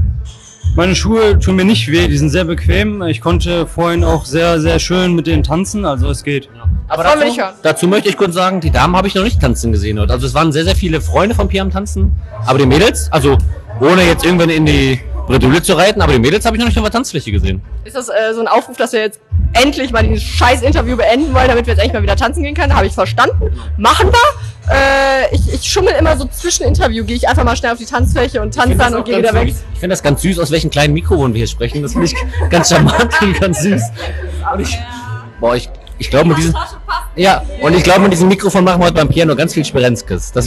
Meine 0.76 0.94
Schuhe 0.94 1.38
tun 1.38 1.56
mir 1.56 1.64
nicht 1.64 1.90
weh, 1.90 2.06
die 2.06 2.16
sind 2.16 2.30
sehr 2.30 2.44
bequem. 2.44 3.02
Ich 3.02 3.20
konnte 3.20 3.66
vorhin 3.66 4.04
auch 4.04 4.24
sehr, 4.24 4.60
sehr 4.60 4.78
schön 4.78 5.14
mit 5.14 5.26
denen 5.26 5.42
tanzen, 5.42 5.84
also 5.84 6.08
es 6.10 6.22
geht. 6.22 6.48
Aber 6.88 7.02
dazu, 7.02 7.40
dazu 7.62 7.88
möchte 7.88 8.08
ich 8.08 8.16
kurz 8.16 8.34
sagen, 8.34 8.60
die 8.60 8.70
Damen 8.70 8.96
habe 8.96 9.08
ich 9.08 9.14
noch 9.14 9.24
nicht 9.24 9.40
tanzen 9.40 9.72
gesehen 9.72 9.98
heute. 9.98 10.12
Also 10.12 10.26
es 10.26 10.34
waren 10.34 10.52
sehr, 10.52 10.64
sehr 10.64 10.76
viele 10.76 11.00
Freunde 11.00 11.34
von 11.34 11.48
Pia 11.48 11.62
am 11.62 11.70
Tanzen. 11.70 12.14
Aber 12.46 12.58
die 12.58 12.66
Mädels, 12.66 13.10
also 13.12 13.36
ohne 13.80 14.02
jetzt 14.02 14.24
irgendwann 14.24 14.50
in 14.50 14.64
die 14.64 15.00
Bredouille 15.26 15.62
zu 15.62 15.74
reiten, 15.74 16.00
aber 16.02 16.12
die 16.12 16.18
Mädels 16.18 16.44
habe 16.44 16.56
ich 16.56 16.60
noch 16.60 16.68
nicht 16.68 16.78
auf 16.78 16.84
der 16.84 16.92
Tanzfläche 16.92 17.32
gesehen. 17.32 17.62
Ist 17.84 17.96
das 17.96 18.08
äh, 18.08 18.32
so 18.34 18.40
ein 18.40 18.48
Aufruf, 18.48 18.76
dass 18.76 18.92
wir 18.92 19.00
jetzt 19.00 19.20
endlich 19.52 19.92
mal 19.92 20.02
dieses 20.02 20.22
scheiß 20.22 20.62
Interview 20.62 20.96
beenden 20.96 21.34
wollen, 21.34 21.48
damit 21.48 21.66
wir 21.66 21.72
jetzt 21.72 21.80
endlich 21.80 21.94
mal 21.94 22.02
wieder 22.02 22.16
tanzen 22.16 22.42
gehen 22.42 22.54
können? 22.54 22.74
Habe 22.74 22.86
ich 22.86 22.92
verstanden. 22.92 23.52
Machen 23.76 24.10
wir. 24.10 24.72
Äh, 24.72 25.34
ich, 25.34 25.52
ich 25.52 25.64
schummel 25.64 25.94
immer 25.94 26.16
so 26.16 26.26
zwischen 26.26 26.64
Interview, 26.64 27.04
gehe 27.04 27.16
ich 27.16 27.28
einfach 27.28 27.44
mal 27.44 27.56
schnell 27.56 27.72
auf 27.72 27.78
die 27.78 27.86
Tanzfläche 27.86 28.40
und 28.40 28.54
tanze 28.54 28.76
dann 28.76 28.94
und 28.94 29.04
gehe 29.04 29.18
wieder 29.18 29.34
weg. 29.34 29.48
Süß. 29.48 29.64
Ich 29.74 29.80
finde 29.80 29.94
das 29.94 30.02
ganz 30.02 30.22
süß, 30.22 30.38
aus 30.38 30.50
welchen 30.50 30.70
kleinen 30.70 30.94
Mikrofon 30.94 31.34
wir 31.34 31.38
hier 31.38 31.48
sprechen. 31.48 31.82
Das 31.82 31.92
finde 31.92 32.06
ich 32.06 32.14
ganz 32.50 32.68
charmant 32.68 33.10
und 33.20 33.40
ganz 33.40 33.62
süß. 33.62 33.82
Und 34.52 34.60
ich, 34.60 34.78
boah, 35.40 35.56
ich, 35.56 35.68
ich 35.98 36.10
glaube 36.10 36.28
mit 36.28 36.38
diesem, 36.38 36.54
ja, 37.16 37.42
und 37.62 37.74
ich 37.74 37.82
glaube 37.82 38.00
mit 38.00 38.12
diesem 38.12 38.28
Mikrofon 38.28 38.62
machen 38.62 38.80
wir 38.80 38.86
heute 38.86 38.94
beim 38.94 39.08
Piano 39.08 39.34
ganz 39.34 39.54
viel 39.54 39.64
Sperenzkes. 39.64 40.32
Das, 40.32 40.46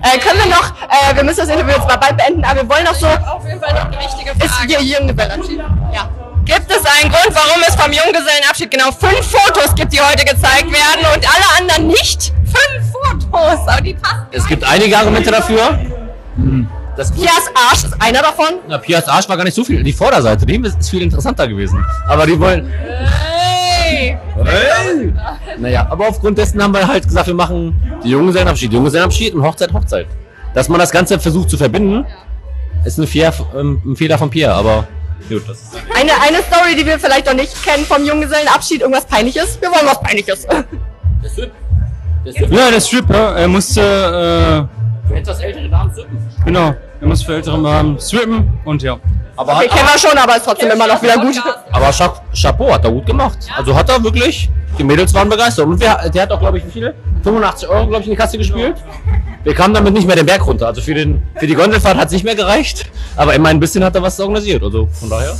Äh, 0.00 0.18
können 0.18 0.38
wir 0.38 0.50
noch, 0.50 0.72
äh, 0.88 1.16
wir 1.16 1.24
müssen 1.24 1.40
das 1.40 1.48
Interview 1.48 1.72
jetzt 1.72 1.88
mal 1.88 1.96
bald 1.96 2.16
beenden, 2.16 2.44
aber 2.44 2.62
wir 2.62 2.68
wollen 2.68 2.84
noch 2.84 2.94
so. 2.94 3.06
Auf 3.06 3.44
jeden 3.46 3.60
Fall 3.60 3.74
noch 3.74 3.86
eine 3.86 3.98
wichtige 3.98 4.30
Frage. 4.30 4.44
Ist 4.44 4.60
hier 4.66 4.82
Junggesellenabschied? 4.82 5.58
Ja. 5.92 6.08
Gibt 6.48 6.70
es 6.70 6.78
einen 6.78 7.12
Grund, 7.12 7.34
warum 7.34 7.62
es 7.68 7.74
vom 7.74 7.92
Junggesellenabschied 7.92 8.70
genau 8.70 8.90
fünf 8.90 9.20
Fotos 9.20 9.74
gibt, 9.74 9.92
die 9.92 10.00
heute 10.00 10.24
gezeigt 10.24 10.64
werden 10.72 11.04
und 11.14 11.22
alle 11.28 11.60
anderen 11.60 11.88
nicht? 11.88 12.32
Fünf 12.46 12.90
Fotos, 12.90 13.68
aber 13.68 13.82
die 13.82 13.92
passen. 13.92 14.26
es 14.32 14.46
gibt 14.46 14.64
einige 14.64 14.96
Argumente 14.96 15.30
dafür. 15.30 15.78
Das 16.96 17.12
Pias 17.12 17.50
Arsch 17.54 17.84
ist 17.84 17.94
einer 18.00 18.22
davon. 18.22 18.60
Na, 18.66 18.78
Pias 18.78 19.06
Arsch 19.06 19.28
war 19.28 19.36
gar 19.36 19.44
nicht 19.44 19.54
so 19.54 19.62
viel. 19.62 19.82
Die 19.82 19.92
Vorderseite, 19.92 20.46
die 20.46 20.56
ist 20.56 20.88
viel 20.88 21.02
interessanter 21.02 21.46
gewesen. 21.46 21.84
Aber 22.06 22.24
die 22.24 22.40
wollen. 22.40 22.66
Hey! 22.66 24.16
Hey! 24.42 25.12
Naja, 25.58 25.86
aber 25.90 26.08
aufgrund 26.08 26.38
dessen 26.38 26.62
haben 26.62 26.72
wir 26.72 26.88
halt 26.88 27.04
gesagt, 27.04 27.26
wir 27.26 27.34
machen 27.34 28.00
die 28.02 28.08
Junggesellenabschied, 28.08 28.72
Junggesellenabschied 28.72 29.34
und 29.34 29.42
Hochzeit, 29.42 29.70
Hochzeit. 29.74 30.06
Dass 30.54 30.70
man 30.70 30.80
das 30.80 30.90
Ganze 30.90 31.20
versucht 31.20 31.50
zu 31.50 31.58
verbinden, 31.58 32.06
ist 32.86 32.98
ein, 32.98 33.06
Fehler, 33.06 33.34
ähm, 33.54 33.82
ein 33.84 33.96
Fehler 33.96 34.16
von 34.16 34.30
Pierre, 34.30 34.54
aber 34.54 34.88
gut, 35.28 35.48
das 35.48 35.62
ist. 35.62 35.74
Eine, 35.94 36.12
eine 36.20 36.42
Story, 36.42 36.76
die 36.76 36.86
wir 36.86 36.98
vielleicht 36.98 37.26
noch 37.26 37.34
nicht 37.34 37.62
kennen 37.64 37.84
vom 37.84 38.04
Junggesellenabschied, 38.04 38.80
irgendwas 38.82 39.06
Peinliches. 39.06 39.60
Wir 39.60 39.70
wollen 39.70 39.86
was 39.86 40.00
Peinliches. 40.00 40.46
Ja, 42.50 42.70
der 42.70 42.80
Stripper, 42.80 43.36
er 43.36 43.48
musste, 43.48 43.80
äh, 43.80 44.87
Für 45.08 45.16
etwas 45.16 45.40
ältere 45.40 45.68
Damen 45.68 45.92
sippen. 45.94 46.18
genau, 46.44 46.74
er 47.00 47.06
muss 47.06 47.22
für 47.22 47.34
ältere 47.36 47.62
Damen 47.62 47.98
strippen 48.00 48.58
und 48.64 48.82
ja. 48.82 48.98
Aber 49.36 49.56
Okay, 49.56 49.68
kennen 49.68 49.88
wir 49.92 49.98
schon, 49.98 50.18
aber 50.18 50.36
ist 50.36 50.44
trotzdem 50.44 50.70
immer 50.70 50.86
noch 50.86 51.00
wieder 51.00 51.16
gut. 51.16 51.36
Aber 51.70 51.90
Cha 51.92 52.12
Chapeau 52.34 52.72
hat 52.72 52.84
er 52.84 52.90
gut 52.90 53.06
gemacht. 53.06 53.38
Also 53.56 53.74
hat 53.74 53.88
er 53.88 54.02
wirklich, 54.02 54.50
die 54.76 54.82
Mädels 54.84 55.14
waren 55.14 55.28
begeistert. 55.28 55.66
Und 55.66 55.80
wir, 55.80 55.96
der 56.12 56.22
hat 56.22 56.32
auch, 56.32 56.40
glaube 56.40 56.58
ich, 56.58 56.66
wie 56.66 56.70
viele? 56.70 56.94
85 57.22 57.68
Euro, 57.68 57.86
glaube 57.86 58.00
ich, 58.02 58.06
in 58.08 58.10
die 58.12 58.16
Kasse 58.16 58.36
gespielt. 58.36 58.74
Wir 59.44 59.54
kamen 59.54 59.74
damit 59.74 59.94
nicht 59.94 60.06
mehr 60.08 60.16
den 60.16 60.26
Berg 60.26 60.44
runter. 60.44 60.66
Also 60.66 60.80
für, 60.80 60.94
den, 60.94 61.22
für 61.36 61.46
die 61.46 61.54
Gondelfahrt 61.54 61.96
hat 61.96 62.06
es 62.06 62.12
nicht 62.12 62.24
mehr 62.24 62.34
gereicht. 62.34 62.90
Aber 63.16 63.32
immer 63.34 63.48
ein 63.50 63.60
bisschen 63.60 63.84
hat 63.84 63.94
er 63.94 64.02
was 64.02 64.18
organisiert. 64.18 64.62
Also 64.62 64.88
von 64.92 65.08
daher. 65.08 65.34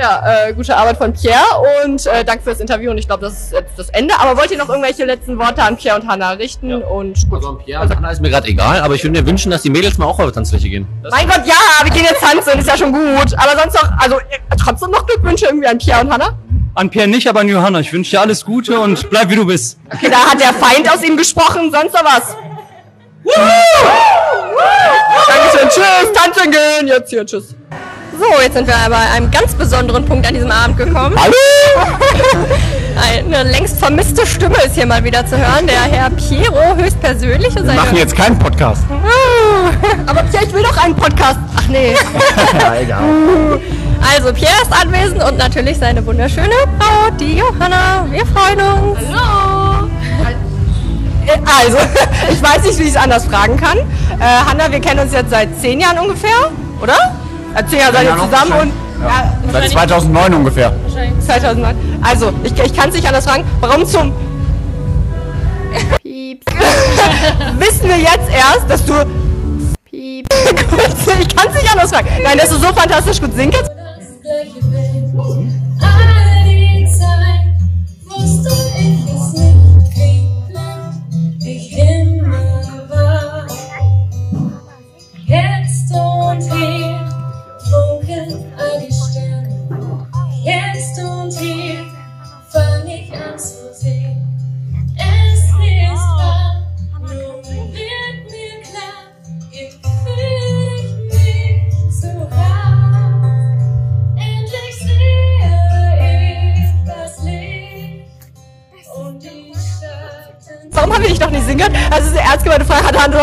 Ja, 0.00 0.46
äh, 0.46 0.52
gute 0.52 0.76
Arbeit 0.76 0.96
von 0.96 1.12
Pierre 1.12 1.42
und 1.84 2.06
äh, 2.06 2.24
danke 2.24 2.44
fürs 2.44 2.60
Interview 2.60 2.92
und 2.92 2.98
ich 2.98 3.08
glaube, 3.08 3.22
das 3.24 3.32
ist 3.32 3.52
jetzt 3.52 3.76
das 3.76 3.88
Ende. 3.88 4.14
Aber 4.16 4.38
wollt 4.38 4.48
ihr 4.52 4.56
noch 4.56 4.68
irgendwelche 4.68 5.04
letzten 5.04 5.36
Worte 5.38 5.60
an 5.60 5.76
Pierre 5.76 5.98
und 5.98 6.06
Hannah 6.06 6.30
richten? 6.32 6.72
Und 6.72 7.28
gut. 7.28 7.38
Also 7.38 7.54
Pierre 7.54 7.82
und 7.82 7.96
Anna 7.96 8.12
ist 8.12 8.20
mir 8.20 8.30
gerade 8.30 8.46
egal, 8.46 8.80
aber 8.80 8.94
ich 8.94 9.02
würde 9.02 9.20
mir 9.20 9.26
wünschen, 9.26 9.50
dass 9.50 9.62
die 9.62 9.70
Mädels 9.70 9.98
mal 9.98 10.06
auch 10.06 10.20
auf 10.20 10.26
die 10.26 10.32
Tanzfläche 10.32 10.68
gehen. 10.68 10.86
mein 11.10 11.26
Gott, 11.26 11.40
ja, 11.46 11.54
wir 11.82 11.90
gehen 11.90 12.04
jetzt 12.04 12.20
tanzen, 12.20 12.60
ist 12.60 12.68
ja 12.68 12.76
schon 12.76 12.92
gut. 12.92 13.34
Aber 13.36 13.60
sonst 13.60 13.74
noch, 13.74 13.90
also 13.98 14.18
äh, 14.18 14.56
trotzdem 14.56 14.92
noch 14.92 15.04
Glückwünsche 15.04 15.46
irgendwie 15.46 15.66
an 15.66 15.78
Pierre 15.78 16.02
und 16.02 16.12
Hannah. 16.12 16.38
An 16.76 16.90
Pierre 16.90 17.08
nicht, 17.08 17.26
aber 17.28 17.40
an 17.40 17.48
Johanna. 17.48 17.80
Ich 17.80 17.92
wünsche 17.92 18.12
dir 18.12 18.20
alles 18.20 18.44
Gute 18.44 18.78
und 18.78 19.10
bleib 19.10 19.30
wie 19.30 19.36
du 19.36 19.46
bist. 19.46 19.80
Okay, 19.92 20.08
da 20.08 20.30
hat 20.30 20.40
der 20.40 20.54
Feind 20.54 20.88
aus 20.88 21.02
ihm 21.02 21.16
gesprochen, 21.16 21.72
sonst 21.72 21.92
noch 21.92 22.04
was. 22.04 22.36
Dankeschön, 25.26 25.68
tschüss, 25.68 26.12
tanzen 26.14 26.52
gehen, 26.52 26.86
jetzt 26.86 27.10
hier, 27.10 27.26
tschüss. 27.26 27.56
So, 28.18 28.42
jetzt 28.42 28.54
sind 28.54 28.66
wir 28.66 28.74
bei 28.88 29.10
einem 29.14 29.30
ganz 29.30 29.54
besonderen 29.54 30.04
Punkt 30.04 30.26
an 30.26 30.34
diesem 30.34 30.50
Abend 30.50 30.76
gekommen. 30.76 31.16
Hallo! 31.16 31.86
Eine 33.00 33.44
längst 33.44 33.78
vermisste 33.78 34.26
Stimme 34.26 34.56
ist 34.66 34.74
hier 34.74 34.86
mal 34.86 35.04
wieder 35.04 35.24
zu 35.24 35.38
hören. 35.38 35.68
Der 35.68 35.82
Herr 35.82 36.10
Piero 36.10 36.74
höchstpersönlich. 36.76 37.54
Wir 37.54 37.62
machen 37.74 37.96
jetzt 37.96 38.16
keinen 38.16 38.36
Podcast. 38.36 38.82
Aber 40.06 40.22
Pierre, 40.24 40.46
ich 40.46 40.52
will 40.52 40.64
doch 40.64 40.76
einen 40.82 40.96
Podcast. 40.96 41.38
Ach 41.56 41.68
nee. 41.68 41.94
ja, 42.60 42.74
egal. 42.80 43.02
Also, 44.12 44.32
Pierre 44.32 44.62
ist 44.62 44.72
anwesend 44.72 45.22
und 45.22 45.38
natürlich 45.38 45.78
seine 45.78 46.04
wunderschöne 46.04 46.54
Frau, 46.80 47.10
die 47.20 47.36
Johanna. 47.36 48.04
Wir 48.10 48.26
freuen 48.26 48.60
uns. 48.60 48.98
Hallo! 49.12 49.88
Also, 51.60 51.78
ich 52.32 52.42
weiß 52.42 52.64
nicht, 52.64 52.78
wie 52.80 52.84
ich 52.84 52.90
es 52.90 52.96
anders 52.96 53.26
fragen 53.26 53.56
kann. 53.56 53.78
Äh, 53.78 54.24
Hanna, 54.48 54.72
wir 54.72 54.80
kennen 54.80 55.00
uns 55.00 55.12
jetzt 55.12 55.30
seit 55.30 55.48
zehn 55.60 55.78
Jahren 55.78 55.98
ungefähr, 55.98 56.50
oder? 56.82 56.96
Äh, 57.58 57.66
zehn 57.66 57.78
Jahre 57.80 57.92
seid 57.92 58.04
ihr 58.04 58.10
Ja, 58.10 58.16
zusammen 58.16 58.60
und 58.60 58.72
Ja. 59.02 59.34
Seit 59.52 59.70
2009 59.70 60.34
ungefähr. 60.34 60.72
2009. 61.24 61.76
Also, 62.02 62.32
ich, 62.42 62.52
ich 62.52 62.74
kann 62.74 62.88
es 62.88 62.94
nicht 62.94 63.06
anders 63.06 63.24
fragen. 63.24 63.44
Warum 63.60 63.86
zum 63.86 64.12
Pieps. 66.02 66.46
wissen 67.58 67.88
wir 67.88 67.98
jetzt 67.98 68.30
erst, 68.30 68.68
dass 68.68 68.84
du 68.84 68.94
Pieps. 69.84 70.28
ich 71.20 71.36
kann 71.36 71.48
es 71.48 71.54
nicht 71.62 71.72
anders 71.72 71.90
fragen. 71.90 72.08
Nein, 72.22 72.38
dass 72.38 72.50
du 72.50 72.56
so 72.56 72.68
fantastisch 72.68 73.20
gut 73.20 73.34
singen 73.34 73.52
kannst. 73.52 73.70
All 75.80 76.44
die 76.44 76.86
Zeit 76.92 77.48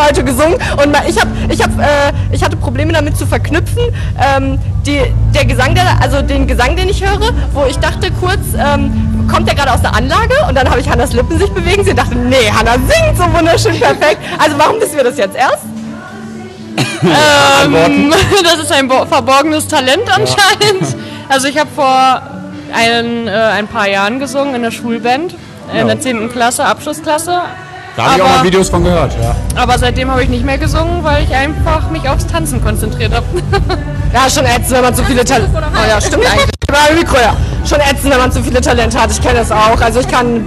heute 0.05 0.23
gesungen. 0.23 0.55
Und 0.77 0.95
ich, 1.07 1.19
hab, 1.19 1.27
ich, 1.49 1.61
hab, 1.61 1.71
äh, 1.79 2.11
ich 2.31 2.43
hatte 2.43 2.55
Probleme 2.57 2.93
damit 2.93 3.17
zu 3.17 3.25
verknüpfen. 3.25 3.83
Ähm, 4.19 4.59
die, 4.85 5.01
der 5.33 5.45
Gesang, 5.45 5.73
der, 5.75 5.99
also 6.01 6.21
den 6.21 6.47
Gesang, 6.47 6.75
den 6.75 6.89
ich 6.89 7.03
höre, 7.03 7.31
wo 7.53 7.65
ich 7.65 7.77
dachte 7.79 8.11
kurz, 8.19 8.39
ähm, 8.57 9.27
kommt 9.31 9.47
der 9.47 9.55
gerade 9.55 9.73
aus 9.73 9.81
der 9.81 9.95
Anlage? 9.95 10.33
Und 10.47 10.55
dann 10.55 10.69
habe 10.69 10.79
ich 10.79 10.89
Hannas 10.89 11.13
Lippen 11.13 11.37
sich 11.39 11.51
bewegen. 11.51 11.83
Sie 11.83 11.93
dachte, 11.93 12.15
nee, 12.15 12.51
Hanna 12.55 12.73
singt 12.73 13.17
so 13.17 13.23
wunderschön 13.33 13.79
perfekt. 13.79 14.19
Also, 14.37 14.57
warum 14.57 14.79
wissen 14.79 14.95
wir 14.97 15.03
das 15.03 15.17
jetzt 15.17 15.35
erst? 15.35 15.63
ähm, 17.03 18.13
das 18.43 18.59
ist 18.63 18.71
ein 18.71 18.87
bo- 18.87 19.05
verborgenes 19.09 19.67
Talent 19.67 20.03
anscheinend. 20.09 20.95
Also 21.27 21.47
ich 21.47 21.57
habe 21.57 21.69
vor 21.75 22.21
ein, 22.71 23.27
äh, 23.27 23.31
ein 23.31 23.67
paar 23.67 23.87
Jahren 23.89 24.19
gesungen 24.19 24.53
in 24.53 24.61
der 24.61 24.69
Schulband, 24.69 25.33
in 25.73 25.77
Ja. 25.79 25.83
der 25.85 25.99
10. 25.99 26.31
Klasse, 26.31 26.63
Abschlussklasse. 26.63 27.41
Da 27.97 28.03
habe 28.03 28.15
ich 28.17 28.21
auch 28.21 28.25
Aber- 28.27 28.37
mal 28.39 28.43
Videos 28.45 28.69
von 28.69 28.83
gehört, 28.83 29.13
ja. 29.21 29.35
Aber 29.61 29.77
seitdem 29.79 30.11
habe 30.11 30.23
ich 30.23 30.29
nicht 30.29 30.43
mehr 30.45 30.57
gesungen, 30.57 31.03
weil 31.03 31.23
ich 31.23 31.33
einfach 31.33 31.89
mich 31.89 32.07
aufs 32.09 32.27
Tanzen 32.27 32.63
konzentriert 32.63 33.13
habe. 33.13 33.25
Ja, 34.13 34.29
schon 34.29 34.45
ätzend, 34.45 34.71
wenn 34.71 34.81
man 34.81 34.95
zu 34.95 35.03
viele 35.03 35.25
Talente 35.25 35.49
Oh 35.53 35.89
ja, 35.89 35.99
stimmt 35.99 36.25
eigentlich. 36.25 36.45
Über 36.69 36.95
Mikro, 36.97 37.17
ja. 37.17 37.35
Schon 37.67 37.79
ätzend, 37.81 38.11
wenn 38.13 38.17
man 38.17 38.31
zu 38.31 38.41
viele 38.41 38.61
Talente 38.61 38.97
hat. 38.97 39.11
Ich 39.11 39.21
kenne 39.21 39.39
das 39.39 39.51
auch. 39.51 39.81
Also 39.81 39.99
ich 39.99 40.07
kann 40.07 40.45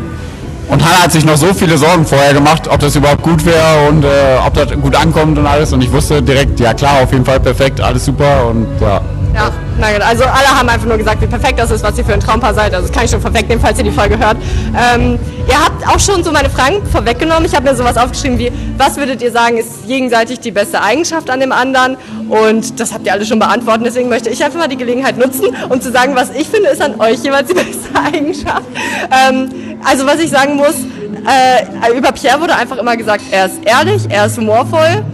Und 0.70 0.82
Hannah 0.82 1.02
hat 1.02 1.12
sich 1.12 1.22
noch 1.26 1.36
so 1.36 1.52
viele 1.52 1.76
Sorgen 1.76 2.06
vorher 2.06 2.32
gemacht, 2.32 2.66
ob 2.66 2.78
das 2.80 2.96
überhaupt 2.96 3.22
gut 3.22 3.44
wäre 3.44 3.88
und 3.90 4.04
äh, 4.04 4.08
ob 4.46 4.54
das 4.54 4.70
gut 4.80 4.96
ankommt 4.96 5.36
und 5.38 5.46
alles. 5.46 5.74
Und 5.74 5.82
ich 5.82 5.92
wusste 5.92 6.22
direkt, 6.22 6.58
ja 6.60 6.72
klar, 6.72 7.02
auf 7.02 7.12
jeden 7.12 7.26
Fall 7.26 7.40
perfekt, 7.40 7.78
alles 7.82 8.06
super 8.06 8.46
und 8.46 8.66
ja. 8.80 9.02
Ja, 9.38 9.52
na 9.78 9.92
gut. 9.92 10.02
Also 10.02 10.24
alle 10.24 10.48
haben 10.48 10.68
einfach 10.68 10.88
nur 10.88 10.98
gesagt, 10.98 11.22
wie 11.22 11.28
perfekt 11.28 11.60
das 11.60 11.70
ist, 11.70 11.84
was 11.84 11.96
ihr 11.96 12.04
für 12.04 12.12
ein 12.12 12.18
Traumpaar 12.18 12.54
seid. 12.54 12.74
Also 12.74 12.88
das 12.88 12.92
kann 12.92 13.04
ich 13.04 13.10
schon 13.12 13.20
vorwegnehmen, 13.20 13.62
falls 13.62 13.78
ihr 13.78 13.84
die 13.84 13.92
Folge 13.92 14.18
hört. 14.18 14.36
Ähm, 14.76 15.16
ihr 15.46 15.64
habt 15.64 15.86
auch 15.86 16.00
schon 16.00 16.24
so 16.24 16.32
meine 16.32 16.50
Fragen 16.50 16.84
vorweggenommen. 16.86 17.44
Ich 17.44 17.54
habe 17.54 17.70
mir 17.70 17.76
sowas 17.76 17.96
aufgeschrieben 17.96 18.36
wie, 18.40 18.50
was 18.76 18.96
würdet 18.96 19.22
ihr 19.22 19.30
sagen, 19.30 19.56
ist 19.56 19.86
gegenseitig 19.86 20.40
die 20.40 20.50
beste 20.50 20.82
Eigenschaft 20.82 21.30
an 21.30 21.38
dem 21.38 21.52
anderen? 21.52 21.96
Und 22.28 22.80
das 22.80 22.92
habt 22.92 23.06
ihr 23.06 23.12
alle 23.12 23.24
schon 23.24 23.38
beantwortet. 23.38 23.86
Deswegen 23.86 24.08
möchte 24.08 24.28
ich 24.28 24.42
einfach 24.42 24.58
mal 24.58 24.66
die 24.66 24.76
Gelegenheit 24.76 25.16
nutzen, 25.16 25.54
um 25.68 25.80
zu 25.80 25.92
sagen, 25.92 26.16
was 26.16 26.30
ich 26.30 26.48
finde, 26.48 26.70
ist 26.70 26.82
an 26.82 27.00
euch 27.00 27.22
jeweils 27.22 27.46
die 27.46 27.54
beste 27.54 27.88
Eigenschaft. 28.12 28.66
Ähm, 29.12 29.78
also 29.84 30.04
was 30.04 30.18
ich 30.18 30.30
sagen 30.30 30.56
muss, 30.56 30.74
äh, 30.74 31.96
über 31.96 32.10
Pierre 32.10 32.40
wurde 32.40 32.56
einfach 32.56 32.78
immer 32.78 32.96
gesagt, 32.96 33.22
er 33.30 33.46
ist 33.46 33.60
ehrlich, 33.64 34.02
er 34.08 34.26
ist 34.26 34.36
humorvoll. 34.36 35.04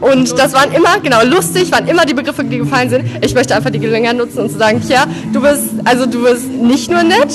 Und 0.00 0.38
das 0.38 0.52
waren 0.52 0.72
immer, 0.72 0.98
genau, 1.02 1.22
lustig, 1.24 1.72
waren 1.72 1.86
immer 1.86 2.04
die 2.04 2.14
Begriffe, 2.14 2.44
die 2.44 2.58
gefallen 2.58 2.90
sind. 2.90 3.04
Ich 3.24 3.34
möchte 3.34 3.54
einfach 3.54 3.70
die 3.70 3.78
Gelegenheit 3.78 4.16
nutzen 4.16 4.40
und 4.40 4.50
zu 4.50 4.58
sagen, 4.58 4.80
Pierre, 4.80 5.06
du 5.32 5.40
bist, 5.40 5.70
also 5.84 6.06
du 6.06 6.22
bist 6.22 6.48
nicht 6.48 6.90
nur 6.90 7.02
nett, 7.02 7.32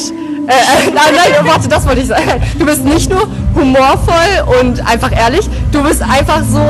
äh, 0.47 0.51
äh, 0.51 0.91
nein, 0.93 1.13
nein, 1.15 1.45
warte, 1.45 1.67
das 1.67 1.85
wollte 1.85 2.01
ich 2.01 2.07
sagen. 2.07 2.41
Du 2.57 2.65
bist 2.65 2.83
nicht 2.83 3.09
nur 3.09 3.27
humorvoll 3.55 4.59
und 4.59 4.85
einfach 4.87 5.11
ehrlich, 5.11 5.49
du 5.71 5.83
bist 5.83 6.01
einfach 6.01 6.41
so, 6.43 6.61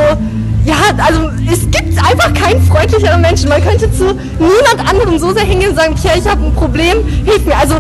ja, 0.65 0.75
also 1.05 1.29
es 1.51 1.61
gibt 1.71 1.97
einfach 1.97 2.33
keinen 2.33 2.61
freundlicheren 2.63 3.21
Menschen. 3.21 3.49
Man 3.49 3.63
könnte 3.63 3.91
zu 3.91 4.13
niemand 4.39 4.89
anderem 4.89 5.17
so 5.17 5.33
sehr 5.33 5.43
hingehen 5.43 5.71
und 5.71 5.75
sagen, 5.75 5.95
Pierre, 5.95 6.19
ich 6.19 6.27
habe 6.27 6.45
ein 6.45 6.53
Problem, 6.53 6.97
hilf 7.25 7.45
mir. 7.45 7.57
Also 7.57 7.75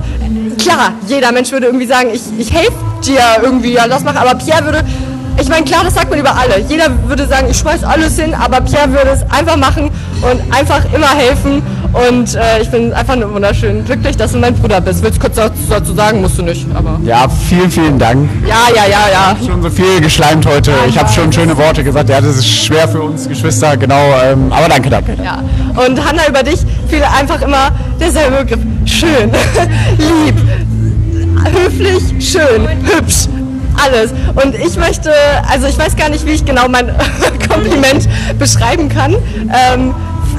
klar, 0.57 0.93
jeder 1.07 1.31
Mensch 1.31 1.51
würde 1.51 1.67
irgendwie 1.67 1.85
sagen, 1.85 2.09
ich, 2.13 2.21
ich 2.37 2.51
helfe 2.51 2.73
dir 3.05 3.21
irgendwie, 3.43 3.73
ja, 3.73 3.87
das 3.87 4.03
mach, 4.03 4.15
aber 4.15 4.35
Pierre 4.35 4.65
würde, 4.65 4.83
ich 5.39 5.49
meine, 5.49 5.65
klar, 5.65 5.83
das 5.83 5.95
sagt 5.95 6.09
man 6.09 6.19
über 6.19 6.35
alle. 6.35 6.59
Jeder 6.67 6.87
würde 7.07 7.27
sagen, 7.27 7.47
ich 7.49 7.57
schmeiß 7.57 7.83
alles 7.83 8.17
hin, 8.17 8.33
aber 8.33 8.61
Pierre 8.61 8.89
würde 8.89 9.11
es 9.11 9.23
einfach 9.31 9.57
machen 9.57 9.89
und 10.21 10.55
einfach 10.55 10.81
immer 10.93 11.09
helfen. 11.09 11.61
Und 11.93 12.35
äh, 12.35 12.61
ich 12.61 12.69
bin 12.69 12.93
einfach 12.93 13.15
nur 13.17 13.33
wunderschön 13.33 13.83
glücklich, 13.83 14.15
dass 14.15 14.31
du 14.31 14.37
mein 14.37 14.55
Bruder 14.55 14.79
bist. 14.79 15.03
Willst 15.03 15.17
du 15.17 15.27
kurz 15.27 15.35
dazu 15.69 15.93
sagen? 15.93 16.21
Musst 16.21 16.37
du 16.37 16.43
nicht, 16.43 16.65
aber. 16.73 16.99
Ja, 17.03 17.27
vielen, 17.49 17.69
vielen 17.69 17.99
Dank. 17.99 18.29
Ja, 18.47 18.67
ja, 18.73 18.89
ja, 18.89 19.09
ja. 19.11 19.45
Schon 19.45 19.61
so 19.61 19.69
viel 19.69 19.99
geschleimt 19.99 20.45
heute. 20.45 20.73
Ich 20.87 20.97
habe 20.97 21.11
schon 21.11 21.31
schöne 21.33 21.57
Worte 21.57 21.83
gesagt. 21.83 22.09
Ja, 22.09 22.21
das 22.21 22.37
ist 22.37 22.47
schwer 22.47 22.87
für 22.87 23.01
uns 23.01 23.27
Geschwister, 23.27 23.75
genau. 23.75 24.13
Ähm, 24.23 24.51
aber 24.51 24.69
danke, 24.69 24.89
danke. 24.89 25.17
Ja. 25.21 25.39
Und 25.85 26.05
Hanna, 26.05 26.27
über 26.29 26.43
dich 26.43 26.59
fiel 26.87 27.03
einfach 27.03 27.41
immer 27.41 27.71
derselbe 27.99 28.37
Begriff. 28.45 28.59
Schön, 28.85 29.31
lieb, 29.97 30.35
höflich, 31.53 32.03
schön, 32.19 32.67
hübsch. 32.83 33.27
Alles. 33.83 34.11
Und 34.43 34.55
ich 34.55 34.77
möchte, 34.77 35.11
also 35.49 35.67
ich 35.67 35.77
weiß 35.77 35.95
gar 35.95 36.09
nicht, 36.09 36.25
wie 36.25 36.31
ich 36.31 36.45
genau 36.45 36.67
mein 36.67 36.87
Kompliment 37.49 38.07
beschreiben 38.37 38.89
kann. 38.89 39.13
Ähm, 39.13 39.93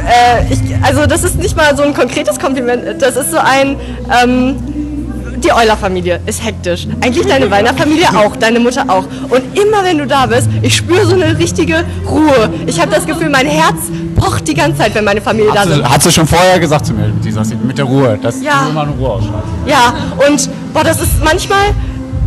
äh, 0.07 0.53
ich, 0.53 0.61
also 0.83 1.07
das 1.07 1.25
ist 1.25 1.37
nicht 1.39 1.57
mal 1.57 1.77
so 1.77 1.83
ein 1.83 1.95
konkretes 1.95 2.39
Kompliment, 2.39 3.01
das 3.01 3.17
ist 3.17 3.31
so 3.31 3.39
ein, 3.39 3.77
ähm, 4.23 4.57
die 5.43 5.53
Euler-Familie 5.53 6.21
ist 6.27 6.45
hektisch. 6.45 6.87
Eigentlich 7.01 7.27
deine 7.27 7.51
Weiner-Familie 7.51 8.09
auch, 8.17 8.37
deine 8.37 8.61
Mutter 8.61 8.85
auch. 8.89 9.05
Und 9.29 9.59
immer 9.59 9.83
wenn 9.83 9.99
du 9.99 10.07
da 10.07 10.27
bist, 10.27 10.49
ich 10.63 10.77
spüre 10.77 11.05
so 11.05 11.15
eine 11.17 11.37
richtige 11.37 11.85
Ruhe. 12.09 12.49
Ich 12.67 12.81
habe 12.81 12.93
das 12.93 13.05
Gefühl, 13.07 13.29
mein 13.29 13.47
Herz 13.49 13.75
pocht 14.15 14.47
die 14.47 14.55
ganze 14.55 14.79
Zeit, 14.79 14.95
wenn 14.95 15.05
meine 15.05 15.21
Familie 15.21 15.51
da 15.53 15.61
Hat 15.63 15.67
ist. 15.69 15.75
sie, 15.77 15.85
hat 15.85 16.03
sie 16.05 16.13
schon 16.13 16.27
vorher 16.29 16.61
gesagt 16.61 16.87
zu 16.87 16.93
mir, 16.95 17.09
die 17.25 17.33
sagt, 17.33 17.49
mit 17.65 17.77
der 17.77 17.87
Ruhe, 17.87 18.17
dass 18.23 18.41
Ja. 18.41 18.63
du 18.65 18.71
immer 18.71 18.83
eine 18.83 18.93
Ruhe 18.93 19.09
ausschreibst. 19.11 19.49
Ja, 19.67 19.93
und 20.29 20.49
boah, 20.73 20.85
das 20.85 21.01
ist 21.03 21.23
manchmal, 21.25 21.59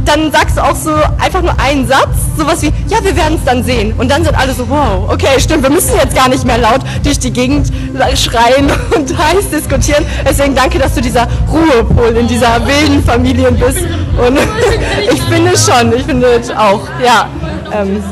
dann 0.05 0.31
sagst 0.31 0.57
du 0.57 0.63
auch 0.63 0.75
so 0.75 0.91
einfach 1.19 1.41
nur 1.41 1.59
einen 1.59 1.87
Satz, 1.87 2.09
sowas 2.37 2.61
wie, 2.61 2.71
ja, 2.87 3.03
wir 3.03 3.15
werden 3.15 3.37
es 3.37 3.45
dann 3.45 3.63
sehen. 3.63 3.93
Und 3.97 4.09
dann 4.09 4.23
sind 4.23 4.37
alle 4.37 4.53
so, 4.53 4.67
wow, 4.69 5.09
okay, 5.09 5.39
stimmt, 5.39 5.63
wir 5.63 5.69
müssen 5.69 5.95
jetzt 5.95 6.15
gar 6.15 6.29
nicht 6.29 6.45
mehr 6.45 6.57
laut 6.57 6.81
durch 7.03 7.19
die 7.19 7.31
Gegend 7.31 7.71
schreien 8.15 8.71
und 8.95 9.17
heiß 9.17 9.49
diskutieren. 9.51 10.05
Deswegen 10.27 10.55
danke, 10.55 10.79
dass 10.79 10.93
du 10.93 11.01
dieser 11.01 11.27
Ruhepol 11.51 12.15
in 12.17 12.27
dieser 12.27 12.65
wilden 12.65 13.03
Familie 13.03 13.51
bist. 13.51 13.79
Und 14.17 14.37
ich 15.11 15.21
finde 15.23 15.51
schon, 15.57 15.93
ich 15.93 16.03
finde 16.03 16.41
auch, 16.57 16.81
ja. 17.03 17.27
Ähm, 17.73 18.03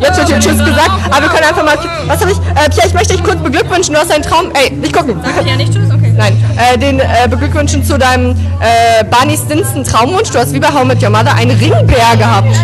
Jetzt 0.00 0.18
wird 0.18 0.28
hier 0.28 0.40
Tschüss 0.40 0.58
gesagt, 0.58 0.90
aber 1.10 1.22
wir 1.22 1.28
können 1.28 1.44
einfach 1.44 1.64
mal. 1.64 1.78
Was 2.08 2.20
habe 2.20 2.32
ich? 2.32 2.38
Äh, 2.38 2.68
Pierre, 2.70 2.88
ich 2.88 2.94
möchte 2.94 3.14
dich 3.14 3.22
kurz 3.22 3.40
beglückwünschen. 3.40 3.94
Du 3.94 4.00
hast 4.00 4.10
deinen 4.10 4.22
Traum. 4.22 4.50
Ey, 4.52 4.70
nicht 4.72 4.92
gucken. 4.92 5.20
Ja, 5.46 5.54
nicht 5.54 5.72
Tschüss, 5.72 5.88
okay. 5.94 6.01
Nein, 6.16 6.36
äh, 6.56 6.78
den 6.78 7.00
äh, 7.00 7.04
beglückwünschen 7.28 7.84
zu 7.84 7.98
deinem 7.98 8.32
äh, 8.60 9.04
Barney 9.10 9.36
Stinson 9.36 9.84
Traumwunsch. 9.84 10.30
Du 10.30 10.38
hast 10.38 10.52
wie 10.52 10.60
bei 10.60 10.68
How 10.68 10.84
Met 10.84 11.02
Your 11.02 11.10
Mother 11.10 11.34
einen 11.34 11.52
Ringbär 11.58 12.16
gehabt. 12.18 12.54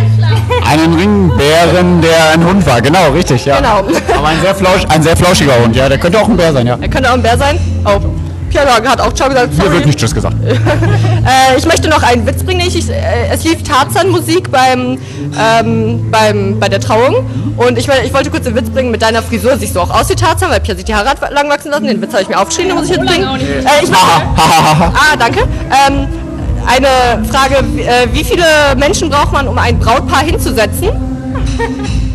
Einen 0.66 0.94
Ringbären, 0.94 2.00
der 2.02 2.30
ein 2.34 2.44
Hund 2.44 2.66
war, 2.66 2.80
genau, 2.82 3.10
richtig, 3.10 3.44
ja. 3.44 3.56
Genau. 3.56 3.84
Aber 4.16 4.28
ein 4.28 4.40
sehr, 4.40 4.54
flausch, 4.54 4.82
ein 4.88 5.02
sehr 5.02 5.16
flauschiger 5.16 5.60
Hund, 5.62 5.74
ja, 5.74 5.88
der 5.88 5.98
könnte 5.98 6.20
auch 6.20 6.28
ein 6.28 6.36
Bär 6.36 6.52
sein, 6.52 6.66
ja. 6.66 6.76
Er 6.80 6.88
könnte 6.88 7.08
auch 7.08 7.14
ein 7.14 7.22
Bär 7.22 7.38
sein. 7.38 7.58
Oh. 7.84 7.98
Pierre 8.50 8.88
hat 8.88 9.00
auch 9.00 9.12
Ciao 9.12 9.28
gesagt. 9.28 9.54
Sorry. 9.54 9.72
wird 9.72 9.86
nicht 9.86 9.98
Tschüss 9.98 10.14
gesagt. 10.14 10.36
Äh, 11.28 11.58
ich 11.58 11.66
möchte 11.66 11.88
noch 11.88 12.02
einen 12.02 12.26
Witz 12.26 12.42
bringen. 12.42 12.62
Ich, 12.66 12.88
äh, 12.88 13.28
es 13.30 13.44
lief 13.44 13.62
Tarzan-Musik 13.62 14.50
beim, 14.50 14.96
ähm, 15.38 16.10
beim, 16.10 16.58
bei 16.58 16.70
der 16.70 16.80
Trauung. 16.80 17.16
Und 17.58 17.76
ich, 17.76 17.86
ich 17.86 18.14
wollte 18.14 18.30
kurz 18.30 18.46
einen 18.46 18.56
Witz 18.56 18.70
bringen 18.70 18.90
mit 18.90 19.02
deiner 19.02 19.22
Frisur. 19.22 19.58
Siehst 19.58 19.76
du 19.76 19.80
auch 19.80 19.90
aus 19.90 20.08
wie 20.08 20.14
Tarzan, 20.14 20.50
weil 20.50 20.60
Pierre 20.60 20.76
sich 20.76 20.86
die 20.86 20.94
Haare 20.94 21.10
hat 21.10 21.20
lang 21.32 21.50
wachsen 21.50 21.70
lassen. 21.70 21.86
Den 21.86 22.00
Witz 22.00 22.12
habe 22.12 22.22
ich 22.22 22.28
mir 22.28 22.40
aufgeschrieben, 22.40 22.70
den 22.70 22.78
muss 22.78 22.88
ich 22.88 22.96
jetzt 22.96 23.06
bringen. 23.06 23.24
Äh, 23.24 23.82
ich 23.82 23.90
möchte, 23.90 24.06
ah, 24.06 25.16
danke. 25.18 25.40
Ähm, 25.86 26.06
eine 26.66 27.24
Frage, 27.30 27.56
äh, 27.56 28.06
wie 28.12 28.24
viele 28.24 28.44
Menschen 28.76 29.10
braucht 29.10 29.32
man, 29.32 29.48
um 29.48 29.58
ein 29.58 29.78
Brautpaar 29.78 30.22
hinzusetzen? 30.22 30.90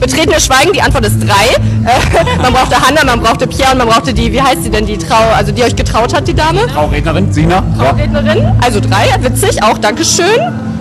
Betretenes 0.04 0.46
Schweigen, 0.46 0.74
die 0.74 0.82
Antwort 0.82 1.06
ist 1.06 1.18
drei. 1.22 1.56
Äh, 1.56 2.42
man 2.42 2.52
brauchte 2.52 2.76
Hanna, 2.76 3.06
man 3.06 3.22
brauchte 3.22 3.48
Pierre 3.48 3.72
und 3.72 3.78
man 3.78 3.88
brauchte 3.88 4.14
die, 4.14 4.34
wie 4.34 4.42
heißt 4.42 4.64
sie 4.64 4.70
denn, 4.70 4.86
die 4.86 4.98
Trau, 4.98 5.32
also 5.34 5.54
die 5.54 5.64
euch 5.64 5.76
getraut 5.76 6.14
hat, 6.14 6.28
die 6.28 6.34
Dame? 6.34 6.68
Traurednerin, 6.68 7.32
Sina. 7.32 7.64
Ja. 7.82 7.92
Rednerin. 7.92 8.52
Also 8.62 8.82
drei, 8.82 9.16
witzig, 9.22 9.64
auch 9.64 9.78
Dankeschön. 9.78 10.26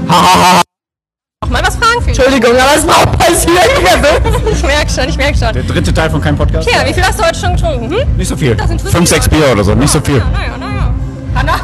Noch 0.08 1.50
mal 1.50 1.62
was 1.64 1.76
fragen? 1.76 2.04
Entschuldigung, 2.04 2.52
aber 2.52 2.76
es 2.76 2.86
war 2.86 3.06
passiert. 3.16 3.52
Ich 4.52 4.62
merke 4.62 4.90
schon, 4.90 5.08
ich 5.08 5.16
merke 5.16 5.38
schon. 5.38 5.52
Der 5.52 5.62
dritte 5.62 5.94
Teil 5.94 6.10
von 6.10 6.20
keinem 6.20 6.36
Podcast. 6.36 6.68
Pierre, 6.68 6.86
wie 6.88 6.92
viel 6.92 7.02
hast 7.04 7.18
du 7.18 7.24
heute 7.24 7.38
schon 7.38 7.56
getrunken? 7.56 7.90
Hm? 7.90 8.16
Nicht 8.16 8.28
so 8.28 8.36
viel. 8.36 8.56
Fünf, 8.90 9.08
sechs 9.08 9.28
Bier 9.28 9.52
oder 9.52 9.62
so, 9.64 9.74
nicht 9.74 9.90
so 9.90 10.00
viel. 10.00 10.18
Naja, 10.18 10.56
naja. 10.58 10.91
Hanna? 11.34 11.54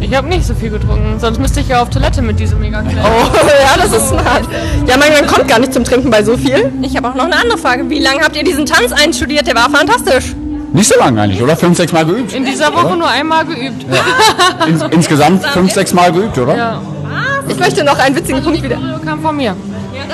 Ich 0.00 0.14
habe 0.14 0.28
nicht 0.28 0.44
so 0.44 0.54
viel 0.54 0.70
getrunken, 0.70 1.18
sonst 1.18 1.38
müsste 1.40 1.60
ich 1.60 1.68
ja 1.68 1.82
auf 1.82 1.90
Toilette 1.90 2.20
mit 2.22 2.38
diesem 2.38 2.60
mega 2.60 2.80
Oh, 2.82 2.84
ja, 3.46 3.76
das 3.76 3.92
ist 3.92 4.08
smart. 4.10 4.42
Ja, 4.86 4.96
man, 4.96 5.08
man 5.12 5.26
kommt 5.26 5.48
gar 5.48 5.58
nicht 5.58 5.72
zum 5.72 5.84
Trinken 5.84 6.10
bei 6.10 6.22
so 6.22 6.36
viel. 6.36 6.72
Ich 6.82 6.96
habe 6.96 7.08
auch 7.08 7.14
noch 7.14 7.24
eine 7.24 7.36
andere 7.36 7.58
Frage. 7.58 7.88
Wie 7.88 8.00
lange 8.00 8.20
habt 8.20 8.36
ihr 8.36 8.44
diesen 8.44 8.66
Tanz 8.66 8.92
einstudiert? 8.92 9.46
Der 9.46 9.54
war 9.54 9.70
fantastisch. 9.70 10.34
Nicht 10.72 10.88
so 10.88 10.98
lange 10.98 11.20
eigentlich, 11.22 11.40
oder? 11.40 11.56
Fünf, 11.56 11.76
sechs 11.76 11.92
Mal 11.92 12.04
geübt. 12.04 12.32
In 12.32 12.44
dieser 12.44 12.72
Woche 12.74 12.86
Oder? 12.86 12.96
nur 12.96 13.08
einmal 13.08 13.44
geübt. 13.44 13.86
Ins, 14.66 14.82
insgesamt 14.90 15.44
fünf, 15.46 15.72
sechs 15.72 15.94
Mal 15.94 16.12
geübt, 16.12 16.36
oder? 16.36 16.56
Ja. 16.56 16.80
Ich 17.46 17.58
möchte 17.58 17.84
noch 17.84 17.98
einen 17.98 18.16
witzigen 18.16 18.42
Punkt 18.42 18.60
wieder. 18.62 18.78
Kam 19.04 19.20
von 19.20 19.36
mir. 19.36 19.54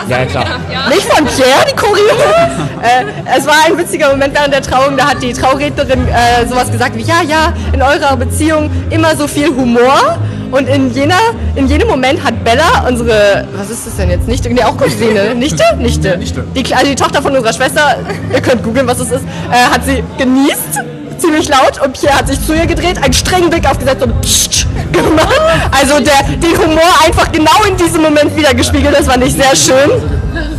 Ja, 0.08 0.24
klar. 0.26 0.44
Nicht 0.88 1.02
von 1.02 1.24
Pierre, 1.26 1.64
die 1.70 1.76
Choreo. 1.76 2.14
äh, 2.82 3.36
es 3.38 3.46
war 3.46 3.54
ein 3.66 3.76
witziger 3.78 4.10
Moment 4.10 4.34
während 4.34 4.52
der 4.54 4.62
Trauung, 4.62 4.96
da 4.96 5.10
hat 5.10 5.22
die 5.22 5.32
Traurednerin 5.32 6.06
äh, 6.08 6.46
sowas 6.48 6.70
gesagt 6.70 6.96
wie, 6.96 7.02
ja, 7.02 7.22
ja, 7.26 7.52
in 7.72 7.82
eurer 7.82 8.16
Beziehung 8.16 8.70
immer 8.90 9.14
so 9.16 9.26
viel 9.26 9.48
Humor. 9.48 10.18
Und 10.50 10.68
in, 10.68 10.92
jener, 10.92 11.14
in 11.54 11.68
jenem 11.68 11.86
Moment 11.86 12.24
hat 12.24 12.42
Bella, 12.42 12.84
unsere, 12.88 13.46
was 13.54 13.70
ist 13.70 13.86
das 13.86 13.96
denn 13.98 14.10
jetzt, 14.10 14.26
Nichte, 14.26 14.50
nee, 14.50 14.64
auch 14.64 14.76
Cousine, 14.76 15.32
Nichte? 15.36 15.62
Nichte. 15.78 16.18
Die, 16.56 16.64
Kle- 16.64 16.74
also 16.74 16.86
die 16.88 16.96
Tochter 16.96 17.22
von 17.22 17.36
unserer 17.36 17.52
Schwester, 17.52 17.98
ihr 18.32 18.40
könnt 18.40 18.64
googeln, 18.64 18.84
was 18.88 18.98
es 18.98 19.12
ist, 19.12 19.22
äh, 19.24 19.72
hat 19.72 19.84
sie 19.84 20.02
genießt, 20.18 20.80
ziemlich 21.20 21.48
laut 21.48 21.80
und 21.84 21.92
Pierre 21.92 22.16
hat 22.16 22.28
sich 22.28 22.44
zu 22.44 22.54
ihr 22.54 22.66
gedreht, 22.66 23.02
einen 23.02 23.12
strengen 23.12 23.50
Blick 23.50 23.68
aufgesetzt 23.68 24.02
und 24.02 24.20
pssst 24.20 24.66
gemacht. 24.92 25.40
Also 25.70 26.00
der, 26.00 26.36
den 26.36 26.58
Humor 26.58 26.90
einfach 27.04 27.30
genau 27.32 27.64
in 27.68 27.76
diesem 27.76 28.02
Moment 28.02 28.36
wieder 28.36 28.54
gespiegelt, 28.54 28.94
das 28.98 29.06
fand 29.06 29.24
ich 29.24 29.32
sehr 29.32 29.54
schön. 29.54 29.90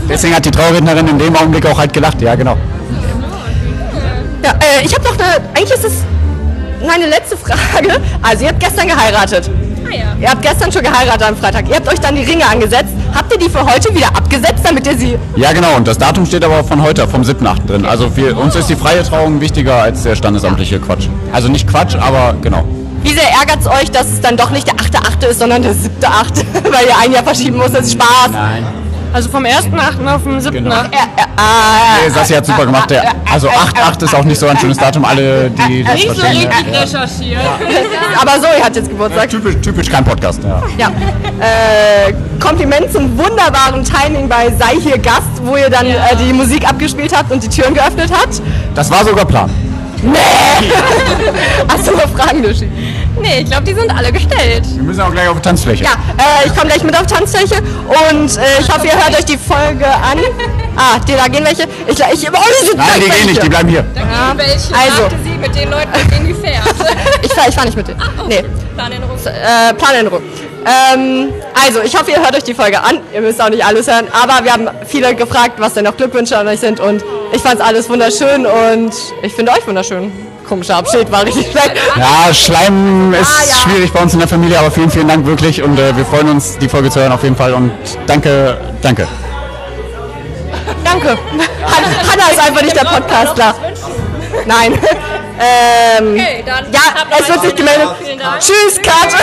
Deswegen 0.08 0.36
hat 0.36 0.46
die 0.46 0.52
Traurednerin 0.52 1.08
in 1.08 1.20
dem 1.20 1.36
Augenblick 1.36 1.66
auch 1.66 1.78
halt 1.78 1.94
gelacht, 1.94 2.22
ja, 2.22 2.36
genau. 2.36 2.58
Ja, 4.44 4.52
äh, 4.52 4.86
ich 4.86 4.94
habe 4.94 5.04
noch 5.04 5.14
eine, 5.14 5.36
eigentlich 5.54 5.72
ist 5.72 5.86
es 5.86 5.94
meine 6.86 7.08
letzte 7.08 7.38
Frage. 7.38 8.02
Also 8.22 8.44
ihr 8.44 8.50
habt 8.50 8.60
gestern 8.60 8.88
geheiratet. 8.88 9.50
Ja. 9.92 10.16
Ihr 10.20 10.30
habt 10.30 10.42
gestern 10.42 10.72
schon 10.72 10.84
geheiratet 10.84 11.24
am 11.24 11.36
Freitag. 11.36 11.68
Ihr 11.70 11.76
habt 11.76 11.88
euch 11.88 12.00
dann 12.00 12.16
die 12.16 12.24
Ringe 12.24 12.46
angesetzt. 12.46 12.94
Habt 13.14 13.32
ihr 13.34 13.40
die 13.40 13.50
für 13.50 13.66
heute 13.66 13.94
wieder 13.94 14.08
abgesetzt, 14.08 14.64
damit 14.64 14.88
ihr 14.88 14.98
sie... 14.98 15.18
Ja, 15.36 15.52
genau. 15.52 15.76
Und 15.76 15.88
das 15.88 15.98
Datum 15.98 16.26
steht 16.26 16.44
aber 16.44 16.64
von 16.64 16.82
heute, 16.82 17.08
vom 17.08 17.22
7.8. 17.22 17.68
drin. 17.68 17.86
Also 17.86 18.10
für 18.10 18.36
uns 18.36 18.56
ist 18.56 18.70
die 18.70 18.76
freie 18.76 19.04
Trauung 19.04 19.42
wichtiger 19.42 19.76
als 19.76 20.04
der 20.04 20.16
standesamtliche 20.16 20.80
Quatsch. 20.80 21.08
Also 21.32 21.48
nicht 21.48 21.68
Quatsch, 21.68 21.96
aber 21.96 22.36
genau. 22.42 22.64
Wie 23.04 23.14
sehr 23.14 23.30
ärgert 23.32 23.62
es 23.62 23.68
euch, 23.68 23.90
dass 23.90 24.08
es 24.08 24.22
dann 24.22 24.38
doch 24.38 24.52
nicht 24.52 24.68
der 24.68 24.76
8.8. 24.76 25.26
ist, 25.28 25.40
sondern 25.40 25.62
der 25.64 25.74
7.8., 25.74 26.46
weil 26.72 26.86
ihr 26.86 26.98
ein 27.04 27.12
Jahr 27.12 27.24
verschieben 27.24 27.58
musstet? 27.58 27.80
Das 27.80 27.88
ist 27.88 27.94
Spaß. 27.94 28.32
Nein. 28.32 28.81
Also 29.14 29.30
vom 29.30 29.44
1.8. 29.44 30.16
auf 30.16 30.24
den 30.24 30.40
7.8. 30.40 30.52
Genau. 30.52 30.76
Ah, 30.76 31.98
Nee, 32.04 32.10
Sassi 32.10 32.34
hat 32.34 32.46
super 32.46 32.66
gemacht. 32.66 32.90
Der, 32.90 33.04
also 33.32 33.50
8.8 33.50 34.04
ist 34.04 34.16
auch 34.16 34.24
nicht 34.24 34.40
so 34.40 34.48
ein 34.48 34.58
schönes 34.58 34.78
Datum. 34.78 35.04
Alle, 35.06 35.50
die 35.50 35.84
das 35.84 35.94
Nicht 35.96 36.08
so 36.08 36.22
richtig 36.22 36.44
ja. 36.72 36.80
recherchiert. 36.82 37.42
Aber 38.22 38.32
Zoe 38.42 38.64
hat 38.64 38.76
jetzt 38.76 38.90
Geburtstag. 38.90 39.30
Typisch, 39.30 39.56
typisch 39.62 39.90
kein 39.90 40.06
Podcast, 40.06 40.42
ja. 40.44 40.62
Ja. 40.78 40.88
Äh, 40.88 42.14
Kompliment 42.40 42.92
zum 42.92 43.18
wunderbaren 43.18 43.84
Timing 43.84 44.28
bei 44.30 44.50
Sei 44.58 44.80
hier 44.80 44.98
Gast, 44.98 45.28
wo 45.44 45.58
ihr 45.58 45.70
dann 45.70 45.86
äh, 45.88 45.98
die 46.20 46.32
Musik 46.34 46.68
abgespielt 46.68 47.16
habt 47.16 47.32
und 47.32 47.44
die 47.44 47.50
Türen 47.50 47.74
geöffnet 47.74 48.12
habt. 48.12 48.42
Das 48.76 48.90
war 48.90 49.04
sogar 49.04 49.26
Plan. 49.26 49.50
Nee! 50.04 50.18
Hast 51.68 51.88
du 51.88 51.92
noch 51.92 52.10
Fragen, 52.10 52.44
Lushi? 52.44 52.68
Nee, 53.20 53.42
ich 53.42 53.46
glaube, 53.46 53.64
die 53.64 53.74
sind 53.74 53.90
alle 53.92 54.12
gestellt. 54.12 54.64
Wir 54.74 54.84
müssen 54.84 55.02
auch 55.02 55.12
gleich 55.12 55.28
auf 55.28 55.36
die 55.36 55.42
Tanzfläche. 55.42 55.84
Ja, 55.84 55.92
äh, 56.18 56.48
ich 56.48 56.56
komme 56.56 56.68
gleich 56.68 56.84
mit 56.84 56.96
auf 56.96 57.08
Tanzfläche 57.08 57.56
und 57.58 58.38
äh, 58.38 58.60
ich 58.60 58.70
hoffe, 58.70 58.88
ihr 58.88 58.94
hört 58.94 59.18
euch 59.18 59.26
die 59.26 59.38
Folge 59.38 59.88
an. 59.88 60.20
Ah, 60.74 60.98
die, 61.06 61.12
da 61.12 61.28
gehen 61.28 61.44
welche. 61.44 61.64
Ich, 61.86 62.00
ich, 62.00 62.30
oh, 62.30 62.38
die 62.62 62.66
sind 62.66 62.78
Nein, 62.78 62.88
die 62.96 63.10
gehen 63.10 63.26
nicht, 63.26 63.44
die 63.44 63.50
bleiben 63.50 63.68
hier. 63.68 63.84
Ja, 63.94 64.34
Welche 64.38 64.74
also, 64.74 65.02
sagte 65.02 65.18
sie 65.22 65.38
mit 65.38 65.54
den 65.54 65.70
Leuten, 65.70 65.92
mit 65.92 66.12
denen 66.12 66.28
die 66.28 66.34
fährt? 66.34 66.64
ich 67.22 67.34
fahre 67.34 67.50
ich 67.50 67.56
fahr 67.56 67.66
nicht 67.66 67.76
mit 67.76 67.90
denen. 67.90 68.02
Nee. 68.30 68.46
Planänderung. 68.76 69.18
Äh, 69.18 69.74
Planänderung. 69.74 70.22
Ähm, 70.66 71.34
also, 71.66 71.82
ich 71.82 71.94
hoffe, 71.94 72.12
ihr 72.12 72.20
hört 72.24 72.36
euch 72.38 72.44
die 72.44 72.54
Folge 72.54 72.82
an. 72.82 73.00
Ihr 73.14 73.20
müsst 73.20 73.42
auch 73.42 73.50
nicht 73.50 73.66
alles 73.66 73.86
hören. 73.88 74.08
Aber 74.14 74.46
wir 74.46 74.54
haben 74.54 74.70
viele 74.88 75.14
gefragt, 75.14 75.56
was 75.58 75.74
denn 75.74 75.84
noch 75.84 75.98
Glückwünsche 75.98 76.38
an 76.38 76.48
euch 76.48 76.62
sind. 76.62 76.80
Und 76.80 77.04
ich 77.34 77.42
fand's 77.42 77.62
alles 77.62 77.90
wunderschön 77.90 78.46
und 78.46 78.94
ich 79.24 79.34
finde 79.34 79.52
euch 79.52 79.68
wunderschön. 79.68 80.10
Komischer 80.48 80.76
Abschied, 80.78 81.10
war 81.12 81.26
richtig 81.26 81.50
schlecht. 81.52 81.72
Ja, 81.98 82.34
Schleim 82.34 83.14
ist 83.14 83.28
Ah, 83.30 83.44
ja. 83.48 83.56
schwierig 83.56 83.92
bei 83.94 84.02
uns 84.02 84.14
in 84.14 84.20
der 84.20 84.28
Familie, 84.28 84.60
aber 84.60 84.70
vielen, 84.72 84.92
vielen 84.92 85.08
Dank 85.08 85.26
wirklich 85.26 85.62
und 85.64 85.80
äh, 85.80 85.96
wir 85.96 86.06
freuen 86.06 86.30
uns, 86.30 86.58
die 86.58 86.68
Folge 86.68 86.90
zu 86.90 87.00
hören 87.00 87.12
auf 87.12 87.24
jeden 87.24 87.36
Fall 87.36 87.54
und 87.54 87.72
danke, 88.08 88.58
danke. 88.82 89.08
Danke. 90.84 91.10
Han 91.10 92.12
Hanna 92.12 92.30
ist 92.32 92.40
einfach 92.40 92.62
nicht 92.62 92.76
der 92.76 92.86
Podcastler. 92.86 93.56
Nein. 94.46 94.74
ähm, 95.40 96.14
Okay, 96.14 96.44
dann 96.46 96.66
ja, 96.72 96.80
es 97.20 97.28
wird 97.30 97.42
sich 97.42 97.56
gemeldet. 97.56 97.88
Vielen 98.04 98.20
Dank. 98.20 98.40
Tschüss, 98.40 98.80
Kat. 98.82 99.14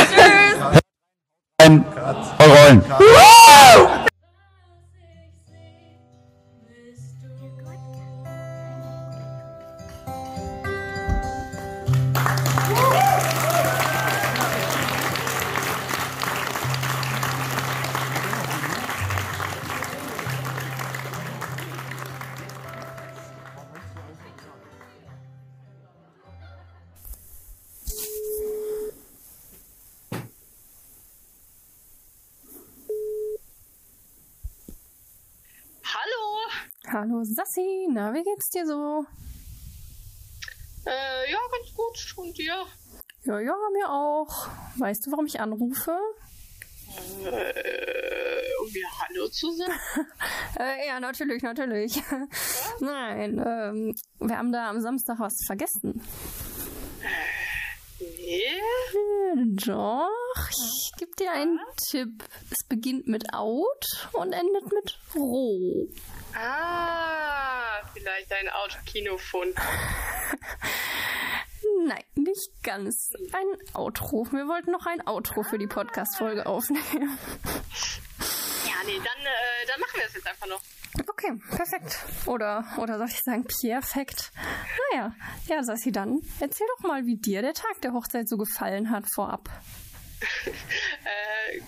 Eure 2.38 2.56
Rollen. 2.56 2.84
Woo! 2.98 4.07
Hallo 37.18 37.24
Sassi, 37.34 37.88
na, 37.90 38.14
wie 38.14 38.22
geht's 38.22 38.48
dir 38.50 38.64
so? 38.64 39.04
Äh, 40.86 41.32
ja, 41.32 41.38
ganz 41.50 41.74
gut. 41.74 42.14
Und 42.16 42.38
dir? 42.38 42.64
Ja, 43.24 43.40
ja, 43.40 43.54
mir 43.72 43.90
auch. 43.90 44.48
Weißt 44.76 45.04
du, 45.04 45.10
warum 45.10 45.26
ich 45.26 45.40
anrufe? 45.40 45.98
Äh, 47.24 48.42
um 48.60 48.72
mir 48.72 48.86
Hallo 49.00 49.28
zu 49.30 49.50
sagen? 49.52 49.72
Äh, 50.60 50.86
ja, 50.86 51.00
natürlich, 51.00 51.42
natürlich. 51.42 52.00
Nein, 52.80 53.42
ähm, 53.44 53.94
wir 54.20 54.38
haben 54.38 54.52
da 54.52 54.70
am 54.70 54.80
Samstag 54.80 55.18
was 55.18 55.34
vergessen. 55.44 56.00
Nee. 57.98 58.42
Äh, 58.44 59.44
Doch, 59.66 60.50
ich 60.50 60.92
gebe 60.98 61.12
dir 61.18 61.32
einen 61.32 61.58
Tipp. 61.90 62.24
Es 62.48 62.66
beginnt 62.68 63.08
mit 63.08 63.34
Out 63.34 64.08
und 64.12 64.32
endet 64.32 64.72
mit 64.72 64.98
Roh. 65.16 65.88
Ah, 66.35 67.81
vielleicht 67.93 68.33
ein 68.33 68.49
Autokinofund. 68.49 69.55
Nein, 71.87 72.05
nicht 72.14 72.51
ganz. 72.62 73.11
Ein 73.33 73.47
Outro. 73.74 74.26
Wir 74.31 74.47
wollten 74.47 74.70
noch 74.70 74.87
ein 74.87 75.07
Outro 75.07 75.43
für 75.43 75.59
die 75.59 75.66
Podcast-Folge 75.66 76.47
aufnehmen. 76.47 77.18
Ja, 78.66 78.74
nee, 78.85 78.97
dann, 78.97 79.26
äh, 79.26 79.66
dann 79.66 79.81
machen 79.81 79.95
wir 79.95 80.07
es 80.07 80.14
jetzt 80.14 80.26
einfach 80.26 80.47
noch. 80.47 80.61
Okay, 81.09 81.33
perfekt. 81.51 81.99
Oder, 82.26 82.64
oder 82.79 82.99
soll 82.99 83.09
ich 83.09 83.22
sagen, 83.22 83.45
perfekt? 83.45 84.33
Naja, 84.93 85.14
ja, 85.47 85.62
Sassi, 85.62 85.93
dann 85.93 86.20
erzähl 86.41 86.66
doch 86.76 86.89
mal, 86.89 87.07
wie 87.07 87.16
dir 87.16 87.43
der 87.43 87.55
Tag 87.55 87.81
der 87.83 87.93
Hochzeit 87.93 88.29
so 88.29 88.37
gefallen 88.37 88.91
hat 88.91 89.05
vorab. 89.14 89.49
Äh, 91.04 91.60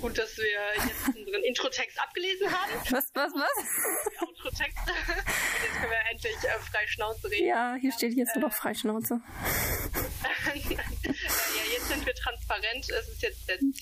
gut, 0.00 0.16
dass 0.16 0.36
wir 0.36 0.44
jetzt 0.44 1.08
unseren 1.08 1.42
Introtext 1.42 2.00
abgelesen 2.00 2.50
haben. 2.50 2.72
Was, 2.90 3.10
was, 3.14 3.32
was? 3.32 4.20
Outrotext. 4.20 4.78
Und 4.78 5.62
jetzt 5.62 5.76
können 5.78 5.90
wir 5.90 6.10
endlich 6.10 6.36
äh, 6.36 6.58
frei 6.70 6.86
Schnauze 6.86 7.30
reden. 7.30 7.46
Ja, 7.48 7.74
hier 7.80 7.92
steht 7.92 8.14
jetzt 8.14 8.36
nur 8.36 8.48
noch 8.48 8.64
äh, 8.64 8.74
ja, 10.68 10.78
jetzt 11.72 11.88
sind 11.88 12.06
wir 12.06 12.14
transparent. 12.14 12.90
Es 12.90 13.08
ist 13.08 13.22
jetzt 13.22 13.48
der 13.48 13.58
10., 13.58 13.72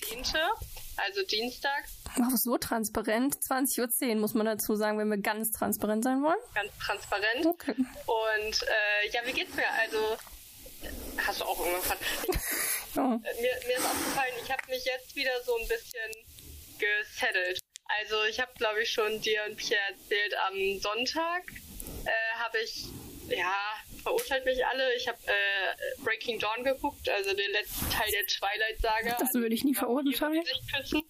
also 0.97 1.23
Dienstag. 1.23 1.85
Auch 2.15 2.35
so 2.35 2.57
transparent. 2.57 3.35
20.10 3.35 4.09
Uhr 4.09 4.15
muss 4.15 4.33
man 4.33 4.45
dazu 4.45 4.75
sagen, 4.75 4.97
wenn 4.97 5.09
wir 5.09 5.17
ganz 5.17 5.51
transparent 5.51 6.03
sein 6.03 6.21
wollen. 6.21 6.39
Ganz 6.53 6.71
transparent. 6.77 7.45
Okay. 7.45 7.75
Und 7.77 8.63
äh, 8.63 9.09
ja, 9.11 9.21
wie 9.25 9.31
geht's 9.33 9.55
mir? 9.55 9.69
Also, 9.81 9.97
äh, 10.83 10.89
hast 11.25 11.41
du 11.41 11.45
auch 11.45 11.65
irgendwas? 11.65 11.97
Äh, 13.05 13.41
mir, 13.41 13.51
mir 13.67 13.77
ist 13.77 13.85
aufgefallen, 13.85 14.33
ich 14.43 14.51
habe 14.51 14.61
mich 14.69 14.85
jetzt 14.85 15.15
wieder 15.15 15.41
so 15.43 15.55
ein 15.55 15.67
bisschen 15.67 16.11
gesettelt. 16.77 17.59
Also 17.99 18.23
ich 18.29 18.39
habe, 18.39 18.51
glaube 18.55 18.83
ich, 18.83 18.91
schon 18.91 19.19
dir 19.21 19.43
und 19.47 19.57
Pierre 19.57 19.81
erzählt, 19.89 20.33
am 20.47 20.79
Sonntag 20.79 21.43
äh, 22.05 22.37
habe 22.37 22.59
ich, 22.59 22.85
ja, 23.29 23.55
verurteilt 24.03 24.45
mich 24.45 24.65
alle. 24.65 24.93
Ich 24.95 25.07
habe 25.07 25.17
äh, 25.25 26.03
Breaking 26.03 26.39
Dawn 26.39 26.63
geguckt, 26.63 27.09
also 27.09 27.33
den 27.33 27.51
letzten 27.51 27.89
Teil 27.89 28.09
der 28.11 28.25
Twilight-Saga. 28.27 29.17
Das 29.19 29.33
würde 29.33 29.55
ich 29.55 29.63
nie 29.63 29.75
verurteilen. 29.75 30.41
Gesicht 30.41 30.73
küssen. 30.73 31.03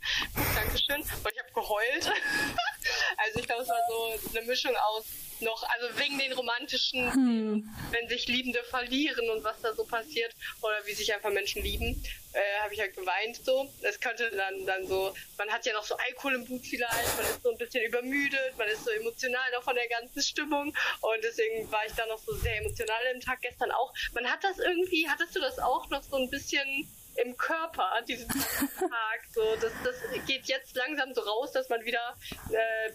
Dankeschön. 0.55 1.01
Und 1.01 1.31
ich 1.33 1.39
habe 1.39 1.51
geheult. 1.53 2.05
also 3.17 3.39
ich 3.39 3.45
glaube, 3.45 3.63
es 3.63 3.69
war 3.69 3.81
so 3.89 4.29
eine 4.37 4.45
Mischung 4.47 4.75
aus 4.75 5.05
noch, 5.41 5.63
also 5.63 5.97
wegen 5.99 6.17
den 6.19 6.33
romantischen, 6.33 7.11
Hm. 7.13 7.69
wenn 7.91 8.09
sich 8.09 8.27
Liebende 8.27 8.63
verlieren 8.63 9.29
und 9.29 9.43
was 9.43 9.59
da 9.61 9.73
so 9.73 9.85
passiert 9.85 10.35
oder 10.61 10.85
wie 10.85 10.93
sich 10.93 11.13
einfach 11.13 11.31
Menschen 11.31 11.63
lieben, 11.63 12.03
äh, 12.33 12.59
habe 12.61 12.73
ich 12.73 12.79
halt 12.79 12.95
geweint 12.95 13.37
so. 13.43 13.67
Es 13.81 13.99
könnte 13.99 14.29
dann 14.31 14.65
dann 14.65 14.87
so, 14.87 15.13
man 15.37 15.49
hat 15.49 15.65
ja 15.65 15.73
noch 15.73 15.83
so 15.83 15.95
Alkohol 15.95 16.35
im 16.35 16.45
Blut 16.45 16.65
vielleicht, 16.65 17.17
man 17.17 17.25
ist 17.25 17.41
so 17.43 17.51
ein 17.51 17.57
bisschen 17.57 17.83
übermüdet, 17.83 18.57
man 18.57 18.67
ist 18.67 18.83
so 18.85 18.91
emotional 18.91 19.51
noch 19.53 19.63
von 19.63 19.75
der 19.75 19.87
ganzen 19.87 20.21
Stimmung 20.21 20.67
und 21.01 21.23
deswegen 21.23 21.71
war 21.71 21.85
ich 21.85 21.93
da 21.93 22.05
noch 22.05 22.19
so 22.19 22.33
sehr 22.35 22.57
emotional 22.57 23.01
im 23.13 23.19
Tag 23.21 23.41
gestern 23.41 23.71
auch. 23.71 23.93
Man 24.13 24.25
hat 24.29 24.43
das 24.43 24.59
irgendwie, 24.59 25.07
hattest 25.09 25.35
du 25.35 25.39
das 25.39 25.57
auch 25.59 25.89
noch 25.89 26.03
so 26.03 26.17
ein 26.17 26.29
bisschen 26.29 26.87
im 27.15 27.35
Körper, 27.35 28.01
diesen 28.07 28.29
Tag. 28.29 29.19
So, 29.33 29.55
das, 29.59 29.71
das 29.83 29.95
geht 30.25 30.45
jetzt 30.45 30.75
langsam 30.75 31.13
so 31.13 31.21
raus, 31.21 31.51
dass 31.51 31.67
man 31.67 31.83
wieder 31.83 32.15
äh, 32.51 32.91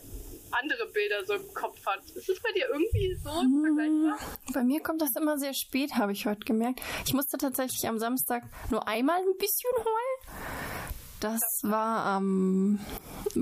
andere 0.61 0.87
Bilder 0.93 1.25
so 1.25 1.35
im 1.35 1.55
Kopf 1.55 1.85
hat. 1.87 2.03
Ist 2.15 2.29
es 2.29 2.41
bei 2.41 2.53
dir 2.53 2.69
irgendwie 2.73 3.15
so 3.17 3.31
vergleichbar? 3.31 4.19
Bei 4.53 4.65
mir 4.65 4.81
kommt 4.81 5.03
das 5.03 5.17
immer 5.17 5.39
sehr 5.39 5.55
spät, 5.55 5.95
habe 5.97 6.13
ich 6.13 6.27
heute 6.27 6.45
gemerkt. 6.45 6.81
Ich 7.07 7.15
musste 7.15 7.39
tatsächlich 7.39 7.89
am 7.89 7.99
Samstag 7.99 8.45
nur 8.71 8.87
einmal 8.87 9.19
ein 9.19 9.37
bisschen 9.39 9.73
heulen. 9.77 10.84
Das 11.25 11.41
war 11.63 12.05
am, 12.05 12.79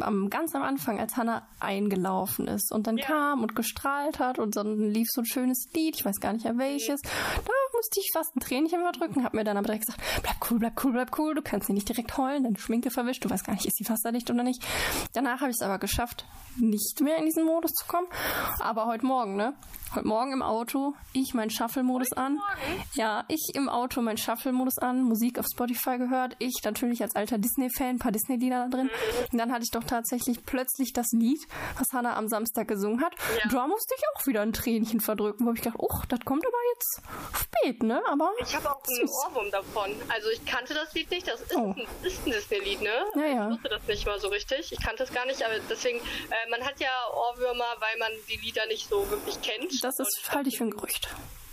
am 0.00 0.30
ganz 0.30 0.54
am 0.54 0.62
Anfang, 0.62 1.00
als 1.00 1.16
Hannah 1.16 1.48
eingelaufen 1.59 2.46
ist 2.46 2.70
und 2.70 2.86
dann 2.86 2.96
kam 2.96 3.42
und 3.42 3.56
gestrahlt 3.56 4.20
hat 4.20 4.38
und 4.38 4.54
dann 4.54 4.78
lief 4.78 5.09
so 5.10 5.22
ein 5.22 5.24
schönes 5.24 5.64
Lied, 5.74 5.96
ich 5.96 6.04
weiß 6.04 6.20
gar 6.20 6.32
nicht 6.32 6.44
welches. 6.44 7.00
Da 7.02 7.52
musste 7.74 7.98
ich 7.98 8.09
fast 8.12 8.36
ein 8.36 8.38
Tränchen 8.38 8.82
verdrücken, 8.82 9.24
hab 9.24 9.34
mir 9.34 9.42
dann 9.42 9.56
aber 9.56 9.66
direkt 9.66 9.86
gesagt, 9.86 10.00
bleib 10.22 10.36
cool, 10.48 10.60
bleib 10.60 10.84
cool, 10.84 10.92
bleib 10.92 11.18
cool, 11.18 11.34
du 11.34 11.42
kannst 11.42 11.66
hier 11.66 11.74
nicht 11.74 11.88
direkt 11.88 12.16
heulen, 12.16 12.44
deine 12.44 12.56
Schminke 12.56 12.92
verwischt, 12.92 13.24
du 13.24 13.30
weißt 13.30 13.44
gar 13.44 13.54
nicht, 13.54 13.66
ist 13.66 13.80
die 13.80 13.88
wasserdicht 13.88 14.30
oder 14.30 14.44
nicht. 14.44 14.64
Danach 15.12 15.40
habe 15.40 15.50
ich 15.50 15.56
es 15.56 15.62
aber 15.62 15.80
geschafft, 15.80 16.24
nicht 16.59 17.00
mehr 17.00 17.16
in 17.16 17.24
diesen 17.24 17.44
Modus 17.44 17.72
zu 17.72 17.84
kommen. 17.88 18.06
Aber 18.60 18.86
heute 18.86 19.04
Morgen, 19.04 19.34
ne? 19.34 19.54
Heute 19.94 20.09
Morgen 20.09 20.32
im 20.32 20.40
Auto, 20.43 20.94
ich 21.12 21.35
meinen 21.35 21.51
Shuffle-Modus 21.51 22.12
an. 22.14 22.40
Ja, 22.94 23.24
ich 23.28 23.51
im 23.55 23.69
Auto 23.69 24.01
meinen 24.01 24.16
Shuffle-Modus 24.16 24.78
an, 24.78 25.02
Musik 25.02 25.39
auf 25.39 25.44
Spotify 25.52 25.98
gehört. 25.98 26.35
Ich 26.39 26.55
natürlich 26.64 27.02
als 27.02 27.14
alter 27.14 27.36
Disney-Fan, 27.36 27.97
ein 27.97 27.98
paar 27.98 28.10
Disney-Lieder 28.10 28.69
da 28.70 28.74
drin. 28.74 28.90
Und 29.31 29.39
dann 29.39 29.52
hatte 29.52 29.64
ich 29.64 29.70
doch 29.70 29.85
tatsächlich 29.85 30.47
plötzlich 30.47 30.94
das 30.94 31.09
Lied, 31.12 31.40
was 31.78 31.89
Hannah 31.93 32.16
am 32.16 32.28
Samstag 32.28 32.69
gesungen 32.69 33.02
hat. 33.05 33.12
Da 33.51 33.66
musste 33.66 33.94
ich 33.98 34.02
auch 34.14 34.27
wieder 34.27 34.40
ein 34.40 34.55
Tränchen 34.55 35.01
verdrücken, 35.01 35.44
wo 35.47 35.52
ich 35.52 35.60
gedacht, 35.60 35.77
oh, 35.78 36.01
das 36.09 36.20
kommt 36.20 36.47
aber 36.47 36.56
jetzt 36.74 37.02
spät, 37.39 37.82
ne? 37.82 38.01
Aber 38.10 38.31
Ich 38.40 38.56
habe 38.56 38.70
auch 38.70 38.81
einen 38.89 39.09
Ohrwurm 39.09 39.51
davon. 39.51 39.90
Also 40.09 40.31
ich 40.31 40.43
kannte 40.47 40.73
das 40.73 40.94
Lied 40.94 41.10
nicht. 41.10 41.28
Das 41.28 41.39
ist, 41.43 41.55
Oh. 41.55 41.74
ein, 41.77 41.86
ist 42.02 42.27
ein 42.27 42.31
Disney-Lied, 42.32 42.81
ne? 42.81 43.05
Ja, 43.16 43.27
ja. 43.27 43.47
Ich 43.51 43.55
wusste 43.56 43.69
das 43.69 43.86
nicht 43.89 44.06
mal 44.06 44.19
so 44.19 44.28
richtig. 44.28 44.73
Ich 44.73 44.81
kannte 44.82 45.02
es 45.02 45.12
gar 45.12 45.27
nicht, 45.27 45.44
aber 45.44 45.55
deswegen, 45.69 45.98
äh, 45.98 46.51
man 46.51 46.62
hat 46.62 46.81
ja 46.81 46.89
Ohrwürmer, 47.14 47.77
weil 47.78 47.98
man 47.98 48.10
die 48.31 48.36
Lieder 48.39 48.64
nicht 48.69 48.89
so 48.89 49.09
wirklich 49.10 49.39
kennt. 49.43 49.81
Das 49.84 49.98
ist, 49.98 50.30
halte 50.32 50.48
ich 50.48 50.59
für 50.59 50.64
ein 50.64 50.70
Gerücht. 50.70 51.09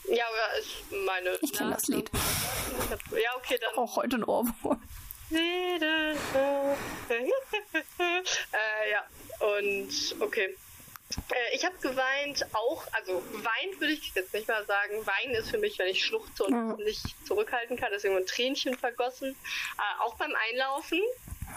Ja, 0.07 0.25
aber 0.27 0.57
ist 0.59 1.05
meine. 1.05 1.37
Ich 1.41 1.53
kenne 1.53 1.71
das 1.71 1.87
Lied. 1.87 2.09
Ja, 3.11 3.35
okay, 3.37 3.57
dann. 3.59 3.75
Auch 3.75 3.95
heute 3.97 4.15
ein 4.17 4.23
Ohrwurm. 4.23 4.81
äh, 5.31 6.15
ja, 8.91 9.05
und 9.39 9.89
okay. 10.19 10.57
Äh, 11.31 11.55
ich 11.55 11.65
habe 11.65 11.75
geweint 11.81 12.45
auch, 12.53 12.85
also 12.93 13.21
geweint 13.31 13.79
würde 13.79 13.93
ich 13.93 14.11
jetzt 14.15 14.33
nicht 14.33 14.47
mal 14.47 14.65
sagen. 14.65 15.05
Weinen 15.05 15.35
ist 15.35 15.49
für 15.51 15.59
mich, 15.59 15.77
wenn 15.77 15.87
ich 15.87 16.03
schluchze 16.03 16.45
und 16.45 16.53
Ja. 16.53 16.75
nicht 16.83 17.03
zurückhalten 17.27 17.77
kann, 17.77 17.89
deswegen 17.91 18.17
ein 18.17 18.25
Tränchen 18.25 18.75
vergossen. 18.75 19.35
Äh, 19.77 20.03
auch 20.03 20.15
beim 20.15 20.33
Einlaufen. 20.49 20.99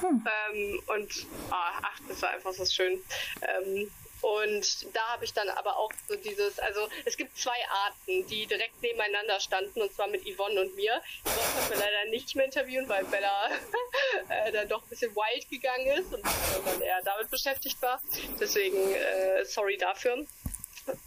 Ähm, 0.02 0.82
und 0.86 1.26
ah, 1.50 1.72
ach, 1.82 2.00
das 2.08 2.20
war 2.22 2.30
einfach 2.30 2.52
so 2.52 2.64
schön. 2.64 3.00
Ähm, 3.42 3.90
und 4.22 4.94
da 4.94 5.08
habe 5.08 5.24
ich 5.24 5.32
dann 5.32 5.48
aber 5.48 5.76
auch 5.76 5.92
so 6.08 6.14
dieses, 6.14 6.58
also 6.60 6.88
es 7.04 7.16
gibt 7.16 7.36
zwei 7.36 7.58
Arten, 7.68 8.26
die 8.28 8.46
direkt 8.46 8.80
nebeneinander 8.80 9.40
standen, 9.40 9.82
und 9.82 9.92
zwar 9.92 10.06
mit 10.06 10.22
Yvonne 10.22 10.60
und 10.60 10.76
mir. 10.76 11.02
Yvonne 11.24 11.48
konnten 11.54 11.70
wir 11.70 11.78
leider 11.78 12.10
nicht 12.10 12.34
mehr 12.36 12.44
interviewen, 12.44 12.88
weil 12.88 13.04
Bella 13.06 13.50
äh, 14.28 14.52
dann 14.52 14.68
doch 14.68 14.82
ein 14.82 14.88
bisschen 14.88 15.14
wild 15.16 15.50
gegangen 15.50 15.86
ist 15.98 16.12
und 16.12 16.24
dann 16.24 16.80
eher 16.80 17.02
damit 17.02 17.30
beschäftigt 17.30 17.82
war. 17.82 18.00
Deswegen 18.38 18.94
äh, 18.94 19.44
sorry 19.44 19.76
dafür. 19.76 20.24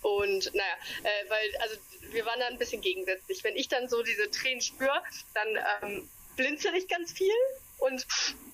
Und 0.01 0.53
naja, 0.53 0.75
äh, 1.03 1.29
weil, 1.29 1.57
also 1.61 1.75
wir 2.11 2.25
waren 2.25 2.39
da 2.41 2.47
ein 2.47 2.57
bisschen 2.57 2.81
gegensätzlich. 2.81 3.43
Wenn 3.45 3.55
ich 3.55 3.69
dann 3.69 3.87
so 3.87 4.03
diese 4.03 4.29
Tränen 4.29 4.61
spüre, 4.61 5.01
dann 5.33 5.57
ähm, 5.81 6.09
blinzel 6.35 6.75
ich 6.75 6.87
ganz 6.89 7.13
viel 7.13 7.33
und 7.79 8.05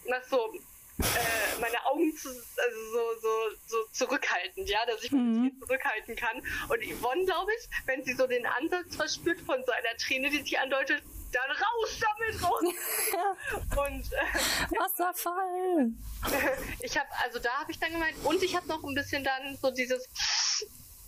mach 0.07 0.23
so 0.29 0.53
äh, 1.01 1.59
meine 1.59 1.85
Augen 1.85 2.15
zu, 2.15 2.29
also 2.29 2.79
so, 2.91 3.21
so, 3.21 3.29
so 3.67 3.77
zurückhaltend, 3.91 4.69
ja, 4.69 4.85
dass 4.85 5.03
ich 5.03 5.11
mich 5.11 5.21
nicht 5.21 5.59
zurückhalten 5.59 6.15
kann. 6.15 6.37
Und 6.69 6.83
Yvonne, 6.83 7.25
glaube 7.25 7.51
ich, 7.59 7.69
wenn 7.85 8.03
sie 8.03 8.13
so 8.13 8.27
den 8.27 8.45
Ansatz 8.45 8.95
verspürt 8.95 9.39
von 9.41 9.63
so 9.65 9.71
einer 9.71 9.97
Träne, 9.97 10.29
die 10.29 10.41
sie 10.41 10.57
andeutet, 10.57 11.03
dann 11.31 11.49
raus 11.49 11.99
damit, 12.01 12.43
raus! 12.43 12.61
und 13.87 14.13
äh, 14.13 14.77
Wasserfall! 14.77 15.91
ich 16.81 16.97
habe, 16.97 17.09
also 17.23 17.39
da 17.39 17.51
habe 17.59 17.71
ich 17.71 17.79
dann 17.79 17.91
gemeint, 17.91 18.15
und 18.23 18.43
ich 18.43 18.55
habe 18.55 18.67
noch 18.67 18.83
ein 18.83 18.95
bisschen 18.95 19.23
dann 19.23 19.57
so 19.61 19.71
dieses 19.71 20.07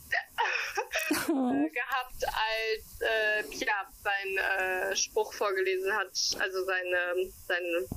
äh, 0.10 1.10
gehabt, 1.70 2.26
als 2.26 3.02
äh, 3.02 3.44
Pia 3.44 3.74
seinen 4.02 4.38
äh, 4.38 4.95
Spruch 4.95 5.34
vorgelesen 5.34 5.94
hat, 5.94 6.18
also 6.40 6.64
seine, 6.65 7.30
seine 7.48 7.88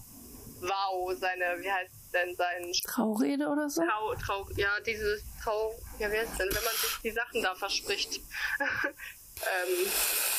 Wow, 0.61 1.15
seine, 1.19 1.61
wie 1.61 1.71
heißt 1.71 1.93
denn 2.13 2.35
sein 2.35 2.73
Traurede 2.85 3.47
oder 3.47 3.69
so? 3.69 3.83
Trau, 3.83 4.15
Trau, 4.15 4.49
ja, 4.57 4.81
dieses 4.81 5.23
Trau, 5.43 5.75
ja, 5.99 6.11
wer 6.11 6.23
ist 6.23 6.39
denn, 6.39 6.49
wenn 6.49 6.65
man 6.65 6.75
sich 6.75 6.99
die 7.03 7.11
Sachen 7.11 7.43
da 7.43 7.55
verspricht. 7.55 8.15
ähm, 8.61 9.87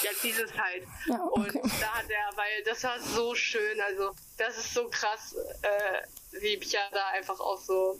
ja, 0.03 0.11
dieses 0.23 0.57
halt. 0.57 0.83
Ja, 1.05 1.23
okay. 1.23 1.59
Und 1.61 1.81
da 1.81 1.93
hat 1.93 2.09
er, 2.09 2.37
weil 2.37 2.63
das 2.65 2.83
war 2.83 2.99
so 2.99 3.35
schön, 3.35 3.79
also 3.81 4.11
das 4.37 4.57
ist 4.57 4.73
so 4.73 4.87
krass, 4.89 5.35
äh, 5.61 6.39
wie 6.41 6.57
Pia 6.57 6.81
da 6.91 7.07
einfach 7.09 7.39
auch 7.39 7.59
so 7.59 7.99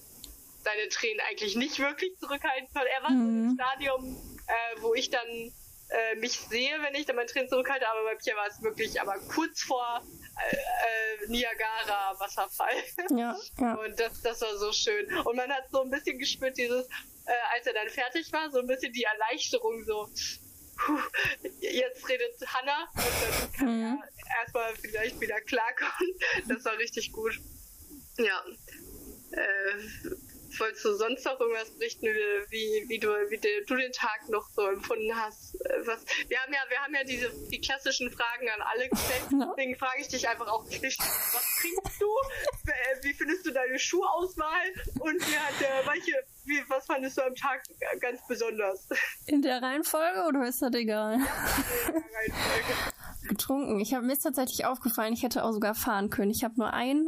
seine 0.63 0.89
Tränen 0.89 1.21
eigentlich 1.29 1.55
nicht 1.55 1.79
wirklich 1.79 2.17
zurückhalten 2.19 2.67
konnte. 2.73 2.89
Er 2.89 3.03
war 3.03 3.09
so 3.09 3.15
im 3.15 3.55
Stadium, 3.55 4.17
äh, 4.47 4.81
wo 4.81 4.93
ich 4.93 5.09
dann 5.09 5.53
äh, 5.89 6.15
mich 6.15 6.33
sehe, 6.33 6.81
wenn 6.81 6.95
ich 6.95 7.05
dann 7.05 7.15
meine 7.15 7.27
Tränen 7.27 7.49
zurückhalte, 7.49 7.87
aber 7.87 8.03
bei 8.03 8.15
Pia 8.15 8.35
war 8.35 8.47
es 8.47 8.61
wirklich 8.61 8.99
aber 8.99 9.17
kurz 9.33 9.61
vor 9.61 10.01
äh, 10.51 10.55
äh, 10.55 11.27
Niagara 11.29 12.19
Wasserfall. 12.19 12.75
Ja, 13.11 13.37
ja. 13.59 13.73
Und 13.75 13.99
das, 13.99 14.21
das 14.21 14.41
war 14.41 14.57
so 14.57 14.71
schön. 14.71 15.05
Und 15.19 15.35
man 15.35 15.51
hat 15.51 15.69
so 15.71 15.81
ein 15.81 15.89
bisschen 15.89 16.17
gespürt, 16.19 16.57
dieses, 16.57 16.85
äh, 17.25 17.31
als 17.53 17.65
er 17.67 17.73
dann 17.73 17.89
fertig 17.89 18.31
war, 18.33 18.51
so 18.51 18.59
ein 18.59 18.67
bisschen 18.67 18.91
die 18.91 19.03
Erleichterung, 19.03 19.83
so, 19.85 20.09
puh, 20.77 20.99
jetzt 21.61 22.07
redet 22.09 22.35
Hannah 22.45 22.89
und 22.93 23.03
dann 23.21 23.51
kann 23.53 23.81
er 23.81 24.41
erstmal 24.41 24.75
vielleicht 24.75 25.19
wieder 25.21 25.39
klarkommen. 25.41 26.19
Das 26.47 26.65
war 26.65 26.77
richtig 26.77 27.11
gut. 27.11 27.39
Ja. 28.17 28.43
Äh, 29.31 29.77
wolltest 30.59 30.85
du 30.85 30.93
sonst 30.93 31.25
noch 31.25 31.39
irgendwas 31.39 31.71
berichten, 31.71 32.05
wie, 32.05 32.85
wie, 32.87 32.99
du, 32.99 33.09
wie 33.29 33.37
du, 33.37 33.75
den 33.75 33.91
Tag 33.91 34.29
noch 34.29 34.47
so 34.49 34.65
empfunden 34.67 35.15
hast? 35.15 35.55
Äh, 35.55 35.85
Was, 35.85 36.05
wir 36.27 36.39
haben 36.39 36.53
ja, 36.53 36.59
wir 36.69 36.79
haben 36.79 36.93
ja 36.93 37.03
diese, 37.03 37.31
die 37.49 37.59
klassischen 37.59 38.09
Fragen 38.11 38.49
an 38.49 38.61
alle 38.61 38.89
gestellt. 38.89 39.23
Deswegen 39.31 39.75
frage 39.75 40.01
ich 40.01 40.07
dich 40.07 40.27
einfach 40.27 40.47
auch, 40.47 40.65
was 40.65 40.71
trinkst 40.71 42.01
du? 42.01 42.05
Äh, 42.67 43.03
Wie 43.03 43.13
findest 43.13 43.45
du 43.45 43.51
deine 43.51 43.79
Schuhauswahl? 43.79 44.67
Und 44.99 45.15
wie 45.27 45.37
hat 45.37 45.59
der, 45.59 45.91
welche, 45.91 46.13
wie, 46.45 46.63
was 46.67 46.85
fandest 46.85 47.17
du 47.17 47.21
am 47.23 47.35
Tag 47.35 47.63
ganz 47.99 48.19
besonders? 48.27 48.87
In 49.25 49.41
der 49.41 49.61
Reihenfolge 49.61 50.25
oder 50.27 50.47
ist 50.47 50.61
das 50.61 50.73
egal? 50.73 51.19
Getrunken. 53.27 53.79
Ich 53.79 53.93
habe 53.93 54.05
mir 54.05 54.13
ist 54.13 54.21
tatsächlich 54.21 54.65
aufgefallen, 54.65 55.13
ich 55.13 55.23
hätte 55.23 55.43
auch 55.43 55.51
sogar 55.51 55.75
fahren 55.75 56.09
können. 56.09 56.31
Ich 56.31 56.43
habe 56.43 56.55
nur 56.57 56.73
ein 56.73 57.07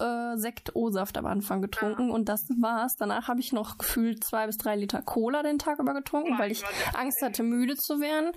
äh, 0.00 0.36
Sekt 0.36 0.74
O-Saft 0.74 1.16
am 1.18 1.26
Anfang 1.26 1.62
getrunken 1.62 2.10
und 2.10 2.28
das 2.28 2.46
war's. 2.60 2.94
Danach 2.98 3.28
habe 3.28 3.40
ich 3.40 3.52
noch 3.52 3.78
gefühlt 3.78 4.24
zwei 4.24 4.46
bis 4.46 4.56
drei 4.56 4.76
Liter 4.76 5.02
Cola 5.02 5.42
den 5.42 5.58
Tag 5.58 5.78
über 5.78 5.94
getrunken, 5.94 6.38
weil 6.38 6.50
ich 6.50 6.64
Angst 6.94 7.22
hatte, 7.22 7.42
müde 7.42 7.76
zu 7.76 8.00
werden. 8.00 8.32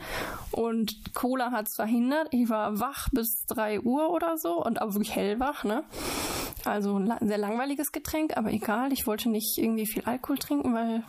Und 0.52 1.14
Cola 1.14 1.52
hat's 1.52 1.76
verhindert. 1.76 2.28
Ich 2.32 2.50
war 2.50 2.80
wach 2.80 3.08
bis 3.12 3.46
drei 3.48 3.80
Uhr 3.80 4.10
oder 4.10 4.38
so 4.38 4.64
und 4.64 4.82
aber 4.82 4.94
wirklich 4.94 5.16
hellwach, 5.16 5.64
ne? 5.64 5.84
Also 6.66 6.98
ein 6.98 7.14
sehr 7.22 7.38
langweiliges 7.38 7.92
Getränk, 7.92 8.36
aber 8.36 8.52
egal. 8.52 8.92
Ich 8.92 9.08
wollte 9.08 9.30
nicht 9.30 9.58
irgendwie 9.58 9.86
viel 9.86 10.04
Alkohol 10.04 10.38
trinken, 10.38 10.74
weil 10.74 11.04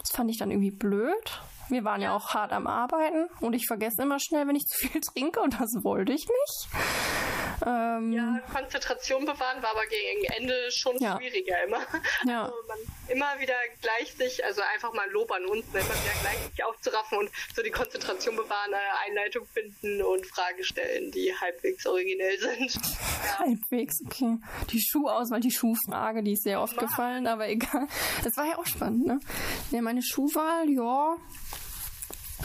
das 0.00 0.10
fand 0.12 0.30
ich 0.30 0.38
dann 0.38 0.50
irgendwie 0.50 0.70
blöd. 0.70 1.40
Wir 1.68 1.84
waren 1.84 2.02
ja 2.02 2.14
auch 2.14 2.34
hart 2.34 2.52
am 2.52 2.66
Arbeiten 2.66 3.26
und 3.40 3.54
ich 3.54 3.66
vergesse 3.66 4.02
immer 4.02 4.18
schnell, 4.20 4.46
wenn 4.46 4.56
ich 4.56 4.66
zu 4.66 4.88
viel 4.88 5.00
trinke 5.14 5.40
und 5.40 5.58
das 5.58 5.70
wollte 5.82 6.12
ich 6.12 6.26
nicht. 6.26 7.33
Ähm, 7.66 8.12
Ja, 8.12 8.40
Konzentration 8.52 9.24
bewahren 9.24 9.62
war 9.62 9.70
aber 9.70 9.86
gegen 9.86 10.24
Ende 10.36 10.70
schon 10.70 10.96
Ja. 10.98 11.16
schwieriger 11.16 11.64
immer. 11.64 11.80
Ja. 12.26 12.44
Also 12.44 12.56
man 12.68 12.78
immer 13.08 13.40
wieder 13.40 13.54
gleich 13.82 14.12
sich, 14.14 14.44
also 14.44 14.62
einfach 14.74 14.92
mal 14.94 15.08
Lob 15.10 15.30
an 15.32 15.44
uns, 15.46 15.64
ne, 15.72 15.80
immer 15.80 15.88
wieder 15.88 16.14
gleich 16.22 16.38
sich 16.50 16.64
aufzuraffen 16.64 17.18
und 17.18 17.30
so 17.54 17.62
die 17.62 17.70
Konzentration 17.70 18.36
bewahren, 18.36 18.72
eine 18.72 18.98
Einleitung 19.06 19.46
finden 19.52 20.02
und 20.02 20.26
Fragen 20.26 20.62
stellen, 20.64 21.10
die 21.10 21.32
halbwegs 21.38 21.86
originell 21.86 22.38
sind. 22.38 22.72
Halbwegs, 23.38 23.96
okay. 24.06 24.36
Die 24.70 24.80
Schuhauswahl, 24.80 25.40
die 25.40 25.50
Schuhfrage, 25.50 26.22
die 26.22 26.32
ist 26.32 26.44
sehr 26.44 26.60
oft 26.60 26.76
gefallen, 26.76 27.26
aber 27.26 27.48
egal. 27.48 27.86
Das 28.22 28.36
war 28.36 28.46
ja 28.46 28.58
auch 28.58 28.66
spannend, 28.66 29.06
ne? 29.06 29.20
Ja, 29.70 29.82
meine 29.82 30.02
Schuhwahl, 30.02 30.68
ja. 30.70 31.16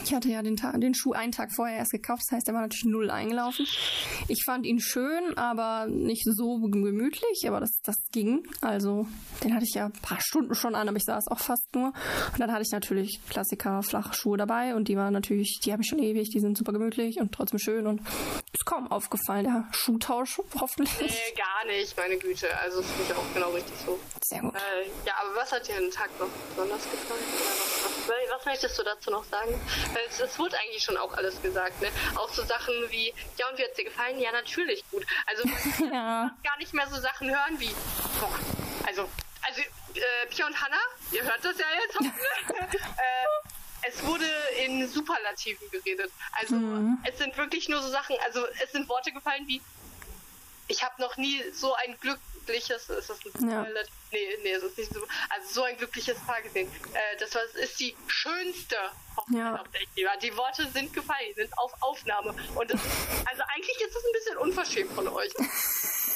Ich 0.04 0.14
hatte 0.14 0.30
ja 0.30 0.42
den, 0.42 0.56
Tag, 0.56 0.80
den 0.80 0.94
Schuh 0.94 1.14
einen 1.14 1.32
Tag 1.32 1.52
vorher 1.54 1.78
erst 1.78 1.92
gekauft, 1.92 2.24
das 2.26 2.38
heißt, 2.38 2.48
er 2.48 2.54
war 2.54 2.62
natürlich 2.62 2.86
null 2.86 3.10
eingelaufen. 3.10 3.66
Ich 4.28 4.44
fand 4.46 4.66
ihn 4.66 4.80
schön, 4.80 5.38
aber 5.38 5.88
nicht 5.88 6.24
so 6.26 6.60
gemütlich, 6.60 7.46
aber 7.48 7.60
das, 7.60 7.80
das 7.84 7.96
ging. 8.12 8.48
Also, 8.62 9.08
den 9.44 9.54
hatte 9.54 9.66
ich 9.66 9.76
ja 9.76 9.86
ein 9.86 9.94
paar 9.94 10.20
Stunden 10.22 10.56
schon 10.56 10.76
an, 10.76 10.88
aber 10.88 10.98
ich 10.98 11.04
saß 11.04 11.28
auch 11.28 11.40
fast 11.40 11.68
nur. 11.74 11.94
Und 12.32 12.40
dann 12.40 12.52
hatte 12.52 12.64
ich 12.64 12.72
natürlich 12.72 13.20
Klassiker, 13.30 13.84
flache 13.84 14.14
Schuhe 14.14 14.38
dabei 14.38 14.76
und 14.76 14.88
die 14.88 14.98
waren 14.98 15.14
natürlich, 15.14 15.60
die 15.64 15.72
habe 15.72 15.84
ich 15.84 15.90
schon 15.90 16.00
ewig, 16.00 16.30
die 16.30 16.40
sind 16.40 16.58
super 16.58 16.74
gemütlich 16.74 17.20
und 17.20 17.32
trotzdem 17.32 17.60
schön 17.60 17.88
und 17.88 18.02
ist 18.54 18.66
kaum 18.66 18.92
aufgefallen, 18.92 19.44
der 19.44 19.68
Schuhtausch 19.72 20.42
hoffentlich. 20.60 21.00
Nee, 21.00 21.36
gar 21.38 21.66
nicht, 21.72 21.96
meine 21.98 22.18
Güte. 22.18 22.48
Also 22.62 22.82
das 22.82 22.90
finde 22.92 23.12
ich 23.12 23.18
auch 23.18 23.34
genau 23.34 23.50
richtig 23.52 23.76
so. 23.86 24.00
Sehr 24.24 24.42
gut. 24.42 24.56
Äh, 24.56 24.88
ja, 25.06 25.14
aber 25.22 25.42
was 25.42 25.52
hat 25.52 25.68
dir 25.68 25.76
den 25.80 25.92
Tag 25.92 26.10
noch 26.20 26.30
besonders 26.50 26.84
gefallen? 26.84 27.22
Was, 28.10 28.46
möchtest 28.46 28.78
du 28.78 28.84
dazu 28.84 29.12
noch 29.12 29.24
sagen? 29.26 29.60
Es, 30.08 30.20
es 30.20 30.40
wurde 30.40 30.58
eigentlich 30.58 30.84
schon 30.84 30.98
auch 30.98 31.14
alles 31.14 31.42
gesagt, 31.42 31.82
ne? 31.82 31.90
Auch 32.16 32.30
so 32.30 32.44
Sachen 32.44 32.74
wie, 32.90 33.14
ja, 33.38 33.48
und 33.50 33.58
wie 33.58 33.64
hat's 33.64 33.76
dir 33.76 33.86
gefallen? 33.86 34.20
Ja, 34.20 34.32
natürlich 34.32 34.84
gut. 34.90 35.06
Also 35.26 35.44
ja. 35.86 36.32
gar 36.44 36.58
nicht 36.58 36.74
mehr 36.74 36.88
so 36.88 37.00
Sachen 37.00 37.30
hören 37.30 37.60
wie, 37.60 37.72
boah, 38.20 38.40
also, 38.88 39.08
also, 39.48 39.62
äh, 39.62 40.28
Pia 40.30 40.48
und 40.48 40.60
Hannah, 40.60 40.78
ihr 41.12 41.24
hört 41.24 41.44
das 41.44 41.58
ja 41.58 41.66
jetzt, 41.82 42.02
äh, 42.76 43.88
es 43.88 44.04
wurde 44.06 44.26
in 44.66 44.88
Superlativen 44.88 45.70
geredet. 45.72 46.12
Also 46.34 46.56
es 47.06 47.18
sind 47.18 47.38
wirklich 47.38 47.70
nur 47.70 47.82
so 47.82 47.90
Sachen, 47.90 48.16
also 48.26 48.46
es 48.62 48.72
sind 48.72 48.90
Worte 48.90 49.12
gefallen 49.12 49.48
wie 49.48 49.62
ich 50.70 50.84
habe 50.84 51.02
noch 51.02 51.18
nie 51.18 51.44
so 51.52 51.74
ein 51.74 51.98
glückliches, 52.00 52.90
ist 52.90 53.10
das 53.10 53.20
ein 53.26 53.50
Ja. 53.50 53.66
Nee, 54.12 54.38
nee, 54.44 54.52
es 54.52 54.64
ist 54.64 54.78
nicht 54.78 54.94
so, 54.94 55.02
also 55.30 55.48
so 55.52 55.64
ein 55.64 55.78
glückliches 55.78 56.18
Paar 56.20 56.42
gesehen. 56.42 56.72
Äh, 56.94 57.18
das 57.20 57.36
war, 57.36 57.42
ist 57.56 57.80
die 57.80 57.96
schönste 58.08 58.76
Ja. 59.32 59.64
Die 60.22 60.36
Worte 60.38 60.68
sind 60.72 60.94
gefallen, 60.94 61.26
die 61.30 61.42
sind 61.42 61.58
auf 61.58 61.74
Aufnahme. 61.82 62.34
Und 62.56 62.72
das, 62.72 62.80
also 63.26 63.44
eigentlich 63.54 63.78
ist 63.82 63.96
es 63.96 64.04
ein 64.04 64.12
bisschen 64.14 64.38
unverschämt 64.38 64.92
von 64.94 65.08
euch. 65.08 65.34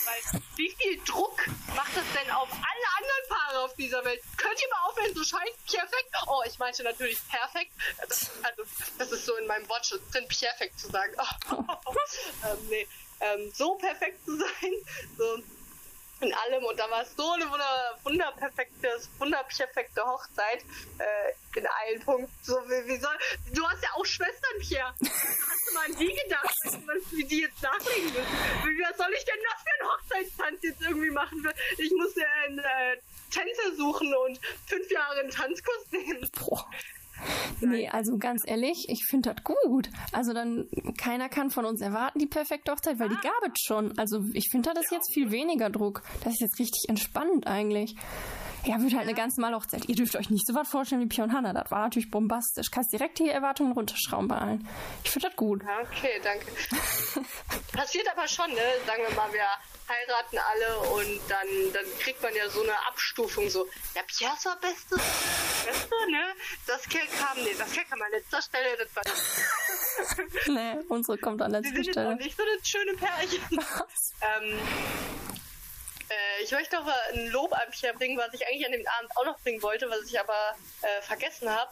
Weil 0.06 0.42
wie 0.56 0.70
viel 0.70 1.00
Druck 1.06 1.40
macht 1.76 1.96
das 1.96 2.04
denn 2.14 2.30
auf 2.32 2.50
alle 2.52 2.88
anderen 2.98 3.30
Paare 3.30 3.60
auf 3.66 3.76
dieser 3.76 4.04
Welt? 4.04 4.22
Könnt 4.38 4.62
ihr 4.62 4.70
mal 4.70 4.90
aufhören, 4.90 5.16
so 5.16 5.24
scheiß 5.24 5.56
perfekt? 5.66 6.10
Oh, 6.28 6.42
ich 6.46 6.60
meinte 6.60 6.84
natürlich 6.84 7.18
perfekt. 7.30 7.72
Das, 8.08 8.30
also, 8.44 8.64
das 8.98 9.12
ist 9.12 9.26
so 9.26 9.36
in 9.38 9.48
meinem 9.48 9.68
Wortschatz 9.70 10.02
drin, 10.12 10.28
perfekt 10.28 10.80
zu 10.80 10.90
sagen. 10.90 11.14
ähm, 11.52 12.58
nee, 12.70 12.88
ähm, 13.20 13.52
so 13.54 13.76
perfekt 13.76 14.24
zu 14.26 14.38
sein, 14.38 14.74
so 15.18 15.44
in 16.24 16.34
allem. 16.34 16.64
Und 16.64 16.80
da 16.80 16.90
war 16.90 17.04
es 17.04 17.16
so 17.16 17.32
eine 17.32 17.50
wunder, 17.50 18.00
wunderperfekte, 18.04 18.88
wunderperfekte 19.20 20.02
Hochzeit 20.04 20.64
äh, 21.00 21.60
in 21.60 21.68
allen 21.68 22.02
Punkten. 22.02 22.32
So, 22.42 22.56
wie, 22.66 22.88
wie 22.88 22.98
soll, 22.98 23.18
du 23.54 23.68
hast 23.68 23.84
ja 23.84 23.90
auch 23.96 24.06
Schwestern, 24.06 24.60
Pierre. 24.60 24.94
Hast 25.04 25.68
du 25.68 25.74
mal 25.74 25.86
an 25.86 25.96
die 25.98 26.14
gedacht, 26.24 26.56
was, 26.64 27.12
wie 27.12 27.26
die 27.26 27.42
jetzt 27.42 27.62
nachlegen 27.62 28.06
müssen? 28.06 28.26
Wie, 28.64 28.84
was 28.84 28.98
soll 28.98 29.14
ich 29.14 29.26
denn 29.26 29.40
das 29.50 29.62
für 29.62 29.74
einen 29.80 29.92
Hochzeitstanz 29.92 30.60
jetzt 30.64 30.82
irgendwie 30.82 31.12
machen? 31.12 31.52
Ich 31.78 31.92
muss 31.92 32.16
ja 32.16 32.28
einen 32.46 32.60
äh, 32.60 32.98
Tänzer 33.32 33.76
suchen 33.76 34.14
und 34.14 34.40
fünf 34.68 34.92
Jahre 34.92 35.20
einen 35.22 35.30
Tanzkurs 35.30 35.92
nehmen. 35.92 36.30
Nee, 37.62 37.88
also 37.90 38.18
ganz 38.18 38.44
ehrlich, 38.46 38.86
ich 38.90 39.06
finde 39.06 39.34
das 39.34 39.44
gut. 39.44 39.90
Also 40.12 40.34
dann, 40.34 40.68
keiner 40.98 41.30
kann 41.30 41.50
von 41.50 41.66
uns 41.66 41.82
erwarten, 41.82 42.20
die 42.20 42.28
perfekte 42.28 42.72
Hochzeit, 42.72 43.00
weil 43.00 43.10
die 43.10 43.16
gab 43.16 43.34
es 43.44 43.62
schon. 43.62 43.98
Also 43.98 44.24
ich 44.34 44.50
finde, 44.52 44.72
das 44.74 44.86
ist 44.86 44.92
jetzt 44.92 45.14
viel 45.14 45.32
weniger 45.32 45.70
Druck. 45.70 46.04
Das 46.24 46.34
ist 46.34 46.42
jetzt 46.42 46.60
richtig 46.60 46.90
entspannt 46.90 47.48
eigentlich. 47.48 47.96
Ja, 48.66 48.82
wird 48.82 48.94
halt 48.94 49.04
eine 49.04 49.14
ganz 49.14 49.38
normale 49.38 49.58
Hochzeit. 49.58 49.90
Ihr 49.90 49.96
dürft 49.96 50.16
euch 50.16 50.30
nicht 50.30 50.48
so 50.48 50.56
was 50.56 50.70
vorstellen 50.70 51.02
wie 51.02 51.08
Pia 51.08 51.26
und 51.26 51.34
Hannah. 51.34 51.54
Das 51.54 51.70
war 51.70 51.80
natürlich 51.80 52.10
bombastisch. 52.10 52.72
Kannst 52.72 52.94
direkt 52.94 53.20
die 53.20 53.30
Erwartungen 53.30 53.74
runterschrauben 53.74 54.28
bei 54.30 54.38
allen. 54.38 54.68
Ich 55.04 55.12
finde 55.12 55.28
das 55.28 55.36
gut. 55.36 55.62
Ja, 55.64 55.80
okay, 55.82 56.22
danke. 56.24 56.46
Passiert 57.74 58.08
aber 58.16 58.28
schon, 58.28 58.50
ne? 58.52 58.62
Sagen 58.86 59.04
wir 59.06 59.16
mal, 59.16 59.32
wir 59.34 59.44
heiraten 59.90 60.38
alle 60.38 60.80
und 60.96 61.20
dann, 61.28 61.48
dann 61.74 61.86
kriegt 62.00 62.22
man 62.22 62.34
ja 62.36 62.50
so 62.50 62.62
eine 62.62 62.74
Abstufung, 62.88 63.50
so, 63.50 63.68
ja, 63.96 64.02
Pierre 64.08 64.34
ist 64.36 64.46
der 64.46 64.58
Beste, 64.62 64.96
Beste, 64.96 66.12
ne? 66.12 66.24
Das 66.68 66.88
Kerl 66.88 67.06
kam, 67.20 67.44
nee, 67.44 67.54
das 67.58 67.72
Kerl 67.72 67.86
kam 67.90 68.02
an 68.02 68.12
letzter 68.12 68.42
Stelle, 68.42 68.78
das 68.78 68.96
war 68.96 69.04
nee, 70.54 70.80
unsere 70.90 71.18
kommt 71.18 71.42
an 71.42 71.52
letzter 71.52 71.76
sind 71.76 71.86
jetzt 71.86 71.98
auch 71.98 72.02
Stelle. 72.02 72.16
nicht 72.16 72.38
so 72.38 72.44
das 72.58 72.68
schöne 72.68 72.94
Pärchen. 72.94 73.42
ähm, 74.22 74.58
äh, 74.58 75.43
ich 76.44 76.52
möchte 76.52 76.76
noch 76.76 76.88
ein 77.14 77.28
Lob 77.28 77.54
an 77.54 77.70
Pierre 77.72 77.96
bringen, 77.96 78.18
was 78.18 78.34
ich 78.34 78.46
eigentlich 78.48 78.66
an 78.66 78.72
dem 78.72 78.86
Abend 79.00 79.12
auch 79.18 79.26
noch 79.26 79.40
bringen 79.40 79.62
wollte, 79.62 79.90
was 79.90 80.04
ich 80.04 80.20
aber 80.20 80.56
äh, 80.82 81.02
vergessen 81.02 81.50
habe. 81.50 81.72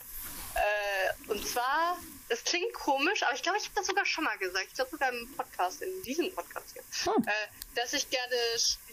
Äh, 0.56 1.32
und 1.32 1.48
zwar, 1.48 1.98
das 2.30 2.44
klingt 2.44 2.74
komisch, 2.74 3.24
aber 3.24 3.34
ich 3.34 3.42
glaube, 3.42 3.58
ich 3.58 3.66
habe 3.66 3.76
das 3.76 3.88
sogar 3.88 4.06
schon 4.06 4.24
mal 4.24 4.38
gesagt. 4.38 4.68
Ich 4.68 4.74
glaube 4.74 4.92
sogar 4.92 5.12
im 5.12 5.34
Podcast, 5.36 5.82
in 5.82 6.04
diesem 6.04 6.34
Podcast 6.34 6.74
hier. 6.74 7.14
Äh, 7.26 7.32
dass 7.76 7.94
ich 7.94 8.10
gerne 8.10 8.36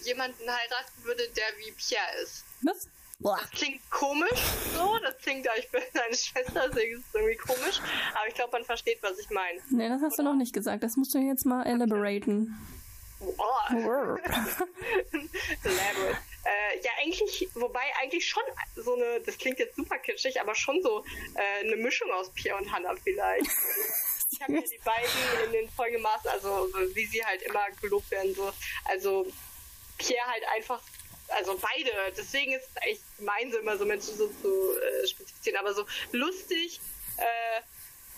jemanden 0.02 0.42
heiraten 0.48 1.04
würde, 1.04 1.28
der 1.30 1.46
wie 1.58 1.72
Pierre 1.72 2.22
ist. 2.22 2.44
Was? 2.62 2.88
Das 3.20 3.50
klingt 3.50 3.90
komisch 3.90 4.40
so, 4.76 4.96
das 4.98 5.18
klingt, 5.18 5.46
ich 5.58 5.70
bin 5.70 5.82
seine 5.92 6.14
Schwester, 6.14 6.68
deswegen 6.68 6.98
ist 6.98 7.06
es 7.08 7.14
irgendwie 7.14 7.36
komisch. 7.36 7.80
Aber 8.14 8.28
ich 8.28 8.34
glaube, 8.34 8.52
man 8.52 8.64
versteht, 8.64 9.02
was 9.02 9.18
ich 9.18 9.28
meine. 9.30 9.60
Nee, 9.70 9.88
das 9.88 10.02
hast 10.02 10.18
du 10.18 10.22
noch 10.22 10.36
nicht 10.36 10.52
gesagt. 10.52 10.84
Das 10.84 10.96
musst 10.96 11.14
du 11.14 11.18
jetzt 11.18 11.44
mal 11.44 11.64
elaboraten. 11.66 12.56
Oh. 13.20 14.16
Elaborate. 15.64 16.18
Äh, 16.48 16.80
ja, 16.82 16.90
eigentlich, 17.02 17.48
wobei 17.54 17.82
eigentlich 18.00 18.26
schon 18.26 18.42
so 18.76 18.94
eine, 18.94 19.20
das 19.20 19.36
klingt 19.36 19.58
jetzt 19.58 19.76
super 19.76 19.98
kitschig, 19.98 20.40
aber 20.40 20.54
schon 20.54 20.82
so 20.82 21.04
äh, 21.34 21.64
eine 21.64 21.76
Mischung 21.76 22.10
aus 22.12 22.32
Pierre 22.32 22.56
und 22.56 22.72
Hannah 22.72 22.94
vielleicht. 23.02 23.44
ich 24.30 24.40
habe 24.40 24.54
ja 24.54 24.60
die 24.60 24.78
beiden 24.82 25.44
in 25.44 25.52
den 25.52 25.68
folgemaßen, 25.68 26.30
also 26.30 26.68
so 26.68 26.94
wie 26.94 27.04
sie 27.04 27.22
halt 27.22 27.42
immer 27.42 27.66
gelobt 27.82 28.10
werden, 28.10 28.34
so. 28.34 28.50
Also 28.84 29.26
Pierre 29.98 30.26
halt 30.26 30.44
einfach, 30.54 30.80
also 31.28 31.58
beide, 31.58 31.90
deswegen 32.16 32.54
ist 32.54 32.68
es 32.74 32.82
eigentlich 32.82 33.00
gemein, 33.18 33.52
so 33.52 33.58
immer 33.58 33.76
so 33.76 33.84
Menschen 33.84 34.16
so 34.16 34.28
zu 34.28 34.80
äh, 34.80 35.06
spezifizieren, 35.06 35.58
aber 35.58 35.74
so 35.74 35.84
lustig, 36.12 36.80
äh, 37.18 37.60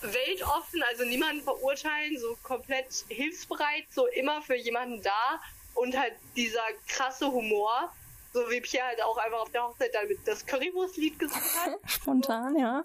weltoffen, 0.01 0.81
also 0.83 1.03
niemanden 1.05 1.43
verurteilen, 1.43 2.17
so 2.19 2.37
komplett 2.43 2.87
hilfsbereit, 3.09 3.85
so 3.93 4.07
immer 4.07 4.41
für 4.41 4.55
jemanden 4.55 5.01
da 5.01 5.39
und 5.75 5.97
halt 5.97 6.13
dieser 6.35 6.63
krasse 6.87 7.31
Humor, 7.31 7.91
so 8.33 8.49
wie 8.49 8.61
Pierre 8.61 8.87
halt 8.87 9.01
auch 9.03 9.17
einfach 9.17 9.39
auf 9.41 9.51
der 9.51 9.63
Hochzeit 9.63 9.93
damit 9.93 10.19
das 10.25 10.45
Currywurst-Lied 10.45 11.19
gesungen 11.19 11.43
hat. 11.55 11.79
Spontan, 11.89 12.57
ja. 12.57 12.83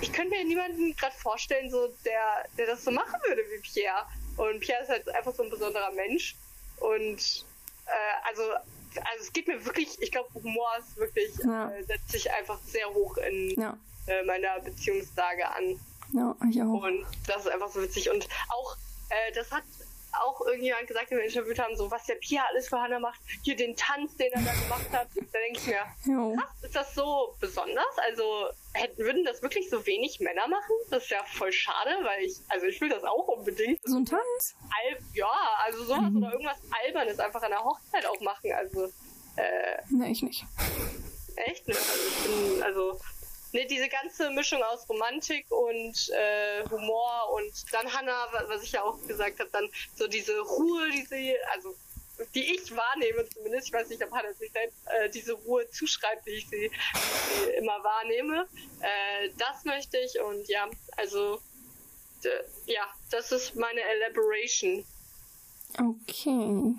Ich 0.00 0.12
könnte 0.12 0.30
mir 0.30 0.44
niemanden 0.44 0.94
gerade 0.96 1.16
vorstellen, 1.16 1.70
so 1.70 1.88
der, 2.04 2.44
der 2.58 2.66
das 2.66 2.84
so 2.84 2.90
machen 2.90 3.18
würde 3.26 3.42
wie 3.50 3.60
Pierre. 3.60 4.04
Und 4.36 4.60
Pierre 4.60 4.82
ist 4.82 4.88
halt 4.90 5.08
einfach 5.08 5.34
so 5.34 5.42
ein 5.42 5.50
besonderer 5.50 5.90
Mensch. 5.92 6.34
Und 6.78 7.44
äh, 7.86 8.28
also, 8.28 8.42
also 8.52 9.20
es 9.20 9.32
geht 9.32 9.48
mir 9.48 9.64
wirklich, 9.64 9.96
ich 10.02 10.12
glaube, 10.12 10.28
Humor 10.34 10.68
ist 10.78 10.96
wirklich, 10.96 11.30
Ja. 11.44 11.70
äh, 11.70 11.82
setzt 11.84 12.10
sich 12.10 12.30
einfach 12.32 12.58
sehr 12.66 12.88
hoch 12.92 13.16
in 13.18 13.50
Ja. 13.58 13.78
äh, 14.06 14.22
meiner 14.24 14.60
Beziehungslage 14.60 15.48
an. 15.48 15.80
Ja, 16.12 16.34
ich 16.50 16.62
auch. 16.62 16.82
Und 16.82 17.04
das 17.26 17.44
ist 17.44 17.48
einfach 17.48 17.68
so 17.68 17.82
witzig. 17.82 18.10
Und 18.10 18.26
auch, 18.48 18.76
äh, 19.10 19.32
das 19.34 19.50
hat 19.52 19.64
auch 20.18 20.40
irgendjemand 20.46 20.86
gesagt, 20.86 21.10
den 21.10 21.18
wir 21.18 21.24
interviewt 21.26 21.58
haben, 21.58 21.76
so 21.76 21.90
was 21.90 22.04
der 22.04 22.14
Pierre 22.14 22.46
alles 22.48 22.68
für 22.68 22.80
Hannah 22.80 22.98
macht, 22.98 23.20
hier 23.42 23.54
den 23.54 23.76
Tanz, 23.76 24.16
den 24.16 24.32
er 24.32 24.40
da 24.40 24.52
gemacht 24.52 24.90
hat. 24.90 25.08
Da 25.14 25.38
denke 25.38 25.58
ich 25.60 25.66
mir, 25.66 25.82
Jo. 26.06 26.34
krass, 26.34 26.48
ist 26.62 26.74
das 26.74 26.94
so 26.94 27.36
besonders? 27.38 27.84
Also 28.08 28.46
hätten, 28.72 28.96
würden 29.02 29.24
das 29.26 29.42
wirklich 29.42 29.68
so 29.68 29.84
wenig 29.84 30.18
Männer 30.20 30.48
machen? 30.48 30.74
Das 30.90 31.02
ist 31.04 31.10
ja 31.10 31.22
voll 31.24 31.52
schade, 31.52 31.90
weil 32.02 32.24
ich, 32.24 32.38
also 32.48 32.64
ich 32.64 32.80
will 32.80 32.88
das 32.88 33.04
auch 33.04 33.28
unbedingt. 33.28 33.78
So 33.84 33.96
ein 33.98 34.06
Tanz? 34.06 34.54
Al 34.62 34.98
ja, 35.12 35.30
also 35.66 35.84
sowas 35.84 36.10
oder 36.16 36.32
irgendwas 36.32 36.58
Albernes 36.84 37.18
einfach 37.18 37.42
an 37.42 37.50
der 37.50 37.62
Hochzeit 37.62 38.06
auch 38.06 38.20
machen. 38.20 38.52
Also, 38.56 38.86
äh, 39.36 39.82
Nee, 39.90 40.12
ich 40.12 40.22
nicht. 40.22 40.46
Echt? 41.36 41.68
Ne? 41.68 41.74
Also 41.74 42.08
ich 42.08 42.24
bin, 42.24 42.62
also, 42.62 42.98
ne, 43.52 43.66
diese 43.66 43.88
ganze 43.88 44.30
Mischung 44.30 44.62
aus 44.62 44.88
Romantik 44.88 45.46
und 45.50 46.08
äh, 46.10 46.64
Humor 46.70 47.32
und 47.34 47.52
dann 47.72 47.92
Hannah, 47.92 48.26
wa- 48.32 48.44
was 48.48 48.62
ich 48.62 48.72
ja 48.72 48.82
auch 48.82 48.98
gesagt 49.06 49.38
habe, 49.40 49.50
dann 49.50 49.68
so 49.96 50.06
diese 50.08 50.38
Ruhe, 50.40 50.90
die 50.90 51.02
sie, 51.04 51.34
also 51.54 51.74
die 52.34 52.54
ich 52.54 52.74
wahrnehme 52.74 53.28
zumindest, 53.28 53.68
ich 53.68 53.72
weiß 53.74 53.88
nicht, 53.88 54.02
ob 54.02 54.10
Hannah 54.12 54.32
sich 54.34 54.50
selbst 54.52 54.78
äh, 54.86 55.10
diese 55.10 55.34
Ruhe 55.34 55.68
zuschreibt, 55.70 56.24
wie 56.26 56.30
ich 56.30 56.48
sie, 56.48 56.70
sie 56.70 57.50
immer 57.58 57.82
wahrnehme. 57.84 58.48
Äh, 58.80 59.30
das 59.38 59.64
möchte 59.64 59.98
ich 59.98 60.18
und 60.20 60.48
ja, 60.48 60.68
also 60.96 61.40
ja, 62.66 62.82
das 63.10 63.30
ist 63.30 63.54
meine 63.54 63.80
Elaboration. 63.82 64.84
Okay. 65.78 66.74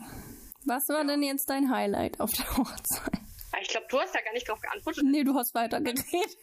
Was 0.66 0.84
war 0.90 1.06
denn 1.06 1.22
jetzt 1.24 1.50
dein 1.50 1.72
Highlight 1.72 2.20
auf 2.20 2.32
der 2.32 2.46
Hochzeit? 2.58 3.22
Ich 3.68 3.74
glaube, 3.74 3.88
du 3.90 4.00
hast 4.00 4.16
da 4.16 4.22
gar 4.22 4.32
nicht 4.32 4.48
drauf 4.48 4.62
geantwortet. 4.62 5.04
Nee, 5.04 5.26
du 5.26 5.36
hast 5.36 5.54
weiter 5.54 5.82
geredet. 5.82 6.38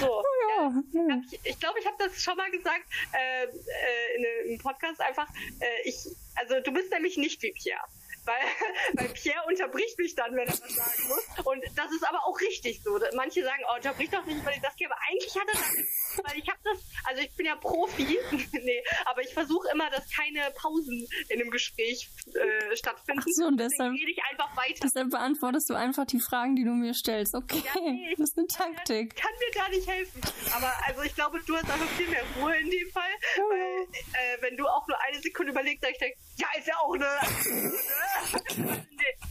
So. 0.00 0.22
ja. 0.56 0.82
Äh, 0.94 1.20
ich 1.30 1.40
ich 1.44 1.60
glaube, 1.60 1.78
ich 1.78 1.86
habe 1.86 1.96
das 2.00 2.20
schon 2.20 2.36
mal 2.36 2.50
gesagt 2.50 2.84
äh, 3.12 3.44
äh, 3.44 4.16
in 4.16 4.50
einem 4.50 4.58
Podcast 4.58 5.00
einfach. 5.00 5.28
Äh, 5.60 5.88
ich, 5.88 5.94
also 6.34 6.58
du 6.64 6.72
bist 6.72 6.90
nämlich 6.90 7.16
nicht 7.16 7.40
wie 7.42 7.52
Pierre. 7.52 7.84
Weil, 8.24 8.36
weil 8.94 9.08
Pierre 9.14 9.42
unterbricht 9.46 9.98
mich 9.98 10.14
dann, 10.14 10.34
wenn 10.36 10.46
er 10.46 10.52
was 10.52 10.74
sagen 10.74 11.08
muss. 11.08 11.46
Und 11.46 11.62
das 11.76 11.90
ist 11.90 12.04
aber 12.06 12.24
auch 12.26 12.38
richtig 12.40 12.82
so. 12.82 12.98
Manche 13.16 13.42
sagen, 13.42 13.62
oh, 13.70 13.76
unterbrich 13.76 14.10
doch 14.10 14.24
nicht, 14.26 14.44
weil 14.44 14.54
ich 14.54 14.62
das 14.62 14.74
gehe. 14.76 14.86
Aber 14.90 14.98
eigentlich 15.08 15.34
hat 15.34 15.48
er 15.48 15.54
das, 15.54 16.24
weil 16.24 16.38
ich 16.38 16.48
habe 16.48 16.58
das, 16.64 16.78
also 17.04 17.22
ich 17.22 17.34
bin 17.36 17.46
ja 17.46 17.56
Profi, 17.56 18.18
nee, 18.52 18.82
aber 19.06 19.22
ich 19.22 19.32
versuche 19.32 19.68
immer, 19.72 19.88
dass 19.90 20.04
keine 20.14 20.50
Pausen 20.56 21.06
in 21.28 21.40
einem 21.40 21.50
Gespräch 21.50 22.08
äh, 22.34 22.76
stattfinden. 22.76 23.22
Ach 23.22 23.26
so, 23.32 23.44
und 23.46 23.58
deshalb- 23.58 23.92
rede 23.92 24.10
ich 24.10 24.22
einfach 24.30 24.56
weiter. 24.56 24.80
Deshalb 24.82 25.10
beantwortest 25.10 25.70
du 25.70 25.74
einfach 25.74 26.06
die 26.06 26.20
Fragen, 26.20 26.56
die 26.56 26.64
du 26.64 26.70
mir 26.72 26.94
stellst. 26.94 27.34
Okay, 27.34 27.62
nee, 27.80 28.14
das 28.18 28.30
ist 28.30 28.38
eine 28.38 28.46
Taktik. 28.46 29.16
kann 29.16 29.32
mir 29.38 29.50
gar 29.54 29.68
nicht 29.70 29.88
helfen. 29.88 30.20
Aber 30.54 30.72
also 30.86 31.02
ich 31.02 31.14
glaube, 31.14 31.40
du 31.46 31.56
hast 31.56 31.70
einfach 31.70 31.88
viel 31.96 32.08
mehr 32.08 32.22
Ruhe 32.38 32.56
in 32.58 32.70
dem 32.70 32.90
Fall. 32.90 33.10
Weil 33.36 33.82
äh, 34.12 34.42
wenn 34.42 34.56
du 34.56 34.66
auch 34.66 34.86
nur 34.88 34.98
eine 35.00 35.20
Sekunde 35.20 35.52
überlegst, 35.52 35.82
sag 35.82 35.92
ich 35.92 35.98
denk, 35.98 36.14
ja, 36.40 36.46
ist 36.58 36.66
ja 36.66 36.74
auch 36.82 36.94
eine. 36.94 37.06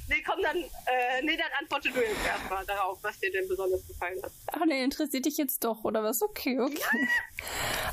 nee, 0.08 0.24
komm 0.26 0.42
dann, 0.42 0.58
äh, 0.58 1.22
nee, 1.24 1.36
dann 1.36 1.50
antworte 1.60 1.90
du 1.90 2.00
jetzt 2.00 2.26
erstmal 2.26 2.66
darauf, 2.66 3.00
was 3.02 3.20
dir 3.20 3.32
denn 3.32 3.48
besonders 3.48 3.86
gefallen 3.88 4.22
hat. 4.22 4.32
Ach 4.52 4.66
nee, 4.66 4.84
interessiert 4.84 5.26
dich 5.26 5.38
jetzt 5.38 5.64
doch, 5.64 5.84
oder 5.84 6.04
was? 6.04 6.22
Okay, 6.22 6.60
okay. 6.60 7.08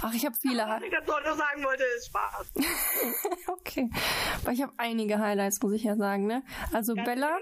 Ach, 0.02 0.12
ich 0.12 0.24
habe 0.26 0.36
viele 0.40 0.62
Was 0.66 0.82
ich 0.82 0.90
dazu 0.90 1.12
nur 1.24 1.36
sagen 1.36 1.64
wollte, 1.64 1.84
ist 1.97 2.06
Spaß. 2.06 2.47
Okay. 3.48 3.90
Aber 4.43 4.52
ich 4.52 4.62
habe 4.62 4.72
einige 4.76 5.18
Highlights, 5.18 5.60
muss 5.62 5.72
ich 5.72 5.84
ja 5.84 5.97
sagen, 5.97 6.26
ne? 6.26 6.43
Also 6.72 6.94
Bella. 6.94 7.38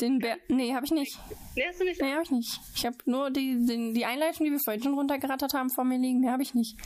Den 0.00 0.18
Bär. 0.18 0.36
Nee, 0.48 0.74
habe 0.74 0.84
ich 0.84 0.92
nicht. 0.92 1.18
Nee, 1.54 1.64
hast 1.68 1.80
du 1.80 1.84
nicht? 1.84 2.00
Nee, 2.00 2.12
habe 2.12 2.22
ich 2.22 2.30
nicht. 2.30 2.60
Ich 2.74 2.86
habe 2.86 2.96
nur 3.06 3.30
die, 3.30 3.64
die, 3.66 3.92
die 3.92 4.04
Einleitung, 4.04 4.46
die 4.46 4.52
wir 4.52 4.58
vorhin 4.64 4.82
schon 4.82 4.94
runtergerattert 4.94 5.54
haben, 5.54 5.70
vor 5.70 5.84
mir 5.84 5.98
liegen. 5.98 6.20
Mehr 6.20 6.32
habe 6.32 6.42
ich 6.42 6.54
nicht. 6.54 6.76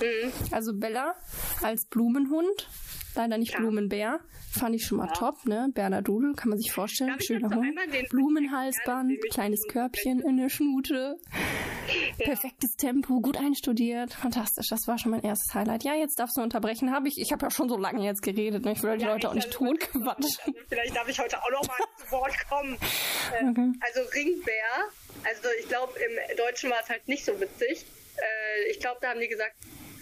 Mhm. 0.00 0.32
Also 0.50 0.72
Bella 0.74 1.14
als 1.62 1.86
Blumenhund. 1.86 2.68
Leider 3.16 3.38
nicht 3.38 3.56
Blumenbär. 3.56 4.20
Fand 4.50 4.74
ich 4.74 4.84
schon 4.86 4.98
mal 4.98 5.08
top, 5.08 5.46
ne? 5.46 5.68
Bernadudel, 5.72 6.34
kann 6.34 6.48
man 6.50 6.58
sich 6.58 6.72
vorstellen. 6.72 7.20
Schöner 7.20 7.54
Hund. 7.54 7.78
Blumenhalsband, 8.10 9.18
kleines 9.30 9.62
Körbchen 9.68 10.20
in 10.20 10.36
der 10.36 10.48
Schnute. 10.48 11.16
Perfektes 12.18 12.76
Tempo, 12.76 13.20
gut 13.20 13.36
einstudiert. 13.38 14.12
Fantastisch. 14.14 14.66
Das 14.70 14.86
war 14.86 14.98
schon 14.98 15.10
mein 15.12 15.22
erstes 15.22 15.54
Highlight. 15.54 15.84
Ja, 15.84 15.94
jetzt 15.94 16.18
darfst 16.18 16.36
du 16.36 16.42
unterbrechen. 16.42 16.92
Habe 16.92 17.08
ich. 17.08 17.18
Ich 17.18 17.32
habe 17.32 17.44
ja 17.46 17.50
schon 17.50 17.68
so 17.68 17.76
lange 17.76 18.04
jetzt 18.04 18.22
geredet. 18.22 18.64
Ne? 18.64 18.72
Ich 18.72 18.82
will 18.82 18.96
die 18.96 19.04
Leute 19.04 19.28
auch 19.28 19.34
nicht 19.34 19.50
totquatschen. 19.50 20.54
Vielleicht 20.68 20.96
darf 20.96 21.08
ich 21.08 21.18
heute 21.18 21.38
auch 21.42 21.50
noch 21.50 21.66
mal 21.68 21.76
zu 21.98 22.10
Wort 22.12 22.34
kommen. 22.48 22.76
Äh, 23.40 23.44
Okay. 23.44 23.72
Also 23.80 24.00
Ringbär, 24.14 24.54
also 25.24 25.48
ich 25.60 25.68
glaube 25.68 25.92
im 25.98 26.36
Deutschen 26.36 26.70
war 26.70 26.78
es 26.82 26.88
halt 26.88 27.06
nicht 27.08 27.24
so 27.24 27.38
witzig. 27.40 27.84
Äh, 28.16 28.70
ich 28.70 28.80
glaube, 28.80 28.98
da 29.00 29.10
haben 29.10 29.20
die 29.20 29.28
gesagt 29.28 29.54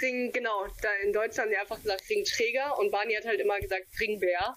Ring, 0.03 0.33
genau, 0.33 0.67
da 0.83 0.89
in 1.05 1.13
Deutschland 1.13 1.39
haben 1.39 1.51
die 1.51 1.57
einfach 1.57 1.81
gesagt 1.81 2.03
Ringträger 2.11 2.79
und 2.79 2.91
Barney 2.91 3.15
hat 3.15 3.25
halt 3.25 3.41
immer 3.41 3.59
gesagt 3.61 3.87
Ringbär. 4.01 4.55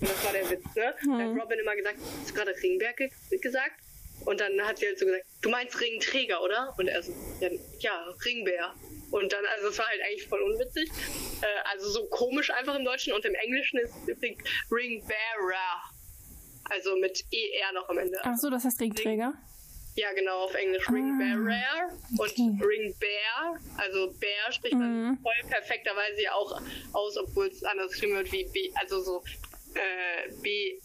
Und 0.00 0.10
das 0.10 0.24
war 0.24 0.32
der 0.32 0.48
Witz, 0.50 0.64
ne? 0.76 0.94
Da 1.04 1.18
hat 1.18 1.42
Robin 1.42 1.58
immer 1.58 1.74
gesagt, 1.74 1.98
hast 2.20 2.30
du 2.30 2.34
gerade 2.34 2.54
Ringbär 2.62 2.92
ge 2.92 3.10
gesagt? 3.40 3.80
Und 4.24 4.40
dann 4.40 4.60
hat 4.62 4.78
sie 4.78 4.86
halt 4.86 4.98
so 4.98 5.06
gesagt, 5.06 5.24
du 5.42 5.48
meinst 5.48 5.80
Ringträger, 5.80 6.42
oder? 6.42 6.74
Und 6.78 6.88
er 6.88 7.02
so, 7.02 7.12
ja, 7.40 7.48
ja 7.80 8.14
Ringbär. 8.24 8.74
Und 9.10 9.32
dann, 9.32 9.44
also 9.46 9.68
es 9.68 9.78
war 9.78 9.86
halt 9.86 10.00
eigentlich 10.02 10.28
voll 10.28 10.42
unwitzig. 10.42 10.90
Äh, 11.40 11.46
also 11.70 11.88
so 11.88 12.06
komisch 12.08 12.50
einfach 12.50 12.76
im 12.76 12.84
Deutschen 12.84 13.12
und 13.12 13.24
im 13.24 13.34
Englischen 13.34 13.78
ist 13.78 13.94
übrigens 14.06 14.42
Ringbearer. 14.70 15.82
Also 16.70 16.96
mit 16.96 17.24
ER 17.32 17.72
noch 17.72 17.88
am 17.88 17.98
Ende. 17.98 18.18
Ach 18.22 18.36
so, 18.36 18.50
das 18.50 18.64
heißt 18.64 18.80
Ringträger. 18.80 19.32
Ja, 19.98 20.12
genau, 20.12 20.44
auf 20.44 20.54
Englisch 20.54 20.88
Ringbearer 20.88 21.90
und 22.18 22.62
Ringbear. 22.62 23.58
Also 23.78 24.12
Bär 24.12 24.52
spricht 24.52 24.74
man 24.74 25.18
voll 25.20 25.50
perfekterweise 25.50 26.22
ja 26.22 26.34
auch 26.34 26.62
aus, 26.92 27.16
obwohl 27.16 27.48
es 27.48 27.64
anders 27.64 27.90
geschrieben 27.90 28.14
wird 28.14 28.30
wie 28.30 28.44
B, 28.44 28.70
also 28.76 29.00
so 29.00 29.24
äh, 29.74 30.30
B. 30.40 30.78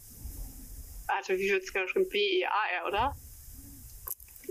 Warte, 1.06 1.38
wie 1.38 1.48
wird 1.48 1.62
es 1.62 1.72
geschrieben? 1.72 2.08
B-E-A-R, 2.08 2.88
oder? 2.88 3.16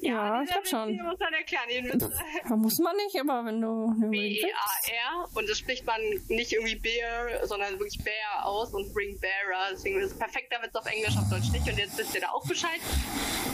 Ja, 0.04 0.44
ich 0.44 0.50
glaube 0.50 0.68
schon. 0.68 0.98
muss 0.98 1.20
man 1.20 1.34
erklären. 1.34 2.02
muss 2.60 2.80
man 2.80 2.96
nicht, 2.98 3.20
aber 3.20 3.46
wenn 3.46 3.62
du. 3.62 3.94
B-E-A-R 4.10 5.30
und 5.34 5.50
das 5.50 5.58
spricht 5.58 5.86
man 5.86 6.02
nicht 6.28 6.52
irgendwie 6.52 6.76
Bear, 6.76 7.46
sondern 7.48 7.80
wirklich 7.80 8.04
Bear 8.04 8.46
aus 8.46 8.74
und 8.74 8.94
Ringbearer. 8.96 9.72
Deswegen 9.72 10.00
ist 10.02 10.12
es 10.12 10.20
perfekter 10.20 10.62
Witz 10.62 10.76
auf 10.76 10.86
Englisch, 10.86 11.18
auf 11.18 11.30
Deutsch 11.30 11.52
nicht. 11.52 11.68
Und 11.68 11.78
jetzt 11.78 11.98
wisst 11.98 12.14
ihr 12.16 12.22
da 12.22 12.30
auch 12.30 12.46
Bescheid. 12.46 12.82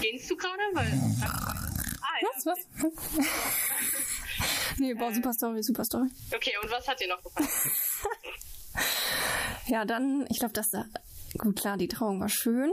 Gehst 0.02 0.30
du 0.30 0.36
gerade? 0.36 0.62
Weil. 0.74 0.88
Ah, 1.22 2.18
ja. 2.22 2.28
Was, 2.34 2.46
was? 2.46 2.60
nee, 4.80 4.94
boah, 4.96 5.14
super 5.14 5.34
Story, 5.34 5.62
super 5.62 5.86
Story. 5.86 6.10
Okay, 6.34 6.54
und 6.64 6.72
was 6.72 6.88
hat 6.88 7.00
dir 7.00 7.10
noch 7.10 7.24
gefallen? 7.24 7.50
Ja, 9.68 9.86
dann, 9.86 10.26
ich 10.30 10.40
glaube, 10.40 10.54
dass 10.54 10.72
da, 10.72 10.86
gut, 11.38 11.60
klar, 11.60 11.78
die 11.78 11.88
Trauung 11.88 12.20
war 12.20 12.30
schön, 12.30 12.72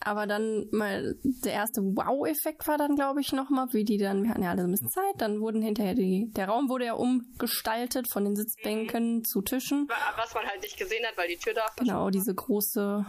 aber 0.00 0.26
dann 0.26 0.66
mal 0.70 1.16
der 1.22 1.52
erste 1.52 1.80
Wow-Effekt 1.82 2.66
war 2.68 2.78
dann, 2.78 2.96
glaube 2.96 3.20
ich, 3.20 3.32
nochmal, 3.32 3.66
wie 3.72 3.84
die 3.84 3.98
dann, 3.98 4.22
wir 4.22 4.30
hatten 4.30 4.42
ja 4.42 4.50
alle 4.50 4.62
so 4.62 4.68
ein 4.68 4.72
bisschen 4.72 4.90
Zeit, 4.90 5.14
dann 5.18 5.40
wurden 5.40 5.62
hinterher 5.62 5.94
die, 5.94 6.30
der 6.36 6.48
Raum 6.48 6.68
wurde 6.68 6.86
ja 6.86 6.94
umgestaltet 6.94 8.10
von 8.10 8.24
den 8.24 8.36
Sitzbänken 8.36 9.24
zu 9.24 9.42
Tischen. 9.42 9.88
Was 10.16 10.34
man 10.34 10.44
halt 10.46 10.62
nicht 10.62 10.78
gesehen 10.78 11.04
hat, 11.06 11.16
weil 11.16 11.28
die 11.28 11.36
Tür 11.36 11.54
da 11.54 11.66
Genau, 11.76 12.10
diese 12.10 12.34
große 12.34 13.04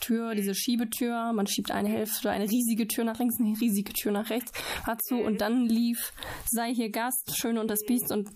Tür, 0.00 0.34
diese 0.34 0.54
Schiebetür. 0.54 1.32
Man 1.32 1.46
schiebt 1.46 1.70
eine 1.70 1.88
Hälfte, 1.88 2.30
eine 2.30 2.50
riesige 2.50 2.88
Tür 2.88 3.04
nach 3.04 3.18
links, 3.18 3.36
eine 3.38 3.58
riesige 3.58 3.92
Tür 3.92 4.12
nach 4.12 4.30
rechts 4.30 4.52
hat 4.84 5.02
zu 5.02 5.16
und 5.16 5.40
dann 5.40 5.66
lief 5.66 6.12
Sei 6.50 6.74
hier 6.74 6.90
Gast, 6.90 7.36
Schön 7.36 7.56
und 7.56 7.68
das 7.68 7.84
Biest 7.86 8.10
und 8.10 8.28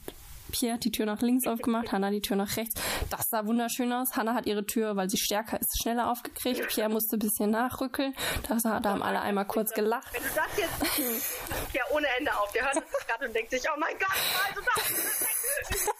Pierre 0.57 0.75
hat 0.75 0.85
die 0.85 0.91
Tür 0.91 1.05
nach 1.05 1.21
links 1.21 1.47
aufgemacht, 1.47 1.93
Hannah 1.93 2.11
die 2.11 2.23
Tür 2.23 2.37
nach 2.37 2.57
rechts. 2.57 2.81
Das 3.11 3.29
sah 3.29 3.45
wunderschön 3.45 3.93
aus. 3.93 4.17
Hannah 4.17 4.33
hat 4.33 4.47
ihre 4.47 4.65
Tür, 4.65 4.97
weil 4.97 5.11
sie 5.11 5.19
stärker 5.19 5.61
ist, 5.61 5.83
schneller 5.83 6.11
aufgekriegt. 6.11 6.67
Pierre 6.69 6.89
musste 6.89 7.17
ein 7.17 7.19
bisschen 7.19 7.51
nachrückeln. 7.51 8.15
Das, 8.49 8.63
da 8.63 8.83
haben 8.83 9.03
alle 9.03 9.21
einmal 9.21 9.45
kurz 9.45 9.73
gelacht. 9.75 10.13
Wenn 10.15 10.23
du 10.23 10.29
das 10.35 10.57
jetzt, 10.57 10.81
das 10.81 11.73
ja 11.75 11.83
ohne 11.93 12.07
Ende 12.19 12.35
auf. 12.39 12.51
Der 12.53 12.65
hört 12.65 12.77
das 12.77 13.07
gerade 13.07 13.27
und 13.27 13.35
denkt 13.35 13.51
sich, 13.51 13.63
oh 13.69 13.79
mein 13.79 13.99
Gott, 13.99 14.09
also 14.49 14.61
das. 14.75 15.89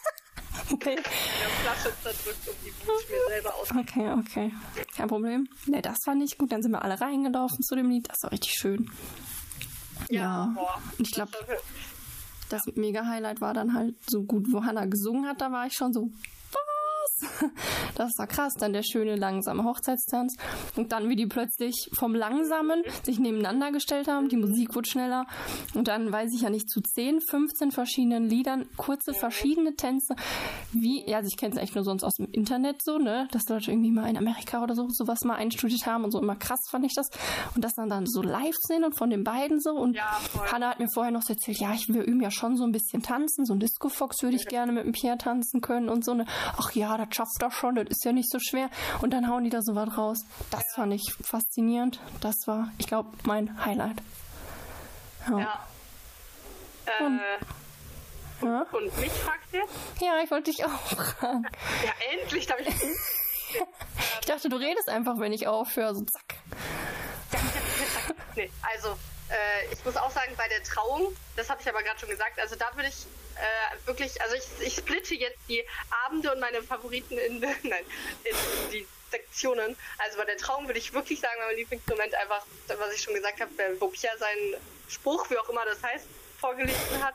Okay. 0.73 0.97
Der 0.97 1.03
Flasche 1.05 1.95
zerdrückt 2.03 2.49
und 2.49 2.57
die 2.65 2.87
Wut 2.87 3.09
mir 3.09 3.29
selber 3.29 3.55
aus. 3.55 3.71
Okay, 3.71 4.11
okay. 4.19 4.53
Kein 4.97 5.07
Problem. 5.07 5.49
Ne, 5.67 5.81
das 5.81 5.99
war 6.07 6.17
nicht 6.17 6.39
gut. 6.39 6.51
Dann 6.51 6.61
sind 6.61 6.73
wir 6.73 6.83
alle 6.83 7.01
reingelaufen 7.01 7.63
zu 7.63 7.77
dem 7.77 7.89
Lied. 7.89 8.09
Das 8.09 8.25
war 8.25 8.33
richtig 8.33 8.55
schön. 8.55 8.91
Ja. 10.09 10.57
Und 10.99 11.07
ich 11.07 11.15
glaube, 11.15 11.31
das 12.49 12.67
Mega-Highlight 12.75 13.41
war 13.41 13.55
dann 13.55 13.75
halt 13.75 13.95
so 14.09 14.23
gut, 14.23 14.53
wo 14.53 14.65
Hannah 14.65 14.87
gesungen 14.87 15.27
hat. 15.27 15.41
Da 15.41 15.51
war 15.51 15.67
ich 15.67 15.75
schon 15.75 15.93
so, 15.93 16.11
was? 17.07 17.51
Das 17.97 18.13
war 18.19 18.27
krass. 18.27 18.53
Dann 18.59 18.75
der 18.75 18.83
schöne, 18.83 19.17
langsame 19.17 19.65
Hochzeitstanz. 19.65 20.37
Und 20.77 20.93
dann, 20.93 21.09
wie 21.09 21.17
die 21.17 21.27
plötzlich 21.27 21.89
vom 21.95 22.15
Langsamen 22.15 22.83
sich 23.05 23.19
nebeneinander 23.19 23.73
gestellt 23.73 24.07
haben. 24.07 24.29
Die 24.29 24.37
Musik 24.37 24.75
wurde 24.75 24.89
schneller. 24.89 25.27
Und 25.75 25.89
dann 25.89 26.13
weiß 26.13 26.31
ich 26.35 26.43
ja 26.43 26.51
nicht, 26.51 26.69
zu 26.69 26.83
10, 26.83 27.21
15 27.23 27.73
verschiedenen 27.73 28.29
Liedern, 28.29 28.67
kurze, 28.77 29.15
verschiedene 29.15 29.77
Tänze. 29.77 30.15
Wie, 30.73 31.09
ja, 31.09 31.19
also 31.19 31.29
ich 31.29 31.39
kenne 31.39 31.55
es 31.55 31.59
eigentlich 31.59 31.75
nur 31.75 31.85
sonst 31.85 32.05
aus 32.05 32.15
dem 32.15 32.29
Internet 32.33 32.83
so, 32.83 32.99
ne? 32.99 33.29
Dass 33.33 33.49
Leute 33.49 33.71
irgendwie 33.71 33.91
mal 33.91 34.09
in 34.11 34.19
Amerika 34.19 34.63
oder 34.63 34.75
so 34.75 34.89
sowas 34.89 35.21
mal 35.25 35.37
einstudiert 35.37 35.87
haben 35.87 36.05
und 36.05 36.11
so 36.11 36.21
immer 36.21 36.37
krass 36.37 36.61
fand 36.71 36.85
ich 36.85 36.95
das. 36.95 37.09
Und 37.55 37.65
das 37.65 37.75
dann 37.75 37.89
dann 37.89 38.07
so 38.07 38.23
live 38.23 38.57
sehen 38.59 38.85
und 38.85 38.97
von 38.97 39.11
den 39.11 39.25
beiden 39.25 39.61
so. 39.61 39.71
Und 39.71 39.99
Hannah 40.53 40.71
hat 40.71 40.81
mir 40.81 40.89
vorher 40.93 41.13
noch 41.13 41.23
so 41.23 41.33
erzählt, 41.33 41.59
ja, 41.59 41.73
ich 41.73 41.89
will 41.89 42.03
üben 42.03 42.21
ja 42.21 42.31
schon 42.31 42.57
so 42.57 42.65
ein 42.65 42.73
bisschen 42.73 43.03
tanzen. 43.03 43.45
So 43.47 43.55
ein 43.55 43.61
Disco-Fox 43.61 44.23
würde 44.23 44.37
ich 44.37 44.47
gerne 44.47 44.73
mit 44.73 44.85
dem 44.85 44.93
Pierre 44.93 45.19
tanzen 45.19 45.61
können 45.61 45.89
und 45.89 46.05
so 46.05 46.13
eine. 46.13 46.27
Ach 46.57 46.73
ja, 46.73 46.96
das 46.99 47.09
schafft 47.15 47.41
er 47.43 47.51
schon, 47.51 47.75
das 47.77 47.87
ist 47.89 48.05
ja 48.05 48.13
nicht 48.13 48.31
so 48.31 48.39
schwer. 48.41 48.69
Und 49.01 49.11
dann 49.11 49.29
hauen 49.29 49.45
die 49.45 49.51
da 49.51 49.61
so 49.63 49.75
was 49.75 49.97
raus. 49.97 50.19
Das 50.51 50.63
fand 50.75 50.93
ich 50.95 51.03
faszinierend. 51.25 52.01
Das 52.21 52.35
war, 52.47 52.71
ich 52.79 52.87
glaube, 52.87 53.11
mein 53.25 53.65
Highlight. 53.65 53.97
Ja. 55.31 55.39
Ja. 55.39 55.67
Äh, 56.87 58.45
Ja. 58.47 58.67
und 58.73 58.99
mich 59.01 59.13
fragst 59.13 59.53
du 59.53 59.57
jetzt? 59.59 59.73
Ja, 60.01 60.19
ich 60.23 60.31
wollte 60.31 60.51
dich 60.51 60.65
auch 60.65 60.71
fragen. 60.71 61.45
Ja, 61.85 61.93
endlich 62.21 62.47
darf 62.47 62.59
ich. 62.61 62.69
Ich 64.21 64.27
dachte, 64.27 64.49
du 64.49 64.57
redest 64.57 64.89
einfach, 64.89 65.19
wenn 65.19 65.33
ich 65.33 65.47
aufhöre. 65.47 65.95
So 65.95 66.05
zack. 66.05 66.35
nee, 68.35 68.51
also 68.75 68.89
äh, 69.31 69.73
ich 69.73 69.85
muss 69.85 69.97
auch 69.97 70.11
sagen, 70.11 70.33
bei 70.37 70.49
der 70.49 70.63
Trauung, 70.65 71.15
das 71.37 71.49
habe 71.49 71.61
ich 71.63 71.69
aber 71.69 71.83
gerade 71.83 71.99
schon 71.99 72.09
gesagt, 72.09 72.39
also 72.41 72.57
da 72.57 72.67
würde 72.75 72.89
ich 72.89 73.07
äh, 73.37 73.87
wirklich, 73.87 74.21
also 74.23 74.35
ich, 74.35 74.67
ich 74.67 74.75
splitte 74.75 75.15
jetzt 75.15 75.39
die 75.49 75.63
Abende 76.05 76.33
und 76.33 76.41
meine 76.41 76.63
Favoriten 76.63 77.19
in, 77.19 77.41
nein, 77.63 77.85
in 78.25 78.71
die 78.73 78.87
Sektionen. 79.11 79.77
Also 79.99 80.19
bei 80.19 80.25
der 80.25 80.37
Trauung 80.37 80.67
würde 80.67 80.79
ich 80.79 80.93
wirklich 80.93 81.21
sagen, 81.21 81.37
mein 81.47 81.57
Lieblingsmoment 81.57 82.15
einfach, 82.15 82.45
was 82.67 82.95
ich 82.95 83.03
schon 83.03 83.15
gesagt 83.15 83.41
habe, 83.41 83.51
wo 83.79 83.89
Pierre 83.89 84.19
seinen 84.19 84.57
Spruch, 84.89 85.31
wie 85.31 85.39
auch 85.39 85.49
immer 85.49 85.65
das 85.65 85.83
heißt, 85.83 86.07
vorgelesen 86.41 87.05
hat, 87.05 87.15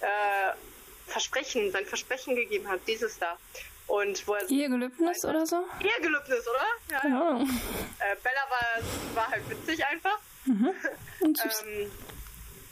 äh, 0.00 0.52
Versprechen, 1.06 1.70
sein 1.70 1.86
Versprechen 1.86 2.34
gegeben 2.34 2.68
hat, 2.68 2.80
dieses 2.86 3.18
da. 3.18 3.38
Und 3.86 4.26
wo 4.26 4.34
er 4.34 4.48
Ehegelübnis 4.48 5.24
oder 5.24 5.46
so? 5.46 5.66
Ehegelübnis, 5.80 6.48
oder? 6.48 6.66
Ja, 6.90 7.00
Keine 7.00 7.14
ja. 7.14 7.28
Ahnung. 7.28 7.60
Äh, 7.98 8.16
Bella 8.22 8.40
war, 8.48 9.14
war 9.14 9.30
halt 9.30 9.48
witzig 9.50 9.84
einfach. 9.84 10.18
Mhm. 10.46 10.70
ähm, 11.22 11.90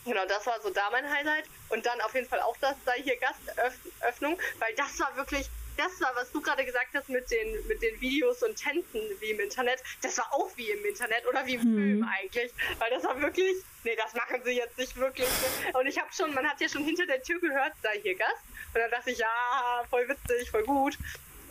genau, 0.06 0.24
das 0.26 0.46
war 0.46 0.60
so 0.62 0.70
da 0.70 0.88
mein 0.90 1.08
Highlight. 1.08 1.44
Und 1.72 1.86
dann 1.86 2.00
auf 2.02 2.14
jeden 2.14 2.28
Fall 2.28 2.40
auch 2.40 2.56
das 2.58 2.76
sei 2.84 3.02
hier 3.02 3.16
Gastöffnung, 3.16 4.38
weil 4.58 4.74
das 4.74 5.00
war 5.00 5.16
wirklich, 5.16 5.48
das 5.78 6.00
war, 6.02 6.14
was 6.14 6.30
du 6.30 6.42
gerade 6.42 6.66
gesagt 6.66 6.88
hast 6.94 7.08
mit 7.08 7.30
den, 7.30 7.66
mit 7.66 7.80
den 7.80 7.98
Videos 7.98 8.42
und 8.42 8.56
Tänzen 8.56 9.00
wie 9.20 9.30
im 9.30 9.40
Internet, 9.40 9.82
das 10.02 10.18
war 10.18 10.32
auch 10.34 10.50
wie 10.56 10.70
im 10.70 10.84
Internet 10.84 11.26
oder 11.26 11.46
wie 11.46 11.54
im 11.54 11.62
Film 11.62 12.08
eigentlich. 12.20 12.52
Weil 12.78 12.90
das 12.90 13.04
war 13.04 13.18
wirklich, 13.22 13.56
nee, 13.84 13.96
das 13.96 14.12
machen 14.12 14.42
sie 14.44 14.52
jetzt 14.52 14.76
nicht 14.76 14.96
wirklich. 14.96 15.28
Und 15.72 15.86
ich 15.86 15.98
habe 15.98 16.12
schon, 16.12 16.34
man 16.34 16.46
hat 16.46 16.60
ja 16.60 16.68
schon 16.68 16.84
hinter 16.84 17.06
der 17.06 17.22
Tür 17.22 17.40
gehört, 17.40 17.72
sei 17.82 18.00
hier 18.02 18.16
Gast. 18.16 18.44
Und 18.74 18.80
dann 18.80 18.90
dachte 18.90 19.10
ich, 19.10 19.18
ja, 19.18 19.82
voll 19.88 20.06
witzig, 20.08 20.50
voll 20.50 20.64
gut. 20.64 20.98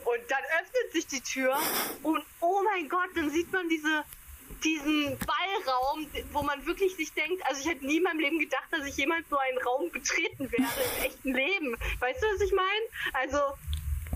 Und 0.05 0.21
dann 0.29 0.43
öffnet 0.59 0.91
sich 0.93 1.07
die 1.07 1.21
Tür 1.21 1.57
und 2.03 2.23
oh 2.41 2.61
mein 2.63 2.89
Gott, 2.89 3.09
dann 3.15 3.29
sieht 3.31 3.51
man 3.51 3.67
diese, 3.69 4.03
diesen 4.63 5.17
Ballraum, 5.19 6.07
wo 6.31 6.41
man 6.43 6.65
wirklich 6.65 6.95
sich 6.95 7.11
denkt, 7.13 7.41
also 7.47 7.61
ich 7.61 7.67
hätte 7.67 7.85
nie 7.85 7.97
in 7.97 8.03
meinem 8.03 8.19
Leben 8.19 8.39
gedacht, 8.39 8.67
dass 8.71 8.85
ich 8.85 8.95
jemals 8.97 9.27
so 9.29 9.37
einen 9.37 9.57
Raum 9.59 9.89
betreten 9.91 10.51
werde 10.51 10.65
im 10.97 11.05
echten 11.05 11.33
Leben. 11.33 11.75
Weißt 11.99 12.21
du, 12.21 12.27
was 12.27 12.41
ich 12.41 12.53
meine? 12.53 12.85
Also 13.13 13.39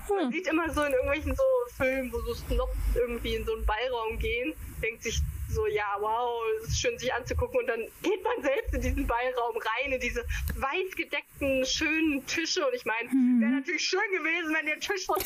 Man 0.09 0.31
sieht 0.31 0.47
immer 0.47 0.69
so 0.71 0.83
in 0.83 0.93
irgendwelchen 0.93 1.35
so 1.35 1.43
Filmen, 1.75 2.11
wo 2.13 2.19
so 2.21 2.33
Snobs 2.35 2.77
irgendwie 2.93 3.35
in 3.35 3.45
so 3.45 3.53
einen 3.55 3.65
Ballraum 3.65 4.19
gehen, 4.19 4.53
denkt 4.81 5.03
sich 5.03 5.19
so, 5.49 5.67
ja, 5.67 5.95
wow, 5.99 6.41
es 6.61 6.69
ist 6.69 6.79
schön 6.79 6.97
sich 6.97 7.13
anzugucken 7.13 7.59
und 7.59 7.67
dann 7.67 7.81
geht 8.01 8.23
man 8.23 8.41
selbst 8.41 8.73
in 8.73 8.81
diesen 8.81 9.07
Ballraum 9.07 9.57
rein, 9.57 9.91
in 9.93 9.99
diese 9.99 10.25
weiß 10.55 10.95
gedeckten, 10.95 11.65
schönen 11.65 12.25
Tische 12.25 12.65
und 12.65 12.73
ich 12.73 12.85
meine, 12.85 13.09
wäre 13.09 13.51
natürlich 13.51 13.85
schön 13.85 14.11
gewesen, 14.11 14.53
wenn 14.53 14.65
der 14.65 14.79
Tisch 14.79 15.05
von 15.05 15.17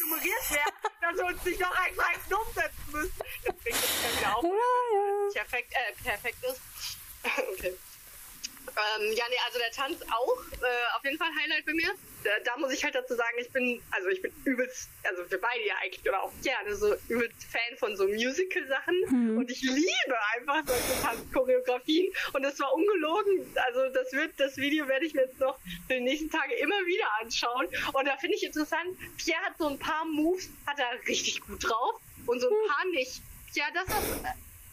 nummeriert 0.00 0.50
wäre, 0.50 0.72
dass 1.00 1.16
wir 1.16 1.26
uns 1.26 1.44
nicht 1.44 1.60
noch 1.60 1.86
extra 1.86 2.06
einen 2.06 2.22
Knopf 2.28 2.54
setzen 2.54 2.92
müssen. 2.92 3.20
Das 3.44 3.56
bringt 3.56 3.76
uns 3.76 4.02
dann 4.02 4.18
wieder 4.18 4.36
auf, 4.36 5.34
perfekt, 5.34 5.72
äh, 5.72 6.02
perfekt 6.02 6.44
ist. 6.44 6.60
okay. 7.52 7.74
Ähm, 8.76 9.12
ja, 9.14 9.24
nee, 9.30 9.36
also 9.46 9.58
der 9.58 9.70
Tanz 9.70 10.02
auch, 10.02 10.36
äh, 10.62 10.96
auf 10.96 11.02
jeden 11.04 11.16
Fall 11.16 11.28
Highlight 11.40 11.64
bei 11.64 11.72
mir. 11.72 11.90
Da, 12.24 12.30
da 12.44 12.56
muss 12.58 12.72
ich 12.72 12.84
halt 12.84 12.94
dazu 12.94 13.14
sagen, 13.14 13.36
ich 13.40 13.50
bin, 13.50 13.80
also 13.90 14.08
ich 14.08 14.20
bin 14.20 14.30
übelst, 14.44 14.90
also 15.04 15.30
wir 15.30 15.40
beide 15.40 15.64
ja 15.64 15.74
eigentlich, 15.82 16.06
oder 16.06 16.22
auch 16.22 16.32
gerne, 16.42 16.74
so 16.76 16.94
übelst 17.08 17.44
Fan 17.44 17.78
von 17.78 17.96
so 17.96 18.06
Musical-Sachen 18.06 18.94
Mhm. 19.08 19.38
und 19.38 19.50
ich 19.50 19.62
liebe 19.62 20.16
einfach 20.36 20.62
solche 20.66 21.02
Tanzchoreografien 21.02 22.12
und 22.34 22.42
das 22.42 22.58
war 22.60 22.72
ungelogen, 22.74 23.46
also 23.66 23.88
das 23.94 24.12
wird, 24.12 24.38
das 24.38 24.56
Video 24.56 24.86
werde 24.88 25.06
ich 25.06 25.14
mir 25.14 25.22
jetzt 25.22 25.38
noch 25.38 25.58
für 25.86 25.94
die 25.94 26.00
nächsten 26.00 26.30
Tage 26.30 26.54
immer 26.56 26.78
wieder 26.86 27.06
anschauen 27.20 27.68
und 27.92 28.06
da 28.06 28.16
finde 28.16 28.36
ich 28.36 28.42
interessant, 28.44 28.98
Pierre 29.16 29.40
hat 29.42 29.56
so 29.58 29.68
ein 29.68 29.78
paar 29.78 30.04
Moves, 30.04 30.48
hat 30.66 30.78
er 30.78 30.90
richtig 31.08 31.40
gut 31.42 31.62
drauf 31.66 32.00
und 32.26 32.40
so 32.40 32.48
ein 32.48 32.68
paar 32.68 32.84
nicht. 32.86 33.22
Ja, 33.54 33.64
das 33.72 33.84
ist, 33.86 34.24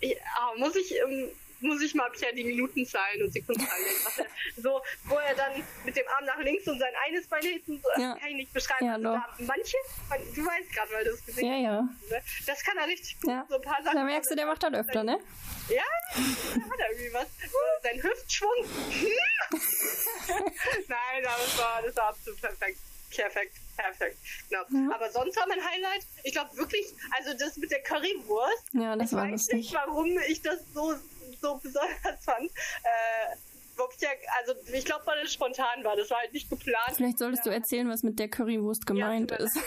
äh, 0.02 0.08
ja, 0.16 0.54
muss 0.58 0.76
ich, 0.76 0.96
ähm, 1.00 1.30
muss 1.64 1.82
ich 1.82 1.94
mal 1.96 2.10
Pierre 2.12 2.34
die 2.36 2.44
Minutenzahlen 2.44 3.24
und 3.24 3.34
Sekundenzahlen 3.34 3.84
nennen. 3.84 3.98
Was 4.04 4.20
er 4.20 4.26
so, 4.62 4.82
wo 5.06 5.16
er 5.18 5.34
dann 5.36 5.64
mit 5.86 5.96
dem 5.96 6.06
Arm 6.08 6.26
nach 6.26 6.38
links 6.40 6.68
und 6.68 6.80
sein 6.80 6.94
eines 7.08 7.28
Bein 7.28 7.42
hinten, 7.42 7.82
so, 7.82 8.02
Ja. 8.02 8.16
kann 8.16 8.30
ich 8.30 8.36
nicht 8.36 8.54
beschreiben. 8.54 8.86
Ja, 8.86 8.94
also 8.96 9.44
manche, 9.46 9.78
man, 10.10 10.20
du 10.36 10.46
weißt 10.46 10.72
gerade, 10.74 10.92
weil 10.94 11.06
du 11.06 11.12
es 11.12 11.26
gesehen 11.26 11.48
Ja, 11.48 11.58
ja. 11.58 11.88
hast. 12.02 12.12
Ne? 12.12 12.22
Das 12.46 12.64
kann 12.64 12.78
er 12.78 12.88
richtig 12.88 13.20
gut. 13.22 13.30
Ja. 13.32 13.46
So 13.50 13.56
ein 13.56 13.62
paar 13.62 13.82
Sachen. 13.84 13.96
Da 13.98 14.04
merkst 14.04 14.30
du, 14.32 14.36
der 14.36 14.46
macht 14.46 14.62
das 14.64 14.74
öfter, 14.74 15.04
ne? 15.04 15.20
Ja, 15.70 15.84
da 16.16 16.20
hat 16.70 16.80
er 16.80 16.92
irgendwie 16.92 17.14
was. 17.14 17.28
Sein 17.82 18.04
Hüftschwung. 18.04 18.66
Nein, 20.88 21.26
aber 21.26 21.44
das 21.44 21.58
war, 21.58 21.82
das 21.86 21.96
war 21.96 22.10
absolut 22.10 22.42
perfekt. 22.42 22.80
Perfekt, 23.16 23.56
perfekt. 23.78 24.18
Genau. 24.50 24.92
Aber 24.94 25.12
sonst 25.12 25.38
war 25.38 25.48
mein 25.48 25.64
Highlight, 25.64 26.02
ich 26.24 26.32
glaube 26.34 26.58
wirklich, 26.58 26.88
also 27.16 27.32
das 27.38 27.56
mit 27.58 27.70
der 27.70 27.84
Currywurst. 27.84 28.64
Ja, 28.74 28.96
das 28.96 29.12
ich 29.12 29.16
war 29.16 29.26
weiß 29.26 29.32
lustig. 29.34 29.56
nicht, 29.58 29.74
warum 29.76 30.18
ich 30.28 30.42
das 30.42 30.60
so, 30.74 30.96
so 31.44 31.60
besonders 31.62 32.24
fand. 32.26 32.46
Äh, 32.50 33.36
wo 33.76 33.84
ich 33.96 34.02
ja, 34.02 34.10
also 34.40 34.54
ich 34.72 34.86
glaube, 34.86 35.06
weil 35.08 35.20
es 35.26 35.34
spontan 35.34 35.84
war. 35.84 35.96
Das 35.96 36.10
war 36.12 36.20
halt 36.20 36.32
nicht 36.34 36.48
geplant. 36.50 36.94
Vielleicht 36.96 37.18
solltest 37.20 37.46
du 37.46 37.50
erzählen, 37.50 37.90
was 37.90 38.04
mit 38.04 38.20
der 38.20 38.30
Currywurst 38.30 38.86
gemeint 38.86 39.32
ist. 39.32 39.58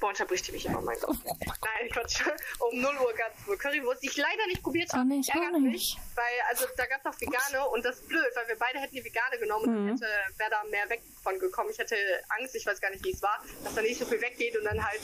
Boah, 0.00 0.08
unterbricht 0.08 0.46
die 0.48 0.52
mich 0.52 0.64
immer, 0.64 0.80
mein 0.80 0.96
Gott. 1.00 1.18
Nein, 1.26 1.90
Quatsch. 1.92 2.22
Um 2.58 2.80
0 2.80 2.96
Uhr 2.96 3.12
gab 3.12 3.30
es 3.38 3.46
wohl 3.46 3.58
Currywurst, 3.58 4.02
die 4.02 4.06
ich 4.06 4.16
leider 4.16 4.46
nicht 4.46 4.62
probiert 4.62 4.90
habe. 4.94 5.06
Oh, 5.10 5.12
Ärgert 5.12 5.60
nicht. 5.60 5.72
mich, 5.72 5.98
weil, 6.14 6.24
also 6.48 6.64
da 6.78 6.86
gab 6.86 7.00
es 7.00 7.06
auch 7.14 7.20
vegane 7.20 7.68
und 7.68 7.84
das 7.84 7.96
ist 7.96 8.08
blöd, 8.08 8.24
weil 8.34 8.48
wir 8.48 8.56
beide 8.56 8.78
hätten 8.78 8.94
die 8.94 9.04
vegane 9.04 9.38
genommen 9.38 9.64
und 9.66 9.84
Mhm. 9.84 9.88
dann 9.88 9.98
hätte, 9.98 10.38
wäre 10.38 10.50
da 10.50 10.64
mehr 10.70 10.88
weg 10.88 11.02
von 11.22 11.38
gekommen. 11.38 11.68
Ich 11.70 11.78
hatte 11.78 11.94
Angst, 12.38 12.54
ich 12.56 12.64
weiß 12.64 12.80
gar 12.80 12.90
nicht, 12.90 13.04
wie 13.04 13.12
es 13.12 13.20
war, 13.20 13.44
dass 13.62 13.74
da 13.74 13.82
nicht 13.82 13.98
so 14.00 14.06
viel 14.06 14.22
weggeht 14.22 14.56
und 14.56 14.64
dann 14.64 14.82
halt, 14.82 15.00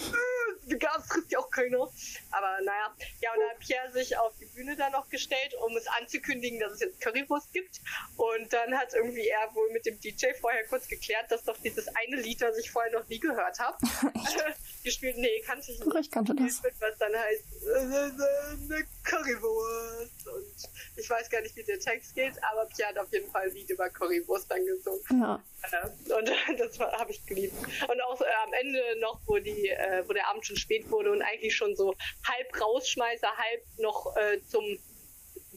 äh, 0.71 0.71
vegan 0.71 1.03
trifft 1.09 1.33
ja 1.33 1.39
auch 1.39 1.51
keiner. 1.51 1.89
Aber 2.31 2.59
naja, 2.65 2.95
ja, 3.21 3.33
und 3.33 3.41
da 3.41 3.51
hat 3.51 3.59
Pierre 3.61 3.93
sich 3.93 4.17
auf 4.17 4.33
die 4.41 4.47
Bühne 4.47 4.77
dann 4.77 4.93
noch 4.93 5.09
gestellt, 5.09 5.55
um 5.65 5.77
es 5.77 5.87
anzukündigen, 5.87 6.61
dass 6.61 6.73
es 6.73 6.81
jetzt 6.81 7.01
Currywurst 7.01 7.53
gibt. 7.53 7.81
Und 8.17 8.53
dann 8.53 8.77
hat 8.77 8.95
irgendwie 8.95 9.29
er 9.29 9.55
wohl 9.55 9.71
mit 9.73 9.87
dem 9.87 10.01
DJ 10.01 10.27
vorher 10.41 10.65
kurz 10.67 10.89
geklärt, 10.89 11.31
dass 11.31 11.45
doch 11.45 11.57
dieses 11.59 11.89
eine 11.89 12.17
Lied, 12.17 12.41
das 12.41 12.59
ich 12.59 12.71
vorher 12.71 12.93
noch 12.93 13.09
nie 13.09 13.21
gehört 13.21 13.59
habe, 13.59 13.79
gespielt, 14.85 15.17
nee, 15.19 15.41
kannte 15.45 15.73
ich 15.73 15.79
nicht. 15.79 15.97
Ich 16.01 16.11
kannte 16.11 16.35
das. 16.35 16.63
Was 16.63 16.99
dann 16.99 17.15
heißt, 17.15 17.45
äh, 17.63 17.69
äh, 17.69 18.75
eine 18.75 18.87
Currywurst. 19.07 20.29
Und 20.29 20.69
ich 20.97 21.09
weiß 21.09 21.31
gar 21.31 21.41
nicht, 21.41 21.57
wie 21.57 21.63
der 21.63 21.79
Text 21.79 22.15
geht, 22.15 22.35
aber 22.51 22.67
Pierre 22.67 22.91
hat 22.91 22.99
auf 22.99 23.13
jeden 23.13 23.31
Fall 23.31 23.49
ein 23.49 23.53
Lied 23.53 23.71
über 23.71 23.89
Currywurst 23.89 24.51
dann 24.51 24.65
gesungen. 24.67 25.01
Ja. 25.11 25.43
Äh, 25.63 26.13
Und 26.13 26.31
das 26.59 26.79
habe 26.79 27.11
ich 27.11 27.25
geliebt. 27.27 27.55
Und 27.89 28.01
auch 28.03 28.21
äh, 28.21 28.25
am 28.45 28.53
Ende 28.53 28.81
noch, 29.01 29.21
wo 29.27 29.39
die, 29.39 29.69
äh, 29.69 30.03
wo 30.07 30.13
der 30.13 30.29
Abend 30.29 30.45
schon 30.47 30.57
spät 30.57 30.91
wurde 30.91 31.13
und 31.13 31.23
eigentlich 31.23 31.55
schon 31.55 31.75
so 31.77 31.95
halb 32.27 32.61
Rausschmeißer, 32.61 33.29
halb 33.29 33.63
noch 33.79 34.17
äh, 34.17 34.41
zum 34.49 34.79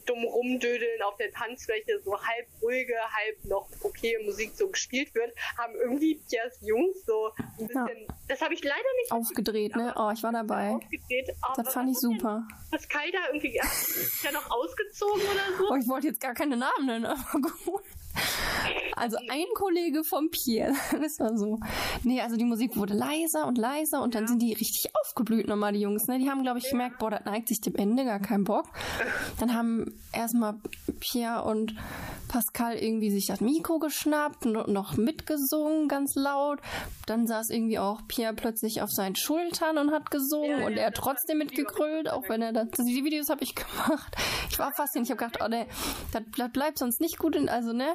dumm 0.06 0.24
rumdödeln 0.24 1.02
auf 1.02 1.16
der 1.16 1.30
Tanzfläche, 1.32 2.00
so 2.04 2.12
halb 2.12 2.46
ruhige, 2.62 2.94
halb 2.94 3.44
noch 3.44 3.68
okay 3.82 4.16
Musik 4.24 4.52
so 4.54 4.68
gespielt 4.68 5.14
wird, 5.14 5.32
haben 5.58 5.74
irgendwie 5.74 6.20
Piers 6.28 6.58
Jungs 6.62 7.04
so 7.04 7.32
ein 7.58 7.66
bisschen, 7.66 8.06
das 8.28 8.40
habe 8.40 8.54
ich 8.54 8.62
leider 8.62 8.76
nicht 9.00 9.12
Aufgedreht, 9.12 9.76
ne? 9.76 9.94
Oh, 9.96 10.10
ich 10.12 10.22
war 10.22 10.32
dabei. 10.32 10.70
aufgedreht. 10.70 11.30
Aber 11.42 11.62
Das 11.62 11.72
fand 11.72 11.90
ich 11.90 11.98
super. 11.98 12.46
Pascal 12.70 13.10
da 13.12 13.18
irgendwie, 13.28 13.54
ja, 13.54 13.64
ist 13.64 14.24
ja 14.24 14.32
noch 14.32 14.50
ausgezogen 14.50 15.22
oder 15.22 15.56
so? 15.58 15.70
Oh, 15.70 15.76
ich 15.76 15.88
wollte 15.88 16.08
jetzt 16.08 16.20
gar 16.20 16.34
keine 16.34 16.56
Namen 16.56 16.86
nennen, 16.86 17.06
aber 17.06 17.40
gut. 17.40 17.82
Also 19.00 19.16
ein 19.30 19.46
Kollege 19.54 20.04
vom 20.04 20.28
Pierre, 20.30 20.74
das 21.00 21.18
war 21.20 21.38
so. 21.38 21.58
Nee, 22.04 22.20
also 22.20 22.36
die 22.36 22.44
Musik 22.44 22.76
wurde 22.76 22.92
leiser 22.92 23.46
und 23.46 23.56
leiser 23.56 24.02
und 24.02 24.14
dann 24.14 24.26
sind 24.26 24.42
die 24.42 24.52
richtig 24.52 24.90
aufgeblüht 25.00 25.48
nochmal, 25.48 25.72
die 25.72 25.80
Jungs. 25.80 26.06
Ne? 26.06 26.18
Die 26.18 26.28
haben, 26.28 26.42
glaube 26.42 26.58
ich, 26.58 26.68
gemerkt, 26.68 26.98
boah, 26.98 27.10
das 27.10 27.24
neigt 27.24 27.48
sich 27.48 27.62
dem 27.62 27.76
Ende, 27.76 28.04
gar 28.04 28.20
keinen 28.20 28.44
Bock. 28.44 28.66
Dann 29.38 29.54
haben 29.54 29.98
erstmal 30.12 30.56
Pierre 31.00 31.44
und 31.44 31.74
Pascal 32.28 32.76
irgendwie 32.76 33.10
sich 33.10 33.26
das 33.26 33.40
Mikro 33.40 33.78
geschnappt 33.78 34.44
und 34.46 34.68
noch 34.68 34.96
mitgesungen, 34.96 35.88
ganz 35.88 36.14
laut. 36.14 36.60
Dann 37.06 37.26
saß 37.26 37.48
irgendwie 37.48 37.78
auch 37.78 38.06
Pierre 38.06 38.34
plötzlich 38.34 38.82
auf 38.82 38.90
seinen 38.90 39.16
Schultern 39.16 39.78
und 39.78 39.92
hat 39.92 40.10
gesungen 40.10 40.62
und 40.62 40.74
er 40.74 40.88
hat 40.88 40.94
trotzdem 40.94 41.38
mitgegrölt, 41.38 42.10
auch 42.10 42.28
wenn 42.28 42.42
er 42.42 42.52
das. 42.52 42.68
Also 42.78 42.84
die 42.84 43.04
Videos 43.04 43.30
habe 43.30 43.42
ich 43.42 43.54
gemacht. 43.56 44.14
Ich 44.50 44.58
war 44.58 44.72
fasziniert. 44.72 45.06
Ich 45.06 45.10
habe 45.10 45.24
gedacht, 45.24 45.42
oh 45.44 45.48
ne, 45.48 45.66
das, 46.12 46.22
das 46.36 46.52
bleibt 46.52 46.78
sonst 46.78 47.00
nicht 47.00 47.18
gut 47.18 47.34
in, 47.34 47.48
also 47.48 47.72
ne. 47.72 47.94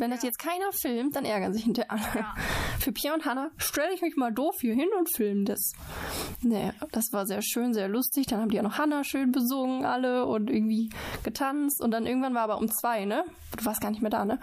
Wenn 0.00 0.10
das 0.10 0.22
jetzt 0.22 0.38
keiner 0.38 0.72
filmt, 0.72 1.14
dann 1.14 1.24
ärgern 1.24 1.52
sich 1.52 1.64
hinterher 1.64 1.90
alle. 1.90 2.00
Für 2.80 2.92
Pierre 2.92 3.14
und 3.14 3.26
Hannah 3.26 3.50
stelle 3.58 3.92
ich 3.94 4.00
mich 4.00 4.16
mal 4.16 4.32
doof 4.32 4.56
hier 4.60 4.74
hin 4.74 4.88
und 4.98 5.14
film 5.14 5.44
das. 5.44 5.72
Nee, 6.40 6.72
das 6.92 7.12
war 7.12 7.26
sehr 7.26 7.42
schön, 7.42 7.74
sehr 7.74 7.88
lustig. 7.88 8.26
Dann 8.26 8.40
haben 8.40 8.48
die 8.48 8.56
ja 8.56 8.62
noch 8.62 8.78
Hannah 8.78 9.04
schön 9.04 9.30
besungen, 9.30 9.84
alle, 9.84 10.24
und 10.24 10.48
irgendwie 10.48 10.90
getanzt. 11.22 11.82
Und 11.82 11.90
dann 11.90 12.06
irgendwann 12.06 12.34
war 12.34 12.42
aber 12.42 12.58
um 12.58 12.68
zwei, 12.68 13.04
ne? 13.04 13.24
Du 13.56 13.64
warst 13.64 13.80
gar 13.80 13.90
nicht 13.90 14.00
mehr 14.00 14.10
da, 14.10 14.24
ne? 14.24 14.38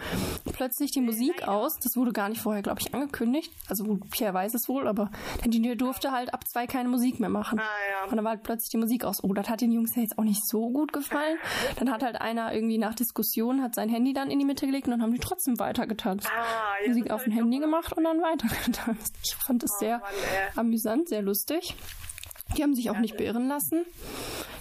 Plötzlich 0.52 0.92
die 0.92 1.00
Musik 1.00 1.48
aus. 1.48 1.76
Das 1.82 1.96
wurde 1.96 2.12
gar 2.12 2.28
nicht 2.28 2.40
vorher, 2.40 2.62
glaube 2.62 2.80
ich, 2.80 2.94
angekündigt. 2.94 3.52
Also 3.68 3.98
Pierre 4.10 4.34
weiß 4.34 4.54
es 4.54 4.68
wohl, 4.68 4.86
aber 4.86 5.10
der 5.38 5.46
Ingenieur 5.46 5.74
durfte 5.74 6.12
halt 6.12 6.32
ab 6.32 6.46
zwei 6.46 6.66
keine 6.66 6.88
Musik 6.88 7.18
mehr 7.18 7.30
machen. 7.30 7.58
Ah, 7.58 7.62
ja. 7.62 8.10
Und 8.10 8.16
dann 8.16 8.24
war 8.24 8.32
halt 8.32 8.44
plötzlich 8.44 8.70
die 8.70 8.76
Musik 8.76 9.04
aus. 9.04 9.24
Oh, 9.24 9.32
das 9.32 9.48
hat 9.48 9.60
den 9.60 9.72
Jungs 9.72 9.96
ja 9.96 10.02
jetzt 10.02 10.18
auch 10.18 10.24
nicht 10.24 10.46
so 10.46 10.70
gut 10.70 10.92
gefallen. 10.92 11.36
Dann 11.78 11.90
hat 11.90 12.02
halt 12.02 12.20
einer 12.20 12.52
irgendwie 12.52 12.78
nach 12.78 12.94
Diskussion 12.94 13.62
hat 13.62 13.74
sein 13.74 13.88
Handy 13.88 14.12
dann 14.12 14.30
in 14.30 14.38
die 14.38 14.44
Mitte 14.44 14.66
gelegt 14.66 14.86
und 14.86 14.92
dann 14.92 15.02
haben 15.02 15.12
die 15.12 15.18
trotzdem 15.18 15.47
weitergetanzt. 15.58 16.26
Ah, 16.26 16.82
ja, 16.82 16.88
Musik 16.88 17.10
auf 17.10 17.24
dem 17.24 17.32
Handy 17.32 17.58
gemacht 17.58 17.92
und 17.92 18.04
dann 18.04 18.20
weitergetanzt. 18.20 19.14
Ich 19.22 19.34
fand 19.36 19.62
es 19.62 19.70
sehr 19.78 20.02
amüsant, 20.56 21.08
sehr 21.08 21.22
lustig. 21.22 21.76
Die 22.56 22.62
haben 22.62 22.74
sich 22.74 22.88
auch 22.88 22.96
nicht 22.98 23.18
beirren 23.18 23.46
lassen. 23.46 23.84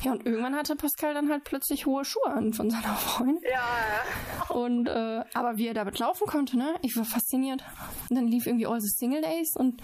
Ja, 0.03 0.11
und 0.11 0.25
irgendwann 0.25 0.55
hatte 0.55 0.75
Pascal 0.75 1.13
dann 1.13 1.29
halt 1.31 1.45
plötzlich 1.45 1.85
hohe 1.85 2.03
Schuhe 2.03 2.27
an 2.27 2.51
von 2.51 2.69
seiner 2.69 2.95
Freundin. 2.95 3.39
Ja, 3.49 4.53
Und, 4.53 4.87
äh, 4.89 5.23
aber 5.33 5.55
wie 5.57 5.67
er 5.67 5.73
damit 5.73 5.97
laufen 5.97 6.27
konnte, 6.27 6.57
ne? 6.57 6.75
Ich 6.81 6.97
war 6.97 7.05
fasziniert. 7.05 7.63
Und 8.09 8.17
dann 8.17 8.27
lief 8.27 8.45
irgendwie 8.45 8.67
All 8.67 8.81
the 8.81 8.89
Single 8.89 9.21
Days 9.21 9.55
und 9.55 9.81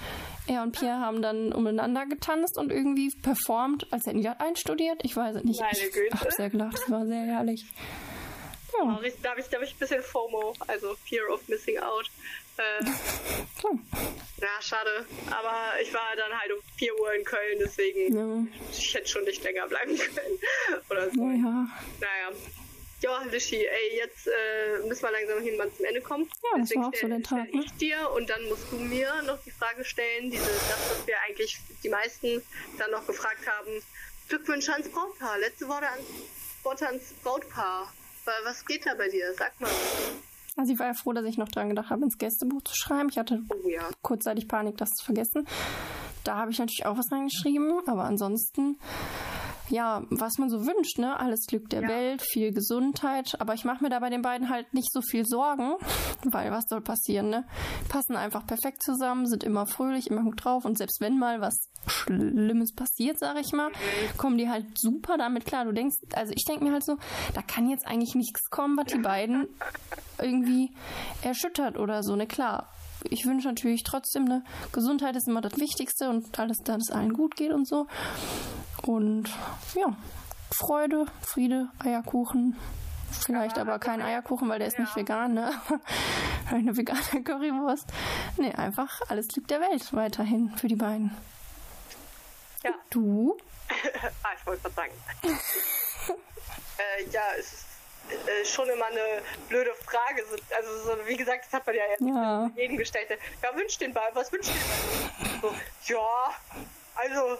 er 0.47 0.63
und 0.63 0.73
Pierre 0.77 0.99
haben 0.99 1.21
dann 1.21 1.53
umeinander 1.53 2.05
getanzt 2.05 2.57
und 2.57 2.73
irgendwie 2.73 3.09
performt, 3.21 3.87
als 3.91 4.05
hätten 4.05 4.17
die 4.17 4.25
das 4.25 4.39
einstudiert. 4.39 4.99
Ich 5.03 5.15
weiß 5.15 5.37
es 5.37 5.43
nicht. 5.45 5.61
Meine 5.61 5.71
ich 5.71 5.93
Güte. 5.93 6.19
hab 6.19 6.31
sehr 6.33 6.49
gelacht. 6.49 6.77
Es 6.83 6.91
war 6.91 7.05
sehr 7.05 7.23
herrlich. 7.23 7.65
Richtig- 9.01 9.21
da 9.23 9.29
habe 9.31 9.39
ich, 9.41 9.47
da 9.49 9.57
hab 9.57 9.63
ich 9.63 9.73
ein 9.73 9.79
bisschen 9.79 10.03
FOMO, 10.03 10.53
also 10.67 10.95
Fear 11.07 11.29
of 11.29 11.47
Missing 11.47 11.79
Out. 11.79 12.09
Äh, 12.57 12.83
ja, 14.41 14.61
schade. 14.61 15.05
Aber 15.31 15.79
ich 15.81 15.93
war 15.93 16.15
dann 16.15 16.37
halt 16.39 16.51
um 16.51 16.59
4 16.77 16.99
Uhr 16.99 17.13
in 17.13 17.23
Köln, 17.23 17.57
deswegen 17.59 18.51
ich 18.71 18.93
hätte 18.93 19.07
schon 19.07 19.23
nicht 19.23 19.43
länger 19.43 19.67
bleiben 19.67 19.97
können. 20.15 20.39
Oder 20.89 21.09
so. 21.11 21.21
Ja. 21.21 21.67
Naja. 21.99 22.31
Ja, 23.01 23.21
Lischi, 23.29 23.65
ey, 23.65 23.97
jetzt 23.97 24.27
äh, 24.27 24.79
müssen 24.87 25.03
wir 25.03 25.11
langsam 25.11 25.41
hin, 25.41 25.55
wann 25.57 25.75
zum 25.75 25.83
Ende 25.83 25.99
kommt. 25.99 26.31
Ja, 26.41 26.57
das 26.57 26.69
Deswegen 26.69 26.81
war 26.83 26.89
auch 26.89 26.95
so 26.95 27.07
der 27.09 27.21
Tag, 27.21 27.47
stell 27.49 27.61
ich 27.61 27.71
dir 27.73 28.09
und 28.15 28.29
dann 28.29 28.47
musst 28.47 28.71
du 28.71 28.77
mir 28.77 29.21
noch 29.23 29.43
die 29.43 29.51
Frage 29.51 29.83
stellen, 29.83 30.31
diese, 30.31 30.45
das, 30.45 30.89
was 30.89 31.05
wir 31.07 31.15
eigentlich 31.27 31.57
die 31.83 31.89
meisten 31.89 32.41
dann 32.77 32.91
noch 32.91 33.05
gefragt 33.05 33.45
haben. 33.45 33.83
Glückwünsche 34.29 34.71
ans 34.71 34.87
Brautpaar. 34.87 35.37
Letzte 35.39 35.67
Worte 35.67 35.89
ans, 35.89 36.05
Worte 36.63 36.87
ans 36.87 37.13
Brautpaar. 37.21 37.93
Wa- 38.25 38.31
Was 38.43 38.65
geht 38.65 38.85
da 38.85 38.93
bei 38.95 39.09
dir? 39.09 39.33
Sag 39.37 39.59
mal. 39.59 39.69
Also 40.55 40.73
ich 40.73 40.79
war 40.79 40.87
ja 40.87 40.93
froh, 40.93 41.13
dass 41.13 41.25
ich 41.25 41.37
noch 41.37 41.49
dran 41.49 41.69
gedacht 41.69 41.89
habe, 41.89 42.03
ins 42.03 42.17
Gästebuch 42.17 42.61
zu 42.63 42.75
schreiben. 42.75 43.09
Ich 43.09 43.17
hatte 43.17 43.41
Oh 43.49 43.67
ja. 43.67 43.89
kurzzeitig 44.01 44.47
Panik, 44.47 44.77
das 44.77 44.89
zu 44.91 45.03
vergessen. 45.05 45.47
Da 46.23 46.37
habe 46.37 46.51
ich 46.51 46.59
natürlich 46.59 46.85
auch 46.85 46.97
was 46.97 47.11
reingeschrieben, 47.11 47.81
aber 47.87 48.03
ansonsten 48.05 48.77
ja, 49.69 50.03
was 50.09 50.37
man 50.37 50.49
so 50.49 50.65
wünscht, 50.65 50.99
ne? 50.99 51.19
Alles 51.19 51.45
Glück 51.47 51.69
der 51.69 51.83
Welt, 51.83 52.21
viel 52.21 52.51
Gesundheit. 52.51 53.39
Aber 53.39 53.53
ich 53.53 53.63
mache 53.63 53.83
mir 53.83 53.89
da 53.89 53.99
bei 53.99 54.09
den 54.09 54.21
beiden 54.21 54.49
halt 54.49 54.73
nicht 54.73 54.91
so 54.91 55.01
viel 55.01 55.25
Sorgen, 55.25 55.75
weil 56.23 56.51
was 56.51 56.65
soll 56.67 56.81
passieren, 56.81 57.29
ne? 57.29 57.45
Passen 57.89 58.15
einfach 58.15 58.45
perfekt 58.45 58.83
zusammen, 58.83 59.27
sind 59.27 59.43
immer 59.43 59.65
fröhlich, 59.65 60.09
immer 60.09 60.23
gut 60.23 60.43
drauf 60.43 60.65
und 60.65 60.77
selbst 60.77 61.01
wenn 61.01 61.17
mal 61.17 61.41
was 61.41 61.69
Schlimmes 61.87 62.73
passiert, 62.73 63.19
sag 63.19 63.37
ich 63.39 63.51
mal, 63.51 63.71
kommen 64.17 64.37
die 64.37 64.49
halt 64.49 64.77
super 64.77 65.17
damit 65.17 65.45
klar. 65.45 65.65
Du 65.65 65.71
denkst, 65.73 65.97
also 66.13 66.33
ich 66.35 66.45
denke 66.45 66.65
mir 66.65 66.73
halt 66.73 66.85
so, 66.85 66.97
da 67.33 67.41
kann 67.41 67.69
jetzt 67.69 67.87
eigentlich 67.87 68.15
nichts 68.15 68.49
kommen, 68.49 68.77
was 68.77 68.85
die 68.85 68.99
beiden 68.99 69.47
irgendwie 70.21 70.71
erschüttert 71.21 71.77
oder 71.77 72.03
so, 72.03 72.15
ne? 72.15 72.27
Klar. 72.27 72.69
Ich 73.09 73.25
wünsche 73.25 73.47
natürlich 73.47 73.83
trotzdem, 73.83 74.25
ne, 74.25 74.43
Gesundheit 74.71 75.15
ist 75.15 75.27
immer 75.27 75.41
das 75.41 75.57
Wichtigste 75.57 76.09
und 76.09 76.37
alles, 76.39 76.57
dass 76.63 76.83
es 76.89 76.91
allen 76.91 77.13
gut 77.13 77.35
geht 77.35 77.51
und 77.51 77.67
so. 77.67 77.87
Und 78.85 79.29
ja, 79.75 79.95
Freude, 80.51 81.05
Friede, 81.21 81.69
Eierkuchen. 81.79 82.55
Vielleicht 83.11 83.59
aber 83.59 83.79
kein 83.79 84.01
Eierkuchen, 84.01 84.49
weil 84.49 84.59
der 84.59 84.67
ist 84.67 84.79
nicht 84.79 84.95
vegan, 84.95 85.33
ne? 85.33 85.51
Eine 86.51 86.75
vegane 86.75 87.23
Currywurst. 87.23 87.91
Nee, 88.37 88.51
einfach 88.53 89.01
alles 89.07 89.27
Glück 89.27 89.47
der 89.47 89.61
Welt 89.61 89.93
weiterhin 89.93 90.49
für 90.57 90.67
die 90.67 90.75
beiden. 90.75 91.11
Ja. 92.63 92.71
Du? 92.89 93.37
ah, 94.23 94.29
ich 94.37 94.45
wollte 94.47 94.61
gerade 94.63 94.75
sagen. 94.75 94.91
äh, 96.77 97.09
ja, 97.11 97.21
es 97.37 97.53
ist 97.53 97.72
äh, 98.09 98.45
schon 98.45 98.69
immer 98.69 98.85
eine 98.85 99.21
blöde 99.49 99.73
Frage. 99.85 100.23
So- 100.29 100.55
Also, 100.55 100.77
so, 100.83 101.07
wie 101.07 101.17
gesagt, 101.17 101.45
das 101.45 101.53
hat 101.53 101.65
man 101.65 101.75
ja 101.75 101.83
jetzt 101.89 102.01
Ja. 102.01 102.49
jedem 102.55 102.77
gestellt. 102.77 103.07
Ja, 103.41 103.55
wünscht 103.55 103.81
den 103.81 103.93
Ball, 103.93 104.09
was 104.13 104.31
wünscht 104.31 104.49
den 104.49 105.41
Ball? 105.41 105.51
So, 105.87 105.93
ja, 105.93 106.33
also. 106.95 107.39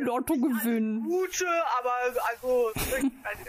Lotto 0.00 0.34
gewinnen. 0.34 1.02
Gute, 1.04 1.46
aber 1.78 1.92
also, 1.94 2.20
also, 2.20 2.72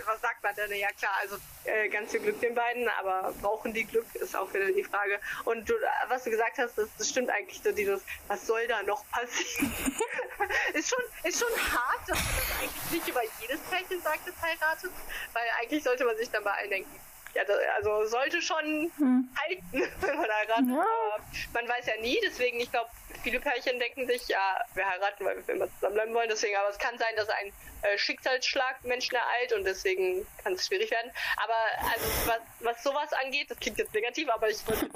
was 0.06 0.22
sagt 0.22 0.44
man 0.44 0.54
denn? 0.56 0.78
Ja 0.78 0.90
klar, 0.98 1.14
also 1.22 1.38
äh, 1.64 1.88
ganz 1.90 2.12
viel 2.12 2.20
Glück 2.20 2.40
den 2.42 2.54
beiden, 2.54 2.88
aber 3.00 3.34
brauchen 3.42 3.74
die 3.74 3.86
Glück, 3.86 4.06
ist 4.16 4.36
auch 4.36 4.54
wieder 4.54 4.72
die 4.72 4.84
Frage. 4.84 5.20
Und 5.46 5.70
du, 5.70 5.74
was 6.10 6.24
du 6.24 6.30
gesagt 6.30 6.58
hast, 6.58 6.78
das, 6.78 6.90
das 6.98 7.10
stimmt 7.10 7.30
eigentlich 7.30 7.62
so 7.62 7.72
dieses, 7.72 8.02
was 8.28 8.46
soll 8.46 8.68
da 8.68 8.84
noch 8.84 9.04
passieren? 9.10 9.72
ist 10.74 10.90
schon, 10.90 11.04
ist 11.24 11.40
schon 11.40 11.58
hart, 11.72 12.02
dass 12.08 12.18
man 12.18 12.36
das 12.36 12.60
eigentlich 12.60 12.92
nicht 12.92 13.08
über 13.08 13.22
jedes 13.42 13.60
Pärchen 13.62 14.02
sagt, 14.02 14.28
das 14.28 14.42
heiratet, 14.42 14.92
weil 15.34 15.44
eigentlich 15.62 15.84
sollte 15.84 16.06
man 16.06 16.18
sich 16.18 16.30
dann 16.30 16.44
bei 16.44 16.52
allen 16.52 16.70
denken, 16.70 17.00
ja, 17.36 17.44
also 17.76 18.06
sollte 18.06 18.42
schon 18.42 18.92
halten, 18.98 19.72
wenn 20.02 20.18
man 20.18 20.30
heiratet. 20.32 20.70
Aber 20.70 21.24
man 21.54 21.68
weiß 21.68 21.86
ja 21.88 21.98
nie, 22.02 22.20
deswegen, 22.24 22.60
ich 22.60 22.72
glaube, 22.72 22.90
viele 23.24 23.40
Pärchen 23.40 23.80
denken 23.80 24.08
sich, 24.08 24.28
ja, 24.28 24.60
wir 24.74 24.88
heiraten, 24.88 25.26
weil 25.26 25.48
wir 25.48 25.56
immer 25.56 25.74
zusammenbleiben 25.76 26.14
wollen. 26.14 26.30
Deswegen, 26.30 26.56
aber 26.58 26.70
es 26.70 26.78
kann 26.78 26.98
sein, 26.98 27.16
dass 27.16 27.30
ein 27.30 27.52
äh, 27.82 27.98
Schicksalsschlag 27.98 28.84
Menschen 28.84 29.16
ereilt 29.16 29.54
und 29.54 29.64
deswegen 29.64 30.26
kann 30.44 30.54
es 30.54 30.68
schwierig 30.68 30.92
werden. 30.92 31.12
Aber 31.38 31.56
also 31.92 32.06
was, 32.28 32.40
was 32.60 32.84
sowas 32.84 33.14
angeht, 33.14 33.50
das 33.50 33.60
klingt 33.60 33.78
jetzt 33.78 33.94
negativ, 33.94 34.30
aber 34.30 34.50
ich 34.50 34.66
würde 34.68 34.90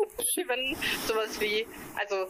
wenn 0.48 0.78
sowas 1.08 1.40
wie, 1.40 1.68
also 1.96 2.30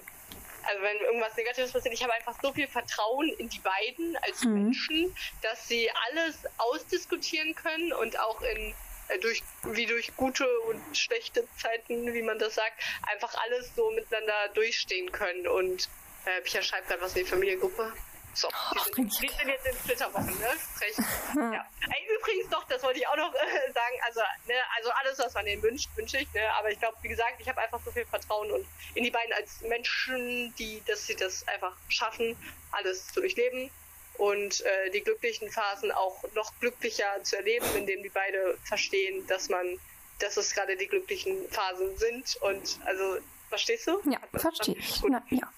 also 0.70 0.82
wenn 0.82 0.98
irgendwas 0.98 1.36
Negatives 1.38 1.72
passiert, 1.72 1.94
ich 1.94 2.04
habe 2.04 2.14
einfach 2.14 2.36
so 2.42 2.52
viel 2.52 2.68
Vertrauen 2.68 3.30
in 3.38 3.48
die 3.48 3.60
beiden 3.60 4.18
als 4.18 4.44
Menschen, 4.44 5.16
dass 5.42 5.66
sie 5.66 5.90
alles 6.10 6.40
ausdiskutieren 6.58 7.56
können 7.56 7.94
und 7.94 8.20
auch 8.20 8.42
in 8.42 8.76
durch 9.22 9.44
wie 9.64 9.86
durch 9.86 10.16
gute 10.16 10.48
und 10.62 10.98
schlechte 10.98 11.48
Zeiten, 11.58 12.14
wie 12.14 12.22
man 12.22 12.40
das 12.40 12.56
sagt, 12.56 12.74
einfach 13.04 13.34
alles 13.44 13.74
so 13.76 13.90
miteinander 13.92 14.50
durchstehen 14.54 15.12
können. 15.12 15.48
Und 15.48 15.90
äh, 16.26 16.42
Pia 16.42 16.62
schreibt 16.62 16.88
gerade 16.88 17.02
was 17.02 17.16
in 17.16 17.24
die 17.24 17.30
Familiengruppe. 17.30 17.94
So, 18.34 18.50
die 18.96 19.02
sind, 19.02 19.12
sind 19.12 19.48
jetzt 19.48 19.66
in 19.66 19.74
Flitterwochen, 19.74 20.38
ne? 20.40 20.50
Recht. 20.82 21.00
Ja. 21.36 21.66
Ey, 21.90 22.08
übrigens 22.16 22.50
doch, 22.50 22.64
das 22.66 22.84
wollte 22.84 23.00
ich 23.00 23.08
auch 23.08 23.18
noch 23.18 23.34
äh, 23.34 23.72
sagen. 23.74 23.96
Also, 24.06 24.20
ne, 24.46 24.54
also 24.76 24.92
alles, 24.92 25.18
was 25.18 25.34
man 25.34 25.46
denen 25.46 25.64
wünscht, 25.64 25.90
wünsche 25.96 26.20
ich. 26.20 26.32
Ne? 26.34 26.42
Aber 26.54 26.70
ich 26.70 26.80
glaube, 26.80 26.98
wie 27.02 27.08
gesagt, 27.08 27.36
ich 27.40 27.50
habe 27.50 27.60
einfach 27.62 27.80
so 27.84 27.92
viel 27.92 28.06
Vertrauen 28.06 28.52
und 28.52 28.68
in 28.94 29.04
die 29.04 29.10
beiden 29.10 29.34
als 29.34 29.62
Menschen, 29.62 30.54
die, 30.60 30.84
dass 30.86 31.08
sie 31.08 31.16
das 31.16 31.48
einfach 31.48 31.76
schaffen, 31.90 32.38
alles 32.72 33.08
zu 33.08 33.22
durchleben 33.22 33.72
und 34.18 34.62
äh, 34.62 34.90
die 34.92 35.02
glücklichen 35.02 35.50
Phasen 35.50 35.92
auch 35.92 36.24
noch 36.36 36.52
glücklicher 36.60 37.24
zu 37.24 37.38
erleben, 37.38 37.66
indem 37.76 38.04
die 38.04 38.10
beide 38.10 38.58
verstehen, 38.64 39.26
dass 39.28 39.50
man, 39.50 39.80
dass 40.20 40.38
es 40.38 40.54
gerade 40.54 40.76
die 40.76 40.88
glücklichen 40.88 41.48
Phasen 41.50 41.98
sind. 41.98 42.38
Und 42.42 42.80
also, 42.86 43.18
verstehst 43.50 43.88
du? 43.88 44.00
Ja, 44.10 44.20
verstehe 44.34 44.76
ich. 44.78 45.02
Na, 45.08 45.24
ja. 45.30 45.52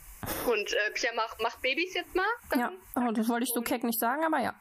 Und 0.45 0.73
äh, 0.73 0.91
Pia 0.91 1.13
macht, 1.13 1.41
macht 1.41 1.61
Babys 1.61 1.93
jetzt 1.93 2.13
mal. 2.15 2.25
Ja, 2.55 2.71
oh, 2.95 3.11
das 3.11 3.27
wollte 3.29 3.45
ich 3.45 3.51
so 3.53 3.61
keck 3.61 3.83
nicht 3.83 3.99
sagen, 3.99 4.23
aber 4.25 4.39
ja. 4.39 4.53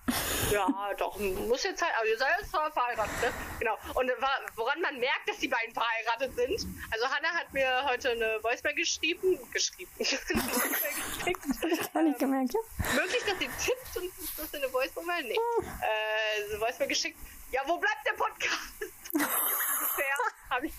Ja, 0.52 0.66
doch, 0.96 1.18
muss 1.18 1.62
jetzt 1.64 1.82
halt, 1.82 1.92
aber 1.98 2.06
ihr 2.06 2.16
seid 2.16 2.28
jetzt 2.40 2.50
verheiratet, 2.50 3.20
ne? 3.22 3.32
Genau. 3.58 3.76
Und 3.94 4.08
wa- 4.20 4.40
woran 4.56 4.80
man 4.80 4.98
merkt, 4.98 5.28
dass 5.28 5.38
die 5.38 5.48
beiden 5.48 5.74
verheiratet 5.74 6.34
sind, 6.36 6.66
also 6.90 7.06
Hannah 7.08 7.32
hat 7.34 7.52
mir 7.52 7.84
heute 7.86 8.10
eine 8.10 8.38
Voicemail 8.42 8.74
geschrieben, 8.74 9.38
geschrieben, 9.52 9.90
eine 9.98 10.06
Voicemail 10.06 10.94
geschickt. 11.18 11.94
Hab 11.94 12.02
ich 12.04 12.18
gemerkt, 12.18 12.54
ja. 12.54 12.60
Möglich, 12.94 13.22
dass 13.26 13.38
sie 13.38 13.48
tippt 13.66 13.96
und 13.96 14.12
das 14.38 14.54
in 14.54 14.62
eine 14.62 14.72
Voicemail? 14.72 15.22
Nee. 15.24 15.34
Äh, 15.34 16.50
eine 16.52 16.60
Voicemail 16.60 16.88
geschickt. 16.88 17.18
Ja, 17.50 17.62
wo 17.66 17.78
bleibt 17.78 18.06
der 18.06 18.12
Podcast? 18.12 18.94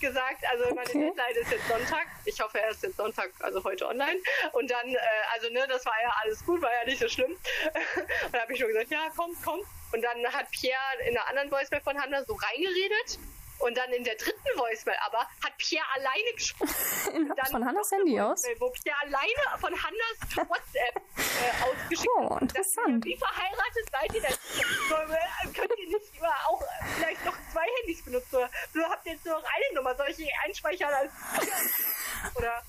Gesagt. 0.00 0.44
Also 0.50 0.74
meine 0.74 0.88
Okay. 0.88 1.12
Deadline 1.14 1.36
ist 1.42 1.50
jetzt 1.52 1.68
Sonntag. 1.68 2.06
Ich 2.24 2.40
hoffe, 2.40 2.58
er 2.58 2.70
ist 2.70 2.82
jetzt 2.82 2.96
Sonntag, 2.96 3.30
also 3.40 3.62
heute 3.64 3.86
online. 3.86 4.18
Und 4.52 4.70
dann, 4.70 4.88
äh, 4.88 4.98
also 5.32 5.48
ne, 5.50 5.66
das 5.68 5.84
war 5.84 5.94
ja 6.02 6.12
alles 6.22 6.44
gut, 6.44 6.62
war 6.62 6.72
ja 6.72 6.84
nicht 6.84 7.00
so 7.00 7.08
schlimm. 7.08 7.32
und 8.24 8.34
da 8.34 8.40
habe 8.40 8.52
ich 8.52 8.58
schon 8.58 8.68
gesagt, 8.68 8.90
ja, 8.90 9.08
komm, 9.14 9.36
komm. 9.44 9.60
Und 9.92 10.02
dann 10.02 10.24
hat 10.32 10.50
Pierre 10.50 10.78
in 11.06 11.16
einer 11.16 11.28
anderen 11.28 11.50
Voicemail 11.50 11.82
von 11.82 12.00
Hannah 12.00 12.24
so 12.24 12.34
reingeredet. 12.34 13.18
Und 13.60 13.76
dann 13.76 13.92
in 13.92 14.04
der 14.04 14.14
dritten 14.16 14.48
Voicemail 14.56 14.96
aber 15.06 15.18
hat 15.18 15.56
Pierre 15.58 15.84
alleine 15.94 16.32
gesprochen. 16.34 16.74
Von 17.50 17.64
Hannas 17.66 17.90
Handy 17.92 18.18
aus? 18.20 18.42
Wo 18.58 18.70
Pierre 18.70 18.96
alleine 19.02 19.60
von 19.60 19.70
Hannas 19.72 20.48
WhatsApp 20.48 20.96
äh, 20.96 21.64
ausgeschickt 21.64 22.08
Oh, 22.16 22.30
hat. 22.34 22.42
interessant. 22.42 23.04
Wie 23.04 23.16
verheiratet 23.16 23.86
seid 23.92 24.14
ihr 24.14 24.20
denn? 24.22 24.32
Äh, 24.32 25.52
Könnt 25.52 25.72
ihr 25.78 25.86
nicht 25.98 26.16
immer 26.16 26.34
auch 26.48 26.62
äh, 26.62 26.66
vielleicht 26.96 27.24
noch 27.24 27.34
zwei 27.52 27.66
Handys 27.80 28.02
benutzen? 28.04 28.38
Du 28.72 28.82
habt 28.82 29.06
jetzt 29.06 29.24
nur 29.26 29.34
noch 29.34 29.44
eine 29.44 29.74
Nummer. 29.74 29.94
Soll 29.94 30.08
ich 30.10 30.16
die 30.16 30.30
einspeichern 30.44 30.92
als 30.92 31.12
Oder 32.36 32.62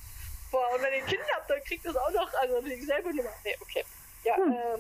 boah, 0.52 0.70
und 0.76 0.82
wenn 0.82 0.94
ihr 0.94 1.06
Kinder 1.06 1.26
habt, 1.36 1.50
dann 1.50 1.64
kriegt 1.64 1.86
ihr 1.86 1.92
es 1.92 1.98
auch 1.98 2.12
noch, 2.12 2.34
also 2.34 2.62
dieselbe 2.62 3.14
Nummer. 3.16 3.34
Nee, 3.44 3.56
okay. 3.62 3.86
Ja, 4.24 4.36
Hm. 4.36 4.52
äh, 4.52 4.78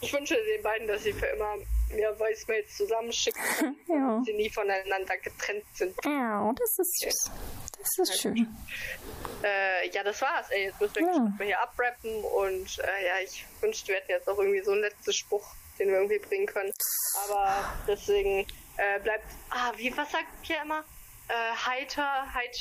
ich 0.00 0.12
wünsche 0.12 0.34
den 0.36 0.62
beiden, 0.62 0.86
dass 0.86 1.02
sie 1.02 1.12
für 1.12 1.26
immer 1.26 1.56
mir 1.92 2.18
Voicemails 2.18 2.76
zusammenschicken, 2.76 3.42
Ja. 3.88 4.16
und 4.16 4.24
sie 4.24 4.32
nie 4.34 4.50
voneinander 4.50 5.16
getrennt 5.18 5.64
sind. 5.74 5.94
Ja, 6.04 6.52
das 6.58 6.78
ist 6.78 6.98
süß. 7.00 7.30
Das 7.78 7.98
ist 8.10 8.20
schön. 8.20 8.48
Äh, 9.42 9.88
ja, 9.90 10.02
das 10.02 10.20
war's. 10.20 10.50
Ey, 10.50 10.64
jetzt 10.64 10.80
müssen 10.80 10.96
wir 10.96 11.02
Ja. 11.12 11.18
mal 11.18 11.44
hier 11.46 11.60
abrappen 11.62 12.22
und 12.24 12.78
äh, 12.80 13.06
ja, 13.06 13.20
ich 13.22 13.46
wünschte, 13.60 13.88
wir 13.88 13.96
hätten 13.96 14.10
jetzt 14.10 14.28
auch 14.28 14.38
irgendwie 14.38 14.62
so 14.62 14.72
einen 14.72 14.80
letzten 14.80 15.12
Spruch, 15.12 15.46
den 15.78 15.88
wir 15.88 15.96
irgendwie 15.96 16.18
bringen 16.18 16.46
können. 16.46 16.72
Aber 17.24 17.72
deswegen 17.86 18.46
äh, 18.76 18.98
bleibt. 19.00 19.24
Ah, 19.50 19.72
wie 19.76 19.96
was 19.96 20.10
sagt 20.10 20.26
Pierre 20.42 20.64
immer? 20.64 20.84
Äh, 21.28 21.32
heiter, 21.66 22.26
heit. 22.34 22.56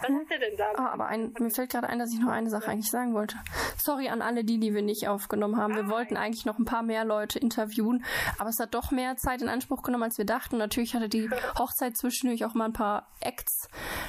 Was 0.00 0.10
hat 0.10 0.30
er 0.30 0.38
denn 0.38 0.56
da? 0.56 0.72
Ah, 0.76 0.92
aber 0.92 1.06
ein, 1.06 1.34
mir 1.38 1.50
fällt 1.50 1.70
gerade 1.70 1.88
ein, 1.88 1.98
dass 1.98 2.12
ich 2.12 2.20
noch 2.20 2.30
eine 2.30 2.50
Sache 2.50 2.70
eigentlich 2.70 2.90
sagen 2.90 3.14
wollte. 3.14 3.36
Sorry 3.76 4.08
an 4.08 4.22
alle 4.22 4.44
die, 4.44 4.58
die 4.58 4.74
wir 4.74 4.82
nicht 4.82 5.08
aufgenommen 5.08 5.56
haben. 5.56 5.74
Wir 5.74 5.88
wollten 5.88 6.16
eigentlich 6.16 6.46
noch 6.46 6.58
ein 6.58 6.64
paar 6.64 6.82
mehr 6.82 7.04
Leute 7.04 7.38
interviewen, 7.38 8.04
aber 8.38 8.50
es 8.50 8.58
hat 8.58 8.74
doch 8.74 8.90
mehr 8.90 9.16
Zeit 9.16 9.42
in 9.42 9.48
Anspruch 9.48 9.82
genommen, 9.82 10.04
als 10.04 10.18
wir 10.18 10.24
dachten. 10.24 10.58
Natürlich 10.58 10.94
hatte 10.94 11.08
die 11.08 11.28
Hochzeit 11.58 11.96
zwischendurch 11.96 12.44
auch 12.44 12.54
mal 12.54 12.66
ein 12.66 12.72
paar 12.72 13.08
Acts, 13.20 13.68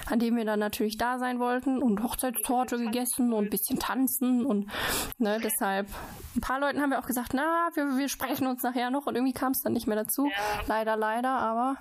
an 0.09 0.19
denen 0.19 0.37
wir 0.37 0.45
dann 0.45 0.59
natürlich 0.59 0.97
da 0.97 1.19
sein 1.19 1.39
wollten 1.39 1.81
und 1.81 2.03
Hochzeitstorte 2.03 2.77
gegessen 2.77 3.33
und 3.33 3.45
ein 3.45 3.49
bisschen 3.49 3.79
tanzen 3.79 4.45
und 4.45 4.69
ne, 5.17 5.39
deshalb 5.43 5.87
ein 6.35 6.41
paar 6.41 6.59
Leuten 6.59 6.81
haben 6.81 6.91
wir 6.91 6.99
auch 6.99 7.07
gesagt, 7.07 7.33
na, 7.33 7.69
wir, 7.73 7.97
wir 7.97 8.07
sprechen 8.07 8.47
uns 8.47 8.63
nachher 8.63 8.89
noch 8.89 9.05
und 9.05 9.15
irgendwie 9.15 9.33
kam 9.33 9.51
es 9.51 9.61
dann 9.61 9.73
nicht 9.73 9.87
mehr 9.87 9.97
dazu. 9.97 10.29
Leider, 10.67 10.95
leider, 10.95 11.29
aber 11.29 11.75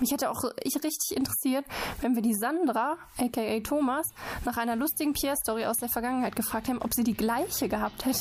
mich 0.00 0.12
hätte 0.12 0.30
auch 0.30 0.44
ich 0.62 0.74
richtig 0.84 1.16
interessiert, 1.16 1.64
wenn 2.00 2.14
wir 2.14 2.22
die 2.22 2.34
Sandra, 2.34 2.96
aka 3.18 3.40
Thomas, 3.62 4.12
nach 4.44 4.56
einer 4.56 4.76
lustigen 4.76 5.12
Pierre-Story 5.12 5.64
aus 5.66 5.78
der 5.78 5.88
Vergangenheit 5.88 6.36
gefragt 6.36 6.68
haben, 6.68 6.80
ob 6.82 6.92
sie 6.94 7.04
die 7.04 7.14
gleiche 7.16 7.68
gehabt 7.68 8.04
hätte. 8.04 8.18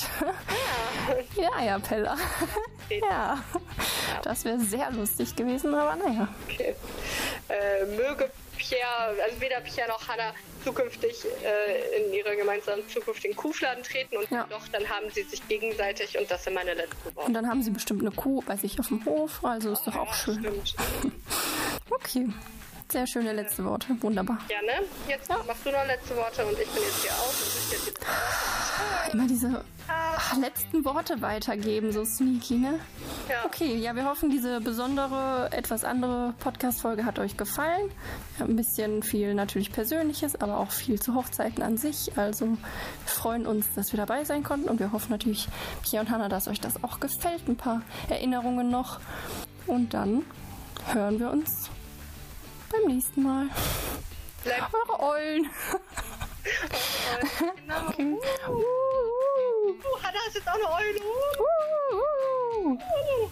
Ja, 1.36 1.50
Eierpeller. 1.58 2.18
Ja, 3.10 3.44
das 4.24 4.46
wäre 4.46 4.60
sehr 4.60 4.92
lustig 4.92 5.36
gewesen, 5.36 5.74
aber 5.76 5.96
naja. 5.96 6.28
Okay. 6.50 6.76
Äh, 7.50 7.86
möge 7.96 8.30
Pierre, 8.58 9.16
also 9.24 9.40
weder 9.42 9.60
Pierre 9.62 9.90
noch 9.90 10.08
Hannah 10.08 10.34
zukünftig 10.64 11.26
äh, 11.44 12.02
in 12.08 12.14
ihre 12.14 12.36
gemeinsamen 12.36 12.88
zukünftigen 12.90 13.36
Kuhfladen 13.36 13.84
treten 13.84 14.18
und 14.18 14.30
Ja. 14.32 14.48
doch, 14.50 14.68
dann 14.70 14.88
haben 14.90 15.06
sie 15.14 15.24
sich 15.24 15.46
gegenseitig 15.48 16.18
und 16.18 16.30
das 16.32 16.44
sind 16.44 16.54
meine 16.54 16.74
letzten 16.74 17.16
Worte. 17.16 17.28
Und 17.28 17.34
dann 17.34 17.48
haben 17.48 17.62
sie 17.62 17.72
bestimmt 17.72 18.02
eine 18.02 18.12
Kuh 18.12 18.42
bei 18.48 18.56
sich 18.56 18.80
auf 18.80 18.88
dem 18.88 19.04
Hof, 19.06 19.44
also 19.44 19.74
ist 19.74 19.86
doch 19.86 19.96
auch 19.96 20.14
schön. 20.14 20.46
Okay, 21.92 22.28
sehr 22.92 23.08
schöne 23.08 23.34
letzte 23.34 23.66
Worte, 23.66 23.88
wunderbar. 24.02 24.38
Ja, 24.50 24.62
ne? 24.62 24.86
Jetzt 25.08 25.30
machst 25.30 25.66
du 25.66 25.72
noch 25.72 25.86
letzte 25.86 26.16
Worte 26.16 26.46
und 26.46 26.54
ich 26.54 26.70
bin 26.70 26.84
jetzt 26.84 27.02
hier 27.02 27.12
aus 27.12 27.72
jetzt 27.72 29.14
Immer 29.14 29.28
diese 29.28 29.64
ah, 29.88 30.38
letzten 30.40 30.86
Worte 30.86 31.22
weitergeben, 31.22 31.92
so 31.92 32.06
sneaky, 32.06 32.58
ne? 32.58 32.80
Ja. 33.30 33.46
Okay, 33.46 33.76
ja, 33.76 33.96
wir 33.96 34.06
hoffen, 34.06 34.30
diese 34.30 34.62
besondere, 34.62 35.50
etwas 35.52 35.84
andere 35.84 36.34
Podcast-Folge 36.40 37.06
hat 37.06 37.20
euch 37.20 37.38
gefallen. 37.38 37.90
Ja, 38.40 38.46
ein 38.46 38.56
bisschen 38.56 39.04
viel 39.04 39.34
natürlich 39.34 39.72
Persönliches, 39.72 40.40
aber 40.40 40.58
auch 40.58 40.72
viel 40.72 41.00
zu 41.02 41.16
Hochzeiten 41.16 41.64
an 41.64 41.78
sich. 41.78 42.18
Also 42.18 42.46
wir 42.48 42.58
freuen 43.06 43.48
uns, 43.48 43.74
dass 43.76 43.94
wir 43.94 43.98
dabei 43.98 44.24
sein 44.26 44.44
konnten 44.44 44.70
und 44.70 44.80
wir 44.80 44.92
hoffen 44.92 45.12
natürlich, 45.12 45.48
Pia 45.84 46.02
und 46.02 46.10
Hanna, 46.10 46.30
dass 46.30 46.48
euch 46.48 46.62
das 46.62 46.84
auch 46.84 47.00
gefällt. 47.00 47.48
Ein 47.48 47.56
paar 47.56 47.82
Erinnerungen 48.10 48.70
noch. 48.70 49.00
Und 49.68 49.94
dann 49.94 50.24
hören 50.94 51.20
wir 51.20 51.32
uns 51.32 51.70
beim 52.76 52.96
nächsten 52.96 53.24
Mal. 53.24 53.48
Bleibt 54.44 54.74
eure 54.74 55.00
Eulen. 55.02 55.50
Genau. 57.56 57.88
Okay. 57.90 58.04
Uh, 58.48 58.52
uh, 58.52 58.56
uh. 58.56 59.72
uh, 59.72 60.28
ist 60.28 60.36
jetzt 60.36 60.48
auch 60.48 60.54
eine 60.54 60.72
Eule. 60.72 61.00
Uh. 61.00 61.06
Uh, 61.92 62.72
uh. 62.72 62.74
uh. 62.74 63.30